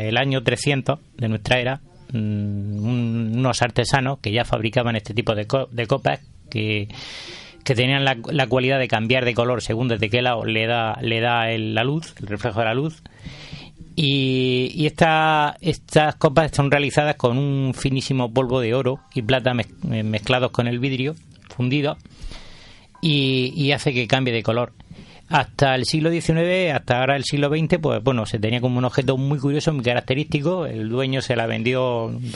el 0.01 0.17
año 0.17 0.41
300 0.43 0.99
de 1.17 1.27
nuestra 1.29 1.59
era, 1.59 1.81
mm, 2.11 2.15
un- 2.17 3.31
unos 3.35 3.61
artesanos 3.61 4.19
que 4.19 4.31
ya 4.31 4.43
fabricaban 4.45 4.95
este 4.95 5.13
tipo 5.13 5.35
de, 5.35 5.45
co- 5.45 5.67
de 5.71 5.85
copas 5.87 6.19
que, 6.49 6.87
que 7.63 7.75
tenían 7.75 8.03
la, 8.05 8.17
cualidad 8.47 8.79
de 8.79 8.87
cambiar 8.87 9.23
de 9.25 9.33
color 9.33 9.61
según 9.61 9.87
desde 9.87 10.09
qué 10.09 10.21
lado 10.21 10.45
le 10.45 10.65
da, 10.67 10.97
le 11.01 11.19
da 11.21 11.51
el- 11.51 11.75
la 11.75 11.83
luz, 11.83 12.15
el 12.19 12.27
reflejo 12.27 12.59
de 12.59 12.65
la 12.65 12.73
luz. 12.73 13.03
Y, 13.95 14.71
y 14.73 14.87
esta- 14.87 15.55
estas 15.61 16.15
copas 16.15 16.51
son 16.55 16.71
realizadas 16.71 17.15
con 17.15 17.37
un 17.37 17.73
finísimo 17.75 18.33
polvo 18.33 18.59
de 18.59 18.73
oro 18.73 18.99
y 19.13 19.21
plata 19.21 19.53
mez- 19.53 19.71
mezclados 20.03 20.49
con 20.51 20.67
el 20.67 20.79
vidrio 20.79 21.13
fundido 21.49 21.97
y 23.01 23.71
hace 23.73 23.93
que 23.93 24.07
cambie 24.07 24.33
de 24.33 24.41
color. 24.43 24.71
Hasta 25.29 25.73
el 25.73 25.85
siglo 25.85 26.11
XIX, 26.11 26.73
hasta 26.75 26.99
ahora 26.99 27.15
el 27.15 27.23
siglo 27.23 27.49
XX, 27.49 27.79
pues 27.81 28.03
bueno, 28.03 28.25
se 28.25 28.37
tenía 28.39 28.61
como 28.61 28.77
un 28.77 28.85
objeto 28.85 29.17
muy 29.17 29.39
curioso, 29.39 29.73
muy 29.73 29.83
característico. 29.83 30.65
El 30.67 30.89
dueño 30.89 31.21
se 31.21 31.35
la 31.35 31.47
vendió, 31.47 32.05
un 32.07 32.31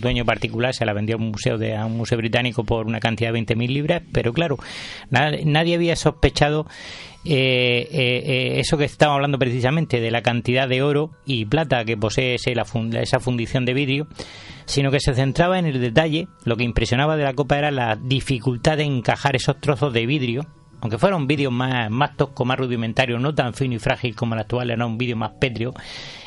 dueño 0.00 0.24
particular, 0.26 0.74
se 0.74 0.84
la 0.84 0.92
vendió 0.92 1.16
a 1.16 1.18
un 1.18 1.30
museo, 1.30 1.56
de, 1.56 1.74
a 1.76 1.86
un 1.86 1.96
museo 1.96 2.18
británico 2.18 2.64
por 2.64 2.86
una 2.86 3.00
cantidad 3.00 3.32
de 3.32 3.40
20.000 3.40 3.68
libras, 3.68 4.02
pero 4.12 4.32
claro, 4.34 4.58
na- 5.10 5.30
nadie 5.44 5.76
había 5.76 5.96
sospechado 5.96 6.66
eh, 7.24 7.88
eh, 7.92 8.22
eh, 8.26 8.60
eso 8.60 8.76
que 8.76 8.84
estamos 8.84 9.14
hablando 9.14 9.38
precisamente, 9.38 10.00
de 10.00 10.10
la 10.10 10.20
cantidad 10.22 10.68
de 10.68 10.82
oro 10.82 11.12
y 11.24 11.44
plata 11.46 11.84
que 11.84 11.96
posee 11.96 12.34
ese- 12.34 12.54
la 12.54 12.66
esa 13.00 13.20
fundición 13.20 13.64
de 13.64 13.74
vidrio, 13.74 14.06
sino 14.66 14.90
que 14.90 15.00
se 15.00 15.14
centraba 15.14 15.58
en 15.58 15.66
el 15.66 15.80
detalle. 15.80 16.26
Lo 16.44 16.56
que 16.56 16.64
impresionaba 16.64 17.16
de 17.16 17.24
la 17.24 17.32
copa 17.34 17.56
era 17.58 17.70
la 17.70 17.96
dificultad 17.96 18.76
de 18.76 18.84
encajar 18.84 19.34
esos 19.36 19.60
trozos 19.60 19.92
de 19.94 20.04
vidrio 20.04 20.46
aunque 20.80 20.98
fuera 20.98 21.16
un 21.16 21.26
vídeo 21.26 21.50
más, 21.50 21.90
más 21.90 22.16
tosco, 22.16 22.44
más 22.44 22.58
rudimentario, 22.58 23.18
no 23.18 23.34
tan 23.34 23.54
fino 23.54 23.74
y 23.74 23.78
frágil 23.78 24.14
como 24.14 24.34
el 24.34 24.40
actual, 24.40 24.70
era 24.70 24.86
un 24.86 24.98
vídeo 24.98 25.16
más 25.16 25.32
pétreo. 25.32 25.74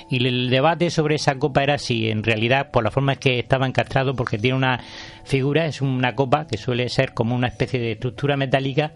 Y 0.09 0.25
el 0.25 0.49
debate 0.49 0.89
sobre 0.89 1.15
esa 1.15 1.35
copa 1.35 1.63
era 1.63 1.77
si 1.77 2.09
en 2.09 2.23
realidad, 2.23 2.69
por 2.71 2.83
la 2.83 2.91
forma 2.91 3.13
en 3.13 3.19
que 3.19 3.39
estaba 3.39 3.65
encastrado, 3.65 4.13
porque 4.13 4.37
tiene 4.37 4.57
una 4.57 4.81
figura, 5.23 5.65
es 5.65 5.81
una 5.81 6.15
copa 6.15 6.47
que 6.47 6.57
suele 6.57 6.89
ser 6.89 7.13
como 7.13 7.33
una 7.33 7.47
especie 7.47 7.79
de 7.79 7.93
estructura 7.93 8.35
metálica, 8.35 8.91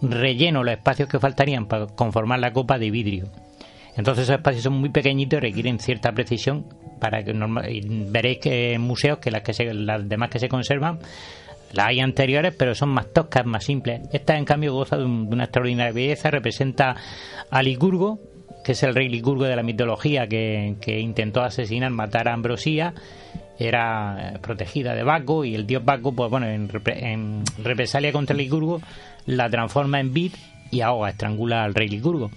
relleno 0.00 0.64
los 0.64 0.74
espacios 0.74 1.08
que 1.08 1.18
faltarían 1.18 1.66
para 1.66 1.86
conformar 1.86 2.38
la 2.38 2.52
copa 2.52 2.78
de 2.78 2.90
vidrio. 2.90 3.26
Entonces 3.96 4.24
esos 4.24 4.36
espacios 4.36 4.64
son 4.64 4.74
muy 4.74 4.88
pequeñitos 4.88 5.38
y 5.38 5.40
requieren 5.40 5.78
cierta 5.78 6.12
precisión 6.12 6.66
para 6.98 7.22
que 7.22 7.32
veréis 8.10 8.38
que 8.38 8.72
en 8.72 8.80
museos 8.80 9.18
que 9.18 9.30
las 9.30 9.42
que 9.42 9.52
se, 9.52 9.72
las 9.72 10.08
demás 10.08 10.30
que 10.30 10.38
se 10.38 10.48
conservan 10.48 10.98
las 11.74 11.86
hay 11.88 12.00
anteriores, 12.00 12.54
pero 12.56 12.74
son 12.74 12.90
más 12.90 13.12
toscas, 13.12 13.44
más 13.46 13.64
simples. 13.64 14.02
Esta, 14.12 14.36
en 14.36 14.44
cambio, 14.44 14.72
goza 14.72 14.96
de, 14.96 15.04
una 15.04 15.44
extraordinaria 15.44 15.92
belleza. 15.92 16.30
Representa 16.30 16.96
a 17.50 17.62
Licurgo, 17.62 18.18
que 18.64 18.72
es 18.72 18.82
el 18.82 18.94
rey 18.94 19.08
Licurgo 19.08 19.44
de 19.44 19.56
la 19.56 19.62
mitología 19.62 20.26
que, 20.26 20.76
intentó 21.00 21.42
asesinar, 21.42 21.90
matar 21.90 22.28
a 22.28 22.34
Ambrosía. 22.34 22.94
Era 23.58 24.34
protegida 24.42 24.94
de 24.94 25.04
Baco 25.04 25.44
y 25.44 25.54
el 25.54 25.66
dios 25.66 25.84
Baco, 25.84 26.12
pues 26.12 26.30
bueno, 26.30 26.46
en, 26.46 26.68
represalia 27.62 28.12
contra 28.12 28.34
Licurgo, 28.36 28.80
la 29.26 29.48
transforma 29.48 30.00
en 30.00 30.12
vid 30.12 30.32
y 30.70 30.80
ahoga, 30.80 31.10
estrangula 31.10 31.64
al 31.64 31.74
rey 31.74 31.88
Licurgo. 31.88 32.30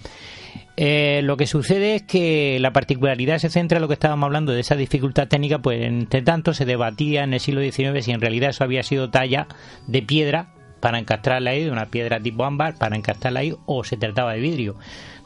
Eh, 0.80 1.22
lo 1.24 1.36
que 1.36 1.48
sucede 1.48 1.96
es 1.96 2.02
que 2.04 2.58
la 2.60 2.72
particularidad 2.72 3.38
se 3.38 3.48
centra 3.48 3.78
en 3.78 3.82
lo 3.82 3.88
que 3.88 3.94
estábamos 3.94 4.28
hablando 4.28 4.52
de 4.52 4.60
esa 4.60 4.76
dificultad 4.76 5.26
técnica, 5.26 5.58
pues 5.58 5.82
entre 5.82 6.22
tanto 6.22 6.54
se 6.54 6.66
debatía 6.66 7.24
en 7.24 7.34
el 7.34 7.40
siglo 7.40 7.60
XIX 7.60 8.04
si 8.04 8.12
en 8.12 8.20
realidad 8.20 8.50
eso 8.50 8.62
había 8.62 8.84
sido 8.84 9.10
talla 9.10 9.48
de 9.88 10.02
piedra 10.02 10.54
para 10.78 11.00
encastrarla 11.00 11.50
ahí, 11.50 11.64
de 11.64 11.72
una 11.72 11.86
piedra 11.86 12.20
tipo 12.20 12.44
ámbar 12.44 12.78
para 12.78 12.94
encastrarla 12.94 13.40
ahí, 13.40 13.56
o 13.66 13.82
se 13.82 13.96
trataba 13.96 14.34
de 14.34 14.38
vidrio, 14.38 14.76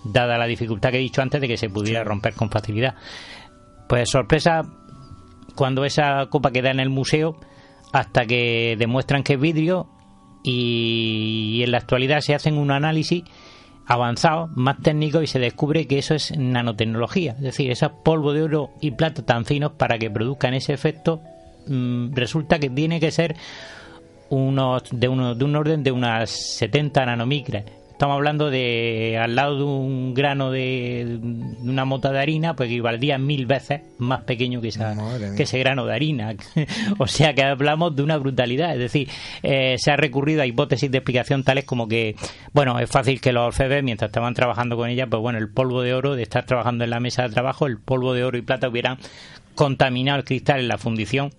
dada 0.05 0.39
la 0.39 0.47
dificultad 0.47 0.91
que 0.91 0.97
he 0.97 1.01
dicho 1.01 1.21
antes 1.21 1.39
de 1.39 1.49
que 1.49 1.59
se 1.59 1.69
pudiera 1.69 2.03
romper 2.03 2.33
con 2.33 2.49
facilidad. 2.49 2.95
Pues 3.91 4.09
sorpresa 4.09 4.63
cuando 5.55 5.85
esa 5.85 6.29
copa 6.31 6.51
queda 6.51 6.71
en 6.71 6.81
el 6.81 6.89
museo 6.89 7.37
hasta 7.93 8.25
que 8.25 8.77
demuestran 8.79 9.23
que 9.23 9.35
es 9.35 9.41
vidrio 9.41 9.91
y 10.43 11.61
en 11.63 11.73
la 11.73 11.77
actualidad 11.77 12.21
se 12.21 12.35
hacen 12.35 12.57
un 12.57 12.71
análisis 12.71 13.25
avanzado, 13.87 14.49
más 14.55 14.79
técnico 14.81 15.23
y 15.23 15.27
se 15.27 15.39
descubre 15.39 15.87
que 15.87 15.99
eso 15.99 16.15
es 16.15 16.37
nanotecnología, 16.37 17.33
es 17.33 17.41
decir, 17.41 17.71
esos 17.71 17.93
polvo 18.05 18.33
de 18.33 18.43
oro 18.43 18.71
y 18.81 18.93
plata 18.93 19.23
tan 19.23 19.45
finos 19.45 19.73
para 19.73 19.99
que 19.99 20.11
produzcan 20.11 20.55
ese 20.55 20.73
efecto 20.73 21.21
mm, 21.67 22.15
resulta 22.15 22.59
que 22.59 22.71
tiene 22.71 23.01
que 23.01 23.11
ser 23.11 23.37
unos 24.31 24.85
de, 24.91 25.09
uno, 25.09 25.35
de 25.35 25.45
un 25.45 25.57
orden 25.57 25.83
de 25.83 25.93
unas 25.93 26.31
70 26.31 27.05
nanomicras 27.05 27.65
estamos 28.03 28.17
hablando 28.17 28.51
de 28.51 29.17
al 29.17 29.37
lado 29.37 29.59
de 29.59 29.63
un 29.63 30.13
grano 30.13 30.51
de, 30.51 31.21
una 31.61 31.85
mota 31.85 32.11
de 32.11 32.19
harina, 32.19 32.57
pues 32.57 32.69
equivaldría 32.69 33.17
mil 33.17 33.47
veces 33.47 33.83
más 33.99 34.23
pequeño 34.23 34.61
que, 34.61 34.69
esa, 34.69 34.97
que 35.37 35.45
ese 35.45 35.61
grano 35.61 35.87
de 35.87 35.95
harina. 35.95 36.35
o 36.99 37.07
sea 37.07 37.33
que 37.33 37.45
hablamos 37.45 37.95
de 37.95 38.03
una 38.03 38.17
brutalidad. 38.17 38.73
Es 38.73 38.81
decir, 38.81 39.09
eh, 39.45 39.77
se 39.79 39.93
ha 39.93 39.97
recurrido 39.97 40.43
a 40.43 40.47
hipótesis 40.47 40.91
de 40.91 40.99
explicación 40.99 41.45
tales 41.45 41.65
como 41.65 41.87
que, 41.87 42.17
bueno, 42.53 42.81
es 42.81 42.91
fácil 42.91 43.21
que 43.21 43.33
los 43.33 43.47
orfebres, 43.47 43.85
mientras 43.85 44.09
estaban 44.09 44.35
trabajando 44.35 44.77
con 44.77 44.89
ella, 44.89 45.07
pues 45.07 45.23
bueno, 45.23 45.39
el 45.39 45.49
polvo 45.49 45.83
de 45.83 45.95
oro, 45.95 46.17
de 46.17 46.25
estar 46.25 46.45
trabajando 46.45 46.83
en 46.83 46.91
la 46.91 46.99
mesa 46.99 47.23
de 47.23 47.29
trabajo, 47.29 47.69
el 47.69 47.79
polvo 47.79 48.15
de 48.15 48.25
oro 48.25 48.37
y 48.37 48.43
plata 48.43 48.69
hubieran 48.69 48.99
contaminado 49.55 50.19
el 50.19 50.25
cristal 50.25 50.59
en 50.59 50.67
la 50.67 50.77
fundición 50.77 51.31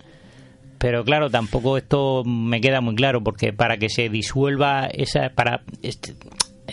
pero 0.84 1.06
claro, 1.06 1.30
tampoco 1.30 1.78
esto 1.78 2.26
me 2.26 2.60
queda 2.60 2.82
muy 2.82 2.94
claro 2.96 3.24
porque 3.24 3.54
para 3.54 3.78
que 3.78 3.88
se 3.88 4.10
disuelva 4.10 4.88
esa 4.88 5.30
para 5.30 5.62
este, 5.82 6.14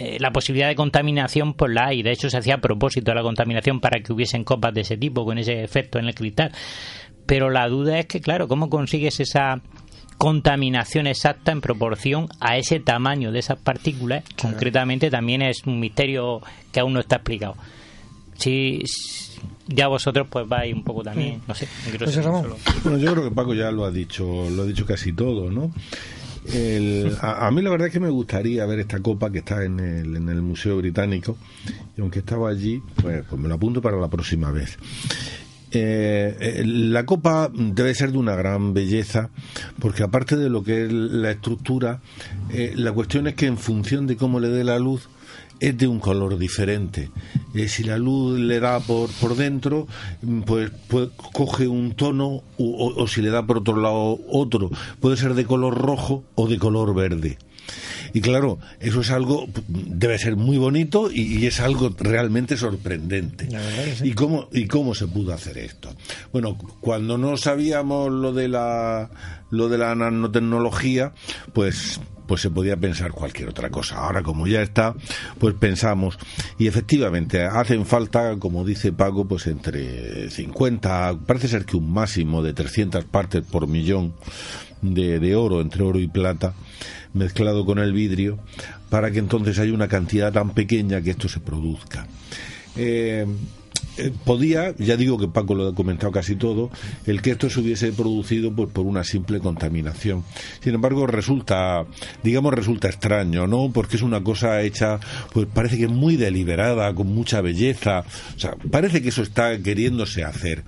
eh, 0.01 0.16
la 0.18 0.31
posibilidad 0.32 0.68
de 0.68 0.74
contaminación 0.74 1.52
pues 1.52 1.70
la 1.72 1.89
hay. 1.89 2.02
De 2.02 2.10
hecho, 2.10 2.31
se 2.31 2.39
hacía 2.39 2.55
a 2.55 2.60
propósito 2.60 3.10
de 3.10 3.16
la 3.16 3.22
contaminación 3.22 3.81
para 3.81 4.01
que 4.01 4.14
hubiesen 4.14 4.44
copas 4.44 4.72
de 4.72 4.81
ese 4.81 4.97
tipo, 4.97 5.27
con 5.27 5.36
ese 5.36 5.62
efecto 5.62 5.98
en 5.98 6.06
el 6.06 6.14
cristal. 6.14 6.52
Pero 7.27 7.51
la 7.51 7.68
duda 7.68 7.98
es 7.98 8.06
que, 8.06 8.22
claro, 8.22 8.48
¿cómo 8.48 8.70
consigues 8.70 9.20
esa 9.20 9.60
contaminación 10.16 11.06
exacta 11.06 11.52
en 11.52 11.60
proporción 11.60 12.28
a 12.40 12.56
ese 12.56 12.81
tamaño 12.81 13.31
de 13.31 13.40
esas 13.40 13.59
partículas? 13.59 14.24
Concretamente 14.40 15.10
también 15.10 15.43
es 15.43 15.66
un 15.66 15.78
misterio 15.78 16.40
que 16.72 16.81
aún 16.81 16.94
no 16.94 17.01
está 17.01 17.16
explicado. 17.16 17.56
Si, 18.39 18.82
ya 19.66 19.86
vosotros 19.89 20.28
pues 20.31 20.48
vais 20.48 20.72
un 20.72 20.82
poco 20.82 21.02
también, 21.02 21.43
no 21.47 21.55
sé. 21.55 21.68
Bueno, 22.85 22.97
yo 22.97 23.12
creo 23.12 23.24
que 23.24 23.35
Paco 23.35 23.52
ya 23.52 23.70
lo 23.70 23.85
ha 23.85 23.90
dicho, 23.90 24.48
lo 24.48 24.62
ha 24.62 24.66
dicho 24.66 24.86
casi 24.86 25.12
todo, 25.12 25.51
¿no? 25.51 25.70
A, 27.20 27.51
mí 27.51 27.62
la 27.62 27.70
verdad 27.70 27.89
es 27.89 27.93
que 27.93 28.01
me 28.01 28.09
gustaría 28.09 28.66
ver 28.66 28.81
esta 28.81 29.01
copa 29.01 29.31
que 29.31 29.39
está 29.39 29.64
en 29.64 29.81
el, 29.81 30.16
en 30.16 30.28
el 30.28 30.43
Museo 30.43 30.77
Británico 30.78 31.36
y 31.97 32.01
aunque 32.01 32.20
estaba 32.20 32.51
allí, 32.51 32.82
pues, 33.01 33.24
pues 33.28 33.40
me 33.40 33.48
lo 33.48 33.55
apunto 33.55 33.81
para 33.81 33.97
la 33.98 34.09
próxima 34.09 34.51
vez. 34.51 34.78
Eh, 35.72 36.36
eh, 36.40 36.62
la 36.66 37.06
copa 37.06 37.48
debe 37.55 37.94
ser 37.94 38.10
de 38.10 38.18
una 38.18 38.35
gran 38.35 38.74
belleza 38.74 39.31
porque 39.78 40.02
aparte 40.02 40.36
de 40.36 40.51
lo 40.51 40.64
que 40.64 40.86
es 40.86 40.93
la 40.93 41.31
estructura, 41.31 42.01
eh, 42.52 42.72
la 42.74 42.90
cuestión 42.93 43.28
es 43.28 43.35
que 43.35 43.47
en 43.47 43.56
función 43.56 44.09
de 44.09 44.16
cómo 44.16 44.40
le 44.40 44.48
dé 44.48 44.64
la 44.64 44.81
luz, 44.81 45.09
es 45.61 45.77
de 45.77 45.87
un 45.87 46.01
color 46.01 46.39
diferente. 46.39 47.11
Eh, 47.55 47.69
si 47.69 47.85
la 47.85 47.99
luz 47.99 48.39
le 48.39 48.61
da 48.61 48.81
por, 48.81 49.11
por 49.11 49.37
dentro, 49.37 49.87
mm, 50.23 50.41
pues, 50.43 50.70
pues 50.89 51.11
coge 51.32 51.69
un 51.69 51.95
tono 51.95 52.43
o, 52.59 53.07
si 53.07 53.23
le 53.23 53.31
da 53.31 53.47
por 53.47 53.59
otro 53.59 53.77
lado 53.81 54.19
otro. 54.28 54.70
Puede 55.01 55.16
ser 55.16 55.35
de 55.35 55.45
color 55.45 55.77
rojo 55.77 56.24
o 56.35 56.49
de 56.49 56.59
color 56.59 56.95
verde. 56.95 57.39
Y 58.12 58.20
claro, 58.20 58.59
eso 58.81 59.03
es 59.03 59.11
algo, 59.11 59.47
debe 59.69 60.19
ser 60.19 60.35
muy 60.35 60.59
bonito 60.59 61.11
y, 61.12 61.47
es 61.47 61.61
algo 61.61 61.95
realmente 61.97 62.57
sorprendente. 62.57 63.49
¿Y, 64.03 64.12
cómo, 64.15 64.49
¿Y 64.53 64.66
cómo 64.66 64.95
se 64.95 65.07
pudo 65.07 65.32
hacer 65.32 65.59
esto? 65.59 65.95
Bueno, 66.32 66.59
cuando 66.81 67.16
no 67.19 67.37
sabíamos 67.37 68.11
lo 68.11 68.32
de 68.32 68.49
la, 68.49 69.11
lo 69.51 69.69
de 69.69 69.78
la 69.78 69.95
nanotecnología, 69.95 71.12
pues 71.53 72.01
pues 72.31 72.43
se 72.43 72.51
podía 72.51 72.77
pensar 72.77 73.11
cualquier 73.11 73.48
otra 73.48 73.70
cosa. 73.70 73.97
Ahora, 73.97 74.23
como 74.23 74.47
ya 74.47 74.62
está, 74.62 74.94
pues 75.40 75.52
pensamos, 75.57 76.16
y 76.59 76.69
efectivamente, 76.69 77.43
hacen 77.43 77.85
falta, 77.85 78.36
como 78.39 78.65
dice 78.65 78.93
Pago, 78.93 79.24
pues 79.24 79.48
entre 79.48 80.31
50, 80.31 81.19
parece 81.27 81.48
ser 81.48 81.65
que 81.65 81.77
un 81.77 81.93
máximo 81.93 82.40
de 82.44 82.52
300 82.52 83.05
partes 83.07 83.43
por 83.43 83.66
millón 83.66 84.15
de, 84.81 85.19
de 85.19 85.35
oro, 85.35 85.61
entre 85.61 85.82
oro 85.82 85.98
y 85.98 86.07
plata, 86.07 86.55
mezclado 87.15 87.66
con 87.66 87.81
el 87.81 87.93
vidrio, 87.93 88.39
para 88.90 89.11
que 89.11 89.19
entonces 89.19 89.59
haya 89.59 89.74
una 89.74 89.89
cantidad 89.89 90.32
tan 90.32 90.51
pequeña 90.51 91.02
que 91.02 91.11
esto 91.11 91.28
se 91.28 91.40
produzca. 91.40 92.07
Eh, 92.77 93.27
eh, 93.97 94.12
podía, 94.25 94.75
ya 94.77 94.97
digo 94.97 95.19
que 95.19 95.29
Paco 95.29 95.55
lo 95.55 95.69
ha 95.69 95.75
comentado 95.75 96.12
casi 96.12 96.37
todo, 96.37 96.71
el 97.07 97.23
que 97.23 97.33
esto 97.33 97.51
se 97.51 97.61
hubiese 97.61 97.93
producido 97.93 98.53
pues, 98.55 98.71
por 98.71 98.87
una 98.87 99.05
simple 99.05 99.41
contaminación. 99.41 100.25
Sin 100.61 100.75
embargo, 100.75 101.07
resulta, 101.07 101.85
digamos, 102.23 102.55
resulta 102.55 102.89
extraño, 102.89 103.47
¿no? 103.47 103.71
Porque 103.73 103.97
es 103.97 104.03
una 104.03 104.23
cosa 104.23 104.62
hecha, 104.62 105.01
pues 105.33 105.47
parece 105.53 105.79
que 105.79 105.89
muy 105.89 106.17
deliberada, 106.17 106.95
con 106.95 107.09
mucha 107.09 107.41
belleza. 107.41 108.05
O 108.37 108.39
sea, 108.39 108.57
parece 108.71 109.03
que 109.03 109.11
eso 109.11 109.23
está 109.23 109.59
queriéndose 109.59 110.25
hacer. 110.25 110.65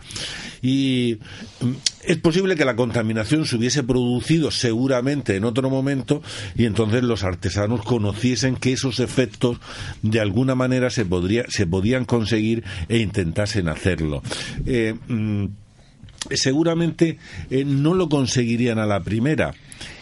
Y 0.61 1.19
mm, 1.61 1.73
es 2.05 2.16
posible 2.19 2.57
que 2.57 2.65
la 2.65 2.77
contaminación 2.77 3.47
se 3.47 3.57
hubiese 3.57 3.83
producido 3.83 4.51
seguramente 4.51 5.37
en 5.37 5.45
otro 5.45 5.70
momento 5.70 6.23
y 6.57 6.65
entonces 6.65 7.03
los 7.03 7.23
artesanos 7.23 7.83
conociesen 7.83 8.57
que 8.57 8.73
esos 8.73 9.01
efectos 9.01 9.59
de 10.03 10.20
alguna 10.20 10.55
manera 10.55 10.91
se, 10.91 11.05
podría, 11.05 11.45
se 11.49 11.66
podían 11.66 12.05
conseguir 12.05 12.65
e 12.89 12.99
intentasen 12.99 13.69
hacerlo. 13.69 14.23
Eh, 14.66 14.95
mm, 15.09 15.47
seguramente 16.31 17.19
eh, 17.51 17.65
no 17.65 17.95
lo 17.95 18.09
conseguirían 18.09 18.79
a 18.79 18.87
la 18.87 19.01
primera 19.01 19.55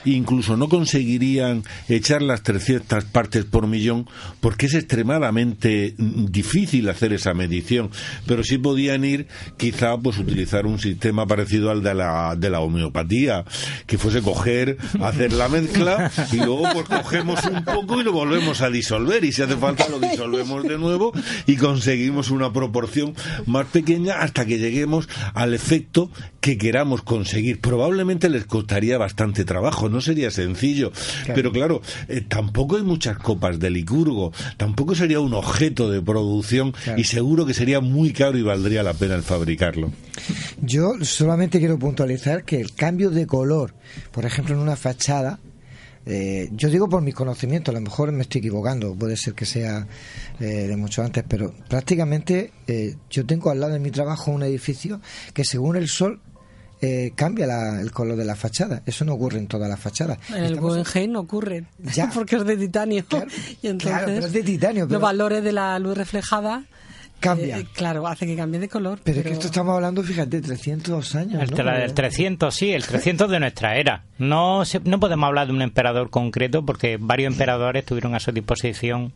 incluso 0.04 0.56
no 0.56 0.68
conseguirían 0.68 1.64
echar 1.88 2.22
las 2.22 2.42
300 2.42 3.04
partes 3.04 3.44
por 3.44 3.66
millón 3.66 4.08
porque 4.40 4.66
es 4.66 4.74
extremadamente 4.74 5.94
difícil 5.98 6.88
hacer 6.88 7.12
esa 7.12 7.34
medición, 7.34 7.90
pero 8.26 8.44
sí 8.44 8.58
podían 8.58 9.04
ir 9.04 9.26
quizá 9.56 9.96
pues 9.98 10.18
utilizar 10.18 10.66
un 10.66 10.78
sistema 10.78 11.26
parecido 11.26 11.70
al 11.70 11.82
de 11.82 11.94
la, 11.94 12.34
de 12.36 12.50
la 12.50 12.60
homeopatía, 12.60 13.44
que 13.86 13.98
fuese 13.98 14.22
coger, 14.22 14.78
hacer 15.00 15.32
la 15.32 15.48
mezcla 15.48 16.10
y 16.32 16.36
luego 16.36 16.64
pues 16.72 16.86
cogemos 16.86 17.44
un 17.44 17.64
poco 17.64 18.00
y 18.00 18.04
lo 18.04 18.12
volvemos 18.12 18.62
a 18.62 18.70
disolver. 18.70 19.24
Y 19.24 19.32
si 19.32 19.42
hace 19.42 19.56
falta 19.56 19.88
lo 19.88 19.98
disolvemos 19.98 20.62
de 20.64 20.78
nuevo 20.78 21.12
y 21.46 21.56
conseguimos 21.56 22.30
una 22.30 22.52
proporción 22.52 23.14
más 23.46 23.66
pequeña 23.66 24.20
hasta 24.20 24.44
que 24.44 24.58
lleguemos 24.58 25.08
al 25.34 25.54
efecto 25.54 26.10
que 26.40 26.56
queramos 26.56 27.02
conseguir. 27.02 27.60
Probablemente 27.60 28.28
les 28.28 28.44
costaría 28.44 28.98
bastante 28.98 29.44
trabajo, 29.44 29.88
no 29.88 30.00
sería 30.00 30.30
sencillo. 30.30 30.92
Pero 31.34 31.52
claro, 31.52 31.82
eh, 32.08 32.22
tampoco 32.26 32.76
hay 32.76 32.82
muchas 32.82 33.18
copas 33.18 33.58
de 33.58 33.70
Licurgo, 33.70 34.32
tampoco 34.56 34.94
sería 34.94 35.20
un 35.20 35.34
objeto 35.34 35.90
de 35.90 36.00
producción 36.02 36.74
y 36.96 37.04
seguro 37.04 37.46
que 37.46 37.54
sería 37.54 37.80
muy 37.80 38.12
caro 38.12 38.38
y 38.38 38.42
valdría 38.42 38.82
la 38.82 38.94
pena 38.94 39.14
el 39.14 39.22
fabricarlo. 39.22 39.92
Yo 40.60 40.94
solamente 41.02 41.58
quiero 41.58 41.78
puntualizar 41.78 42.44
que 42.44 42.60
el 42.60 42.74
cambio 42.74 43.10
de 43.10 43.26
color, 43.26 43.74
por 44.10 44.24
ejemplo, 44.24 44.54
en 44.54 44.60
una 44.60 44.76
fachada, 44.76 45.38
Eh, 46.06 46.48
yo 46.52 46.70
digo 46.70 46.88
por 46.88 47.02
mis 47.02 47.14
conocimientos, 47.14 47.74
a 47.74 47.78
lo 47.78 47.82
mejor 47.82 48.10
me 48.10 48.22
estoy 48.22 48.38
equivocando, 48.38 48.94
puede 48.94 49.18
ser 49.18 49.34
que 49.34 49.44
sea 49.44 49.86
eh, 50.40 50.66
de 50.66 50.76
mucho 50.76 51.02
antes, 51.02 51.22
pero 51.28 51.52
prácticamente 51.68 52.52
eh, 52.66 52.96
yo 53.10 53.26
tengo 53.26 53.50
al 53.50 53.60
lado 53.60 53.74
de 53.74 53.80
mi 53.80 53.90
trabajo 53.90 54.30
un 54.30 54.42
edificio 54.42 55.02
que 55.34 55.44
según 55.44 55.76
el 55.76 55.88
sol 55.88 56.18
cambia 57.14 57.80
el 57.80 57.92
color 57.92 58.16
de 58.16 58.24
la 58.24 58.36
fachada. 58.36 58.82
Eso 58.86 59.04
no 59.04 59.14
ocurre 59.14 59.38
en 59.38 59.46
todas 59.46 59.68
las 59.68 59.78
fachadas. 59.78 60.18
En 60.30 60.44
el 60.44 60.58
Guggenheim 60.58 61.12
no 61.12 61.20
ocurre, 61.20 61.64
ya. 61.94 62.10
porque 62.14 62.36
es 62.36 62.44
de 62.44 62.56
titanio. 62.56 63.04
y 63.62 63.66
entonces 63.66 64.24
es 64.24 64.32
de 64.32 64.42
titanio. 64.42 64.86
Los 64.86 65.00
valores 65.00 65.42
de 65.42 65.52
la 65.52 65.78
luz 65.78 65.96
reflejada 65.96 66.64
cambia. 67.20 67.58
Eh, 67.58 67.66
claro, 67.72 68.06
hace 68.06 68.26
que 68.26 68.36
cambie 68.36 68.60
de 68.60 68.68
color. 68.68 69.00
Pero, 69.04 69.18
es 69.20 69.26
que 69.26 69.32
esto 69.32 69.46
estamos 69.46 69.74
hablando, 69.74 70.02
fíjate, 70.02 70.40
300 70.40 71.14
años. 71.14 71.42
El, 71.42 71.94
300, 71.94 72.54
sí, 72.54 72.72
el 72.72 72.84
300 72.84 73.30
de 73.30 73.40
nuestra 73.40 73.76
era. 73.76 74.04
No, 74.18 74.62
no 74.84 75.00
podemos 75.00 75.26
hablar 75.26 75.46
de 75.46 75.52
un 75.52 75.62
emperador 75.62 76.10
concreto 76.10 76.64
porque 76.64 76.96
varios 76.98 77.32
emperadores 77.32 77.84
tuvieron 77.84 78.14
a 78.14 78.20
su 78.20 78.32
disposición 78.32 79.12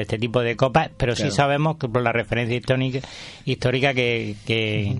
este 0.00 0.18
tipo 0.18 0.40
de 0.40 0.56
copas, 0.56 0.90
pero 0.96 1.14
sí 1.14 1.30
sabemos 1.30 1.76
que 1.76 1.88
por 1.88 2.02
la 2.02 2.12
referencia 2.12 2.56
histórica, 2.56 3.06
histórica 3.44 3.94
que, 3.94 4.34
que, 4.44 4.98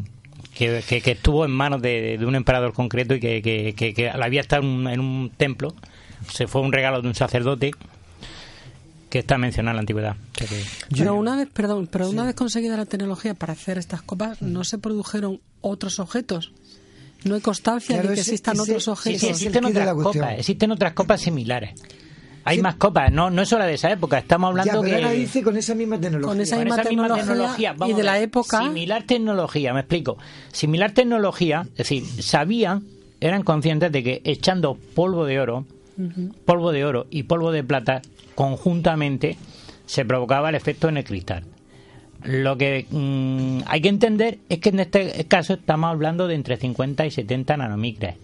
que, 0.58 1.02
estuvo 1.12 1.44
en 1.44 1.52
manos 1.52 1.80
de, 1.80 2.18
un 2.26 2.34
emperador 2.34 2.72
concreto 2.72 3.14
y 3.14 3.20
que, 3.20 3.42
que, 3.74 4.10
había 4.10 4.40
estado 4.40 4.62
en 4.62 5.00
un 5.00 5.30
templo, 5.36 5.74
se 6.30 6.46
fue 6.46 6.62
un 6.62 6.72
regalo 6.72 7.00
de 7.00 7.08
un 7.08 7.14
sacerdote 7.14 7.70
que 9.08 9.20
está 9.20 9.38
mencionada 9.38 9.72
en 9.72 9.76
la 9.76 9.80
antigüedad. 9.80 10.16
Pero 10.90 11.14
una 11.14 11.36
vez, 11.36 11.48
perdón, 11.52 11.88
pero 11.90 12.10
una 12.10 12.24
vez 12.24 12.34
conseguida 12.34 12.76
la 12.76 12.86
tecnología 12.86 13.34
para 13.34 13.52
hacer 13.52 13.78
estas 13.78 14.02
copas, 14.02 14.42
¿no 14.42 14.64
se 14.64 14.78
produjeron 14.78 15.40
otros 15.60 15.98
objetos? 16.00 16.52
No 17.24 17.34
hay 17.34 17.40
constancia 17.40 18.00
de 18.02 18.08
que 18.08 18.20
existan 18.20 18.58
otros 18.60 18.88
objetos. 18.88 19.20
Sí, 19.20 19.28
existen 19.28 19.64
otras 19.64 19.94
copas, 19.94 20.38
existen 20.38 20.70
otras 20.72 20.92
copas 20.92 21.20
similares. 21.20 21.70
Hay 22.48 22.62
más 22.62 22.76
copas, 22.76 23.12
no, 23.12 23.30
no 23.30 23.42
es 23.42 23.52
hora 23.52 23.66
de 23.66 23.74
esa 23.74 23.90
época, 23.90 24.18
estamos 24.18 24.48
hablando 24.48 24.84
ya, 24.84 24.96
pero 24.96 25.08
que... 25.10 25.16
dice 25.16 25.42
con 25.42 25.56
esa 25.56 25.74
misma 25.74 26.00
tecnología. 26.00 26.28
Con 26.28 26.40
esa, 26.40 26.56
misma, 26.58 26.82
tecnología, 26.82 27.76
y 27.86 27.92
de 27.92 28.02
la 28.02 28.18
época... 28.18 28.62
Similar 28.62 29.02
tecnología, 29.04 29.74
me 29.74 29.80
explico. 29.80 30.18
Similar 30.52 30.92
tecnología, 30.92 31.66
es 31.72 31.76
decir, 31.76 32.04
sabían, 32.22 32.84
eran 33.20 33.42
conscientes 33.42 33.92
de 33.92 34.02
que 34.02 34.20
echando 34.24 34.78
polvo 34.94 35.26
de 35.26 35.40
oro, 35.40 35.66
polvo 36.44 36.72
de 36.72 36.84
oro 36.84 37.06
y 37.10 37.24
polvo 37.24 37.50
de 37.50 37.64
plata 37.64 38.02
conjuntamente 38.34 39.36
se 39.86 40.04
provocaba 40.04 40.50
el 40.50 40.54
efecto 40.54 40.88
en 40.88 40.98
el 40.98 41.04
cristal. 41.04 41.44
Lo 42.22 42.56
que 42.56 42.86
mm, 42.90 43.60
hay 43.66 43.80
que 43.80 43.88
entender 43.88 44.38
es 44.48 44.58
que 44.58 44.70
en 44.70 44.80
este 44.80 45.24
caso 45.26 45.54
estamos 45.54 45.90
hablando 45.90 46.28
de 46.28 46.34
entre 46.34 46.56
50 46.56 47.06
y 47.06 47.10
70 47.10 47.56
nanomicras, 47.56 48.16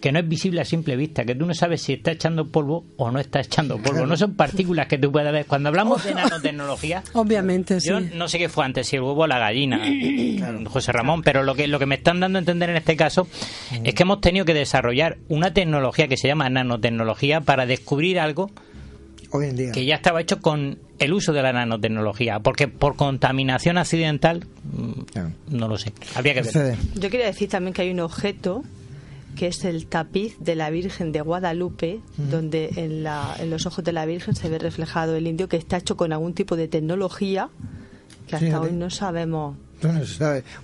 que 0.00 0.12
no 0.12 0.18
es 0.18 0.28
visible 0.28 0.60
a 0.60 0.64
simple 0.64 0.96
vista, 0.96 1.24
que 1.24 1.34
tú 1.34 1.46
no 1.46 1.54
sabes 1.54 1.82
si 1.82 1.92
está 1.92 2.12
echando 2.12 2.48
polvo 2.48 2.84
o 2.96 3.10
no 3.10 3.20
está 3.20 3.40
echando 3.40 3.78
polvo. 3.78 4.06
No 4.06 4.16
son 4.16 4.34
partículas 4.34 4.86
que 4.86 4.98
tú 4.98 5.12
puedas 5.12 5.32
ver. 5.32 5.46
Cuando 5.46 5.68
hablamos 5.68 6.04
de 6.04 6.14
nanotecnología, 6.14 7.02
obviamente, 7.12 7.78
yo 7.80 8.00
no 8.00 8.28
sé 8.28 8.38
qué 8.38 8.48
fue 8.48 8.64
antes, 8.64 8.88
si 8.88 8.96
el 8.96 9.02
huevo 9.02 9.22
o 9.22 9.26
la 9.26 9.38
gallina, 9.38 9.80
José 10.66 10.92
Ramón, 10.92 11.22
pero 11.22 11.42
lo 11.42 11.54
que, 11.54 11.68
lo 11.68 11.78
que 11.78 11.86
me 11.86 11.96
están 11.96 12.20
dando 12.20 12.38
a 12.38 12.40
entender 12.40 12.70
en 12.70 12.76
este 12.76 12.96
caso 12.96 13.28
es 13.84 13.94
que 13.94 14.02
hemos 14.02 14.20
tenido 14.20 14.44
que 14.44 14.54
desarrollar 14.54 15.18
una 15.28 15.52
tecnología 15.52 16.08
que 16.08 16.16
se 16.16 16.28
llama 16.28 16.48
nanotecnología 16.48 17.42
para 17.42 17.66
descubrir 17.66 18.18
algo 18.18 18.50
que 19.72 19.84
ya 19.84 19.94
estaba 19.94 20.20
hecho 20.20 20.40
con 20.40 20.78
el 20.98 21.12
uso 21.12 21.32
de 21.32 21.42
la 21.42 21.52
nanotecnología, 21.52 22.40
porque 22.40 22.68
por 22.68 22.96
contaminación 22.96 23.78
accidental, 23.78 24.44
mm, 24.64 25.56
no 25.56 25.68
lo 25.68 25.78
sé, 25.78 25.92
habría 26.14 26.34
que 26.34 26.42
ver. 26.42 26.76
Yo 26.94 27.10
quería 27.10 27.26
decir 27.26 27.48
también 27.48 27.72
que 27.72 27.82
hay 27.82 27.90
un 27.90 28.00
objeto 28.00 28.64
que 29.36 29.46
es 29.46 29.64
el 29.64 29.86
tapiz 29.86 30.36
de 30.38 30.54
la 30.54 30.70
Virgen 30.70 31.12
de 31.12 31.20
Guadalupe, 31.20 32.00
donde 32.16 32.70
en, 32.76 33.02
la, 33.02 33.36
en, 33.38 33.50
los 33.50 33.66
ojos 33.66 33.84
de 33.84 33.92
la 33.92 34.06
Virgen 34.06 34.34
se 34.34 34.48
ve 34.48 34.58
reflejado 34.58 35.16
el 35.16 35.26
indio, 35.26 35.48
que 35.48 35.56
está 35.56 35.78
hecho 35.78 35.96
con 35.96 36.12
algún 36.12 36.34
tipo 36.34 36.56
de 36.56 36.68
tecnología 36.68 37.48
que 38.26 38.36
hasta 38.36 38.60
hoy 38.60 38.72
no 38.72 38.90
sabemos 38.90 39.56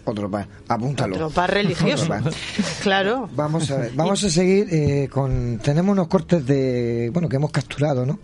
otro 0.05 0.31
par, 0.31 0.47
apúntalo. 0.69 1.15
Otro 1.15 1.31
par 1.31 1.53
religioso. 1.53 2.07
claro. 2.83 3.29
Vamos 3.35 3.71
a 3.71 3.79
ver, 3.79 3.93
vamos 3.95 4.23
a 4.25 4.31
seguir 4.31 4.69
eh, 4.71 5.09
con. 5.11 5.59
Tenemos 5.63 5.93
unos 5.93 6.09
cortes 6.09 6.45
de. 6.47 7.11
Bueno, 7.13 7.29
que 7.29 7.37
hemos 7.37 7.51
capturado, 7.51 8.05
¿no? 8.05 8.19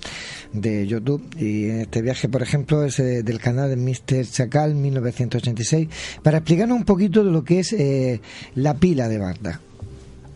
De 0.52 0.86
YouTube. 0.86 1.22
Y 1.38 1.70
en 1.70 1.80
este 1.82 2.02
viaje, 2.02 2.28
por 2.28 2.42
ejemplo, 2.42 2.84
es 2.84 2.98
eh, 2.98 3.22
del 3.22 3.40
canal 3.40 3.70
de 3.70 3.76
Mr. 3.76 4.26
Chacal 4.30 4.74
1986. 4.74 5.88
Para 6.22 6.38
explicarnos 6.38 6.76
un 6.76 6.84
poquito 6.84 7.24
de 7.24 7.30
lo 7.30 7.42
que 7.42 7.60
es 7.60 7.72
eh, 7.72 8.20
la 8.54 8.74
pila 8.74 9.08
de 9.08 9.18
Bagdad. 9.18 9.60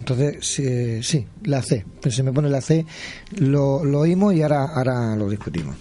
Entonces, 0.09 1.05
sí, 1.05 1.27
la 1.43 1.63
C. 1.63 1.85
Pues 2.01 2.15
se 2.15 2.23
me 2.23 2.33
pone 2.33 2.49
la 2.49 2.61
C, 2.61 2.87
lo, 3.39 3.85
lo 3.85 3.99
oímos 3.99 4.35
y 4.35 4.43
ahora, 4.43 4.67
ahora 4.67 5.17
lo 5.17 5.29
discutimos. 5.29 5.75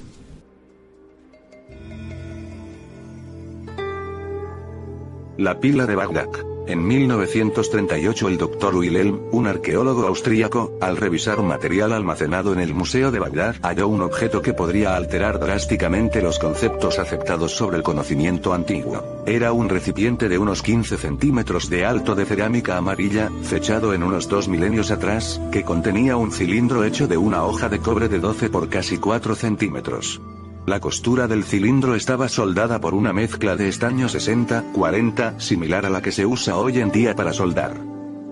La 5.37 5.59
pila 5.59 5.85
de 5.85 5.95
Bagdad. 5.95 6.54
En 6.67 6.85
1938 6.87 8.27
el 8.27 8.37
doctor 8.37 8.75
Wilhelm, 8.75 9.19
un 9.31 9.45
arqueólogo 9.45 10.07
austríaco, 10.07 10.73
al 10.81 10.97
revisar 10.97 11.43
material 11.43 11.93
almacenado 11.93 12.53
en 12.53 12.59
el 12.59 12.73
Museo 12.73 13.11
de 13.11 13.19
Bagdad, 13.19 13.55
halló 13.61 13.87
un 13.87 14.01
objeto 14.01 14.41
que 14.41 14.53
podría 14.53 14.95
alterar 14.95 15.39
drásticamente 15.39 16.23
los 16.23 16.39
conceptos 16.39 16.97
aceptados 16.97 17.55
sobre 17.55 17.77
el 17.77 17.83
conocimiento 17.83 18.51
antiguo. 18.51 19.03
Era 19.27 19.53
un 19.53 19.69
recipiente 19.69 20.27
de 20.27 20.39
unos 20.39 20.63
15 20.63 20.97
centímetros 20.97 21.69
de 21.69 21.85
alto 21.85 22.15
de 22.15 22.25
cerámica 22.25 22.77
amarilla, 22.77 23.29
fechado 23.43 23.93
en 23.93 24.01
unos 24.01 24.27
dos 24.27 24.47
milenios 24.47 24.89
atrás, 24.89 25.39
que 25.51 25.63
contenía 25.63 26.17
un 26.17 26.31
cilindro 26.31 26.83
hecho 26.83 27.07
de 27.07 27.17
una 27.17 27.43
hoja 27.43 27.69
de 27.69 27.79
cobre 27.79 28.09
de 28.09 28.19
12 28.19 28.49
por 28.49 28.69
casi 28.69 28.97
4 28.97 29.35
centímetros. 29.35 30.19
La 30.65 30.79
costura 30.79 31.27
del 31.27 31.43
cilindro 31.43 31.93
estaba 31.93 32.27
soldada 32.27 32.81
por 32.81 32.95
una 32.95 33.13
mezcla 33.13 33.55
de 33.55 33.67
estaño 33.67 34.07
60-40, 34.07 35.39
similar 35.39 35.85
a 35.85 35.91
la 35.91 36.01
que 36.01 36.11
se 36.11 36.25
usa 36.25 36.57
hoy 36.57 36.79
en 36.79 36.89
día 36.89 37.15
para 37.15 37.33
soldar. 37.33 37.79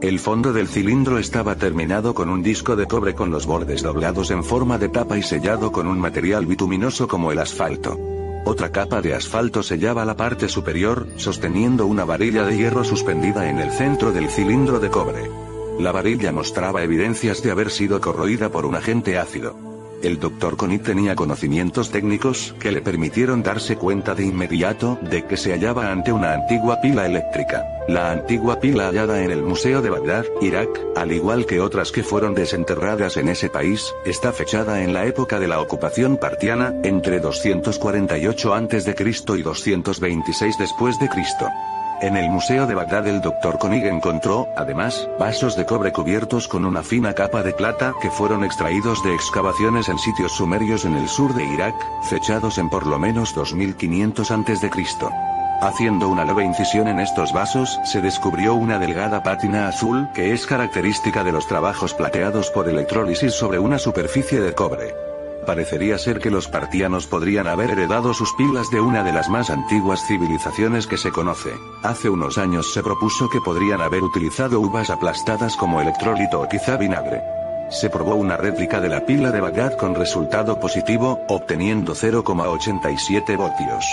El 0.01 0.17
fondo 0.17 0.51
del 0.51 0.67
cilindro 0.67 1.19
estaba 1.19 1.55
terminado 1.57 2.15
con 2.15 2.31
un 2.31 2.41
disco 2.41 2.75
de 2.75 2.87
cobre 2.87 3.13
con 3.13 3.29
los 3.29 3.45
bordes 3.45 3.83
doblados 3.83 4.31
en 4.31 4.43
forma 4.43 4.79
de 4.79 4.89
tapa 4.89 5.15
y 5.19 5.21
sellado 5.21 5.71
con 5.71 5.85
un 5.85 5.99
material 5.99 6.47
bituminoso 6.47 7.07
como 7.07 7.31
el 7.31 7.37
asfalto. 7.37 7.99
Otra 8.45 8.71
capa 8.71 8.99
de 9.03 9.13
asfalto 9.13 9.61
sellaba 9.61 10.03
la 10.03 10.17
parte 10.17 10.49
superior, 10.49 11.07
sosteniendo 11.17 11.85
una 11.85 12.03
varilla 12.03 12.45
de 12.45 12.57
hierro 12.57 12.83
suspendida 12.83 13.47
en 13.47 13.59
el 13.59 13.71
centro 13.71 14.11
del 14.11 14.27
cilindro 14.29 14.79
de 14.79 14.89
cobre. 14.89 15.29
La 15.79 15.91
varilla 15.91 16.31
mostraba 16.31 16.81
evidencias 16.81 17.43
de 17.43 17.51
haber 17.51 17.69
sido 17.69 18.01
corroída 18.01 18.49
por 18.49 18.65
un 18.65 18.73
agente 18.73 19.19
ácido. 19.19 19.72
El 20.03 20.19
doctor 20.19 20.57
Conit 20.57 20.83
tenía 20.83 21.15
conocimientos 21.15 21.89
técnicos 21.89 22.53
que 22.59 22.73
le 22.73 22.81
permitieron 22.81 23.41
darse 23.41 23.77
cuenta 23.77 24.13
de 24.13 24.25
inmediato 24.25 24.99
de 25.01 25.25
que 25.25 25.37
se 25.37 25.53
hallaba 25.53 25.91
ante 25.91 26.11
una 26.11 26.33
antigua 26.33 26.81
pila 26.81 27.05
eléctrica. 27.05 27.65
La 27.87 28.11
antigua 28.11 28.59
pila 28.59 28.87
hallada 28.87 29.23
en 29.23 29.31
el 29.31 29.41
Museo 29.41 29.81
de 29.81 29.89
Bagdad, 29.89 30.25
Irak, 30.41 30.69
al 30.97 31.13
igual 31.13 31.45
que 31.45 31.61
otras 31.61 31.93
que 31.93 32.03
fueron 32.03 32.33
desenterradas 32.33 33.15
en 33.15 33.29
ese 33.29 33.49
país, 33.49 33.93
está 34.05 34.33
fechada 34.33 34.83
en 34.83 34.91
la 34.93 35.05
época 35.05 35.39
de 35.39 35.47
la 35.47 35.61
ocupación 35.61 36.17
partiana, 36.17 36.73
entre 36.83 37.21
248 37.21 38.53
a.C. 38.53 38.95
y 39.37 39.41
226 39.41 40.57
después 40.57 40.99
de 40.99 41.07
Cristo. 41.07 41.47
En 42.03 42.17
el 42.17 42.29
Museo 42.29 42.67
de 42.67 42.75
Bagdad 42.75 43.07
el 43.07 43.21
Dr. 43.21 43.57
Koenig 43.57 43.85
encontró, 43.85 44.49
además, 44.57 45.07
vasos 45.17 45.55
de 45.55 45.65
cobre 45.65 45.93
cubiertos 45.93 46.49
con 46.49 46.65
una 46.65 46.83
fina 46.83 47.13
capa 47.13 47.43
de 47.43 47.53
plata 47.53 47.93
que 48.01 48.11
fueron 48.11 48.43
extraídos 48.43 49.01
de 49.05 49.15
excavaciones 49.15 49.87
en 49.87 49.97
sitios 49.97 50.33
sumerios 50.33 50.83
en 50.83 50.97
el 50.97 51.07
sur 51.07 51.33
de 51.33 51.45
Irak, 51.45 51.73
fechados 52.01 52.57
en 52.57 52.69
por 52.69 52.85
lo 52.85 52.99
menos 52.99 53.33
2500 53.33 54.31
a.C. 54.31 54.69
Haciendo 55.61 56.09
una 56.09 56.25
leve 56.25 56.43
incisión 56.43 56.89
en 56.89 56.99
estos 56.99 57.31
vasos, 57.31 57.79
se 57.85 58.01
descubrió 58.01 58.53
una 58.53 58.79
delgada 58.79 59.23
pátina 59.23 59.69
azul 59.69 60.09
que 60.13 60.33
es 60.33 60.45
característica 60.45 61.23
de 61.23 61.31
los 61.31 61.47
trabajos 61.47 61.93
plateados 61.93 62.49
por 62.49 62.67
electrólisis 62.67 63.33
sobre 63.33 63.59
una 63.59 63.79
superficie 63.79 64.41
de 64.41 64.53
cobre. 64.53 65.12
Parecería 65.45 65.97
ser 65.97 66.19
que 66.19 66.31
los 66.31 66.47
partianos 66.47 67.07
podrían 67.07 67.47
haber 67.47 67.71
heredado 67.71 68.13
sus 68.13 68.33
pilas 68.33 68.69
de 68.71 68.79
una 68.79 69.03
de 69.03 69.11
las 69.11 69.29
más 69.29 69.49
antiguas 69.49 70.05
civilizaciones 70.07 70.87
que 70.87 70.97
se 70.97 71.11
conoce. 71.11 71.51
Hace 71.83 72.09
unos 72.09 72.37
años 72.37 72.73
se 72.73 72.81
propuso 72.81 73.29
que 73.29 73.41
podrían 73.41 73.81
haber 73.81 74.03
utilizado 74.03 74.59
uvas 74.59 74.89
aplastadas 74.89 75.55
como 75.55 75.81
electrolito 75.81 76.41
o 76.41 76.47
quizá 76.47 76.77
vinagre. 76.77 77.21
Se 77.69 77.89
probó 77.89 78.15
una 78.15 78.37
réplica 78.37 78.79
de 78.79 78.89
la 78.89 79.05
pila 79.05 79.31
de 79.31 79.41
Bagdad 79.41 79.77
con 79.77 79.95
resultado 79.95 80.59
positivo, 80.59 81.25
obteniendo 81.27 81.93
0,87 81.93 83.35
voltios. 83.35 83.85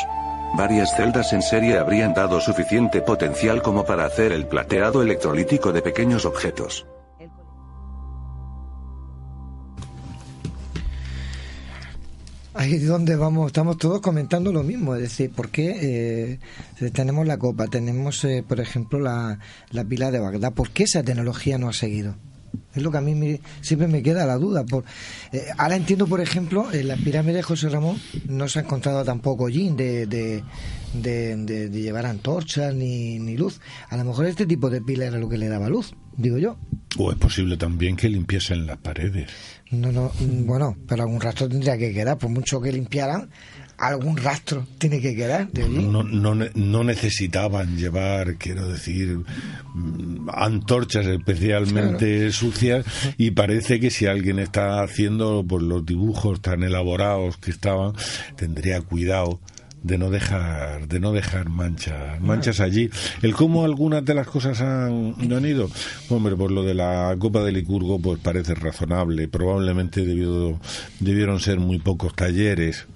Varias 0.55 0.95
celdas 0.97 1.33
en 1.33 1.43
serie 1.43 1.79
habrían 1.79 2.13
dado 2.13 2.41
suficiente 2.41 3.01
potencial 3.01 3.63
como 3.63 3.85
para 3.85 4.05
hacer 4.05 4.33
el 4.33 4.47
plateado 4.47 5.03
electrolítico 5.03 5.73
de 5.73 5.83
pequeños 5.83 6.25
objetos. 6.25 6.87
Ahí 12.61 12.75
es 12.75 12.87
donde 12.87 13.17
vamos, 13.17 13.47
estamos 13.47 13.79
todos 13.79 14.03
comentando 14.03 14.53
lo 14.53 14.63
mismo, 14.63 14.95
es 14.95 15.01
decir, 15.01 15.31
porque 15.35 16.39
eh, 16.79 16.91
tenemos 16.91 17.27
la 17.27 17.39
copa, 17.39 17.67
tenemos, 17.69 18.23
eh, 18.25 18.45
por 18.47 18.61
ejemplo, 18.61 19.01
la, 19.01 19.39
la, 19.71 19.83
pila 19.83 20.11
de 20.11 20.19
Bagdad, 20.19 20.53
¿por 20.53 20.69
qué 20.71 20.83
esa 20.83 21.03
tecnología 21.03 21.57
no 21.57 21.71
ha 21.71 21.73
seguido? 21.73 22.17
Es 22.75 22.83
lo 22.83 22.91
que 22.91 22.99
a 22.99 23.01
mí 23.01 23.41
siempre 23.63 23.89
me 23.89 24.03
queda 24.03 24.27
la 24.27 24.37
duda. 24.37 24.65
Por, 24.65 24.85
eh, 25.33 25.47
ahora 25.57 25.77
entiendo, 25.77 26.07
por 26.07 26.21
ejemplo, 26.21 26.71
en 26.71 26.89
la 26.89 26.97
pirámide 26.97 27.37
de 27.37 27.43
José 27.43 27.71
Ramón 27.71 27.97
no 28.29 28.47
se 28.49 28.59
ha 28.59 28.63
encontrado 28.63 29.05
tampoco 29.05 29.45
hollín 29.45 29.77
de, 29.77 30.07
de, 30.07 30.43
de, 30.93 31.71
llevar 31.71 32.05
antorchas 32.05 32.75
ni, 32.75 33.19
ni 33.19 33.39
luz. 33.39 33.61
A 33.89 33.97
lo 33.97 34.05
mejor 34.05 34.27
este 34.27 34.45
tipo 34.45 34.69
de 34.69 34.83
pila 34.83 35.07
era 35.07 35.19
lo 35.19 35.29
que 35.29 35.39
le 35.39 35.49
daba 35.49 35.71
luz, 35.71 35.95
digo 36.17 36.37
yo. 36.37 36.59
O 36.99 37.11
es 37.11 37.19
posible 37.19 37.57
también 37.57 37.97
que 37.97 38.09
limpiesen 38.09 38.67
las 38.67 38.79
paredes. 38.79 39.31
No, 39.71 39.93
no, 39.93 40.13
bueno, 40.21 40.77
pero 40.89 41.03
algún 41.03 41.21
rastro 41.21 41.49
tendría 41.49 41.79
que 41.79 41.93
quedar, 41.93 42.19
por 42.19 42.29
mucho 42.29 42.61
que 42.61 42.73
limpiaran, 42.73 43.31
algún 43.81 44.17
rastro 44.17 44.67
tiene 44.79 45.01
que 45.01 45.17
quedar 45.17 45.49
No, 45.55 46.03
no, 46.03 46.35
no 46.35 46.85
necesitaban 46.85 47.77
llevar, 47.77 48.37
quiero 48.37 48.69
decir, 48.69 49.21
mm, 49.75 50.29
antorchas 50.33 51.07
especialmente 51.07 52.31
sucias 52.31 52.85
y 53.17 53.31
parece 53.31 53.81
que 53.81 53.91
si 53.91 54.07
alguien 54.07 54.39
está 54.39 54.83
haciendo 54.83 55.45
pues, 55.49 55.63
los 55.63 55.85
dibujos 55.87 56.43
tan 56.43 56.63
elaborados 56.63 57.39
que 57.39 57.51
estaban, 57.51 57.95
tendría 58.37 58.83
cuidado 58.83 59.41
de 59.83 59.99
no 59.99 60.11
dejar 60.11 60.89
de 60.89 61.01
no 61.01 61.13
dejar 61.13 61.49
manchas 61.49 62.21
manchas 62.21 62.61
allí. 62.61 62.91
El 63.23 63.35
cómo 63.35 63.65
algunas 63.65 64.05
de 64.05 64.15
las 64.15 64.27
cosas 64.27 64.61
han, 64.61 65.15
han 65.19 65.47
ido 65.47 65.71
hombre 66.09 66.37
por 66.37 66.51
lo 66.51 66.63
de 66.63 66.75
la 66.75 67.15
copa 67.19 67.43
de 67.43 67.53
licurgo 67.53 67.99
pues 67.99 68.21
parece 68.21 68.55
razonable. 68.55 69.29
Probablemente 69.29 70.05
debido, 70.05 70.61
debieron 70.99 71.41
ser 71.41 71.59
muy 71.59 71.79
pocos 71.79 72.15
talleres 72.15 72.87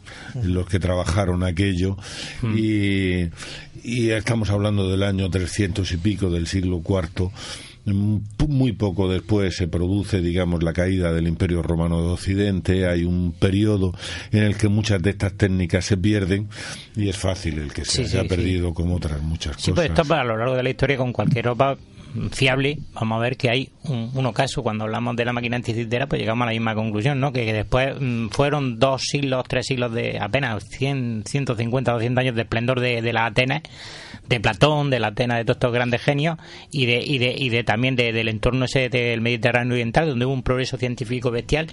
los 0.43 0.69
que 0.69 0.78
trabajaron 0.78 1.43
aquello. 1.43 1.97
Hmm. 2.43 2.55
y, 2.56 3.31
y 3.82 4.11
estamos 4.11 4.51
hablando 4.51 4.90
del 4.90 5.02
año 5.02 5.31
300 5.31 5.90
y 5.93 5.97
pico 5.97 6.31
del 6.31 6.47
siglo 6.47 6.82
IV 6.86 7.31
muy 7.86 8.73
poco 8.73 9.11
después 9.11 9.56
se 9.56 9.69
produce, 9.69 10.20
digamos, 10.20 10.62
la 10.62 10.73
caída 10.73 11.12
del 11.12 11.27
Imperio 11.27 11.62
Romano 11.62 12.01
de 12.01 12.12
Occidente. 12.12 12.86
Hay 12.86 13.05
un 13.05 13.32
periodo 13.32 13.93
en 14.32 14.43
el 14.43 14.56
que 14.56 14.69
muchas 14.69 15.02
de 15.02 15.11
estas 15.11 15.35
técnicas 15.35 15.85
se 15.85 15.97
pierden 15.97 16.48
y 16.97 17.09
es 17.09 17.16
fácil 17.16 17.59
el 17.59 17.73
que 17.73 17.85
se 17.85 18.02
haya 18.02 18.24
perdido 18.24 18.73
como 18.73 18.97
otras 18.97 19.20
muchas 19.23 19.56
sí, 19.56 19.70
cosas. 19.70 19.74
Pues 19.74 19.98
esto 19.98 20.15
a 20.15 20.24
lo 20.24 20.36
largo 20.36 20.55
de 20.55 20.62
la 20.62 20.70
historia 20.70 20.97
con 20.97 21.12
cualquier 21.12 21.44
ropa 21.47 21.77
fiable, 22.31 22.78
vamos 22.95 23.16
a 23.16 23.20
ver 23.20 23.36
que 23.36 23.51
hay 23.51 23.70
un, 23.89 24.27
ocaso 24.27 24.62
cuando 24.62 24.85
hablamos 24.85 25.16
de 25.16 25.24
la 25.24 25.32
máquina 25.32 25.57
anticitera, 25.57 26.07
pues 26.07 26.20
llegamos 26.20 26.45
a 26.45 26.47
la 26.47 26.53
misma 26.53 26.74
conclusión, 26.74 27.20
¿no? 27.20 27.32
Que, 27.32 27.53
después 27.53 27.95
mm, 28.01 28.28
fueron 28.28 28.78
dos 28.78 29.03
siglos, 29.03 29.45
tres 29.49 29.66
siglos 29.66 29.93
de 29.93 30.19
apenas 30.20 30.65
100, 30.69 31.24
150, 31.27 31.93
200 31.93 32.20
años 32.20 32.35
de 32.35 32.43
esplendor 32.43 32.81
de, 32.81 33.03
de 33.03 33.12
la 33.12 33.27
Atenas, 33.27 33.62
de 34.28 34.41
Platón, 34.41 34.91
de 34.91 35.01
la 35.01 35.09
Atenas 35.09 35.39
de 35.39 35.45
todos 35.45 35.57
estos 35.57 35.73
grandes 35.73 36.03
genios 36.03 36.39
y 36.70 36.86
de, 36.86 37.03
y 37.05 37.19
de, 37.19 37.35
y 37.36 37.49
de 37.49 37.65
también 37.65 37.97
del 37.97 38.28
entorno 38.28 38.65
ese 38.65 38.89
del 38.89 39.20
Mediterráneo 39.20 39.74
Oriental, 39.74 40.09
donde 40.09 40.27
hubo 40.27 40.35
un 40.35 40.43
progreso 40.43 40.77
científico 40.77 41.31
bestial 41.31 41.66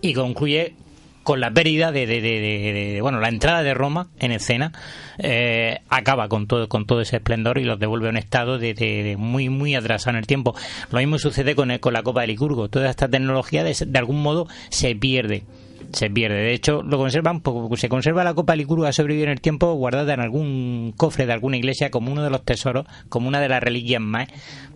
y 0.00 0.14
concluye 0.14 0.74
con 1.22 1.40
la 1.40 1.50
pérdida 1.50 1.92
de, 1.92 2.06
de, 2.06 2.98
bueno 3.00 3.20
la 3.20 3.28
entrada 3.28 3.62
de 3.62 3.74
Roma 3.74 4.08
en 4.18 4.32
escena 4.32 4.72
eh, 5.18 5.80
acaba 5.88 6.28
con 6.28 6.46
todo 6.46 6.68
con 6.68 6.86
todo 6.86 7.00
ese 7.00 7.16
esplendor 7.16 7.58
y 7.58 7.64
los 7.64 7.78
devuelve 7.78 8.08
a 8.08 8.10
un 8.10 8.16
estado 8.16 8.58
de, 8.58 9.16
muy 9.18 9.48
muy 9.48 9.74
atrasado 9.74 10.10
en 10.10 10.16
el 10.16 10.26
tiempo. 10.26 10.54
Lo 10.90 10.98
mismo 10.98 11.18
sucede 11.18 11.54
con, 11.54 11.76
con 11.78 11.92
la 11.92 12.02
Copa 12.02 12.22
de 12.22 12.28
Licurgo. 12.28 12.68
Toda 12.68 12.90
esta 12.90 13.08
tecnología 13.08 13.64
de 13.64 13.98
algún 13.98 14.22
modo 14.22 14.48
se 14.70 14.94
pierde 14.94 15.44
se 15.92 16.10
pierde. 16.10 16.36
De 16.36 16.54
hecho, 16.54 16.82
lo 16.82 16.98
conservan, 16.98 17.42
se 17.76 17.88
conserva 17.88 18.24
la 18.24 18.34
copa 18.34 18.56
licurga 18.56 18.88
ha 18.88 19.02
en 19.02 19.28
el 19.28 19.40
tiempo 19.40 19.72
guardada 19.74 20.14
en 20.14 20.20
algún 20.20 20.94
cofre 20.96 21.26
de 21.26 21.32
alguna 21.32 21.56
iglesia 21.56 21.90
como 21.90 22.10
uno 22.10 22.22
de 22.22 22.30
los 22.30 22.44
tesoros, 22.44 22.86
como 23.08 23.28
una 23.28 23.40
de 23.40 23.48
las 23.48 23.62
reliquias 23.62 24.00
más, 24.00 24.28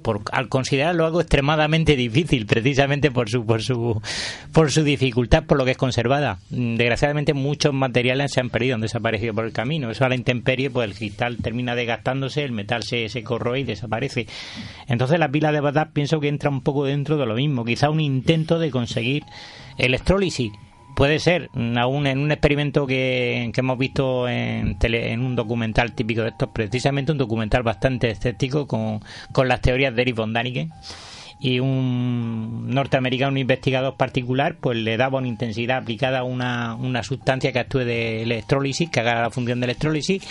por, 0.02 0.22
al 0.32 0.48
considerarlo 0.48 1.06
algo 1.06 1.20
extremadamente 1.20 1.96
difícil, 1.96 2.46
precisamente 2.46 3.10
por 3.10 3.28
su, 3.28 3.44
por 3.46 3.62
su, 3.62 4.00
por 4.52 4.70
su 4.70 4.82
dificultad, 4.82 5.44
por 5.44 5.58
lo 5.58 5.64
que 5.64 5.72
es 5.72 5.76
conservada. 5.76 6.38
Desgraciadamente 6.50 7.34
muchos 7.34 7.72
materiales 7.72 8.32
se 8.32 8.40
han 8.40 8.50
perdido, 8.50 8.74
han 8.74 8.80
desaparecido 8.80 9.34
por 9.34 9.44
el 9.44 9.52
camino. 9.52 9.90
Eso 9.90 10.04
a 10.04 10.08
la 10.08 10.14
intemperie, 10.14 10.70
pues 10.70 10.88
el 10.88 10.96
cristal 10.96 11.38
termina 11.38 11.74
desgastándose, 11.74 12.44
el 12.44 12.52
metal 12.52 12.82
se, 12.82 13.08
se 13.08 13.22
corroe 13.22 13.60
y 13.60 13.64
desaparece. 13.64 14.26
Entonces 14.86 15.18
la 15.18 15.30
pila 15.30 15.52
de 15.52 15.60
Bagdad 15.60 15.90
pienso 15.92 16.20
que 16.20 16.28
entra 16.28 16.50
un 16.50 16.60
poco 16.60 16.84
dentro 16.84 17.16
de 17.16 17.26
lo 17.26 17.34
mismo, 17.34 17.64
quizá 17.64 17.90
un 17.90 18.00
intento 18.00 18.58
de 18.58 18.70
conseguir 18.70 19.24
electrólisis 19.78 20.52
puede 20.96 21.18
ser, 21.18 21.50
aún 21.76 22.06
en 22.06 22.18
un 22.18 22.32
experimento 22.32 22.86
que, 22.86 23.52
hemos 23.54 23.78
visto 23.78 24.26
en, 24.28 24.78
en 24.80 25.20
un 25.20 25.36
documental 25.36 25.92
típico 25.92 26.22
de 26.22 26.30
estos, 26.30 26.48
precisamente 26.48 27.12
un 27.12 27.18
documental 27.18 27.62
bastante 27.62 28.08
escéptico 28.08 28.66
con, 28.66 29.00
con 29.30 29.46
las 29.46 29.60
teorías 29.60 29.94
de 29.94 30.02
Eric 30.02 30.16
von 30.16 30.32
Daniken. 30.32 30.72
Y 31.38 31.60
un 31.60 32.70
norteamericano, 32.70 33.32
un 33.32 33.36
investigador 33.36 33.96
particular, 33.96 34.56
pues 34.58 34.78
le 34.78 34.96
daba 34.96 35.18
una 35.18 35.28
intensidad 35.28 35.76
aplicada 35.76 36.20
a 36.20 36.24
una, 36.24 36.74
una 36.76 37.02
sustancia 37.02 37.52
que 37.52 37.58
actúe 37.58 37.80
de 37.80 38.22
electrólisis, 38.22 38.88
que 38.88 39.00
haga 39.00 39.20
la 39.20 39.30
función 39.30 39.60
de 39.60 39.66
electrólisis, 39.66 40.26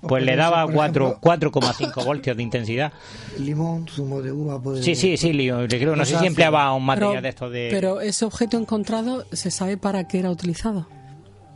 pues 0.00 0.24
le 0.24 0.36
daba 0.36 0.66
4,5 0.66 2.04
voltios 2.04 2.36
de 2.36 2.42
intensidad. 2.42 2.92
Limón, 3.38 3.86
zumo 3.88 4.22
de 4.22 4.32
uva. 4.32 4.60
Puede... 4.60 4.82
Sí, 4.82 4.94
sí, 4.94 5.16
sí, 5.16 5.32
le 5.32 5.66
creo. 5.66 5.96
No 5.96 6.04
sé 6.04 6.18
si 6.18 6.26
empleaba 6.26 6.72
un 6.74 6.84
material 6.84 7.22
de 7.22 7.28
esto 7.28 7.50
de. 7.50 7.68
Pero 7.70 8.00
ese 8.00 8.24
objeto 8.24 8.58
encontrado, 8.58 9.24
¿se 9.32 9.50
sabe 9.50 9.76
para 9.76 10.06
qué 10.06 10.18
era 10.18 10.30
utilizado? 10.30 10.86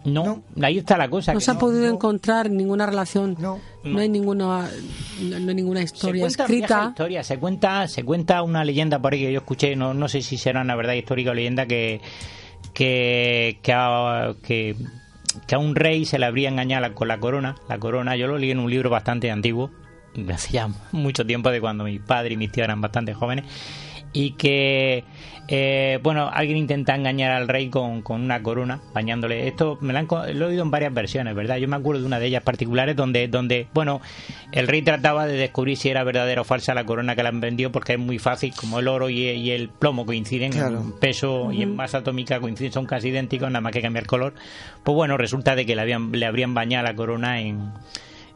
No, 0.02 0.42
ahí 0.62 0.78
está 0.78 0.96
la 0.96 1.10
cosa. 1.10 1.34
No 1.34 1.40
se 1.40 1.50
ha 1.50 1.58
podido 1.58 1.86
encontrar 1.86 2.50
ninguna 2.50 2.86
relación. 2.86 3.36
No. 3.38 3.60
No 3.84 3.98
hay 3.98 4.08
ninguna, 4.08 4.70
no, 5.20 5.36
hay 5.36 5.54
ninguna 5.54 5.82
historia 5.82 6.28
se 6.30 6.42
escrita. 6.42 6.86
Historia. 6.88 7.22
Se 7.22 7.38
cuenta, 7.38 7.86
se 7.86 8.02
cuenta 8.02 8.42
una 8.42 8.64
leyenda 8.64 8.98
por 8.98 9.12
ahí 9.12 9.20
que 9.20 9.32
yo 9.32 9.40
escuché. 9.40 9.76
No, 9.76 9.92
no 9.92 10.08
sé 10.08 10.22
si 10.22 10.38
será 10.38 10.62
una 10.62 10.74
verdad 10.74 10.94
histórica 10.94 11.32
o 11.32 11.34
leyenda 11.34 11.66
que 11.66 12.00
que, 12.72 13.58
que, 13.62 14.34
que 14.42 14.76
que 15.46 15.54
a 15.54 15.58
un 15.58 15.74
rey 15.74 16.04
se 16.04 16.18
le 16.18 16.26
habría 16.26 16.48
engañado 16.48 16.94
con 16.94 17.08
la 17.08 17.18
corona. 17.18 17.56
La 17.68 17.78
corona, 17.78 18.16
yo 18.16 18.26
lo 18.26 18.38
leí 18.38 18.50
en 18.50 18.58
un 18.58 18.70
libro 18.70 18.90
bastante 18.90 19.30
antiguo, 19.30 19.70
hace 20.32 20.52
ya 20.52 20.68
mucho 20.92 21.26
tiempo 21.26 21.50
de 21.50 21.60
cuando 21.60 21.84
mi 21.84 21.98
padre 21.98 22.34
y 22.34 22.36
mis 22.36 22.52
tíos 22.52 22.64
eran 22.64 22.80
bastante 22.80 23.14
jóvenes, 23.14 23.44
y 24.12 24.32
que 24.32 25.04
eh, 25.52 25.98
bueno, 26.04 26.30
alguien 26.32 26.58
intenta 26.58 26.94
engañar 26.94 27.32
al 27.32 27.48
rey 27.48 27.70
con, 27.70 28.02
con 28.02 28.20
una 28.20 28.40
corona, 28.40 28.80
bañándole. 28.94 29.48
Esto 29.48 29.78
me 29.80 29.92
lo, 29.92 29.98
han, 29.98 30.06
he 30.28 30.44
oído 30.44 30.62
en 30.62 30.70
varias 30.70 30.94
versiones, 30.94 31.34
¿verdad? 31.34 31.56
Yo 31.56 31.66
me 31.66 31.74
acuerdo 31.74 32.02
de 32.02 32.06
una 32.06 32.20
de 32.20 32.26
ellas 32.26 32.44
particulares 32.44 32.94
donde, 32.94 33.26
donde, 33.26 33.66
bueno, 33.74 34.00
el 34.52 34.68
rey 34.68 34.82
trataba 34.82 35.26
de 35.26 35.32
descubrir 35.32 35.76
si 35.76 35.88
era 35.88 36.04
verdadera 36.04 36.42
o 36.42 36.44
falsa 36.44 36.72
la 36.72 36.84
corona 36.84 37.16
que 37.16 37.24
le 37.24 37.30
han 37.30 37.40
vendido, 37.40 37.72
porque 37.72 37.94
es 37.94 37.98
muy 37.98 38.20
fácil, 38.20 38.54
como 38.54 38.78
el 38.78 38.86
oro 38.86 39.10
y, 39.10 39.50
el 39.50 39.70
plomo 39.70 40.06
coinciden 40.06 40.52
en 40.52 40.92
peso 41.00 41.50
y 41.50 41.62
en 41.62 41.74
masa 41.74 41.98
atómica 41.98 42.38
coinciden, 42.38 42.72
son 42.72 42.86
casi 42.86 43.08
idénticos, 43.08 43.50
nada 43.50 43.60
más 43.60 43.72
que 43.72 43.82
cambiar 43.82 44.06
color. 44.06 44.34
Pues 44.84 44.94
bueno, 44.94 45.16
resulta 45.16 45.56
de 45.56 45.66
que 45.66 45.74
le, 45.74 45.82
habían, 45.82 46.12
le 46.12 46.26
habrían 46.26 46.54
bañado 46.54 46.84
la 46.84 46.94
corona 46.94 47.40
en 47.40 47.72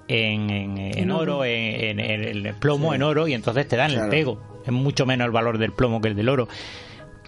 en, 0.09 0.51
en, 0.51 1.11
oro, 1.11 1.45
en, 1.45 2.01
el 2.01 2.55
plomo, 2.55 2.95
en 2.95 3.03
oro, 3.03 3.29
y 3.29 3.35
entonces 3.35 3.67
te 3.69 3.77
dan 3.77 3.91
el 3.91 4.09
pego. 4.09 4.39
Es 4.65 4.73
mucho 4.73 5.07
menos 5.07 5.27
el 5.27 5.33
valor 5.33 5.59
del 5.59 5.73
plomo 5.73 6.01
que 6.01 6.09
el 6.09 6.17
del 6.17 6.29
oro 6.29 6.49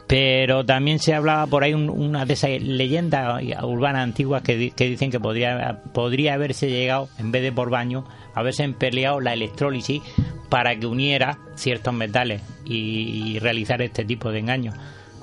pero 0.06 0.64
también 0.64 1.00
se 1.00 1.14
hablaba 1.14 1.46
por 1.46 1.64
ahí 1.64 1.74
una 1.74 2.24
de 2.24 2.34
esas 2.34 2.62
leyendas 2.62 3.42
urbanas 3.62 4.04
antiguas 4.04 4.42
que, 4.42 4.70
que, 4.70 4.88
dicen 4.88 5.10
que 5.10 5.18
podría, 5.18 5.82
podría 5.92 6.34
haberse 6.34 6.70
llegado, 6.70 7.08
en 7.18 7.32
vez 7.32 7.42
de 7.42 7.50
por 7.50 7.70
baño, 7.70 8.04
haberse 8.34 8.62
empleado 8.62 9.20
la 9.20 9.32
electrólisis 9.32 10.02
para 10.48 10.78
que 10.78 10.86
uniera 10.86 11.38
ciertos 11.56 11.92
metales 11.92 12.42
y, 12.64 13.38
realizar 13.40 13.82
este 13.82 14.04
tipo 14.04 14.30
de 14.30 14.38
engaños. 14.38 14.74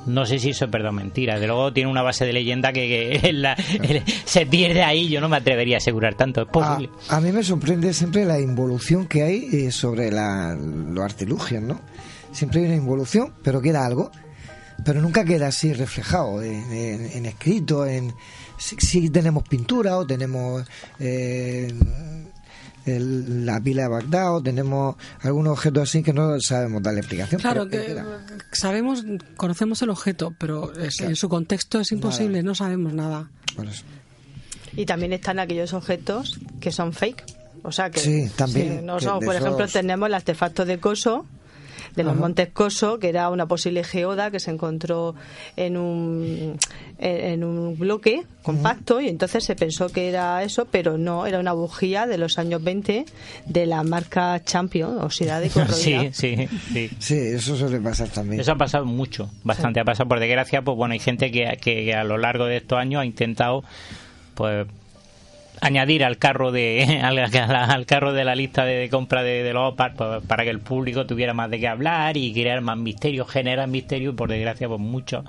No 0.06 0.26
sé 0.26 0.40
si 0.40 0.50
eso 0.50 0.66
es 0.66 0.72
perdón 0.72 0.96
mentira. 0.96 1.40
De 1.40 1.48
luego 1.48 1.72
tiene 1.72 1.90
una 1.90 2.02
base 2.02 2.26
de 2.26 2.34
leyenda 2.34 2.74
que, 2.74 3.34
se 4.26 4.46
pierde 4.46 4.84
ahí. 4.84 5.10
Yo 5.10 5.22
no 5.22 5.30
me 5.30 5.38
atrevería 5.38 5.78
a 5.78 5.80
asegurar 5.80 6.16
tanto. 6.16 6.42
Es 6.42 6.48
posible. 6.48 6.90
A, 7.10 7.20
mí 7.22 7.32
me 7.32 7.44
sorprende 7.44 7.94
siempre 7.94 8.26
la 8.26 8.40
involución 8.40 9.08
que 9.08 9.24
hay 9.24 9.50
eh, 9.52 9.72
sobre 9.72 10.12
la, 10.12 10.56
los 10.56 11.04
artilugios, 11.04 11.64
¿no? 11.64 11.80
Siempre 12.32 12.62
hay 12.62 12.68
una 12.68 12.76
involución, 12.76 13.34
pero 13.44 13.62
queda 13.62 13.86
algo 13.86 14.12
pero 14.84 15.02
nunca 15.02 15.24
queda 15.24 15.48
así 15.48 15.74
reflejado 15.74 16.42
en, 16.42 17.26
escrito, 17.26 17.86
en 17.86 18.14
si, 18.58 19.10
tenemos 19.10 19.48
pintura 19.48 19.98
o 19.98 20.06
tenemos 20.06 20.66
eh, 21.00 21.74
la 22.86 23.62
pila 23.62 23.84
de 23.84 23.88
Bagdad 23.88 24.36
o 24.36 24.44
tenemos 24.44 24.96
algunos 25.22 25.54
objetos 25.54 25.84
así 25.84 26.04
que 26.04 26.14
no 26.14 26.40
sabemos 26.40 26.82
darle 26.82 27.00
explicación. 27.00 27.40
Claro, 27.40 27.68
que 27.68 27.96
sabemos, 28.56 29.04
conocemos 29.38 29.82
el 29.82 29.90
objeto, 29.90 30.34
pero 30.38 30.72
en 30.78 31.16
su 31.16 31.30
contexto 31.30 31.80
es 31.80 31.92
imposible, 31.92 32.44
no 32.44 32.56
sabemos 32.56 32.94
nada. 32.94 33.30
Y 34.76 34.86
también 34.86 35.14
están 35.14 35.40
aquellos 35.40 35.74
objetos 35.74 36.40
que 36.60 36.72
son 36.72 36.94
fake. 36.94 37.24
O 37.64 37.72
sea 37.72 37.90
que 37.90 38.00
sí, 38.00 38.30
también. 38.36 38.86
no 38.86 38.98
por 38.98 39.36
ejemplo, 39.36 39.68
tenemos 39.68 40.08
el 40.08 40.16
artefacto 40.16 40.66
de 40.66 40.80
coso 40.80 41.26
de 41.96 42.04
los 42.04 42.16
Montes 42.16 42.50
Coso, 42.50 43.00
que 43.00 43.10
era 43.10 43.30
una 43.30 43.48
posible 43.48 43.84
geoda 43.84 44.32
que 44.32 44.40
se 44.40 44.52
encontró 44.52 45.16
en 45.56 45.78
un, 45.78 46.58
en 47.00 47.44
un 47.44 47.78
bloque 47.78 48.24
compacto 48.42 49.00
y 49.02 49.08
entonces 49.08 49.44
se 49.44 49.56
pensó 49.56 49.90
que 49.90 50.10
era 50.10 50.44
eso, 50.44 50.68
pero 50.70 50.98
no, 50.98 51.26
era 51.26 51.40
una 51.40 51.54
bujía 51.54 52.06
de 52.06 52.18
los 52.18 52.38
años 52.38 52.64
20 52.64 53.06
de 53.46 53.66
la 53.66 53.84
marca 53.84 54.42
Champion, 54.44 55.00
oxidada 55.00 55.46
y 55.46 55.50
corroída. 55.50 55.74
Sí, 55.76 56.10
sí, 56.14 56.48
sí. 56.74 56.90
Sí, 57.00 57.16
eso 57.16 57.56
suele 57.56 57.80
pasar 57.80 58.10
también. 58.10 58.42
Eso 58.42 58.52
ha 58.52 58.58
pasado 58.58 58.86
mucho, 58.86 59.30
bastante. 59.44 59.80
Ha 59.80 59.86
pasado 59.86 60.10
por 60.10 60.20
desgracia, 60.20 60.62
pues 60.62 60.78
bueno, 60.78 60.94
hay 60.94 61.00
gente 61.00 61.32
que, 61.32 61.58
que 61.62 61.94
a 61.94 62.04
lo 62.04 62.18
largo 62.18 62.46
de 62.46 62.58
estos 62.58 62.78
años 62.78 63.02
ha 63.02 63.06
intentado, 63.06 63.64
pues 64.36 64.68
añadir 65.62 66.04
al 66.04 66.18
carro 66.18 66.52
de 66.52 67.00
al, 67.04 67.86
carro 67.86 68.14
de 68.14 68.24
la 68.24 68.36
lista 68.36 68.66
de, 68.66 68.90
compra 68.90 69.24
de, 69.24 69.52
los 69.54 69.74
OPAR 69.74 69.94
pues, 69.96 70.24
para 70.26 70.44
que 70.44 70.50
el 70.50 70.60
público 70.60 71.06
tuviera 71.06 71.34
más 71.34 71.50
de 71.50 71.60
qué 71.60 71.68
hablar 71.68 72.18
y 72.18 72.34
crear 72.34 72.62
más 72.62 72.78
misterio, 72.78 73.26
generar 73.26 73.68
misterio 73.68 74.12
y 74.12 74.14
por 74.14 74.30
desgracia 74.30 74.68
pues 74.68 74.80
muchos 74.80 75.24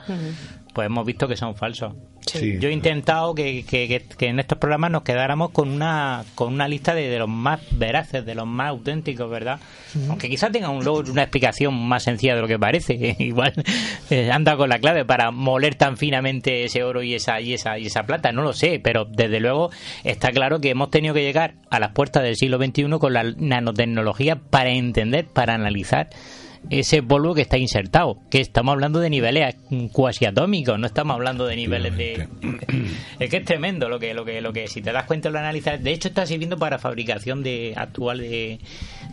pues 0.74 0.86
hemos 0.86 1.06
visto 1.06 1.28
que 1.28 1.36
son 1.36 1.54
falsos. 1.54 1.94
Yo 2.32 2.68
he 2.68 2.72
intentado 2.72 3.34
que, 3.34 3.64
que, 3.64 4.02
en 4.26 4.40
estos 4.40 4.58
programas 4.58 4.90
nos 4.90 5.02
quedáramos 5.02 5.50
con 5.50 5.68
una 5.68 6.24
con 6.34 6.52
una 6.52 6.66
lista 6.66 6.94
de, 6.94 7.18
los 7.18 7.28
más 7.28 7.60
veraces, 7.70 8.24
de 8.24 8.34
los 8.34 8.46
más 8.46 8.70
auténticos, 8.70 9.30
¿verdad? 9.30 9.60
Aunque 10.08 10.28
quizás 10.28 10.50
tenga 10.50 10.70
un, 10.70 10.82
luego 10.82 11.04
una 11.10 11.22
explicación 11.22 11.74
más 11.86 12.02
sencilla 12.02 12.34
de 12.34 12.40
lo 12.40 12.48
que 12.48 12.58
parece. 12.58 13.16
Igual 13.18 13.52
eh, 14.10 14.30
anda 14.32 14.56
con 14.56 14.68
la 14.68 14.78
clave 14.78 15.04
para 15.04 15.30
moler 15.30 15.76
tan 15.76 15.96
finamente 15.96 16.64
ese 16.64 16.82
oro 16.82 17.02
y 17.02 17.14
esa, 17.14 17.40
y, 17.40 17.54
esa, 17.54 17.78
y 17.78 17.86
esa 17.86 18.02
plata, 18.04 18.32
no 18.32 18.42
lo 18.42 18.52
sé, 18.52 18.80
pero 18.82 19.04
desde 19.04 19.38
luego 19.38 19.70
está 20.02 20.32
claro 20.32 20.60
que 20.60 20.70
hemos 20.70 20.90
tenido 20.90 21.14
que 21.14 21.22
llegar 21.22 21.54
a 21.70 21.78
las 21.78 21.92
puertas 21.92 22.22
del 22.24 22.36
siglo 22.36 22.58
XXI 22.58 22.98
con 22.98 23.12
la 23.12 23.22
nanotecnología 23.22 24.36
para 24.36 24.70
entender, 24.70 25.26
para 25.26 25.54
analizar 25.54 26.08
ese 26.70 27.02
polvo 27.02 27.34
que 27.34 27.42
está 27.42 27.58
insertado, 27.58 28.18
que 28.30 28.40
estamos 28.40 28.72
hablando 28.72 29.00
de 29.00 29.10
niveles 29.10 29.56
cuasi 29.92 30.24
atómicos, 30.24 30.78
no 30.78 30.86
estamos 30.86 31.14
hablando 31.14 31.46
de 31.46 31.56
niveles 31.56 31.96
de 31.96 32.28
es 33.18 33.30
que 33.30 33.36
es 33.38 33.44
tremendo 33.44 33.88
lo 33.88 33.98
que 33.98 34.14
lo 34.14 34.24
que 34.24 34.40
lo 34.40 34.52
que 34.52 34.66
si 34.68 34.80
te 34.80 34.92
das 34.92 35.04
cuenta 35.04 35.30
lo 35.30 35.38
analizas, 35.38 35.82
de 35.82 35.92
hecho 35.92 36.08
está 36.08 36.26
sirviendo 36.26 36.58
para 36.58 36.78
fabricación 36.78 37.42
de 37.42 37.74
actual 37.76 38.18
de, 38.18 38.60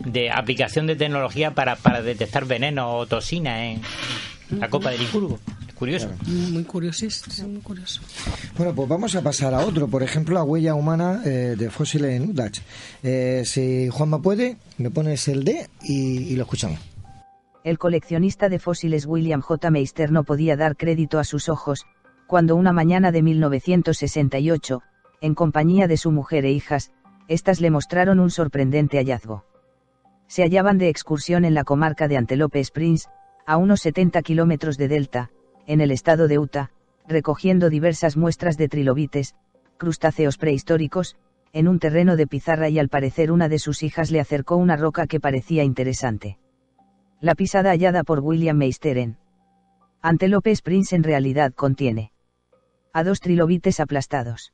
de 0.04 0.30
aplicación 0.30 0.86
de 0.86 0.96
tecnología 0.96 1.52
para, 1.52 1.76
para 1.76 2.02
detectar 2.02 2.46
veneno 2.46 2.96
o 2.96 3.06
toxinas 3.06 3.60
en 4.50 4.60
la 4.60 4.68
copa 4.68 4.90
de 4.90 4.98
Licurgo. 4.98 5.38
Curioso. 5.74 6.10
Muy 6.26 6.62
curioso, 6.62 7.06
muy 7.48 7.60
curioso. 7.60 8.00
Bueno, 8.56 8.72
pues 8.72 8.88
vamos 8.88 9.16
a 9.16 9.22
pasar 9.22 9.52
a 9.52 9.66
otro, 9.66 9.88
por 9.88 10.04
ejemplo, 10.04 10.36
la 10.36 10.44
huella 10.44 10.76
humana 10.76 11.22
eh, 11.24 11.56
de 11.58 11.70
fósiles 11.70 12.12
en 12.12 12.30
Udach. 12.30 12.60
Eh, 13.02 13.42
si 13.44 13.88
Juanma 13.88 14.22
puede, 14.22 14.58
me 14.78 14.90
pones 14.90 15.26
el 15.26 15.42
D 15.42 15.68
y 15.82 16.36
lo 16.36 16.42
escuchamos. 16.42 16.78
El 17.64 17.78
coleccionista 17.78 18.48
de 18.48 18.58
fósiles 18.58 19.06
William 19.06 19.40
J. 19.40 19.70
Meister 19.70 20.10
no 20.10 20.24
podía 20.24 20.56
dar 20.56 20.76
crédito 20.76 21.20
a 21.20 21.24
sus 21.24 21.48
ojos, 21.48 21.86
cuando 22.26 22.56
una 22.56 22.72
mañana 22.72 23.12
de 23.12 23.22
1968, 23.22 24.80
en 25.20 25.34
compañía 25.36 25.86
de 25.86 25.96
su 25.96 26.10
mujer 26.10 26.44
e 26.44 26.50
hijas, 26.50 26.90
éstas 27.28 27.60
le 27.60 27.70
mostraron 27.70 28.18
un 28.18 28.30
sorprendente 28.30 28.98
hallazgo. 28.98 29.44
Se 30.26 30.42
hallaban 30.42 30.78
de 30.78 30.88
excursión 30.88 31.44
en 31.44 31.54
la 31.54 31.62
comarca 31.62 32.08
de 32.08 32.16
Antelope 32.16 32.58
Springs, 32.58 33.08
a 33.46 33.58
unos 33.58 33.80
70 33.82 34.22
kilómetros 34.22 34.76
de 34.76 34.88
Delta, 34.88 35.30
en 35.66 35.80
el 35.80 35.92
estado 35.92 36.26
de 36.26 36.40
Utah, 36.40 36.70
recogiendo 37.06 37.70
diversas 37.70 38.16
muestras 38.16 38.56
de 38.56 38.68
trilobites, 38.68 39.36
crustáceos 39.76 40.36
prehistóricos, 40.36 41.16
en 41.52 41.68
un 41.68 41.78
terreno 41.78 42.16
de 42.16 42.26
pizarra 42.26 42.68
y 42.70 42.80
al 42.80 42.88
parecer 42.88 43.30
una 43.30 43.48
de 43.48 43.60
sus 43.60 43.84
hijas 43.84 44.10
le 44.10 44.18
acercó 44.18 44.56
una 44.56 44.76
roca 44.76 45.06
que 45.06 45.20
parecía 45.20 45.62
interesante. 45.62 46.38
La 47.22 47.36
pisada 47.36 47.70
hallada 47.70 48.02
por 48.02 48.18
William 48.18 48.56
Meisteren. 48.56 49.16
Antelope 50.00 50.50
Springs 50.50 50.92
en 50.92 51.04
realidad 51.04 51.52
contiene 51.54 52.10
a 52.92 53.04
dos 53.04 53.20
trilobites 53.20 53.78
aplastados. 53.78 54.52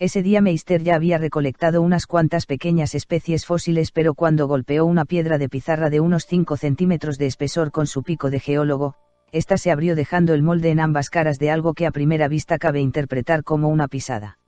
Ese 0.00 0.24
día 0.24 0.40
Meister 0.40 0.82
ya 0.82 0.96
había 0.96 1.18
recolectado 1.18 1.80
unas 1.82 2.06
cuantas 2.06 2.46
pequeñas 2.46 2.96
especies 2.96 3.46
fósiles 3.46 3.92
pero 3.92 4.14
cuando 4.14 4.48
golpeó 4.48 4.84
una 4.84 5.04
piedra 5.04 5.38
de 5.38 5.48
pizarra 5.48 5.88
de 5.88 6.00
unos 6.00 6.26
5 6.26 6.56
centímetros 6.56 7.18
de 7.18 7.26
espesor 7.26 7.70
con 7.70 7.86
su 7.86 8.02
pico 8.02 8.30
de 8.30 8.40
geólogo, 8.40 8.96
ésta 9.30 9.56
se 9.56 9.70
abrió 9.70 9.94
dejando 9.94 10.34
el 10.34 10.42
molde 10.42 10.70
en 10.70 10.80
ambas 10.80 11.08
caras 11.08 11.38
de 11.38 11.52
algo 11.52 11.72
que 11.72 11.86
a 11.86 11.92
primera 11.92 12.26
vista 12.26 12.58
cabe 12.58 12.80
interpretar 12.80 13.44
como 13.44 13.68
una 13.68 13.86
pisada. 13.86 14.38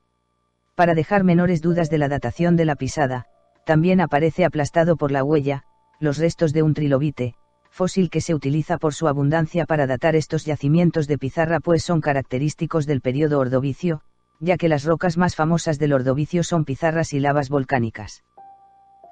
Para 0.74 0.96
dejar 0.96 1.22
menores 1.22 1.62
dudas 1.62 1.88
de 1.88 1.98
la 1.98 2.08
datación 2.08 2.56
de 2.56 2.64
la 2.64 2.74
pisada, 2.74 3.26
también 3.64 4.00
aparece 4.00 4.44
aplastado 4.44 4.96
por 4.96 5.12
la 5.12 5.22
huella, 5.22 5.62
los 6.00 6.18
restos 6.18 6.52
de 6.52 6.62
un 6.62 6.74
trilobite, 6.74 7.34
fósil 7.70 8.10
que 8.10 8.20
se 8.20 8.34
utiliza 8.34 8.78
por 8.78 8.94
su 8.94 9.08
abundancia 9.08 9.64
para 9.64 9.86
datar 9.86 10.16
estos 10.16 10.44
yacimientos 10.44 11.06
de 11.06 11.18
pizarra 11.18 11.60
pues 11.60 11.84
son 11.84 12.00
característicos 12.00 12.86
del 12.86 13.00
periodo 13.00 13.38
ordovicio, 13.38 14.00
ya 14.40 14.56
que 14.56 14.68
las 14.68 14.84
rocas 14.84 15.16
más 15.16 15.34
famosas 15.34 15.78
del 15.78 15.92
ordovicio 15.92 16.44
son 16.44 16.64
pizarras 16.64 17.12
y 17.12 17.20
lavas 17.20 17.48
volcánicas. 17.48 18.24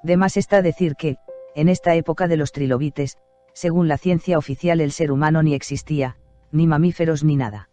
De 0.03 0.17
más 0.17 0.37
está 0.37 0.63
decir 0.63 0.95
que, 0.97 1.17
en 1.55 1.69
esta 1.69 1.95
época 1.95 2.29
de 2.29 2.37
los 2.37 2.53
trilobites, 2.53 3.17
según 3.53 3.89
la 3.89 3.99
ciencia 3.99 4.39
oficial 4.39 4.81
el 4.81 4.93
ser 4.93 5.11
humano 5.11 5.43
ni 5.43 5.55
existía, 5.55 6.17
ni 6.53 6.67
mamíferos 6.67 7.25
ni 7.25 7.37
nada. 7.37 7.69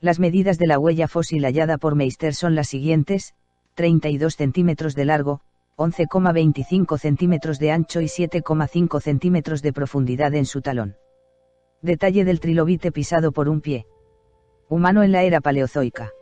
Las 0.00 0.18
medidas 0.18 0.58
de 0.58 0.66
la 0.66 0.78
huella 0.78 1.08
fósil 1.08 1.44
hallada 1.44 1.78
por 1.78 1.94
Meister 1.94 2.34
son 2.34 2.54
las 2.54 2.68
siguientes, 2.68 3.34
32 3.74 4.36
centímetros 4.36 4.94
de 4.94 5.04
largo, 5.04 5.40
11,25 5.76 6.98
centímetros 6.98 7.58
de 7.58 7.70
ancho 7.70 8.00
y 8.00 8.06
7,5 8.06 8.98
centímetros 9.00 9.60
de 9.60 9.74
profundidad 9.74 10.34
en 10.34 10.46
su 10.46 10.62
talón. 10.62 10.96
Detalle 11.82 12.24
del 12.24 12.40
trilobite 12.40 12.90
pisado 12.92 13.30
por 13.30 13.50
un 13.50 13.60
pie. 13.60 13.86
Humano 14.70 15.02
en 15.02 15.12
la 15.12 15.22
era 15.22 15.42
paleozoica. 15.42 16.12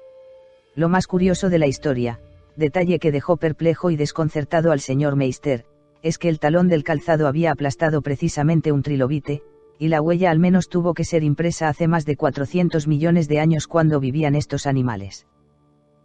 Lo 0.74 0.88
más 0.88 1.06
curioso 1.06 1.50
de 1.50 1.60
la 1.60 1.68
historia, 1.68 2.20
detalle 2.56 2.98
que 2.98 3.12
dejó 3.12 3.36
perplejo 3.36 3.90
y 3.90 3.96
desconcertado 3.96 4.72
al 4.72 4.80
señor 4.80 5.14
Meister, 5.14 5.64
es 6.02 6.18
que 6.18 6.28
el 6.28 6.40
talón 6.40 6.68
del 6.68 6.82
calzado 6.82 7.28
había 7.28 7.52
aplastado 7.52 8.02
precisamente 8.02 8.72
un 8.72 8.82
trilobite, 8.82 9.42
y 9.78 9.86
la 9.86 10.02
huella 10.02 10.32
al 10.32 10.40
menos 10.40 10.68
tuvo 10.68 10.94
que 10.94 11.04
ser 11.04 11.22
impresa 11.22 11.68
hace 11.68 11.86
más 11.86 12.04
de 12.04 12.16
400 12.16 12.88
millones 12.88 13.28
de 13.28 13.38
años 13.38 13.68
cuando 13.68 14.00
vivían 14.00 14.34
estos 14.34 14.66
animales. 14.66 15.28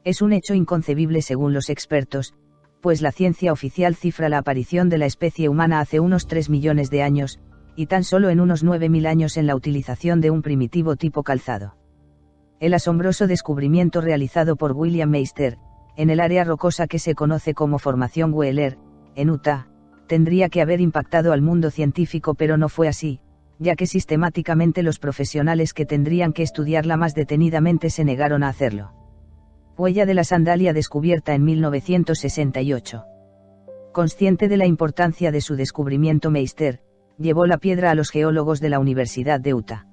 Es 0.04 0.22
un 0.22 0.34
hecho 0.34 0.54
inconcebible 0.54 1.24
según 1.24 1.54
los 1.54 1.70
expertos, 1.70 2.36
pues 2.82 3.02
la 3.02 3.12
ciencia 3.12 3.52
oficial 3.52 3.96
cifra 3.96 4.30
la 4.30 4.38
aparición 4.38 4.90
de 4.90 4.98
la 4.98 5.06
especie 5.06 5.50
humana 5.50 5.80
hace 5.80 6.00
unos 6.00 6.28
3 6.28 6.50
millones 6.50 6.90
de 6.90 7.04
años, 7.04 7.40
y 7.76 7.88
tan 7.88 8.04
solo 8.04 8.30
en 8.30 8.40
unos 8.40 8.64
9.000 8.64 9.08
años 9.08 9.38
en 9.38 9.48
la 9.48 9.56
utilización 9.56 10.22
de 10.22 10.32
un 10.32 10.42
primitivo 10.42 10.96
tipo 10.96 11.24
calzado. 11.24 11.76
El 12.60 12.74
asombroso 12.74 13.28
descubrimiento 13.28 14.02
realizado 14.02 14.56
por 14.56 14.74
William 14.74 15.10
Meister, 15.10 15.58
en 15.96 16.10
el 16.10 16.20
área 16.20 16.44
rocosa 16.44 16.88
que 16.88 17.00
se 17.00 17.16
conoce 17.16 17.54
como 17.54 17.80
Formación 17.80 18.34
Wheeler, 18.34 18.78
en 19.16 19.30
Utah, 19.30 19.68
tendría 20.08 20.50
que 20.50 20.62
haber 20.62 20.82
impactado 20.82 21.34
al 21.34 21.42
mundo 21.42 21.72
científico 21.72 22.34
pero 22.34 22.58
no 22.58 22.70
fue 22.70 22.88
así, 22.88 23.20
ya 23.60 23.76
que 23.76 23.86
sistemáticamente 23.86 24.84
los 24.84 25.00
profesionales 25.00 25.74
que 25.74 25.86
tendrían 25.86 26.34
que 26.34 26.44
estudiarla 26.44 26.98
más 26.98 27.16
detenidamente 27.16 27.90
se 27.90 28.06
negaron 28.06 28.44
a 28.44 28.50
hacerlo 28.50 28.99
huella 29.80 30.06
de 30.06 30.14
la 30.14 30.26
sandalia 30.26 30.74
descubierta 30.74 31.34
en 31.34 31.46
1968. 31.46 33.06
Consciente 33.94 34.50
de 34.50 34.58
la 34.58 34.66
importancia 34.66 35.32
de 35.32 35.42
su 35.42 35.56
descubrimiento 35.56 36.30
Meister, 36.30 36.82
llevó 37.18 37.46
la 37.46 37.58
piedra 37.58 37.92
a 37.92 37.96
los 37.96 38.12
geólogos 38.12 38.60
de 38.60 38.70
la 38.70 38.80
Universidad 38.80 39.40
de 39.40 39.54
Utah. 39.54 39.88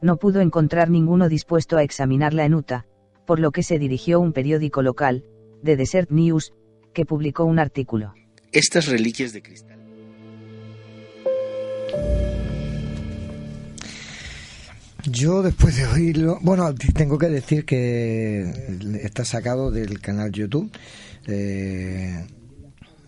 No 0.00 0.16
pudo 0.16 0.40
encontrar 0.40 0.90
ninguno 0.90 1.28
dispuesto 1.28 1.76
a 1.76 1.82
examinarla 1.82 2.44
en 2.44 2.54
Utah, 2.54 2.86
por 3.26 3.38
lo 3.38 3.52
que 3.52 3.62
se 3.62 3.78
dirigió 3.78 4.16
a 4.16 4.20
un 4.20 4.32
periódico 4.32 4.82
local, 4.82 5.24
The 5.62 5.76
Desert 5.76 6.10
News, 6.10 6.54
que 6.94 7.04
publicó 7.04 7.44
un 7.44 7.58
artículo. 7.58 8.14
Estas 8.50 8.88
reliquias 8.88 9.32
de 9.32 9.42
cristal 9.42 9.81
Yo 15.04 15.42
después 15.42 15.76
de 15.76 15.86
oírlo, 15.86 16.38
bueno, 16.42 16.72
tengo 16.94 17.18
que 17.18 17.28
decir 17.28 17.64
que 17.64 18.42
está 19.02 19.24
sacado 19.24 19.70
del 19.70 20.00
canal 20.00 20.30
YouTube 20.30 20.70
eh, 21.26 22.24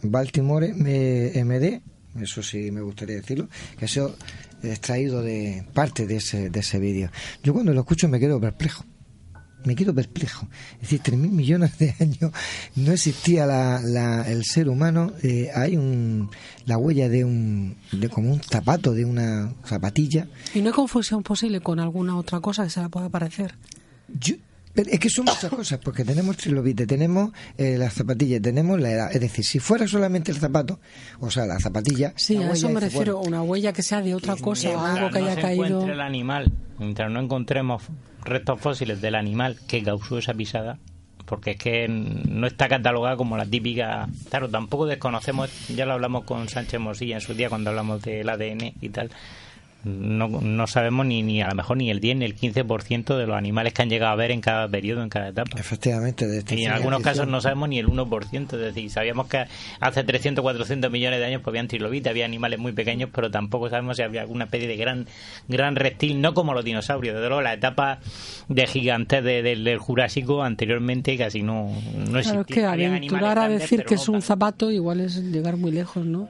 Baltimore 0.03 0.73
MD, 0.75 1.81
eso 2.21 2.43
sí 2.43 2.71
me 2.71 2.81
gustaría 2.81 3.17
decirlo, 3.17 3.49
que 3.79 3.87
ha 3.87 4.69
extraído 4.73 5.23
de 5.23 5.65
parte 5.73 6.07
de 6.07 6.17
ese, 6.17 6.51
de 6.51 6.61
ese 6.61 6.79
vídeo. 6.79 7.11
Yo 7.43 7.53
cuando 7.53 7.73
lo 7.73 7.81
escucho 7.81 8.09
me 8.09 8.19
quedo 8.19 8.41
perplejo 8.41 8.85
me 9.65 9.75
quedo 9.75 9.95
perplejo. 9.95 10.47
Es 10.75 10.91
decir, 10.91 11.03
3.000 11.03 11.17
millones 11.31 11.79
de 11.79 11.95
años 12.01 12.33
no 12.77 12.93
existía 12.93 13.47
la, 13.47 14.25
el 14.29 14.45
ser 14.45 14.69
humano. 14.69 15.13
Eh, 15.23 15.51
hay 15.55 15.77
un, 15.77 16.31
la 16.67 16.79
huella 16.79 17.09
de 17.09 17.25
un 17.25 17.77
de 17.93 18.09
como 18.09 18.33
un 18.33 18.41
zapato, 18.41 18.93
de 18.93 19.05
una 19.05 19.53
zapatilla. 19.67 20.29
¿Y 20.55 20.61
no 20.61 20.69
hay 20.69 20.75
confusión 20.75 21.23
posible 21.23 21.61
con 21.61 21.81
alguna 21.81 22.17
otra 22.17 22.41
cosa 22.41 22.65
que 22.65 22.71
se 22.71 22.81
la 22.81 22.89
pueda 22.89 23.09
parecer? 23.09 23.55
Yo, 24.09 24.37
es 24.75 24.99
que 24.99 25.09
son 25.09 25.27
muchas 25.27 25.51
cosas, 25.51 25.79
porque 25.79 26.05
tenemos 26.05 26.37
trilobite, 26.37 26.87
tenemos 26.87 27.31
eh, 27.57 27.77
las 27.79 27.95
zapatillas, 27.95 28.43
tenemos 28.43 28.81
la 28.81 28.91
edad. 28.91 29.13
Es 29.13 29.21
decir, 29.21 29.45
si 29.45 29.59
fuera 29.59 29.87
solamente 29.87 30.33
el 30.33 30.39
zapato, 30.39 30.81
o 31.21 31.31
sea, 31.31 31.47
la 31.47 31.59
zapatilla. 31.61 32.13
Sí, 32.17 32.37
a 32.37 32.53
eso 32.53 32.69
me 32.69 32.81
refiero, 32.81 33.21
una 33.21 33.43
huella 33.43 33.73
que 33.73 33.83
sea 33.83 34.03
de 34.03 34.15
otra 34.15 34.37
cosa, 34.37 34.95
algo 34.95 35.11
que 35.11 35.19
haya 35.19 35.41
caído. 35.41 35.85
el 35.87 36.01
animal, 36.01 36.53
mientras 36.79 37.11
no 37.11 37.21
encontremos 37.21 37.83
restos 38.25 38.61
fósiles 38.61 39.01
del 39.01 39.15
animal 39.15 39.59
que 39.67 39.83
causó 39.83 40.19
esa 40.19 40.35
pisada, 40.35 40.79
porque 41.27 41.53
es 41.53 41.57
que 41.57 41.89
no 41.89 42.47
está 42.47 42.69
catalogada 42.69 43.17
como 43.17 43.37
la 43.37 43.47
típica. 43.47 44.09
Claro, 44.29 44.49
tampoco 44.49 44.87
desconocemos, 44.87 45.51
ya 45.69 45.87
lo 45.87 45.93
hablamos 45.93 46.25
con 46.25 46.49
Sánchez 46.49 46.81
Mosilla 46.81 47.17
en 47.17 47.21
su 47.21 47.35
día 47.35 47.49
cuando 47.49 47.71
hablamos 47.71 48.03
del 48.03 48.29
ADN 48.29 48.75
y 48.81 48.89
tal 48.91 49.11
no, 49.85 50.29
no 50.29 50.67
sabemos 50.67 51.07
ni, 51.07 51.23
ni 51.23 51.43
a 51.43 51.49
lo 51.49 51.55
mejor 51.55 51.77
ni 51.77 51.91
el 51.91 52.01
10 52.01 52.17
ni 52.17 52.25
el 52.25 52.37
15% 52.37 53.17
de 53.17 53.27
los 53.27 53.37
animales 53.37 53.73
que 53.73 53.83
han 53.83 53.91
llegado 53.91 54.13
a 54.13 54.17
ver 54.17 54.31
en 54.31 54.41
cada 54.41 54.69
periodo, 54.69 55.03
en 55.03 55.09
cada 55.09 55.29
etapa. 55.29 55.59
Efectivamente. 55.59 56.27
De 56.27 56.43
y 56.55 56.65
en 56.65 56.73
algunos 56.73 57.03
casos 57.03 57.27
no 57.27 57.41
sabemos 57.41 57.69
ni 57.69 57.79
el 57.79 57.89
1%, 57.89 58.43
es 58.43 58.61
decir, 58.61 58.91
sabíamos 58.91 59.27
que 59.27 59.45
hace 59.81 60.05
300, 60.05 60.43
400 60.43 60.91
millones 60.91 61.21
de 61.21 61.27
años 61.27 61.43
pues, 61.43 61.53
habían 61.53 61.69
trilobites, 61.69 62.11
había 62.11 62.25
animales 62.25 62.59
muy 62.59 62.73
pequeños, 62.73 63.11
pero 63.13 63.31
tampoco 63.31 63.69
sabemos 63.69 63.97
si 63.97 64.03
había 64.03 64.23
alguna 64.23 64.45
especie 64.45 64.69
de 64.69 64.77
gran 64.77 65.07
gran 65.49 65.77
reptil, 65.77 66.21
no 66.21 66.35
como 66.35 66.55
los 66.55 66.65
dinosaurios, 66.65 67.15
desde 67.15 67.29
luego 67.29 67.43
la 67.43 67.55
etapa 67.55 67.99
de 68.49 68.67
gigantes 68.67 69.23
del 69.25 69.79
Jurásico 69.79 70.43
anteriormente 70.43 71.17
casi 71.17 71.43
no, 71.43 71.71
no 72.11 72.19
existía. 72.19 72.45
Claro, 72.45 72.45
que 72.45 72.87
aventurar 72.87 73.39
a 73.39 73.49
decir 73.49 73.85
que 73.85 73.95
es 73.95 74.09
un 74.09 74.23
zapato 74.23 74.71
igual 74.71 75.01
es 75.01 75.17
llegar 75.17 75.57
muy 75.57 75.71
lejos, 75.71 76.05
¿no? 76.05 76.29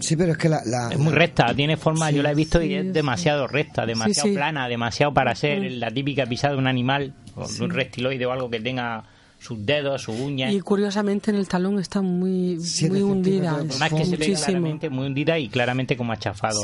Sí, 0.00 0.16
pero 0.16 0.32
es 0.32 0.38
que 0.38 0.48
la... 0.48 0.60
Es 0.90 0.98
muy 0.98 1.12
recta, 1.12 1.54
tiene 1.54 1.76
forma, 1.76 2.10
yo 2.10 2.22
la 2.22 2.30
he 2.30 2.34
visto 2.34 2.62
y 2.62 2.74
es 2.74 2.92
demasiado 2.94 3.46
recta, 3.46 3.84
demasiado 3.84 4.32
plana, 4.32 4.68
demasiado 4.68 5.12
para 5.12 5.34
ser 5.34 5.70
la 5.72 5.90
típica 5.90 6.24
pisada 6.24 6.54
de 6.54 6.60
un 6.60 6.66
animal, 6.66 7.12
o 7.34 7.46
de 7.46 7.64
un 7.64 7.70
reptiloide 7.70 8.24
o 8.24 8.32
algo 8.32 8.48
que 8.48 8.60
tenga 8.60 9.04
sus 9.44 9.64
dedos, 9.66 10.00
sus 10.00 10.18
uñas. 10.18 10.54
Y 10.54 10.60
curiosamente 10.60 11.30
en 11.30 11.36
el 11.36 11.46
talón 11.46 11.78
está 11.78 12.00
muy, 12.00 12.58
muy 12.88 13.02
hundida. 13.02 13.62
Más 13.78 13.92
que 13.92 14.06
se 14.06 14.16
ve 14.16 14.32
claramente 14.32 14.88
muy 14.88 15.06
hundida 15.06 15.38
y 15.38 15.48
claramente 15.48 15.98
como 15.98 16.12
achafado 16.12 16.62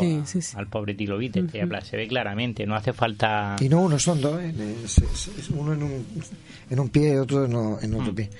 al 0.54 0.66
pobre 0.68 0.94
tilobite. 0.94 1.44
Se 1.82 1.96
ve 1.96 2.08
claramente, 2.08 2.66
no 2.66 2.74
hace 2.74 2.94
falta... 2.94 3.56
Y 3.60 3.68
no 3.68 3.82
uno, 3.82 3.98
son 3.98 4.22
dos, 4.22 4.40
¿eh? 4.40 4.54
uno 5.54 5.74
en 5.74 5.82
un, 5.82 6.06
en 6.70 6.80
un 6.80 6.88
pie 6.88 7.14
y 7.14 7.16
otro 7.16 7.44
en, 7.44 7.54
otro 7.94 8.12
mm. 8.12 8.14
pie. 8.14 8.30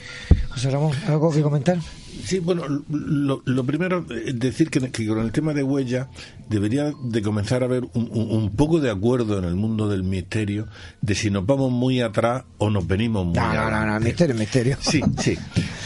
José 0.49 0.71
Ramón, 0.71 0.93
¿algo 1.07 1.31
que 1.31 1.43
comentar? 1.43 1.77
Sí, 2.25 2.39
bueno, 2.39 2.65
lo, 2.89 3.65
primero 3.65 4.05
es 4.11 4.39
decir 4.39 4.71
que, 4.71 4.81
con 5.07 5.19
el 5.21 5.33
tema 5.33 5.55
de 5.55 5.63
huella 5.63 6.09
debería 6.49 6.93
de 7.03 7.23
comenzar 7.23 7.63
a 7.63 7.67
haber 7.67 7.85
un, 7.95 8.53
poco 8.57 8.81
de 8.81 8.91
acuerdo 8.91 9.39
en 9.39 9.45
el 9.45 9.55
mundo 9.55 9.89
del 9.89 10.03
misterio 10.03 10.69
de 11.01 11.15
si 11.15 11.31
nos 11.31 11.47
vamos 11.47 11.73
muy 11.73 12.01
atrás 12.01 12.45
o 12.59 12.71
nos 12.71 12.87
venimos 12.87 13.27
muy 13.27 13.39
atrás. 13.39 13.71
No, 13.71 13.87
no, 13.87 13.87
no, 13.87 14.01
misterio, 14.01 14.35
misterio. 14.35 14.77
Sí, 14.81 15.01
sí. 15.19 15.37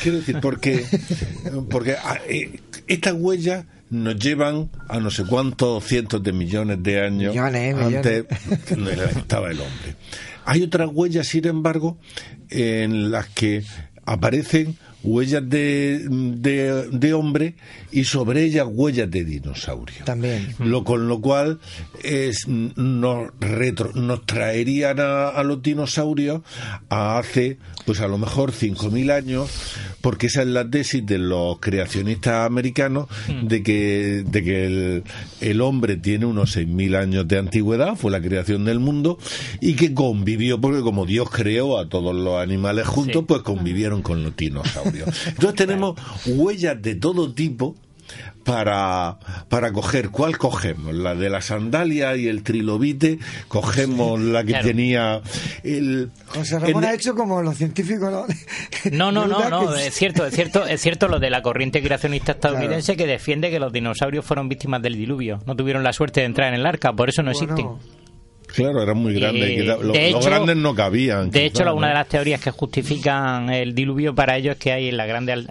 Quiero 0.03 0.19
decir, 0.19 0.39
porque, 0.41 0.85
porque 1.71 1.93
ah, 1.93 2.19
eh, 2.29 2.61
estas 2.87 3.15
huellas 3.15 3.65
nos 3.91 4.19
llevan 4.19 4.71
a 4.89 4.99
no 4.99 5.11
sé 5.11 5.25
cuántos 5.25 5.85
cientos 5.85 6.23
de 6.23 6.33
millones 6.33 6.83
de 6.83 7.01
años 7.01 7.35
millones, 7.35 7.77
antes 7.77 8.27
estaba 9.17 9.51
el 9.51 9.61
hombre. 9.61 9.97
Hay 10.47 10.63
otras 10.63 10.91
huellas, 10.93 11.27
sin 11.27 11.47
embargo, 11.47 11.99
en 12.51 13.11
las 13.11 13.29
que 13.29 13.65
aparecen 14.05 14.77
huellas 15.05 15.49
de, 15.49 16.07
de, 16.09 17.15
hombre 17.15 17.55
y 17.93 18.05
sobre 18.05 18.43
ellas 18.43 18.67
huellas 18.69 19.11
de 19.11 19.25
dinosaurio. 19.25 20.05
También. 20.05 20.55
Lo, 20.59 20.83
con 20.83 21.09
lo 21.09 21.21
cual 21.21 21.61
es, 22.03 22.49
nos, 22.49 23.29
retro, 23.39 23.93
nos 23.95 24.25
traerían 24.27 24.99
a, 24.99 25.43
los 25.43 25.63
dinosaurios 25.63 26.41
a 26.89 27.19
hace, 27.19 27.59
pues 27.85 28.01
a 28.01 28.09
lo 28.09 28.19
mejor 28.19 28.53
5.000 28.53 29.13
años, 29.13 29.51
porque 30.01 30.27
esa 30.27 30.43
es 30.43 30.49
la 30.49 30.69
tesis 30.69 31.05
de 31.05 31.19
los 31.19 31.59
creacionistas 31.61 32.47
americanos 32.47 33.09
hmm. 33.29 33.47
de 33.47 33.63
que, 33.63 34.25
de 34.27 34.43
que 34.43 34.67
el, 34.67 35.05
el 35.41 35.61
hombre 35.61 35.97
tiene 35.97 36.25
unos 36.27 36.57
6.000 36.57 36.97
años 36.97 37.29
de 37.29 37.39
antigüedad, 37.39 37.95
fue 37.97 38.11
la 38.11 38.21
creación 38.21 38.65
del 38.65 38.81
mundo, 38.81 39.19
y 39.61 39.75
que 39.75 39.93
convivió, 39.93 40.61
porque 40.61 40.81
como 40.81 41.05
Dios 41.05 41.29
creó 41.31 41.79
a 41.79 41.89
todos 41.89 42.15
los 42.15 42.41
animales 42.41 42.87
juntos, 42.87 43.25
pues 43.29 43.43
convivieron 43.43 44.03
con 44.03 44.23
los 44.23 44.35
dinosaurios. 44.35 44.94
Entonces 45.01 45.55
tenemos 45.55 45.99
huellas 46.27 46.81
de 46.81 46.95
todo 46.95 47.33
tipo 47.33 47.77
para, 48.45 49.19
para 49.49 49.73
coger. 49.73 50.11
¿Cuál 50.11 50.39
cogemos? 50.39 50.95
¿La 50.95 51.15
de 51.15 51.31
la 51.31 51.41
sandalia 51.41 52.17
y 52.17 52.29
el 52.29 52.43
trilobite? 52.43 53.19
¿Cogemos 53.49 54.21
la 54.21 54.45
que 54.45 54.55
tenía 54.55 55.23
el... 55.63 56.11
José 56.27 56.59
Ramón 56.59 56.85
ha 56.85 56.95
hecho 56.95 57.15
como 57.15 57.43
los 57.43 57.57
científicos... 57.57 58.13
No, 58.93 59.11
no, 59.13 59.27
no, 59.27 59.49
no, 59.49 59.75
es 59.75 59.95
cierto, 59.95 60.27
es 60.27 60.35
cierto, 60.35 60.67
es 60.67 60.81
cierto 60.81 61.09
lo 61.09 61.19
de 61.19 61.31
la 61.31 61.43
corriente 61.43 61.83
creacionista 61.83 62.33
estadounidense 62.33 62.97
que 62.97 63.07
defiende 63.07 63.51
que 63.51 63.59
los 63.59 63.73
dinosaurios 63.73 64.25
fueron 64.25 64.49
víctimas 64.49 64.83
del 64.83 64.97
diluvio. 64.97 65.41
No 65.47 65.57
tuvieron 65.57 65.83
la 65.83 65.93
suerte 65.93 66.21
de 66.21 66.27
entrar 66.27 66.53
en 66.53 66.61
el 66.61 66.67
arca, 66.67 66.93
por 66.93 67.09
eso 67.09 67.23
no 67.23 67.31
existen. 67.31 67.67
Claro, 68.55 68.83
eran 68.83 68.99
muy 68.99 69.15
grandes. 69.15 69.67
los, 69.67 70.25
grandes 70.25 70.57
no 70.57 70.75
cabían. 70.75 71.31
De 71.31 71.47
hecho, 71.47 71.75
una 71.75 71.89
de 71.89 71.95
las 71.95 72.09
teorías 72.09 72.41
que 72.41 72.51
justifican 72.51 73.51
el 73.51 73.75
diluvio 73.75 74.15
para 74.15 74.37
ellos 74.37 74.53
es 74.53 74.59
que 74.59 74.73
hay 74.73 74.89
en 74.89 74.97
las 74.97 75.09
grandes 75.09 75.47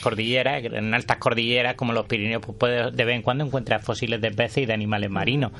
cordilleras, 0.00 0.64
en 0.64 0.92
altas 0.94 1.18
cordilleras 1.18 1.74
como 1.74 1.92
los 1.92 2.06
Pirineos, 2.06 2.42
pues 2.44 2.58
puede, 2.58 2.90
de 2.90 3.04
vez 3.04 3.16
en 3.16 3.22
cuando 3.22 3.44
encuentras 3.44 3.84
fósiles 3.84 4.20
de 4.20 4.30
peces 4.30 4.64
y 4.64 4.66
de 4.66 4.72
animales 4.72 5.10
marinos. 5.10 5.52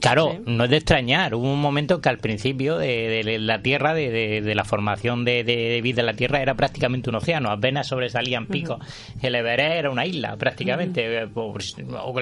Claro, 0.00 0.40
no 0.46 0.64
es 0.64 0.70
de 0.70 0.76
extrañar. 0.76 1.34
Hubo 1.34 1.52
un 1.52 1.60
momento 1.60 2.00
que 2.00 2.08
al 2.08 2.18
principio 2.18 2.78
de, 2.78 3.38
la 3.40 3.62
Tierra, 3.62 3.94
de, 3.94 4.52
la 4.54 4.64
formación 4.64 5.24
de, 5.24 5.80
vida 5.82 6.02
en 6.02 6.06
la 6.06 6.14
Tierra, 6.14 6.40
era 6.40 6.54
prácticamente 6.54 7.10
un 7.10 7.16
océano. 7.16 7.50
Apenas 7.50 7.88
sobresalían 7.88 8.46
picos. 8.46 8.78
El 9.22 9.34
Everest 9.34 9.74
era 9.74 9.90
una 9.90 10.06
isla, 10.06 10.36
prácticamente. 10.36 11.22
Eh, 11.22 11.26
pues, 11.32 11.76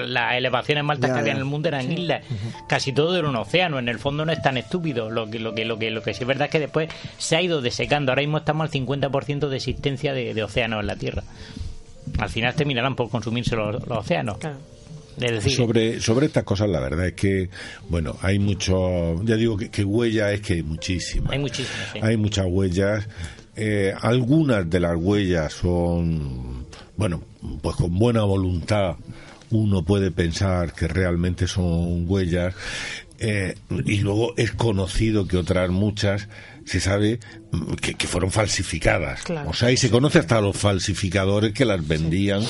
las 0.07 0.33
elevaciones 0.33 0.83
más 0.83 0.97
altas 0.97 1.11
que 1.11 1.19
había 1.19 1.33
en 1.33 1.39
el 1.39 1.45
mundo 1.45 1.67
eran 1.67 1.91
islas. 1.91 2.23
Casi 2.67 2.93
todo 2.93 3.17
era 3.17 3.29
un 3.29 3.35
océano 3.35 3.74
en 3.79 3.89
el 3.89 3.99
fondo 3.99 4.25
no 4.25 4.31
es 4.31 4.41
tan 4.41 4.57
estúpido. 4.57 5.09
Lo 5.09 5.29
que, 5.29 5.39
lo 5.39 5.53
que, 5.53 5.65
lo 5.65 5.77
que, 5.77 5.91
lo 5.91 6.01
que 6.01 6.13
sí 6.13 6.23
es 6.23 6.27
verdad 6.27 6.45
es 6.45 6.51
que 6.51 6.59
después 6.59 6.89
se 7.17 7.35
ha 7.35 7.41
ido 7.41 7.61
desecando. 7.61 8.11
Ahora 8.11 8.21
mismo 8.21 8.37
estamos 8.37 8.65
al 8.65 8.71
50% 8.71 9.47
de 9.47 9.55
existencia 9.55 10.13
de, 10.13 10.33
de 10.33 10.43
océanos 10.43 10.81
en 10.81 10.87
la 10.87 10.95
Tierra. 10.95 11.23
Al 12.17 12.29
final 12.29 12.53
terminarán 12.55 12.95
por 12.95 13.09
consumirse 13.09 13.55
los, 13.55 13.83
océanos. 13.89 14.37
sobre, 15.49 15.99
sobre 15.99 16.27
estas 16.27 16.43
cosas, 16.43 16.69
la 16.69 16.79
verdad 16.79 17.07
es 17.07 17.13
que, 17.13 17.49
bueno, 17.89 18.15
hay 18.21 18.39
mucho, 18.39 19.23
ya 19.23 19.35
digo 19.35 19.57
que, 19.57 19.69
que 19.69 19.83
huella 19.83 20.31
es 20.31 20.41
que 20.41 20.53
hay 20.53 20.63
muchísimas. 20.63 21.31
Hay 21.31 21.39
muchísimas, 21.39 21.95
Hay 22.01 22.17
muchas 22.17 22.45
huellas. 22.47 23.07
Eh, 23.55 23.93
algunas 24.01 24.69
de 24.69 24.79
las 24.79 24.95
huellas 24.97 25.53
son, 25.53 26.65
bueno, 26.97 27.23
pues 27.61 27.75
con 27.75 27.97
buena 27.97 28.23
voluntad 28.23 28.95
uno 29.51 29.83
puede 29.83 30.11
pensar 30.11 30.73
que 30.73 30.87
realmente 30.87 31.47
son 31.47 32.05
huellas. 32.09 32.53
Eh, 33.19 33.55
y 33.85 33.99
luego 33.99 34.33
es 34.37 34.51
conocido 34.51 35.27
que 35.27 35.37
otras 35.37 35.69
muchas 35.69 36.27
se 36.65 36.79
sabe 36.79 37.19
mm, 37.51 37.73
que, 37.75 38.07
fueron 38.07 38.31
falsificadas. 38.31 39.23
O 39.45 39.53
sea, 39.53 39.71
y 39.71 39.77
se 39.77 39.89
conoce 39.89 40.19
hasta 40.19 40.41
los 40.41 40.57
falsificadores 40.57 41.53
que 41.53 41.63
las 41.63 41.87
vendían, 41.87 42.41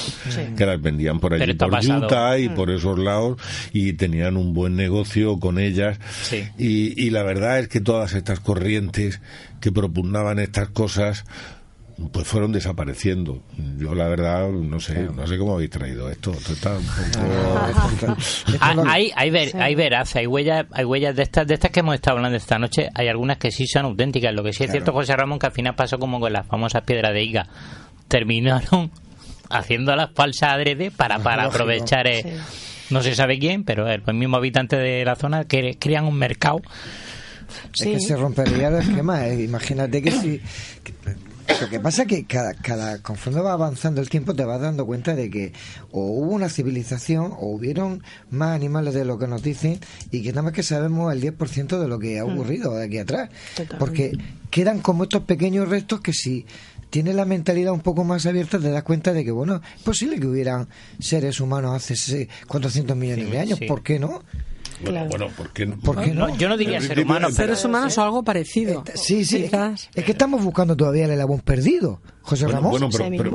que 0.57 0.65
las 0.65 0.81
vendían 0.81 1.19
por 1.19 1.33
allí, 1.33 1.53
por 1.53 1.73
Utah 1.73 2.39
y 2.39 2.49
mm. 2.49 2.55
por 2.55 2.71
esos 2.71 2.97
lados, 2.97 3.37
y 3.73 3.93
tenían 3.93 4.37
un 4.37 4.53
buen 4.53 4.75
negocio 4.75 5.37
con 5.39 5.59
ellas. 5.59 5.99
Y, 6.57 6.99
y 7.01 7.09
la 7.09 7.23
verdad 7.23 7.59
es 7.59 7.67
que 7.67 7.81
todas 7.81 8.13
estas 8.13 8.39
corrientes 8.39 9.19
que 9.59 9.71
propugnaban 9.71 10.39
estas 10.39 10.69
cosas, 10.69 11.25
pues 12.11 12.27
fueron 12.27 12.51
desapareciendo. 12.51 13.41
Yo 13.77 13.95
la 13.95 14.07
verdad 14.07 14.49
no 14.49 14.79
sé, 14.79 15.07
no 15.15 15.25
sé 15.25 15.37
cómo 15.37 15.53
habéis 15.53 15.69
traído 15.69 16.09
esto. 16.09 16.31
está 16.33 16.77
un 16.77 16.85
poco... 16.85 18.15
Ah, 18.59 18.75
hay, 18.87 19.11
hay, 19.15 19.29
ver, 19.29 19.55
hay 19.55 19.75
veraz, 19.75 20.15
hay 20.15 20.27
huellas, 20.27 20.65
hay 20.71 20.83
huellas 20.83 21.15
de 21.15 21.23
estas, 21.23 21.47
de 21.47 21.53
estas 21.53 21.71
que 21.71 21.79
hemos 21.79 21.95
estado 21.95 22.17
hablando 22.17 22.37
esta 22.37 22.59
noche. 22.59 22.89
Hay 22.93 23.07
algunas 23.07 23.37
que 23.37 23.51
sí 23.51 23.65
son 23.67 23.85
auténticas. 23.85 24.33
Lo 24.33 24.43
que 24.43 24.51
sí 24.51 24.65
es 24.65 24.71
cierto, 24.71 24.91
José 24.91 25.15
Ramón, 25.15 25.39
que 25.39 25.45
al 25.45 25.51
final 25.53 25.75
pasó 25.75 25.97
como 25.97 26.19
con 26.19 26.33
las 26.33 26.45
famosas 26.45 26.83
piedras 26.83 27.13
de 27.13 27.23
Iga. 27.23 27.47
Terminaron 28.07 28.91
haciendo 29.49 29.95
las 29.95 30.11
falsas 30.11 30.53
adrede 30.53 30.91
para, 30.91 31.19
para 31.19 31.45
aprovechar. 31.45 32.07
Eh, 32.07 32.37
no 32.89 33.01
se 33.01 33.15
sabe 33.15 33.39
quién, 33.39 33.63
pero 33.63 33.87
el 33.89 34.01
mismo 34.13 34.37
habitante 34.37 34.75
de 34.75 35.05
la 35.05 35.15
zona 35.15 35.45
que 35.45 35.77
crean 35.79 36.05
un 36.05 36.17
mercado. 36.17 36.61
Es 37.73 37.83
que 37.85 37.99
se 37.99 38.15
rompería 38.15 38.67
el 38.67 38.75
esquema. 38.75 39.27
Eh. 39.27 39.43
Imagínate 39.43 40.01
que 40.01 40.11
si 40.11 40.41
lo 41.61 41.69
que 41.69 41.79
pasa 41.79 42.03
es 42.03 42.07
que 42.07 42.25
cada, 42.25 42.53
cada, 42.53 43.01
conforme 43.01 43.41
va 43.41 43.53
avanzando 43.53 44.01
el 44.01 44.09
tiempo 44.09 44.33
te 44.33 44.43
vas 44.45 44.59
dando 44.59 44.85
cuenta 44.85 45.15
de 45.15 45.29
que 45.29 45.53
o 45.91 46.01
hubo 46.01 46.31
una 46.31 46.49
civilización 46.49 47.33
o 47.33 47.47
hubieron 47.47 48.03
más 48.29 48.55
animales 48.55 48.93
de 48.93 49.05
lo 49.05 49.17
que 49.17 49.27
nos 49.27 49.43
dicen 49.43 49.79
y 50.11 50.23
que 50.23 50.29
nada 50.29 50.43
más 50.43 50.53
que 50.53 50.63
sabemos 50.63 51.13
el 51.13 51.21
10% 51.21 51.79
de 51.79 51.87
lo 51.87 51.99
que 51.99 52.19
ha 52.19 52.25
mm. 52.25 52.33
ocurrido 52.33 52.75
de 52.75 52.85
aquí 52.85 52.97
atrás. 52.97 53.29
Porque 53.79 54.17
quedan 54.49 54.79
como 54.79 55.03
estos 55.03 55.23
pequeños 55.23 55.69
restos 55.69 56.01
que 56.01 56.13
si 56.13 56.45
tienes 56.89 57.15
la 57.15 57.25
mentalidad 57.25 57.73
un 57.73 57.81
poco 57.81 58.03
más 58.03 58.25
abierta 58.25 58.59
te 58.59 58.69
das 58.69 58.83
cuenta 58.83 59.13
de 59.13 59.23
que, 59.23 59.31
bueno, 59.31 59.61
es 59.75 59.83
posible 59.83 60.19
que 60.19 60.27
hubieran 60.27 60.67
seres 60.99 61.39
humanos 61.39 61.75
hace 61.75 62.29
400 62.47 62.95
millones 62.95 63.31
de 63.31 63.39
años, 63.39 63.59
¿por 63.67 63.83
qué 63.83 63.99
no? 63.99 64.23
Bueno, 64.81 65.05
bueno 65.07 65.27
¿por 65.29 65.51
qué, 65.51 65.65
no? 65.65 66.35
Yo 66.37 66.49
no 66.49 66.57
diría 66.57 66.81
ser 66.81 66.99
humano. 66.99 67.31
Seres 67.31 67.63
humanos 67.63 67.97
o 67.97 68.03
algo 68.03 68.23
parecido. 68.23 68.83
Eh, 68.87 68.91
sí, 68.95 69.25
sí. 69.25 69.49
Es 69.93 70.03
que 70.03 70.11
estamos 70.11 70.43
buscando 70.43 70.75
todavía 70.75 71.05
el 71.05 71.11
eslabón 71.11 71.39
perdido, 71.41 72.01
José 72.25 72.47
Ramón. 72.47 72.71
Bueno, 72.71 72.89
pero, 72.91 73.31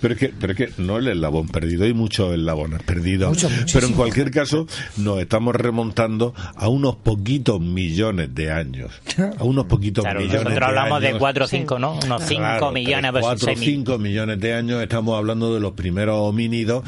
pero, 0.00 0.14
es 0.14 0.18
que, 0.18 0.28
pero, 0.28 0.54
que, 0.56 0.70
no 0.78 0.98
el 0.98 1.06
eslabón 1.06 1.46
perdido, 1.46 1.84
hay 1.84 1.94
muchos 1.94 2.34
eslabones 2.34 2.82
perdidos. 2.82 3.46
pero 3.72 3.86
en 3.86 3.92
cualquier 3.92 4.32
caso, 4.32 4.66
nos 4.96 5.20
estamos 5.20 5.54
remontando 5.54 6.34
a 6.56 6.68
unos 6.68 6.96
poquitos 6.96 7.60
millones 7.60 8.34
de 8.34 8.50
años. 8.50 8.90
A 9.38 9.44
unos 9.44 9.66
poquitos 9.66 10.04
millones 10.04 10.42
nosotros 10.42 10.68
hablamos 10.68 11.00
de 11.00 11.14
4 11.16 11.44
o 11.44 11.48
5, 11.48 11.78
¿no? 11.78 11.98
Unos 12.04 12.22
5 12.24 12.72
millones. 12.72 13.12
4 13.20 13.52
o 13.52 13.56
5 13.56 13.98
millones 13.98 14.40
de 14.40 14.54
años 14.54 14.82
estamos 14.82 15.16
hablando 15.16 15.54
de 15.54 15.60
los 15.60 15.72
primeros 15.72 16.16
homínidos 16.18 16.82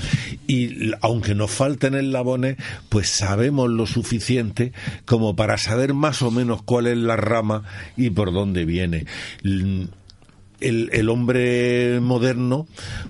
y 0.48 0.92
aunque 1.00 1.36
nos 1.36 1.52
falten 1.52 1.94
eslabones, 1.94 2.56
pues 2.88 3.08
sabemos 3.08 3.70
lo 3.70 3.86
suficiente 3.86 4.72
como 5.04 5.36
para 5.36 5.56
saber 5.56 5.94
más 5.94 6.20
o 6.22 6.32
menos 6.32 6.62
cuál 6.62 6.88
es 6.88 6.96
la 6.96 7.16
rama 7.16 7.62
y 7.96 8.10
por 8.10 8.32
dónde 8.32 8.64
viene 8.64 9.06
el, 10.60 10.90
el, 10.92 11.08
hombre 11.08 12.00
moderno 12.00 12.66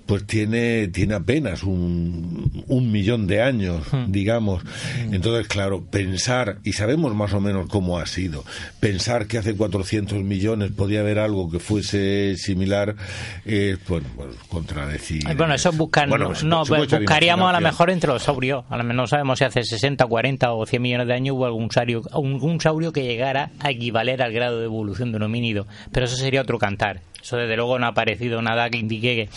pues 0.06 0.26
tiene, 0.26 0.88
tiene 0.88 1.14
apenas 1.14 1.62
un, 1.62 2.64
un 2.66 2.92
millón 2.92 3.26
de 3.26 3.42
años, 3.42 3.86
hmm. 3.92 4.10
digamos. 4.10 4.64
Hmm. 4.64 5.14
Entonces, 5.14 5.46
claro, 5.48 5.84
pensar, 5.84 6.58
y 6.64 6.72
sabemos 6.72 7.14
más 7.14 7.32
o 7.32 7.40
menos 7.40 7.68
cómo 7.68 7.98
ha 7.98 8.06
sido, 8.06 8.44
pensar 8.80 9.26
que 9.26 9.38
hace 9.38 9.54
400 9.54 10.22
millones 10.22 10.72
podía 10.72 11.00
haber 11.00 11.18
algo 11.18 11.50
que 11.50 11.58
fuese 11.58 12.36
similar, 12.36 12.96
es, 13.44 13.78
bueno, 13.86 14.06
pues 14.16 14.36
contradecir. 14.48 15.24
Bueno, 15.36 15.54
eso 15.54 15.72
buscan, 15.72 16.10
pues, 16.10 16.44
no, 16.44 16.64
pues, 16.64 16.90
buscaríamos 16.90 17.48
a 17.50 17.52
lo 17.52 17.60
mejor 17.60 17.90
entre 17.90 18.12
los 18.12 18.22
saurios. 18.22 18.64
A 18.68 18.76
lo 18.76 18.84
mejor 18.84 18.96
no 18.96 19.06
sabemos 19.06 19.38
si 19.38 19.44
hace 19.44 19.62
60, 19.62 20.06
40 20.06 20.52
o 20.52 20.66
100 20.66 20.82
millones 20.82 21.06
de 21.06 21.14
años 21.14 21.36
hubo 21.36 21.46
algún 21.46 21.70
saurio, 21.70 22.02
algún 22.12 22.60
saurio 22.60 22.92
que 22.92 23.04
llegara 23.04 23.50
a 23.60 23.70
equivaler 23.70 24.22
al 24.22 24.32
grado 24.32 24.58
de 24.58 24.64
evolución 24.64 25.10
de 25.12 25.16
un 25.16 25.24
homínido. 25.24 25.66
Pero 25.92 26.06
eso 26.06 26.16
sería 26.16 26.42
otro 26.42 26.58
cantar. 26.58 27.00
Eso 27.28 27.36
desde 27.36 27.56
luego 27.56 27.78
no 27.78 27.84
ha 27.84 27.90
aparecido 27.90 28.40
nada 28.40 28.70
que 28.70 28.78
indique 28.78 29.14
que, 29.14 29.28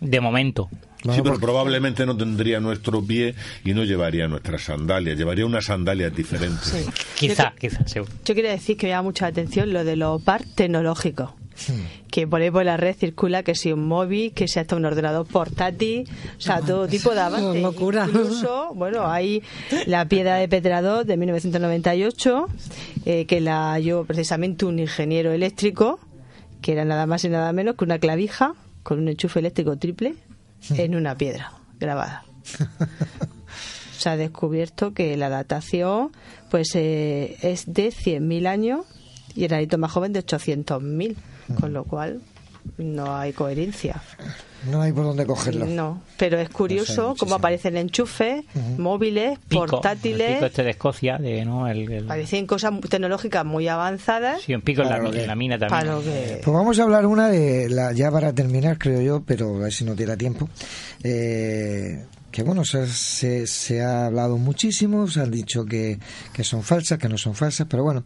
de 0.00 0.20
momento. 0.20 0.68
sí, 1.02 1.20
pero 1.20 1.40
probablemente 1.40 2.06
no 2.06 2.16
tendría 2.16 2.60
nuestro 2.60 3.04
pie 3.04 3.34
y 3.64 3.74
no 3.74 3.82
llevaría 3.82 4.28
nuestras 4.28 4.62
sandalias, 4.62 5.18
llevaría 5.18 5.44
unas 5.44 5.64
sandalias 5.64 6.14
diferentes. 6.14 6.86
Quizá, 7.16 7.52
quizá, 7.58 7.84
Yo 8.24 8.34
quería 8.36 8.52
decir 8.52 8.76
que 8.76 8.86
me 8.86 8.90
llama 8.90 9.08
mucha 9.08 9.26
atención 9.26 9.72
lo 9.72 9.82
de 9.82 9.96
los 9.96 10.22
par 10.22 10.44
tecnológicos. 10.44 11.30
Hmm. 11.66 11.80
Que 12.08 12.28
por 12.28 12.40
ahí 12.40 12.52
por 12.52 12.64
la 12.64 12.76
red 12.76 12.94
circula 12.94 13.42
que 13.42 13.56
si 13.56 13.72
un 13.72 13.84
móvil, 13.84 14.32
que 14.32 14.46
sea 14.46 14.62
hasta 14.62 14.76
un 14.76 14.84
ordenador 14.84 15.26
portátil, 15.26 16.08
o 16.38 16.40
sea, 16.40 16.60
todo 16.60 16.86
tipo 16.86 17.14
de 17.14 17.20
avance. 17.20 17.60
locura. 17.60 18.06
Incluso, 18.06 18.70
bueno, 18.76 19.10
hay 19.10 19.42
la 19.86 20.06
piedra 20.06 20.36
de 20.36 20.46
Petrador 20.46 21.04
de 21.04 21.16
1998, 21.16 22.46
eh, 23.06 23.24
que 23.26 23.40
la 23.40 23.72
halló 23.72 24.04
precisamente 24.04 24.66
un 24.66 24.78
ingeniero 24.78 25.32
eléctrico 25.32 25.98
que 26.64 26.72
era 26.72 26.86
nada 26.86 27.04
más 27.04 27.22
y 27.24 27.28
nada 27.28 27.52
menos 27.52 27.74
que 27.76 27.84
una 27.84 27.98
clavija 27.98 28.54
con 28.82 28.98
un 28.98 29.08
enchufe 29.08 29.38
eléctrico 29.38 29.76
triple 29.76 30.14
en 30.70 30.94
una 30.94 31.14
piedra 31.14 31.52
grabada. 31.78 32.24
Se 33.98 34.08
ha 34.08 34.16
descubierto 34.16 34.94
que 34.94 35.14
la 35.18 35.28
datación 35.28 36.12
pues 36.50 36.74
eh, 36.74 37.36
es 37.42 37.66
de 37.66 37.88
100.000 37.88 38.46
años 38.46 38.86
y 39.34 39.44
el 39.44 39.52
anito 39.52 39.76
más 39.76 39.92
joven 39.92 40.14
de 40.14 40.24
800.000, 40.24 41.16
con 41.60 41.74
lo 41.74 41.84
cual 41.84 42.22
no 42.78 43.16
hay 43.16 43.32
coherencia. 43.32 44.02
No 44.70 44.80
hay 44.80 44.92
por 44.92 45.04
dónde 45.04 45.26
cogerlo. 45.26 45.66
No, 45.66 46.00
pero 46.16 46.38
es 46.38 46.48
curioso 46.48 47.14
cómo 47.18 47.34
aparecen 47.34 47.76
enchufes, 47.76 48.44
móviles, 48.78 49.38
portátiles. 49.48 50.38
El 50.38 50.44
este 50.44 50.62
de 50.62 50.70
Escocia, 50.70 51.18
de, 51.18 51.44
¿no? 51.44 51.68
El, 51.68 52.04
Parecen 52.06 52.46
cosas 52.46 52.72
tecnológicas 52.88 53.44
muy 53.44 53.68
avanzadas. 53.68 54.40
Sí, 54.40 54.54
un 54.54 54.62
pico 54.62 54.82
en 54.82 54.88
la, 55.26 55.34
mina 55.34 55.58
también. 55.58 55.94
Pues 56.02 56.46
vamos 56.46 56.78
a 56.78 56.82
hablar 56.82 57.06
una 57.06 57.28
de, 57.28 57.68
la, 57.68 57.92
ya 57.92 58.10
para 58.10 58.32
terminar, 58.32 58.78
creo 58.78 59.02
yo, 59.02 59.22
pero 59.24 59.56
a 59.56 59.58
ver 59.58 59.72
si 59.72 59.84
no 59.84 59.94
tira 59.94 60.16
tiempo. 60.16 60.48
Eh, 61.02 62.04
que 62.34 62.42
bueno, 62.42 62.64
se, 62.64 63.46
se, 63.46 63.80
ha 63.80 64.06
hablado 64.06 64.38
muchísimo, 64.38 65.06
se 65.06 65.20
han 65.20 65.30
dicho 65.30 65.64
que, 65.64 66.00
que, 66.32 66.42
son 66.42 66.64
falsas, 66.64 66.98
que 66.98 67.08
no 67.08 67.16
son 67.16 67.36
falsas, 67.36 67.68
pero 67.70 67.84
bueno, 67.84 68.02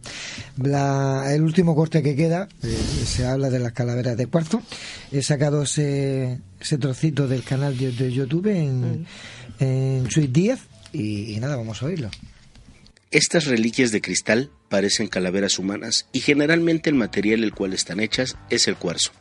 el 1.27 1.41
último 1.41 1.75
corte 1.75 2.03
que 2.03 2.15
queda, 2.15 2.47
eh, 2.61 2.77
se 3.07 3.25
habla 3.25 3.49
de 3.49 3.57
las 3.57 3.73
calaveras 3.73 4.17
de 4.17 4.27
cuarzo. 4.27 4.61
He 5.11 5.23
sacado 5.23 5.63
ese, 5.63 6.41
ese 6.61 6.77
trocito 6.77 7.27
del 7.27 7.41
canal 7.41 7.75
de, 7.75 8.13
YouTube 8.13 8.55
en, 8.55 9.01
mm. 9.01 9.05
en 9.61 10.07
10 10.07 10.59
y, 10.93 11.33
y 11.33 11.39
nada, 11.39 11.55
vamos 11.55 11.81
a 11.81 11.87
oírlo. 11.87 12.11
Estas 13.09 13.45
reliquias 13.45 13.91
de 13.91 14.01
cristal 14.01 14.51
parecen 14.69 15.07
calaveras 15.07 15.57
humanas 15.57 16.05
y 16.11 16.19
generalmente 16.19 16.91
el 16.91 16.95
material 16.95 17.43
el 17.43 17.55
cual 17.55 17.73
están 17.73 17.99
hechas 17.99 18.37
es 18.51 18.67
el 18.67 18.75
cuarzo. 18.75 19.11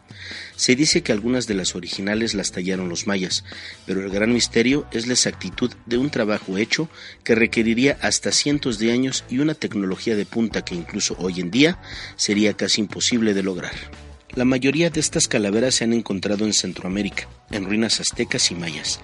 Se 0.59 0.75
dice 0.75 1.03
que 1.03 1.13
algunas 1.13 1.47
de 1.47 1.55
las 1.55 1.77
originales 1.77 2.35
las 2.35 2.51
tallaron 2.51 2.89
los 2.89 3.07
mayas, 3.07 3.45
pero 3.87 4.03
el 4.03 4.11
gran 4.11 4.33
misterio 4.33 4.89
es 4.91 5.07
la 5.07 5.13
exactitud 5.13 5.73
de 5.87 5.99
un 5.99 6.11
trabajo 6.11 6.59
hecho 6.59 6.89
que 7.23 7.37
requeriría 7.37 7.97
hasta 8.03 8.33
cientos 8.33 8.81
de 8.81 8.91
años 8.91 9.25
y 9.31 9.39
una 9.39 9.55
tecnología 9.55 10.17
de 10.17 10.27
punta 10.27 10.65
que 10.65 10.75
incluso 10.75 11.15
hoy 11.21 11.39
en 11.39 11.53
día 11.53 11.81
sería 12.17 12.55
casi 12.55 12.81
imposible 12.81 13.35
de 13.35 13.45
lograr. 13.45 13.71
La 14.35 14.45
mayoría 14.45 14.91
de 14.91 14.99
estas 14.99 15.29
calaveras 15.29 15.77
se 15.77 15.85
han 15.85 15.93
encontrado 15.93 16.45
en 16.45 16.53
Centroamérica, 16.53 17.29
en 17.53 17.65
ruinas 17.65 18.01
aztecas 18.01 18.51
y 18.51 18.57
mayas, 18.57 18.99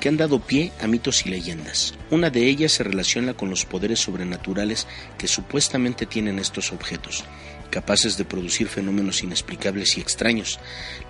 que 0.00 0.08
han 0.08 0.16
dado 0.16 0.40
pie 0.40 0.72
a 0.80 0.88
mitos 0.88 1.24
y 1.24 1.28
leyendas. 1.28 1.94
Una 2.10 2.30
de 2.30 2.48
ellas 2.48 2.72
se 2.72 2.82
relaciona 2.82 3.34
con 3.34 3.48
los 3.48 3.64
poderes 3.64 4.00
sobrenaturales 4.00 4.88
que 5.18 5.28
supuestamente 5.28 6.04
tienen 6.04 6.40
estos 6.40 6.72
objetos, 6.72 7.24
capaces 7.76 8.16
de 8.16 8.24
producir 8.24 8.68
fenómenos 8.68 9.22
inexplicables 9.22 9.98
y 9.98 10.00
extraños. 10.00 10.58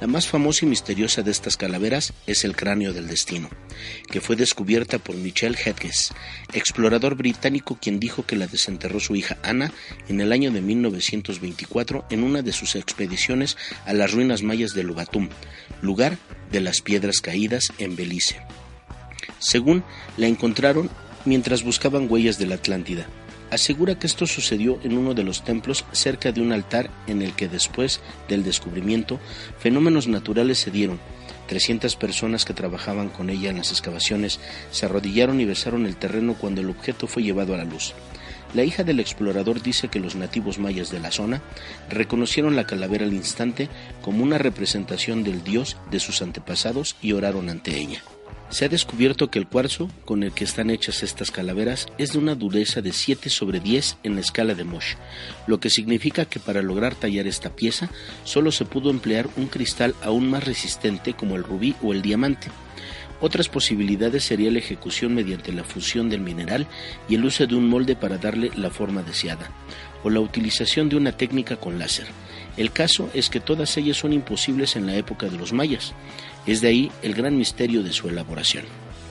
La 0.01 0.09
más 0.09 0.27
famosa 0.27 0.65
y 0.65 0.69
misteriosa 0.69 1.23
de 1.23 1.31
estas 1.31 1.57
calaveras 1.57 2.13
es 2.27 2.45
el 2.45 2.57
cráneo 2.57 2.93
del 2.93 3.07
destino, 3.07 3.49
que 4.11 4.21
fue 4.21 4.35
descubierta 4.35 4.99
por 4.99 5.15
Michel 5.15 5.55
Hedges, 5.55 6.13
explorador 6.53 7.15
británico 7.15 7.79
quien 7.81 8.01
dijo 8.01 8.27
que 8.27 8.35
la 8.35 8.49
desenterró 8.49 8.99
su 8.99 9.15
hija 9.15 9.39
Ana 9.45 9.73
en 10.09 10.21
el 10.21 10.33
año 10.33 10.51
de 10.51 10.61
1924 10.61 12.07
en 12.11 12.25
una 12.25 12.43
de 12.43 12.53
sus 12.53 12.75
expediciones 12.75 13.57
a 13.85 13.93
las 13.93 14.11
ruinas 14.11 14.43
mayas 14.43 14.75
de 14.75 14.83
Lubatum, 14.83 15.29
lugar 15.83 16.19
de 16.51 16.63
las 16.63 16.81
piedras 16.81 17.21
caídas 17.21 17.73
en 17.79 17.95
Belice. 17.95 18.41
Según 19.39 19.85
la 20.17 20.27
encontraron 20.27 20.91
mientras 21.27 21.63
buscaban 21.63 22.11
huellas 22.11 22.41
de 22.41 22.47
la 22.47 22.57
Atlántida 22.57 23.07
asegura 23.51 23.99
que 23.99 24.07
esto 24.07 24.27
sucedió 24.27 24.79
en 24.83 24.97
uno 24.97 25.15
de 25.15 25.25
los 25.25 25.45
templos 25.45 25.85
cerca 25.93 26.33
de 26.33 26.41
un 26.41 26.53
altar 26.53 26.91
en 27.07 27.23
el 27.23 27.35
que 27.35 27.49
después 27.49 28.01
del 28.29 28.45
descubrimiento 28.45 29.21
fenómenos 29.59 30.09
naturales 30.09 30.59
se 30.59 30.71
dieron. 30.71 30.99
300 31.49 31.95
personas 31.97 32.45
que 32.45 32.55
trabajaban 32.55 33.09
con 33.09 33.31
ella 33.31 33.51
en 33.51 33.59
las 33.59 33.71
excavaciones 33.71 34.41
se 34.71 34.87
arrodillaron 34.87 35.41
y 35.41 35.45
besaron 35.45 35.87
el 35.87 35.97
terreno 35.97 36.35
cuando 36.35 36.61
el 36.61 36.71
objeto 36.71 37.07
fue 37.07 37.23
llevado 37.23 37.55
a 37.55 37.59
la 37.59 37.65
luz. 37.65 37.95
La 38.55 38.65
hija 38.65 38.85
del 38.85 39.01
explorador 39.01 39.63
dice 39.63 39.89
que 39.89 40.01
los 40.01 40.15
nativos 40.15 40.59
mayas 40.59 40.91
de 40.91 41.01
la 41.01 41.11
zona 41.11 41.43
reconocieron 41.91 42.57
la 42.57 42.67
calavera 42.67 43.05
al 43.05 43.13
instante 43.13 43.69
como 44.03 44.23
una 44.23 44.39
representación 44.39 45.25
del 45.25 45.43
dios 45.45 45.77
de 45.91 46.01
sus 46.01 46.23
antepasados 46.23 46.97
y 47.03 47.13
oraron 47.13 47.49
ante 47.49 47.77
ella. 47.77 48.03
Se 48.49 48.65
ha 48.65 48.69
descubierto 48.69 49.31
que 49.31 49.39
el 49.39 49.49
cuarzo 49.49 49.91
con 50.05 50.23
el 50.23 50.33
que 50.33 50.45
están 50.45 50.71
hechas 50.71 51.03
estas 51.03 51.31
calaveras 51.31 51.89
es 51.99 52.13
de 52.13 52.19
una 52.19 52.35
dureza 52.35 52.81
de 52.81 52.93
7 52.93 53.29
sobre 53.29 53.59
10 53.61 53.99
en 54.05 54.15
la 54.15 54.21
escala 54.21 54.55
de 54.55 54.65
Mosh, 54.65 54.95
lo 55.47 55.59
que 55.59 55.69
significa 55.69 56.27
que 56.27 56.39
para 56.39 56.63
lograr 56.63 56.95
tallar 56.95 57.27
esta 57.27 57.51
pieza 57.51 57.91
solo 58.25 58.53
se 58.53 58.65
pudo 58.65 58.91
emplear 58.91 59.29
un 59.37 59.47
cristal 59.47 59.95
aún 60.01 60.31
más 60.31 60.45
resistente 60.45 61.15
como 61.15 61.35
el 61.37 61.43
rubí 61.43 61.75
o 61.83 61.93
el 61.93 62.03
diamante. 62.03 62.49
Otras 63.21 63.49
posibilidades 63.49 64.25
sería 64.25 64.51
la 64.51 64.59
ejecución 64.59 65.15
mediante 65.15 65.53
la 65.53 65.65
fusión 65.65 66.11
del 66.11 66.21
mineral 66.21 66.67
y 67.09 67.15
el 67.15 67.25
uso 67.25 67.47
de 67.47 67.55
un 67.57 67.69
molde 67.69 67.97
para 67.97 68.19
darle 68.19 68.51
la 68.57 68.71
forma 68.71 69.03
deseada, 69.03 69.51
o 70.05 70.11
la 70.11 70.21
utilización 70.21 70.89
de 70.89 70.97
una 70.97 71.13
técnica 71.13 71.57
con 71.57 71.79
láser. 71.79 72.07
El 72.57 72.73
caso 72.73 73.11
es 73.15 73.31
que 73.31 73.41
todas 73.41 73.77
ellas 73.77 73.97
son 73.97 74.13
imposibles 74.13 74.77
en 74.77 74.87
la 74.87 74.97
época 74.97 75.29
de 75.29 75.37
los 75.37 75.53
mayas. 75.53 75.95
Es 76.47 76.61
de 76.61 76.69
ahí 76.69 76.93
el 77.03 77.15
gran 77.15 77.37
misterio 77.37 77.83
de 77.83 77.93
su 77.93 78.09
elaboración. 78.09 78.65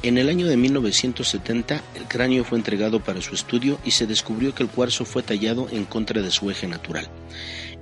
En 0.04 0.18
el 0.18 0.30
año 0.30 0.48
de 0.48 0.56
1970 0.56 1.84
el 1.96 2.04
cráneo 2.08 2.44
fue 2.44 2.58
entregado 2.58 3.00
para 3.04 3.22
su 3.22 3.34
estudio 3.34 3.80
y 3.84 3.92
se 3.92 4.08
descubrió 4.08 4.54
que 4.54 4.64
el 4.64 4.70
cuarzo 4.70 5.04
fue 5.04 5.24
tallado 5.24 5.68
en 5.72 5.86
contra 5.86 6.22
de 6.22 6.32
su 6.32 6.50
eje 6.52 6.68
natural, 6.68 7.10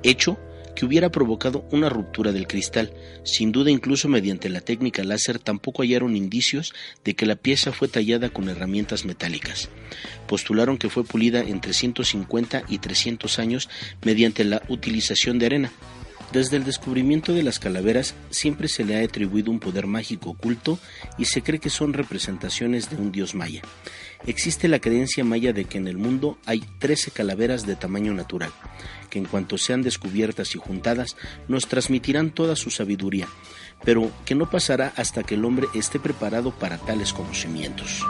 hecho 0.03 0.39
que 0.75 0.85
hubiera 0.85 1.11
provocado 1.11 1.65
una 1.71 1.89
ruptura 1.89 2.31
del 2.31 2.47
cristal. 2.47 2.93
Sin 3.23 3.51
duda, 3.51 3.69
incluso 3.69 4.07
mediante 4.07 4.49
la 4.49 4.61
técnica 4.61 5.03
láser, 5.03 5.39
tampoco 5.39 5.83
hallaron 5.83 6.15
indicios 6.15 6.73
de 7.03 7.13
que 7.13 7.25
la 7.25 7.35
pieza 7.35 7.71
fue 7.71 7.87
tallada 7.87 8.29
con 8.29 8.49
herramientas 8.49 9.05
metálicas. 9.05 9.69
Postularon 10.27 10.77
que 10.77 10.89
fue 10.89 11.03
pulida 11.03 11.41
entre 11.41 11.73
150 11.73 12.63
y 12.67 12.79
300 12.79 13.39
años 13.39 13.69
mediante 14.03 14.43
la 14.43 14.63
utilización 14.67 15.39
de 15.39 15.45
arena. 15.45 15.71
Desde 16.33 16.57
el 16.57 16.63
descubrimiento 16.63 17.31
de 17.31 17.43
las 17.43 17.59
calaveras 17.59 18.15
siempre 18.31 18.67
se 18.67 18.83
le 18.83 18.97
ha 18.97 19.05
atribuido 19.05 19.51
un 19.51 19.59
poder 19.59 19.85
mágico 19.85 20.31
oculto 20.31 20.79
y 21.15 21.25
se 21.25 21.43
cree 21.43 21.59
que 21.59 21.69
son 21.69 21.93
representaciones 21.93 22.89
de 22.89 22.95
un 22.95 23.11
dios 23.11 23.35
maya. 23.35 23.61
Existe 24.25 24.67
la 24.67 24.79
creencia 24.79 25.23
maya 25.23 25.53
de 25.53 25.65
que 25.65 25.77
en 25.77 25.87
el 25.87 25.99
mundo 25.99 26.39
hay 26.47 26.63
13 26.79 27.11
calaveras 27.11 27.67
de 27.67 27.75
tamaño 27.75 28.15
natural, 28.15 28.51
que 29.11 29.19
en 29.19 29.25
cuanto 29.25 29.59
sean 29.59 29.83
descubiertas 29.83 30.55
y 30.55 30.57
juntadas 30.57 31.17
nos 31.47 31.67
transmitirán 31.67 32.31
toda 32.31 32.55
su 32.55 32.71
sabiduría, 32.71 33.27
pero 33.85 34.11
que 34.25 34.33
no 34.33 34.49
pasará 34.49 34.91
hasta 34.95 35.21
que 35.21 35.35
el 35.35 35.45
hombre 35.45 35.67
esté 35.75 35.99
preparado 35.99 36.49
para 36.49 36.79
tales 36.79 37.13
conocimientos. 37.13 38.03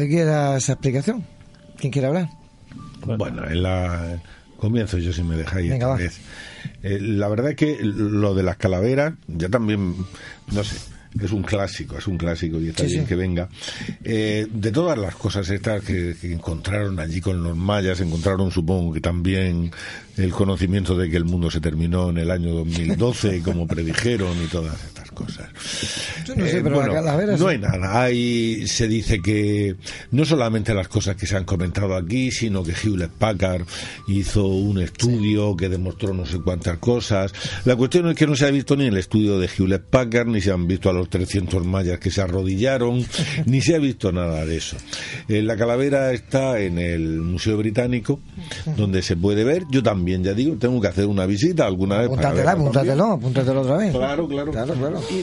Cualquiera 0.00 0.56
esa 0.56 0.72
explicación. 0.72 1.26
¿Quién 1.76 1.92
quiere 1.92 2.08
hablar? 2.08 2.30
Bueno, 3.04 3.46
en 3.46 3.62
la 3.62 4.18
comienzo 4.56 4.96
yo 4.98 5.12
si 5.12 5.22
me 5.22 5.36
dejáis 5.36 5.72
esta 5.72 5.94
vez. 5.94 6.18
Eh, 6.82 6.98
la 7.00 7.28
verdad 7.28 7.50
es 7.50 7.56
que 7.56 7.78
lo 7.82 8.34
de 8.34 8.42
las 8.42 8.56
calaveras, 8.56 9.14
ya 9.26 9.50
también, 9.50 9.94
no 10.52 10.64
sé, 10.64 10.76
es 11.22 11.32
un 11.32 11.42
clásico, 11.42 11.98
es 11.98 12.06
un 12.06 12.16
clásico 12.16 12.58
y 12.60 12.68
está 12.68 12.84
bien 12.84 13.06
que 13.06 13.14
venga. 13.14 13.48
Eh, 14.02 14.46
de 14.50 14.72
todas 14.72 14.96
las 14.96 15.16
cosas 15.16 15.48
estas 15.50 15.82
que, 15.82 16.16
encontraron 16.22 16.98
allí 16.98 17.20
con 17.20 17.42
los 17.42 17.56
mayas, 17.56 18.00
encontraron 18.00 18.50
supongo 18.50 18.94
que 18.94 19.00
también 19.00 19.70
el 20.16 20.32
conocimiento 20.32 20.96
de 20.96 21.10
que 21.10 21.16
el 21.18 21.24
mundo 21.24 21.50
se 21.50 21.60
terminó 21.60 22.08
en 22.08 22.18
el 22.18 22.30
año 22.30 22.54
2012, 22.54 23.42
como 23.42 23.66
predijeron 23.66 24.36
y 24.42 24.46
todas 24.46 24.82
estas 24.82 24.99
cosas. 25.20 25.48
no 26.36 26.46
sé, 26.46 26.58
eh, 26.58 26.60
pero 26.62 27.36
No 27.36 27.48
hay 27.48 27.58
nada. 27.58 28.02
Hay, 28.02 28.66
se 28.66 28.88
dice 28.88 29.20
que 29.20 29.76
no 30.10 30.24
solamente 30.24 30.72
las 30.72 30.88
cosas 30.88 31.16
que 31.16 31.26
se 31.26 31.36
han 31.36 31.44
comentado 31.44 31.94
aquí, 31.94 32.30
sino 32.30 32.62
que 32.62 32.72
Hewlett 32.72 33.10
Packard 33.10 33.62
hizo 34.08 34.46
un 34.46 34.80
estudio 34.80 35.56
que 35.56 35.68
demostró 35.68 36.14
no 36.14 36.24
sé 36.24 36.40
cuántas 36.40 36.78
cosas. 36.78 37.32
La 37.64 37.76
cuestión 37.76 38.08
es 38.08 38.16
que 38.16 38.26
no 38.26 38.34
se 38.34 38.46
ha 38.46 38.50
visto 38.50 38.76
ni 38.76 38.86
el 38.86 38.96
estudio 38.96 39.38
de 39.38 39.48
Hewlett 39.48 39.84
Packard, 39.84 40.28
ni 40.28 40.40
se 40.40 40.52
han 40.52 40.66
visto 40.66 40.88
a 40.88 40.92
los 40.92 41.08
300 41.10 41.64
mayas 41.66 41.98
que 41.98 42.10
se 42.10 42.22
arrodillaron, 42.22 43.04
ni 43.46 43.60
se 43.60 43.74
ha 43.74 43.78
visto 43.78 44.12
nada 44.12 44.44
de 44.46 44.56
eso. 44.56 44.76
Eh, 45.28 45.42
la 45.42 45.56
calavera 45.56 46.12
está 46.12 46.58
en 46.60 46.78
el 46.78 47.20
Museo 47.20 47.58
Británico, 47.58 48.20
donde 48.76 49.02
se 49.02 49.16
puede 49.16 49.44
ver. 49.44 49.64
Yo 49.70 49.82
también 49.82 50.24
ya 50.24 50.32
digo, 50.32 50.56
tengo 50.56 50.80
que 50.80 50.88
hacer 50.88 51.06
una 51.06 51.26
visita 51.26 51.66
alguna 51.66 51.98
vez. 51.98 52.06
Apúntatela, 52.06 52.52
apúntatelo, 52.52 53.04
apúntatelo 53.12 53.60
otra 53.60 53.76
vez. 53.76 53.92
Claro, 53.92 54.26
claro. 54.28 54.52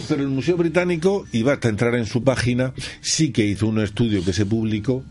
Pero 0.08 0.22
el 0.22 0.30
Museo 0.30 0.58
Británico, 0.58 1.26
y 1.32 1.44
basta 1.44 1.70
entrar 1.70 1.96
en 1.96 2.06
su 2.06 2.24
página, 2.24 2.74
sí 3.02 3.32
que 3.32 3.46
hizo 3.46 3.68
un 3.68 3.80
estudio 3.80 4.24
que 4.24 4.34
se 4.34 4.46
publicó 4.46 5.04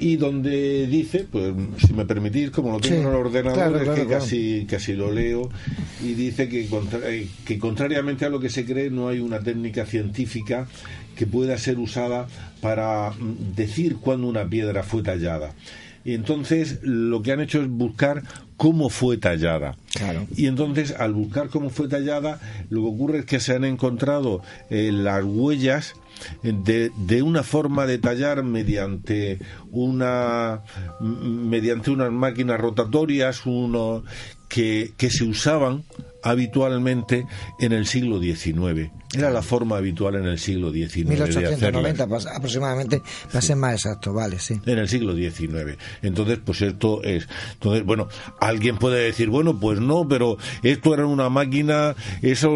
y 0.00 0.16
donde 0.16 0.86
dice, 0.86 1.26
pues 1.30 1.52
si 1.86 1.92
me 1.92 2.06
permitís, 2.06 2.50
como 2.50 2.72
lo 2.72 2.80
tengo 2.80 3.02
en 3.02 3.08
el 3.08 3.14
ordenador, 3.14 3.82
es 3.82 3.88
que 3.90 4.06
casi, 4.06 4.66
casi 4.68 4.94
lo 4.94 5.12
leo, 5.12 5.50
y 6.02 6.14
dice 6.14 6.48
que, 6.48 6.66
eh, 7.04 7.28
que 7.44 7.58
contrariamente 7.58 8.24
a 8.24 8.30
lo 8.30 8.40
que 8.40 8.48
se 8.48 8.64
cree, 8.64 8.90
no 8.90 9.08
hay 9.08 9.20
una 9.20 9.40
técnica 9.40 9.84
científica 9.84 10.66
que 11.16 11.26
pueda 11.26 11.58
ser 11.58 11.78
usada 11.78 12.26
para 12.62 13.10
mm, 13.10 13.54
decir 13.54 13.96
cuándo 13.96 14.26
una 14.26 14.48
piedra 14.48 14.82
fue 14.82 15.02
tallada. 15.02 15.52
Y 16.04 16.14
entonces 16.14 16.80
lo 16.82 17.22
que 17.22 17.32
han 17.32 17.40
hecho 17.40 17.60
es 17.60 17.68
buscar 17.68 18.22
cómo 18.56 18.90
fue 18.90 19.16
tallada. 19.16 19.76
Y 20.36 20.46
entonces, 20.46 20.94
al 20.98 21.14
buscar 21.14 21.48
cómo 21.48 21.70
fue 21.70 21.88
tallada, 21.88 22.40
lo 22.68 22.82
que 22.82 22.88
ocurre 22.88 23.18
es 23.20 23.24
que 23.24 23.40
se 23.40 23.54
han 23.54 23.64
encontrado 23.64 24.42
eh, 24.68 24.90
las 24.92 25.24
huellas 25.24 25.94
de, 26.42 26.90
de, 26.96 27.22
una 27.22 27.42
forma 27.42 27.86
de 27.86 27.98
tallar 27.98 28.42
mediante 28.42 29.38
una 29.70 30.60
mediante 31.00 31.90
unas 31.90 32.12
máquinas 32.12 32.60
rotatorias 32.60 33.46
uno 33.46 34.04
que, 34.48 34.92
que 34.98 35.08
se 35.08 35.24
usaban 35.24 35.84
habitualmente 36.22 37.26
en 37.60 37.72
el 37.72 37.86
siglo 37.86 38.20
XIX. 38.20 38.90
Era 39.12 39.30
la 39.30 39.42
forma 39.42 39.76
habitual 39.76 40.14
en 40.14 40.26
el 40.26 40.38
siglo 40.38 40.72
XIX. 40.72 41.08
1890 41.08 42.06
aproximadamente, 42.32 43.02
para 43.26 43.40
ser 43.40 43.56
más 43.56 43.72
exacto, 43.72 44.12
vale, 44.12 44.38
sí. 44.38 44.60
En 44.64 44.78
el 44.78 44.88
siglo 44.88 45.16
XIX. 45.16 45.76
Entonces, 46.02 46.38
pues 46.44 46.62
esto 46.62 47.02
es. 47.02 47.26
Entonces, 47.54 47.84
bueno, 47.84 48.06
alguien 48.38 48.78
puede 48.78 49.02
decir, 49.02 49.28
bueno, 49.28 49.58
pues 49.58 49.80
no, 49.80 50.06
pero 50.06 50.36
esto 50.62 50.94
era 50.94 51.06
una 51.06 51.28
máquina, 51.28 51.96
eso, 52.22 52.50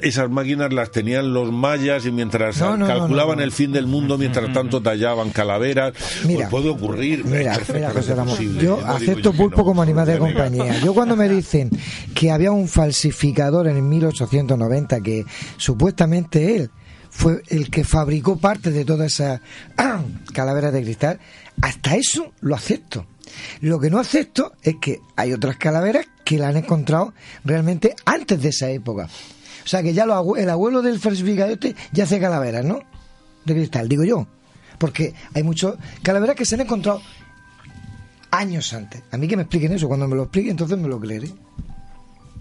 esas 0.00 0.30
máquinas 0.30 0.72
las 0.72 0.90
tenían 0.90 1.34
los 1.34 1.52
mayas 1.52 2.06
y 2.06 2.10
mientras 2.10 2.58
calculaban 2.58 3.40
el 3.40 3.52
fin 3.52 3.72
del 3.72 3.86
mundo, 3.86 4.16
mientras 4.16 4.50
tanto 4.54 4.80
tallaban 4.80 5.28
calaveras, 5.28 5.92
pues 5.92 6.24
mira, 6.24 6.48
puede 6.48 6.70
ocurrir. 6.70 7.24
Mira, 7.26 7.58
mira 7.72 7.92
yo 8.60 8.80
acepto 8.86 9.34
pulpo 9.34 9.62
como 9.62 9.82
animal 9.82 10.06
de 10.06 10.18
compañía. 10.18 10.78
Yo 10.80 10.94
cuando 10.94 11.16
me 11.16 11.28
dicen 11.28 11.68
que 12.14 12.30
había 12.30 12.50
un 12.50 12.66
falsificador 12.66 13.66
en 13.66 13.76
el 13.76 13.82
1890 13.82 15.00
que 15.02 15.26
supuestamente 15.58 15.81
él 15.88 16.70
fue 17.10 17.42
el 17.48 17.70
que 17.70 17.84
fabricó 17.84 18.38
parte 18.38 18.70
de 18.70 18.84
toda 18.84 19.06
esa 19.06 19.40
calavera 20.32 20.70
de 20.70 20.82
cristal, 20.82 21.20
hasta 21.60 21.96
eso 21.96 22.32
lo 22.40 22.54
acepto. 22.54 23.06
Lo 23.60 23.78
que 23.78 23.90
no 23.90 23.98
acepto 23.98 24.52
es 24.62 24.76
que 24.80 24.98
hay 25.16 25.32
otras 25.32 25.56
calaveras 25.56 26.06
que 26.24 26.38
la 26.38 26.48
han 26.48 26.56
encontrado 26.56 27.14
realmente 27.44 27.94
antes 28.04 28.40
de 28.42 28.48
esa 28.48 28.70
época. 28.70 29.08
O 29.64 29.68
sea 29.68 29.82
que 29.82 29.94
ya 29.94 30.04
el 30.04 30.50
abuelo 30.50 30.82
del 30.82 30.98
falsificador 30.98 31.58
ya 31.92 32.04
hace 32.04 32.18
calaveras, 32.18 32.64
¿no? 32.64 32.80
De 33.44 33.54
cristal, 33.54 33.88
digo 33.88 34.04
yo. 34.04 34.26
Porque 34.78 35.14
hay 35.34 35.42
muchas 35.42 35.74
calaveras 36.02 36.36
que 36.36 36.44
se 36.44 36.56
han 36.56 36.62
encontrado 36.62 37.00
años 38.30 38.72
antes. 38.72 39.02
A 39.12 39.16
mí 39.16 39.28
que 39.28 39.36
me 39.36 39.42
expliquen 39.42 39.72
eso, 39.72 39.86
cuando 39.86 40.08
me 40.08 40.16
lo 40.16 40.24
expliquen 40.24 40.52
entonces 40.52 40.78
me 40.78 40.88
lo 40.88 40.98
creeré. 40.98 41.30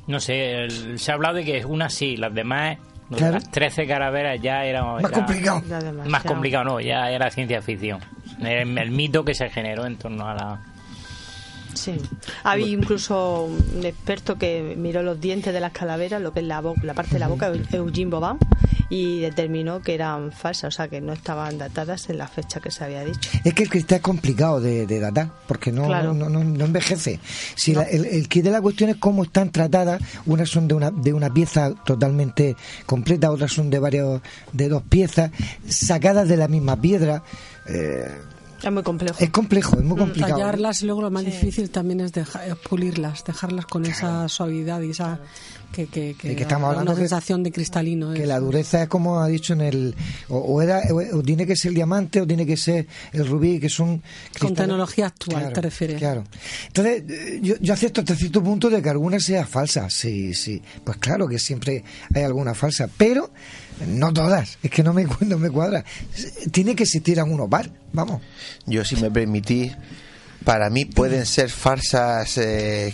No 0.07 0.19
sé, 0.19 0.67
se 0.95 1.11
ha 1.11 1.13
hablado 1.13 1.35
de 1.35 1.45
que 1.45 1.65
una 1.65 1.89
sí, 1.89 2.17
las 2.17 2.33
demás, 2.33 2.77
las 3.19 3.49
13 3.49 3.87
calaveras 3.87 4.41
ya 4.41 4.63
era... 4.65 4.83
Más 4.83 5.11
complicado. 5.11 5.61
Más 6.05 6.23
complicado, 6.23 6.63
no, 6.63 6.79
ya 6.79 7.09
era 7.09 7.29
ciencia 7.29 7.61
ficción. 7.61 7.99
El, 8.41 8.91
mito 8.91 9.23
que 9.23 9.33
se 9.33 9.49
generó 9.49 9.85
en 9.85 9.97
torno 9.97 10.27
a 10.27 10.33
la... 10.33 10.59
Sí. 11.73 11.99
Había 12.43 12.67
incluso 12.67 13.45
un 13.45 13.85
experto 13.85 14.37
que 14.37 14.75
miró 14.77 15.03
los 15.03 15.19
dientes 15.19 15.53
de 15.53 15.59
las 15.59 15.71
calaveras, 15.71 16.21
lo 16.21 16.33
que 16.33 16.41
es 16.41 16.45
la, 16.45 16.61
la 16.83 16.93
parte 16.93 17.13
de 17.13 17.19
la 17.19 17.27
boca, 17.27 17.51
Eugene 17.71 18.11
Boban, 18.11 18.37
y 18.89 19.21
determinó 19.21 19.81
que 19.81 19.93
eran 19.93 20.31
falsas, 20.31 20.73
o 20.73 20.77
sea, 20.77 20.87
que 20.89 20.99
no 20.99 21.13
estaban 21.13 21.57
datadas 21.57 22.09
en 22.09 22.17
la 22.17 22.27
fecha 22.27 22.59
que 22.59 22.71
se 22.71 22.83
había 22.83 23.05
dicho. 23.05 23.29
Es 23.43 23.53
que 23.53 23.63
el 23.63 23.69
cristal 23.69 23.97
es 23.97 24.01
complicado 24.01 24.59
de, 24.59 24.99
datar, 24.99 25.31
porque 25.47 25.71
no, 25.71 25.87
no, 25.87 26.13
no, 26.13 26.65
envejece. 26.65 27.19
Si 27.55 27.71
el, 27.71 28.05
el 28.05 28.27
kit 28.27 28.43
de 28.43 28.51
la 28.51 28.61
cuestión 28.61 28.89
es 28.89 28.97
cómo 28.97 29.23
están 29.23 29.51
tratadas, 29.51 30.01
unas 30.25 30.49
son 30.49 30.67
de 30.67 30.75
una, 30.75 30.91
de 30.91 31.13
una 31.13 31.33
pieza 31.33 31.73
totalmente 31.85 32.55
completa, 32.85 33.31
otras 33.31 33.53
son 33.53 33.69
de 33.69 33.79
varios, 33.79 34.21
de 34.51 34.67
dos 34.67 34.83
piezas, 34.83 35.31
sacadas 35.67 36.27
de 36.27 36.37
la 36.37 36.47
misma 36.47 36.79
piedra. 36.79 37.23
Eh, 37.67 38.09
es 38.63 38.71
muy 38.71 38.83
complejo. 38.83 39.15
Es 39.19 39.29
complejo, 39.29 39.77
es 39.77 39.83
muy 39.83 39.95
mm, 39.95 39.99
complicado. 39.99 40.37
Tallarlas 40.37 40.81
y 40.81 40.85
luego 40.85 41.01
lo 41.01 41.11
más 41.11 41.25
difícil 41.25 41.69
también 41.69 42.01
es, 42.01 42.11
pulirlas, 42.69 43.23
dejarlas 43.23 43.65
con 43.65 43.85
esa 43.85 44.27
suavidad 44.29 44.81
y 44.81 44.91
esa 44.91 45.19
que, 45.71 45.87
que, 45.87 46.15
que, 46.15 46.33
estamos 46.33 46.69
hablando 46.69 46.91
una 46.91 46.99
sensación 46.99 47.43
de 47.43 47.51
cristalino. 47.51 48.13
Que 48.13 48.25
la 48.25 48.39
dureza 48.39 48.83
es 48.83 48.89
como 48.89 49.21
ha 49.21 49.27
dicho 49.27 49.53
en 49.53 49.61
el 49.61 49.95
o, 50.27 50.61
era, 50.61 50.81
o, 50.91 51.23
tiene 51.23 51.45
que 51.47 51.55
ser 51.55 51.69
el 51.69 51.75
diamante 51.75 52.21
o 52.21 52.27
tiene 52.27 52.45
que 52.45 52.57
ser 52.57 52.87
el 53.13 53.25
rubí, 53.25 53.59
que 53.59 53.69
son 53.69 54.01
con 54.37 54.53
tecnología 54.53 55.07
actual 55.07 55.53
te 55.53 55.61
refieres. 55.61 55.97
Claro. 55.97 56.23
Entonces 56.67 57.03
yo, 57.41 57.55
yo 57.59 57.73
acepto 57.73 58.01
hasta 58.01 58.15
cierto 58.15 58.43
punto 58.43 58.69
de 58.69 58.81
que 58.81 58.89
alguna 58.89 59.19
sea 59.19 59.45
falsa, 59.45 59.89
sí, 59.89 60.33
sí. 60.33 60.61
Pues 60.83 60.97
claro 60.97 61.27
que 61.27 61.39
siempre 61.39 61.83
hay 62.13 62.23
alguna 62.23 62.53
falsa, 62.53 62.89
pero 62.97 63.31
no 63.87 64.13
todas, 64.13 64.57
es 64.61 64.71
que 64.71 64.83
no 64.83 64.93
me, 64.93 65.05
no 65.21 65.37
me 65.37 65.49
cuadra. 65.49 65.83
Tiene 66.51 66.75
que 66.75 66.83
existir 66.83 67.19
algunos 67.19 67.49
par, 67.49 67.69
vamos. 67.93 68.21
Yo, 68.65 68.83
si 68.85 68.95
me 68.95 69.11
permitís, 69.11 69.73
para 70.43 70.69
mí 70.69 70.85
pueden 70.85 71.25
ser 71.25 71.49
farsas 71.49 72.37
eh, 72.37 72.93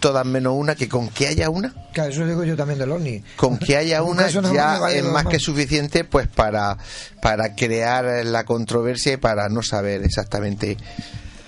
todas 0.00 0.26
menos 0.26 0.54
una, 0.56 0.74
que 0.74 0.88
con 0.88 1.08
que 1.08 1.26
haya 1.26 1.50
una. 1.50 1.74
Claro, 1.92 2.10
eso 2.10 2.26
digo 2.26 2.44
yo 2.44 2.56
también 2.56 2.78
del 2.78 2.92
OVNI. 2.92 3.22
Con 3.36 3.58
que 3.58 3.76
haya 3.76 4.02
una 4.04 4.28
ya 4.28 4.80
es 4.90 5.04
más 5.04 5.26
que 5.26 5.38
suficiente 5.38 6.04
pues 6.04 6.28
para, 6.28 6.78
para 7.20 7.54
crear 7.54 8.24
la 8.24 8.44
controversia 8.44 9.14
y 9.14 9.16
para 9.16 9.48
no 9.48 9.62
saber 9.62 10.02
exactamente 10.02 10.76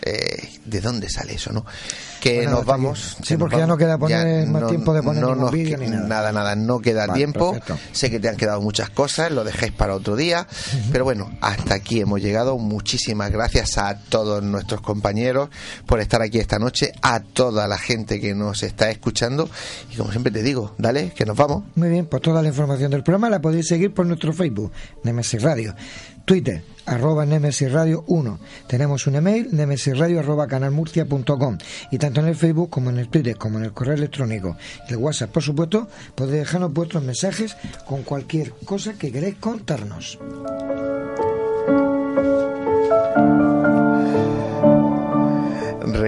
eh, 0.07 0.49
de 0.65 0.81
dónde 0.81 1.09
sale 1.09 1.35
eso, 1.35 1.53
¿no? 1.53 1.65
que 2.20 2.47
nos 2.47 2.65
vamos. 2.65 3.16
Sí, 3.23 3.37
porque 3.37 3.57
ya 3.57 3.66
no 3.66 3.77
queda 3.77 3.99
poner 3.99 4.47
más 4.47 4.66
tiempo 4.69 4.93
de 4.93 5.03
poner 5.03 5.23
no 5.23 5.51
vídeo 5.51 5.78
ni 5.78 5.87
nada. 5.87 6.07
Nada, 6.07 6.33
nada, 6.33 6.57
no 6.57 6.81
queda 6.81 7.12
tiempo. 7.12 7.57
Sé 7.93 8.11
que 8.11 8.20
te 8.20 8.28
han 8.28 8.37
quedado 8.37 8.61
muchas 8.61 8.91
cosas, 8.91 9.31
lo 9.31 9.45
dejéis 9.45 9.73
para 9.73 9.95
otro 9.95 10.16
día. 10.16 10.47
Pero 10.93 11.05
bueno, 11.05 11.31
hasta 11.41 11.74
aquí 11.74 12.01
hemos 12.01 12.20
llegado. 12.20 12.59
Muchísimas 12.59 13.31
gracias 13.31 13.78
a 13.78 13.99
todos 13.99 14.43
nuestros 14.43 14.81
compañeros 14.81 15.51
por 15.87 16.01
estar 16.01 16.23
aquí 16.23 16.39
esta 16.39 16.59
noche, 16.59 16.93
a 17.03 17.20
toda 17.20 17.69
la 17.69 17.78
gente 17.78 18.20
que 18.20 18.35
nos 18.35 18.62
está 18.62 18.91
escuchando. 18.91 19.49
Y 19.93 19.97
como 19.97 20.11
siempre 20.11 20.33
te 20.33 20.43
digo, 20.43 20.74
dale, 20.78 21.11
que 21.11 21.24
nos 21.24 21.37
vamos. 21.37 21.65
Muy 21.74 21.89
bien, 21.89 22.07
pues 22.07 22.23
toda 22.23 22.43
la 22.43 22.49
información 22.49 22.91
del 22.91 23.03
programa 23.03 23.31
la 23.31 23.41
podéis 23.41 23.69
seguir 23.69 23.93
por 23.93 24.07
nuestro 24.07 24.33
Facebook, 24.33 24.73
Nemesis 25.03 25.43
Radio. 25.43 25.74
Twitter, 26.27 26.61
arroba 26.86 27.24
Nemesis 27.24 27.70
Radio 27.70 28.03
1. 28.09 28.40
Tenemos 28.66 29.07
un 29.07 29.15
email, 29.15 29.48
nemesisradio 29.53 30.19
arroba 30.19 30.48
canalmurcia.com. 30.48 31.59
Y 31.93 31.98
tanto 31.98 32.20
en 32.20 32.27
el 32.27 32.35
Facebook 32.35 32.69
como 32.69 32.90
en 32.90 32.98
el 32.98 33.09
Twitter, 33.09 33.36
como 33.36 33.59
en 33.59 33.65
el 33.65 33.73
correo 33.73 33.94
electrónico 33.94 34.57
el 34.89 34.97
WhatsApp, 34.97 35.31
por 35.31 35.44
supuesto, 35.44 35.89
podéis 36.16 36.40
dejarnos 36.40 36.73
vuestros 36.73 37.05
mensajes 37.05 37.57
con 37.86 38.03
cualquier 38.03 38.51
cosa 38.65 38.94
que 38.94 39.12
queréis 39.12 39.36
contarnos. 39.36 40.19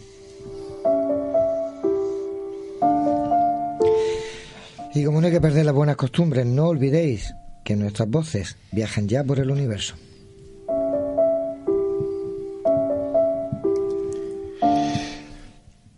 Y 4.93 5.05
como 5.05 5.21
no 5.21 5.27
hay 5.27 5.33
que 5.33 5.41
perder 5.41 5.65
las 5.65 5.75
buenas 5.75 5.95
costumbres, 5.95 6.45
no 6.45 6.65
olvidéis 6.65 7.33
que 7.63 7.77
nuestras 7.77 8.09
voces 8.09 8.57
viajan 8.71 9.07
ya 9.07 9.23
por 9.23 9.39
el 9.39 9.49
universo. 9.49 9.95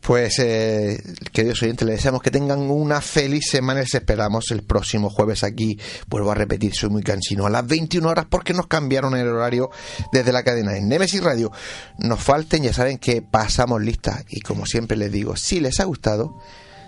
Pues, 0.01 0.37
eh, 0.39 1.01
queridos 1.31 1.63
oyentes, 1.63 1.87
les 1.87 1.95
deseamos 1.95 2.21
que 2.21 2.29
tengan 2.29 2.59
una 2.69 2.99
feliz 3.01 3.45
semana. 3.49 3.79
Les 3.79 3.95
esperamos 3.95 4.51
el 4.51 4.61
próximo 4.61 5.09
jueves 5.09 5.43
aquí. 5.43 5.79
Vuelvo 6.07 6.31
a 6.31 6.35
repetir, 6.35 6.75
soy 6.75 6.89
muy 6.89 7.01
cansino. 7.03 7.45
A 7.47 7.49
las 7.49 7.65
21 7.65 8.07
horas, 8.07 8.25
porque 8.29 8.53
nos 8.53 8.67
cambiaron 8.67 9.15
el 9.15 9.27
horario 9.27 9.71
desde 10.11 10.33
la 10.33 10.43
cadena 10.43 10.77
en 10.77 10.89
Nemesis 10.89 11.23
Radio. 11.23 11.51
Nos 11.97 12.19
falten, 12.19 12.63
ya 12.63 12.73
saben 12.73 12.97
que 12.99 13.21
pasamos 13.21 13.81
lista. 13.81 14.23
Y 14.29 14.41
como 14.41 14.65
siempre 14.65 14.97
les 14.97 15.11
digo, 15.11 15.37
si 15.37 15.61
les 15.61 15.79
ha 15.79 15.85
gustado, 15.85 16.37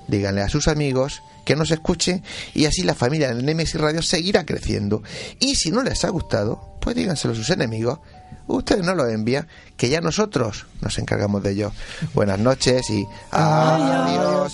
díganle 0.08 0.42
a 0.42 0.50
sus 0.50 0.68
amigos 0.68 1.24
que 1.46 1.56
nos 1.56 1.72
escuchen 1.72 2.24
y 2.54 2.66
así 2.66 2.84
la 2.84 2.96
familia 2.96 3.34
de 3.34 3.42
Nemesis 3.42 3.80
Radio 3.80 4.02
seguirá 4.02 4.46
creciendo. 4.46 5.04
Y 5.40 5.56
si 5.56 5.72
no 5.72 5.84
les 5.84 6.04
ha 6.04 6.10
gustado, 6.10 6.78
pues 6.82 6.96
díganselo 6.96 7.34
a 7.34 7.38
sus 7.38 7.50
enemigos. 7.50 8.00
Ustedes 8.48 8.84
no 8.84 8.94
lo 8.94 9.08
envían, 9.08 9.48
que 9.78 9.90
ya 9.90 10.02
nosotros 10.02 10.66
nos 10.82 11.00
encargamos 11.00 11.42
de 11.42 11.52
ello. 11.52 11.72
Buenas 12.14 12.40
noches 12.40 12.90
y 12.90 13.08
adiós. 13.32 14.54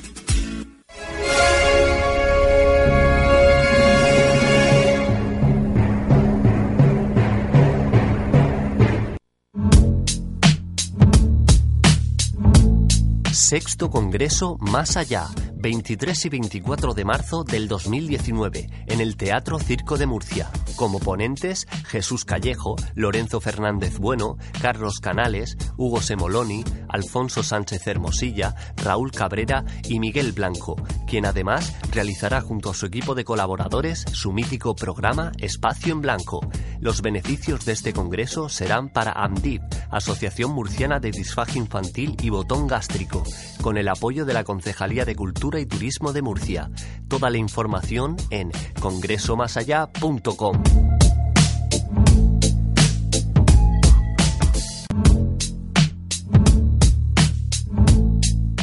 Sexto 13.51 13.89
Congreso 13.89 14.55
Más 14.61 14.95
Allá, 14.95 15.27
23 15.61 16.25
y 16.25 16.29
24 16.29 16.93
de 16.95 17.05
marzo 17.05 17.43
del 17.43 17.67
2019, 17.67 18.69
en 18.87 18.99
el 18.99 19.15
Teatro 19.15 19.59
Circo 19.59 19.97
de 19.97 20.07
Murcia. 20.07 20.49
Como 20.75 20.99
ponentes, 20.99 21.67
Jesús 21.85 22.25
Callejo, 22.25 22.75
Lorenzo 22.95 23.39
Fernández 23.39 23.99
Bueno, 23.99 24.37
Carlos 24.61 24.99
Canales, 24.99 25.57
Hugo 25.77 26.01
Semoloni, 26.01 26.63
Alfonso 26.89 27.43
Sánchez 27.43 27.85
Hermosilla, 27.85 28.55
Raúl 28.77 29.11
Cabrera 29.11 29.63
y 29.87 29.99
Miguel 29.99 30.31
Blanco, 30.31 30.75
quien 31.07 31.27
además 31.27 31.75
realizará 31.91 32.41
junto 32.41 32.71
a 32.71 32.73
su 32.73 32.87
equipo 32.87 33.13
de 33.13 33.23
colaboradores 33.23 34.05
su 34.11 34.33
mítico 34.33 34.75
programa 34.75 35.31
Espacio 35.37 35.93
en 35.93 36.01
Blanco. 36.01 36.41
Los 36.79 37.03
beneficios 37.03 37.65
de 37.65 37.73
este 37.73 37.93
congreso 37.93 38.49
serán 38.49 38.89
para 38.89 39.11
AMDIP, 39.11 39.61
Asociación 39.91 40.51
Murciana 40.51 40.99
de 40.99 41.11
Disfagia 41.11 41.59
Infantil 41.59 42.17
y 42.19 42.29
Botón 42.29 42.65
Gástrico, 42.65 43.23
con 43.61 43.77
el 43.77 43.87
apoyo 43.87 44.25
de 44.25 44.33
la 44.33 44.43
Concejalía 44.43 45.05
de 45.05 45.15
Cultura 45.15 45.59
y 45.59 45.65
Turismo 45.65 46.13
de 46.13 46.21
Murcia. 46.21 46.69
Toda 47.07 47.29
la 47.29 47.37
información 47.37 48.17
en 48.29 48.51
congresomasallá.com. 48.79 50.63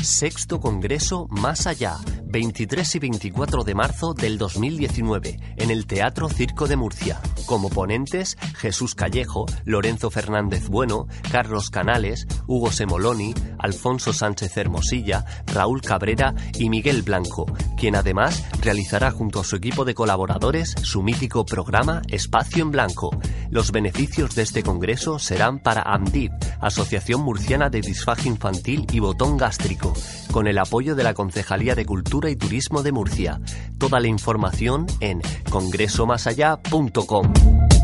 Sexto 0.03 0.61
Congreso 0.61 1.27
Más 1.29 1.66
Allá, 1.66 1.97
23 2.25 2.95
y 2.95 2.99
24 2.99 3.65
de 3.65 3.75
marzo 3.75 4.15
del 4.15 4.39
2019, 4.39 5.39
en 5.57 5.70
el 5.70 5.87
Teatro 5.87 6.29
Circo 6.29 6.66
de 6.66 6.77
Murcia. 6.77 7.20
Como 7.47 7.69
ponentes, 7.70 8.37
Jesús 8.57 8.95
Callejo, 8.95 9.47
Lorenzo 9.65 10.11
Fernández 10.11 10.69
Bueno, 10.69 11.07
Carlos 11.31 11.70
Canales, 11.70 12.27
Hugo 12.47 12.70
Semoloni, 12.70 13.35
Alfonso 13.59 14.12
Sánchez 14.12 14.57
Hermosilla, 14.57 15.25
Raúl 15.47 15.81
Cabrera 15.81 16.35
y 16.59 16.69
Miguel 16.69 17.03
Blanco, 17.03 17.47
quien 17.77 17.97
además 17.97 18.45
realizará 18.61 19.11
junto 19.11 19.41
a 19.41 19.45
su 19.45 19.57
equipo 19.57 19.85
de 19.85 19.95
colaboradores 19.95 20.75
su 20.83 21.03
mítico 21.03 21.45
programa 21.45 22.03
Espacio 22.09 22.62
en 22.62 22.70
Blanco. 22.70 23.11
Los 23.51 23.73
beneficios 23.73 24.35
de 24.35 24.43
este 24.43 24.62
congreso 24.62 25.19
serán 25.19 25.59
para 25.59 25.83
AMDIP, 25.83 26.33
Asociación 26.61 27.23
Murciana 27.23 27.70
de 27.70 27.81
Disfagia 27.81 28.31
Infantil 28.31 28.87
y 28.93 29.01
Botón 29.01 29.37
Gástrico, 29.39 29.88
con 30.32 30.47
el 30.47 30.59
apoyo 30.59 30.94
de 30.94 31.05
la 31.05 31.15
Concejalía 31.15 31.74
de 31.74 31.86
Cultura 31.86 32.31
y 32.31 32.36
Turismo 32.36 32.82
de 32.82 32.93
Murcia. 32.93 33.40
Toda 33.78 34.01
la 34.01 34.09
información 34.09 34.86
en 35.01 35.20
congresomasallá.com. 35.51 37.78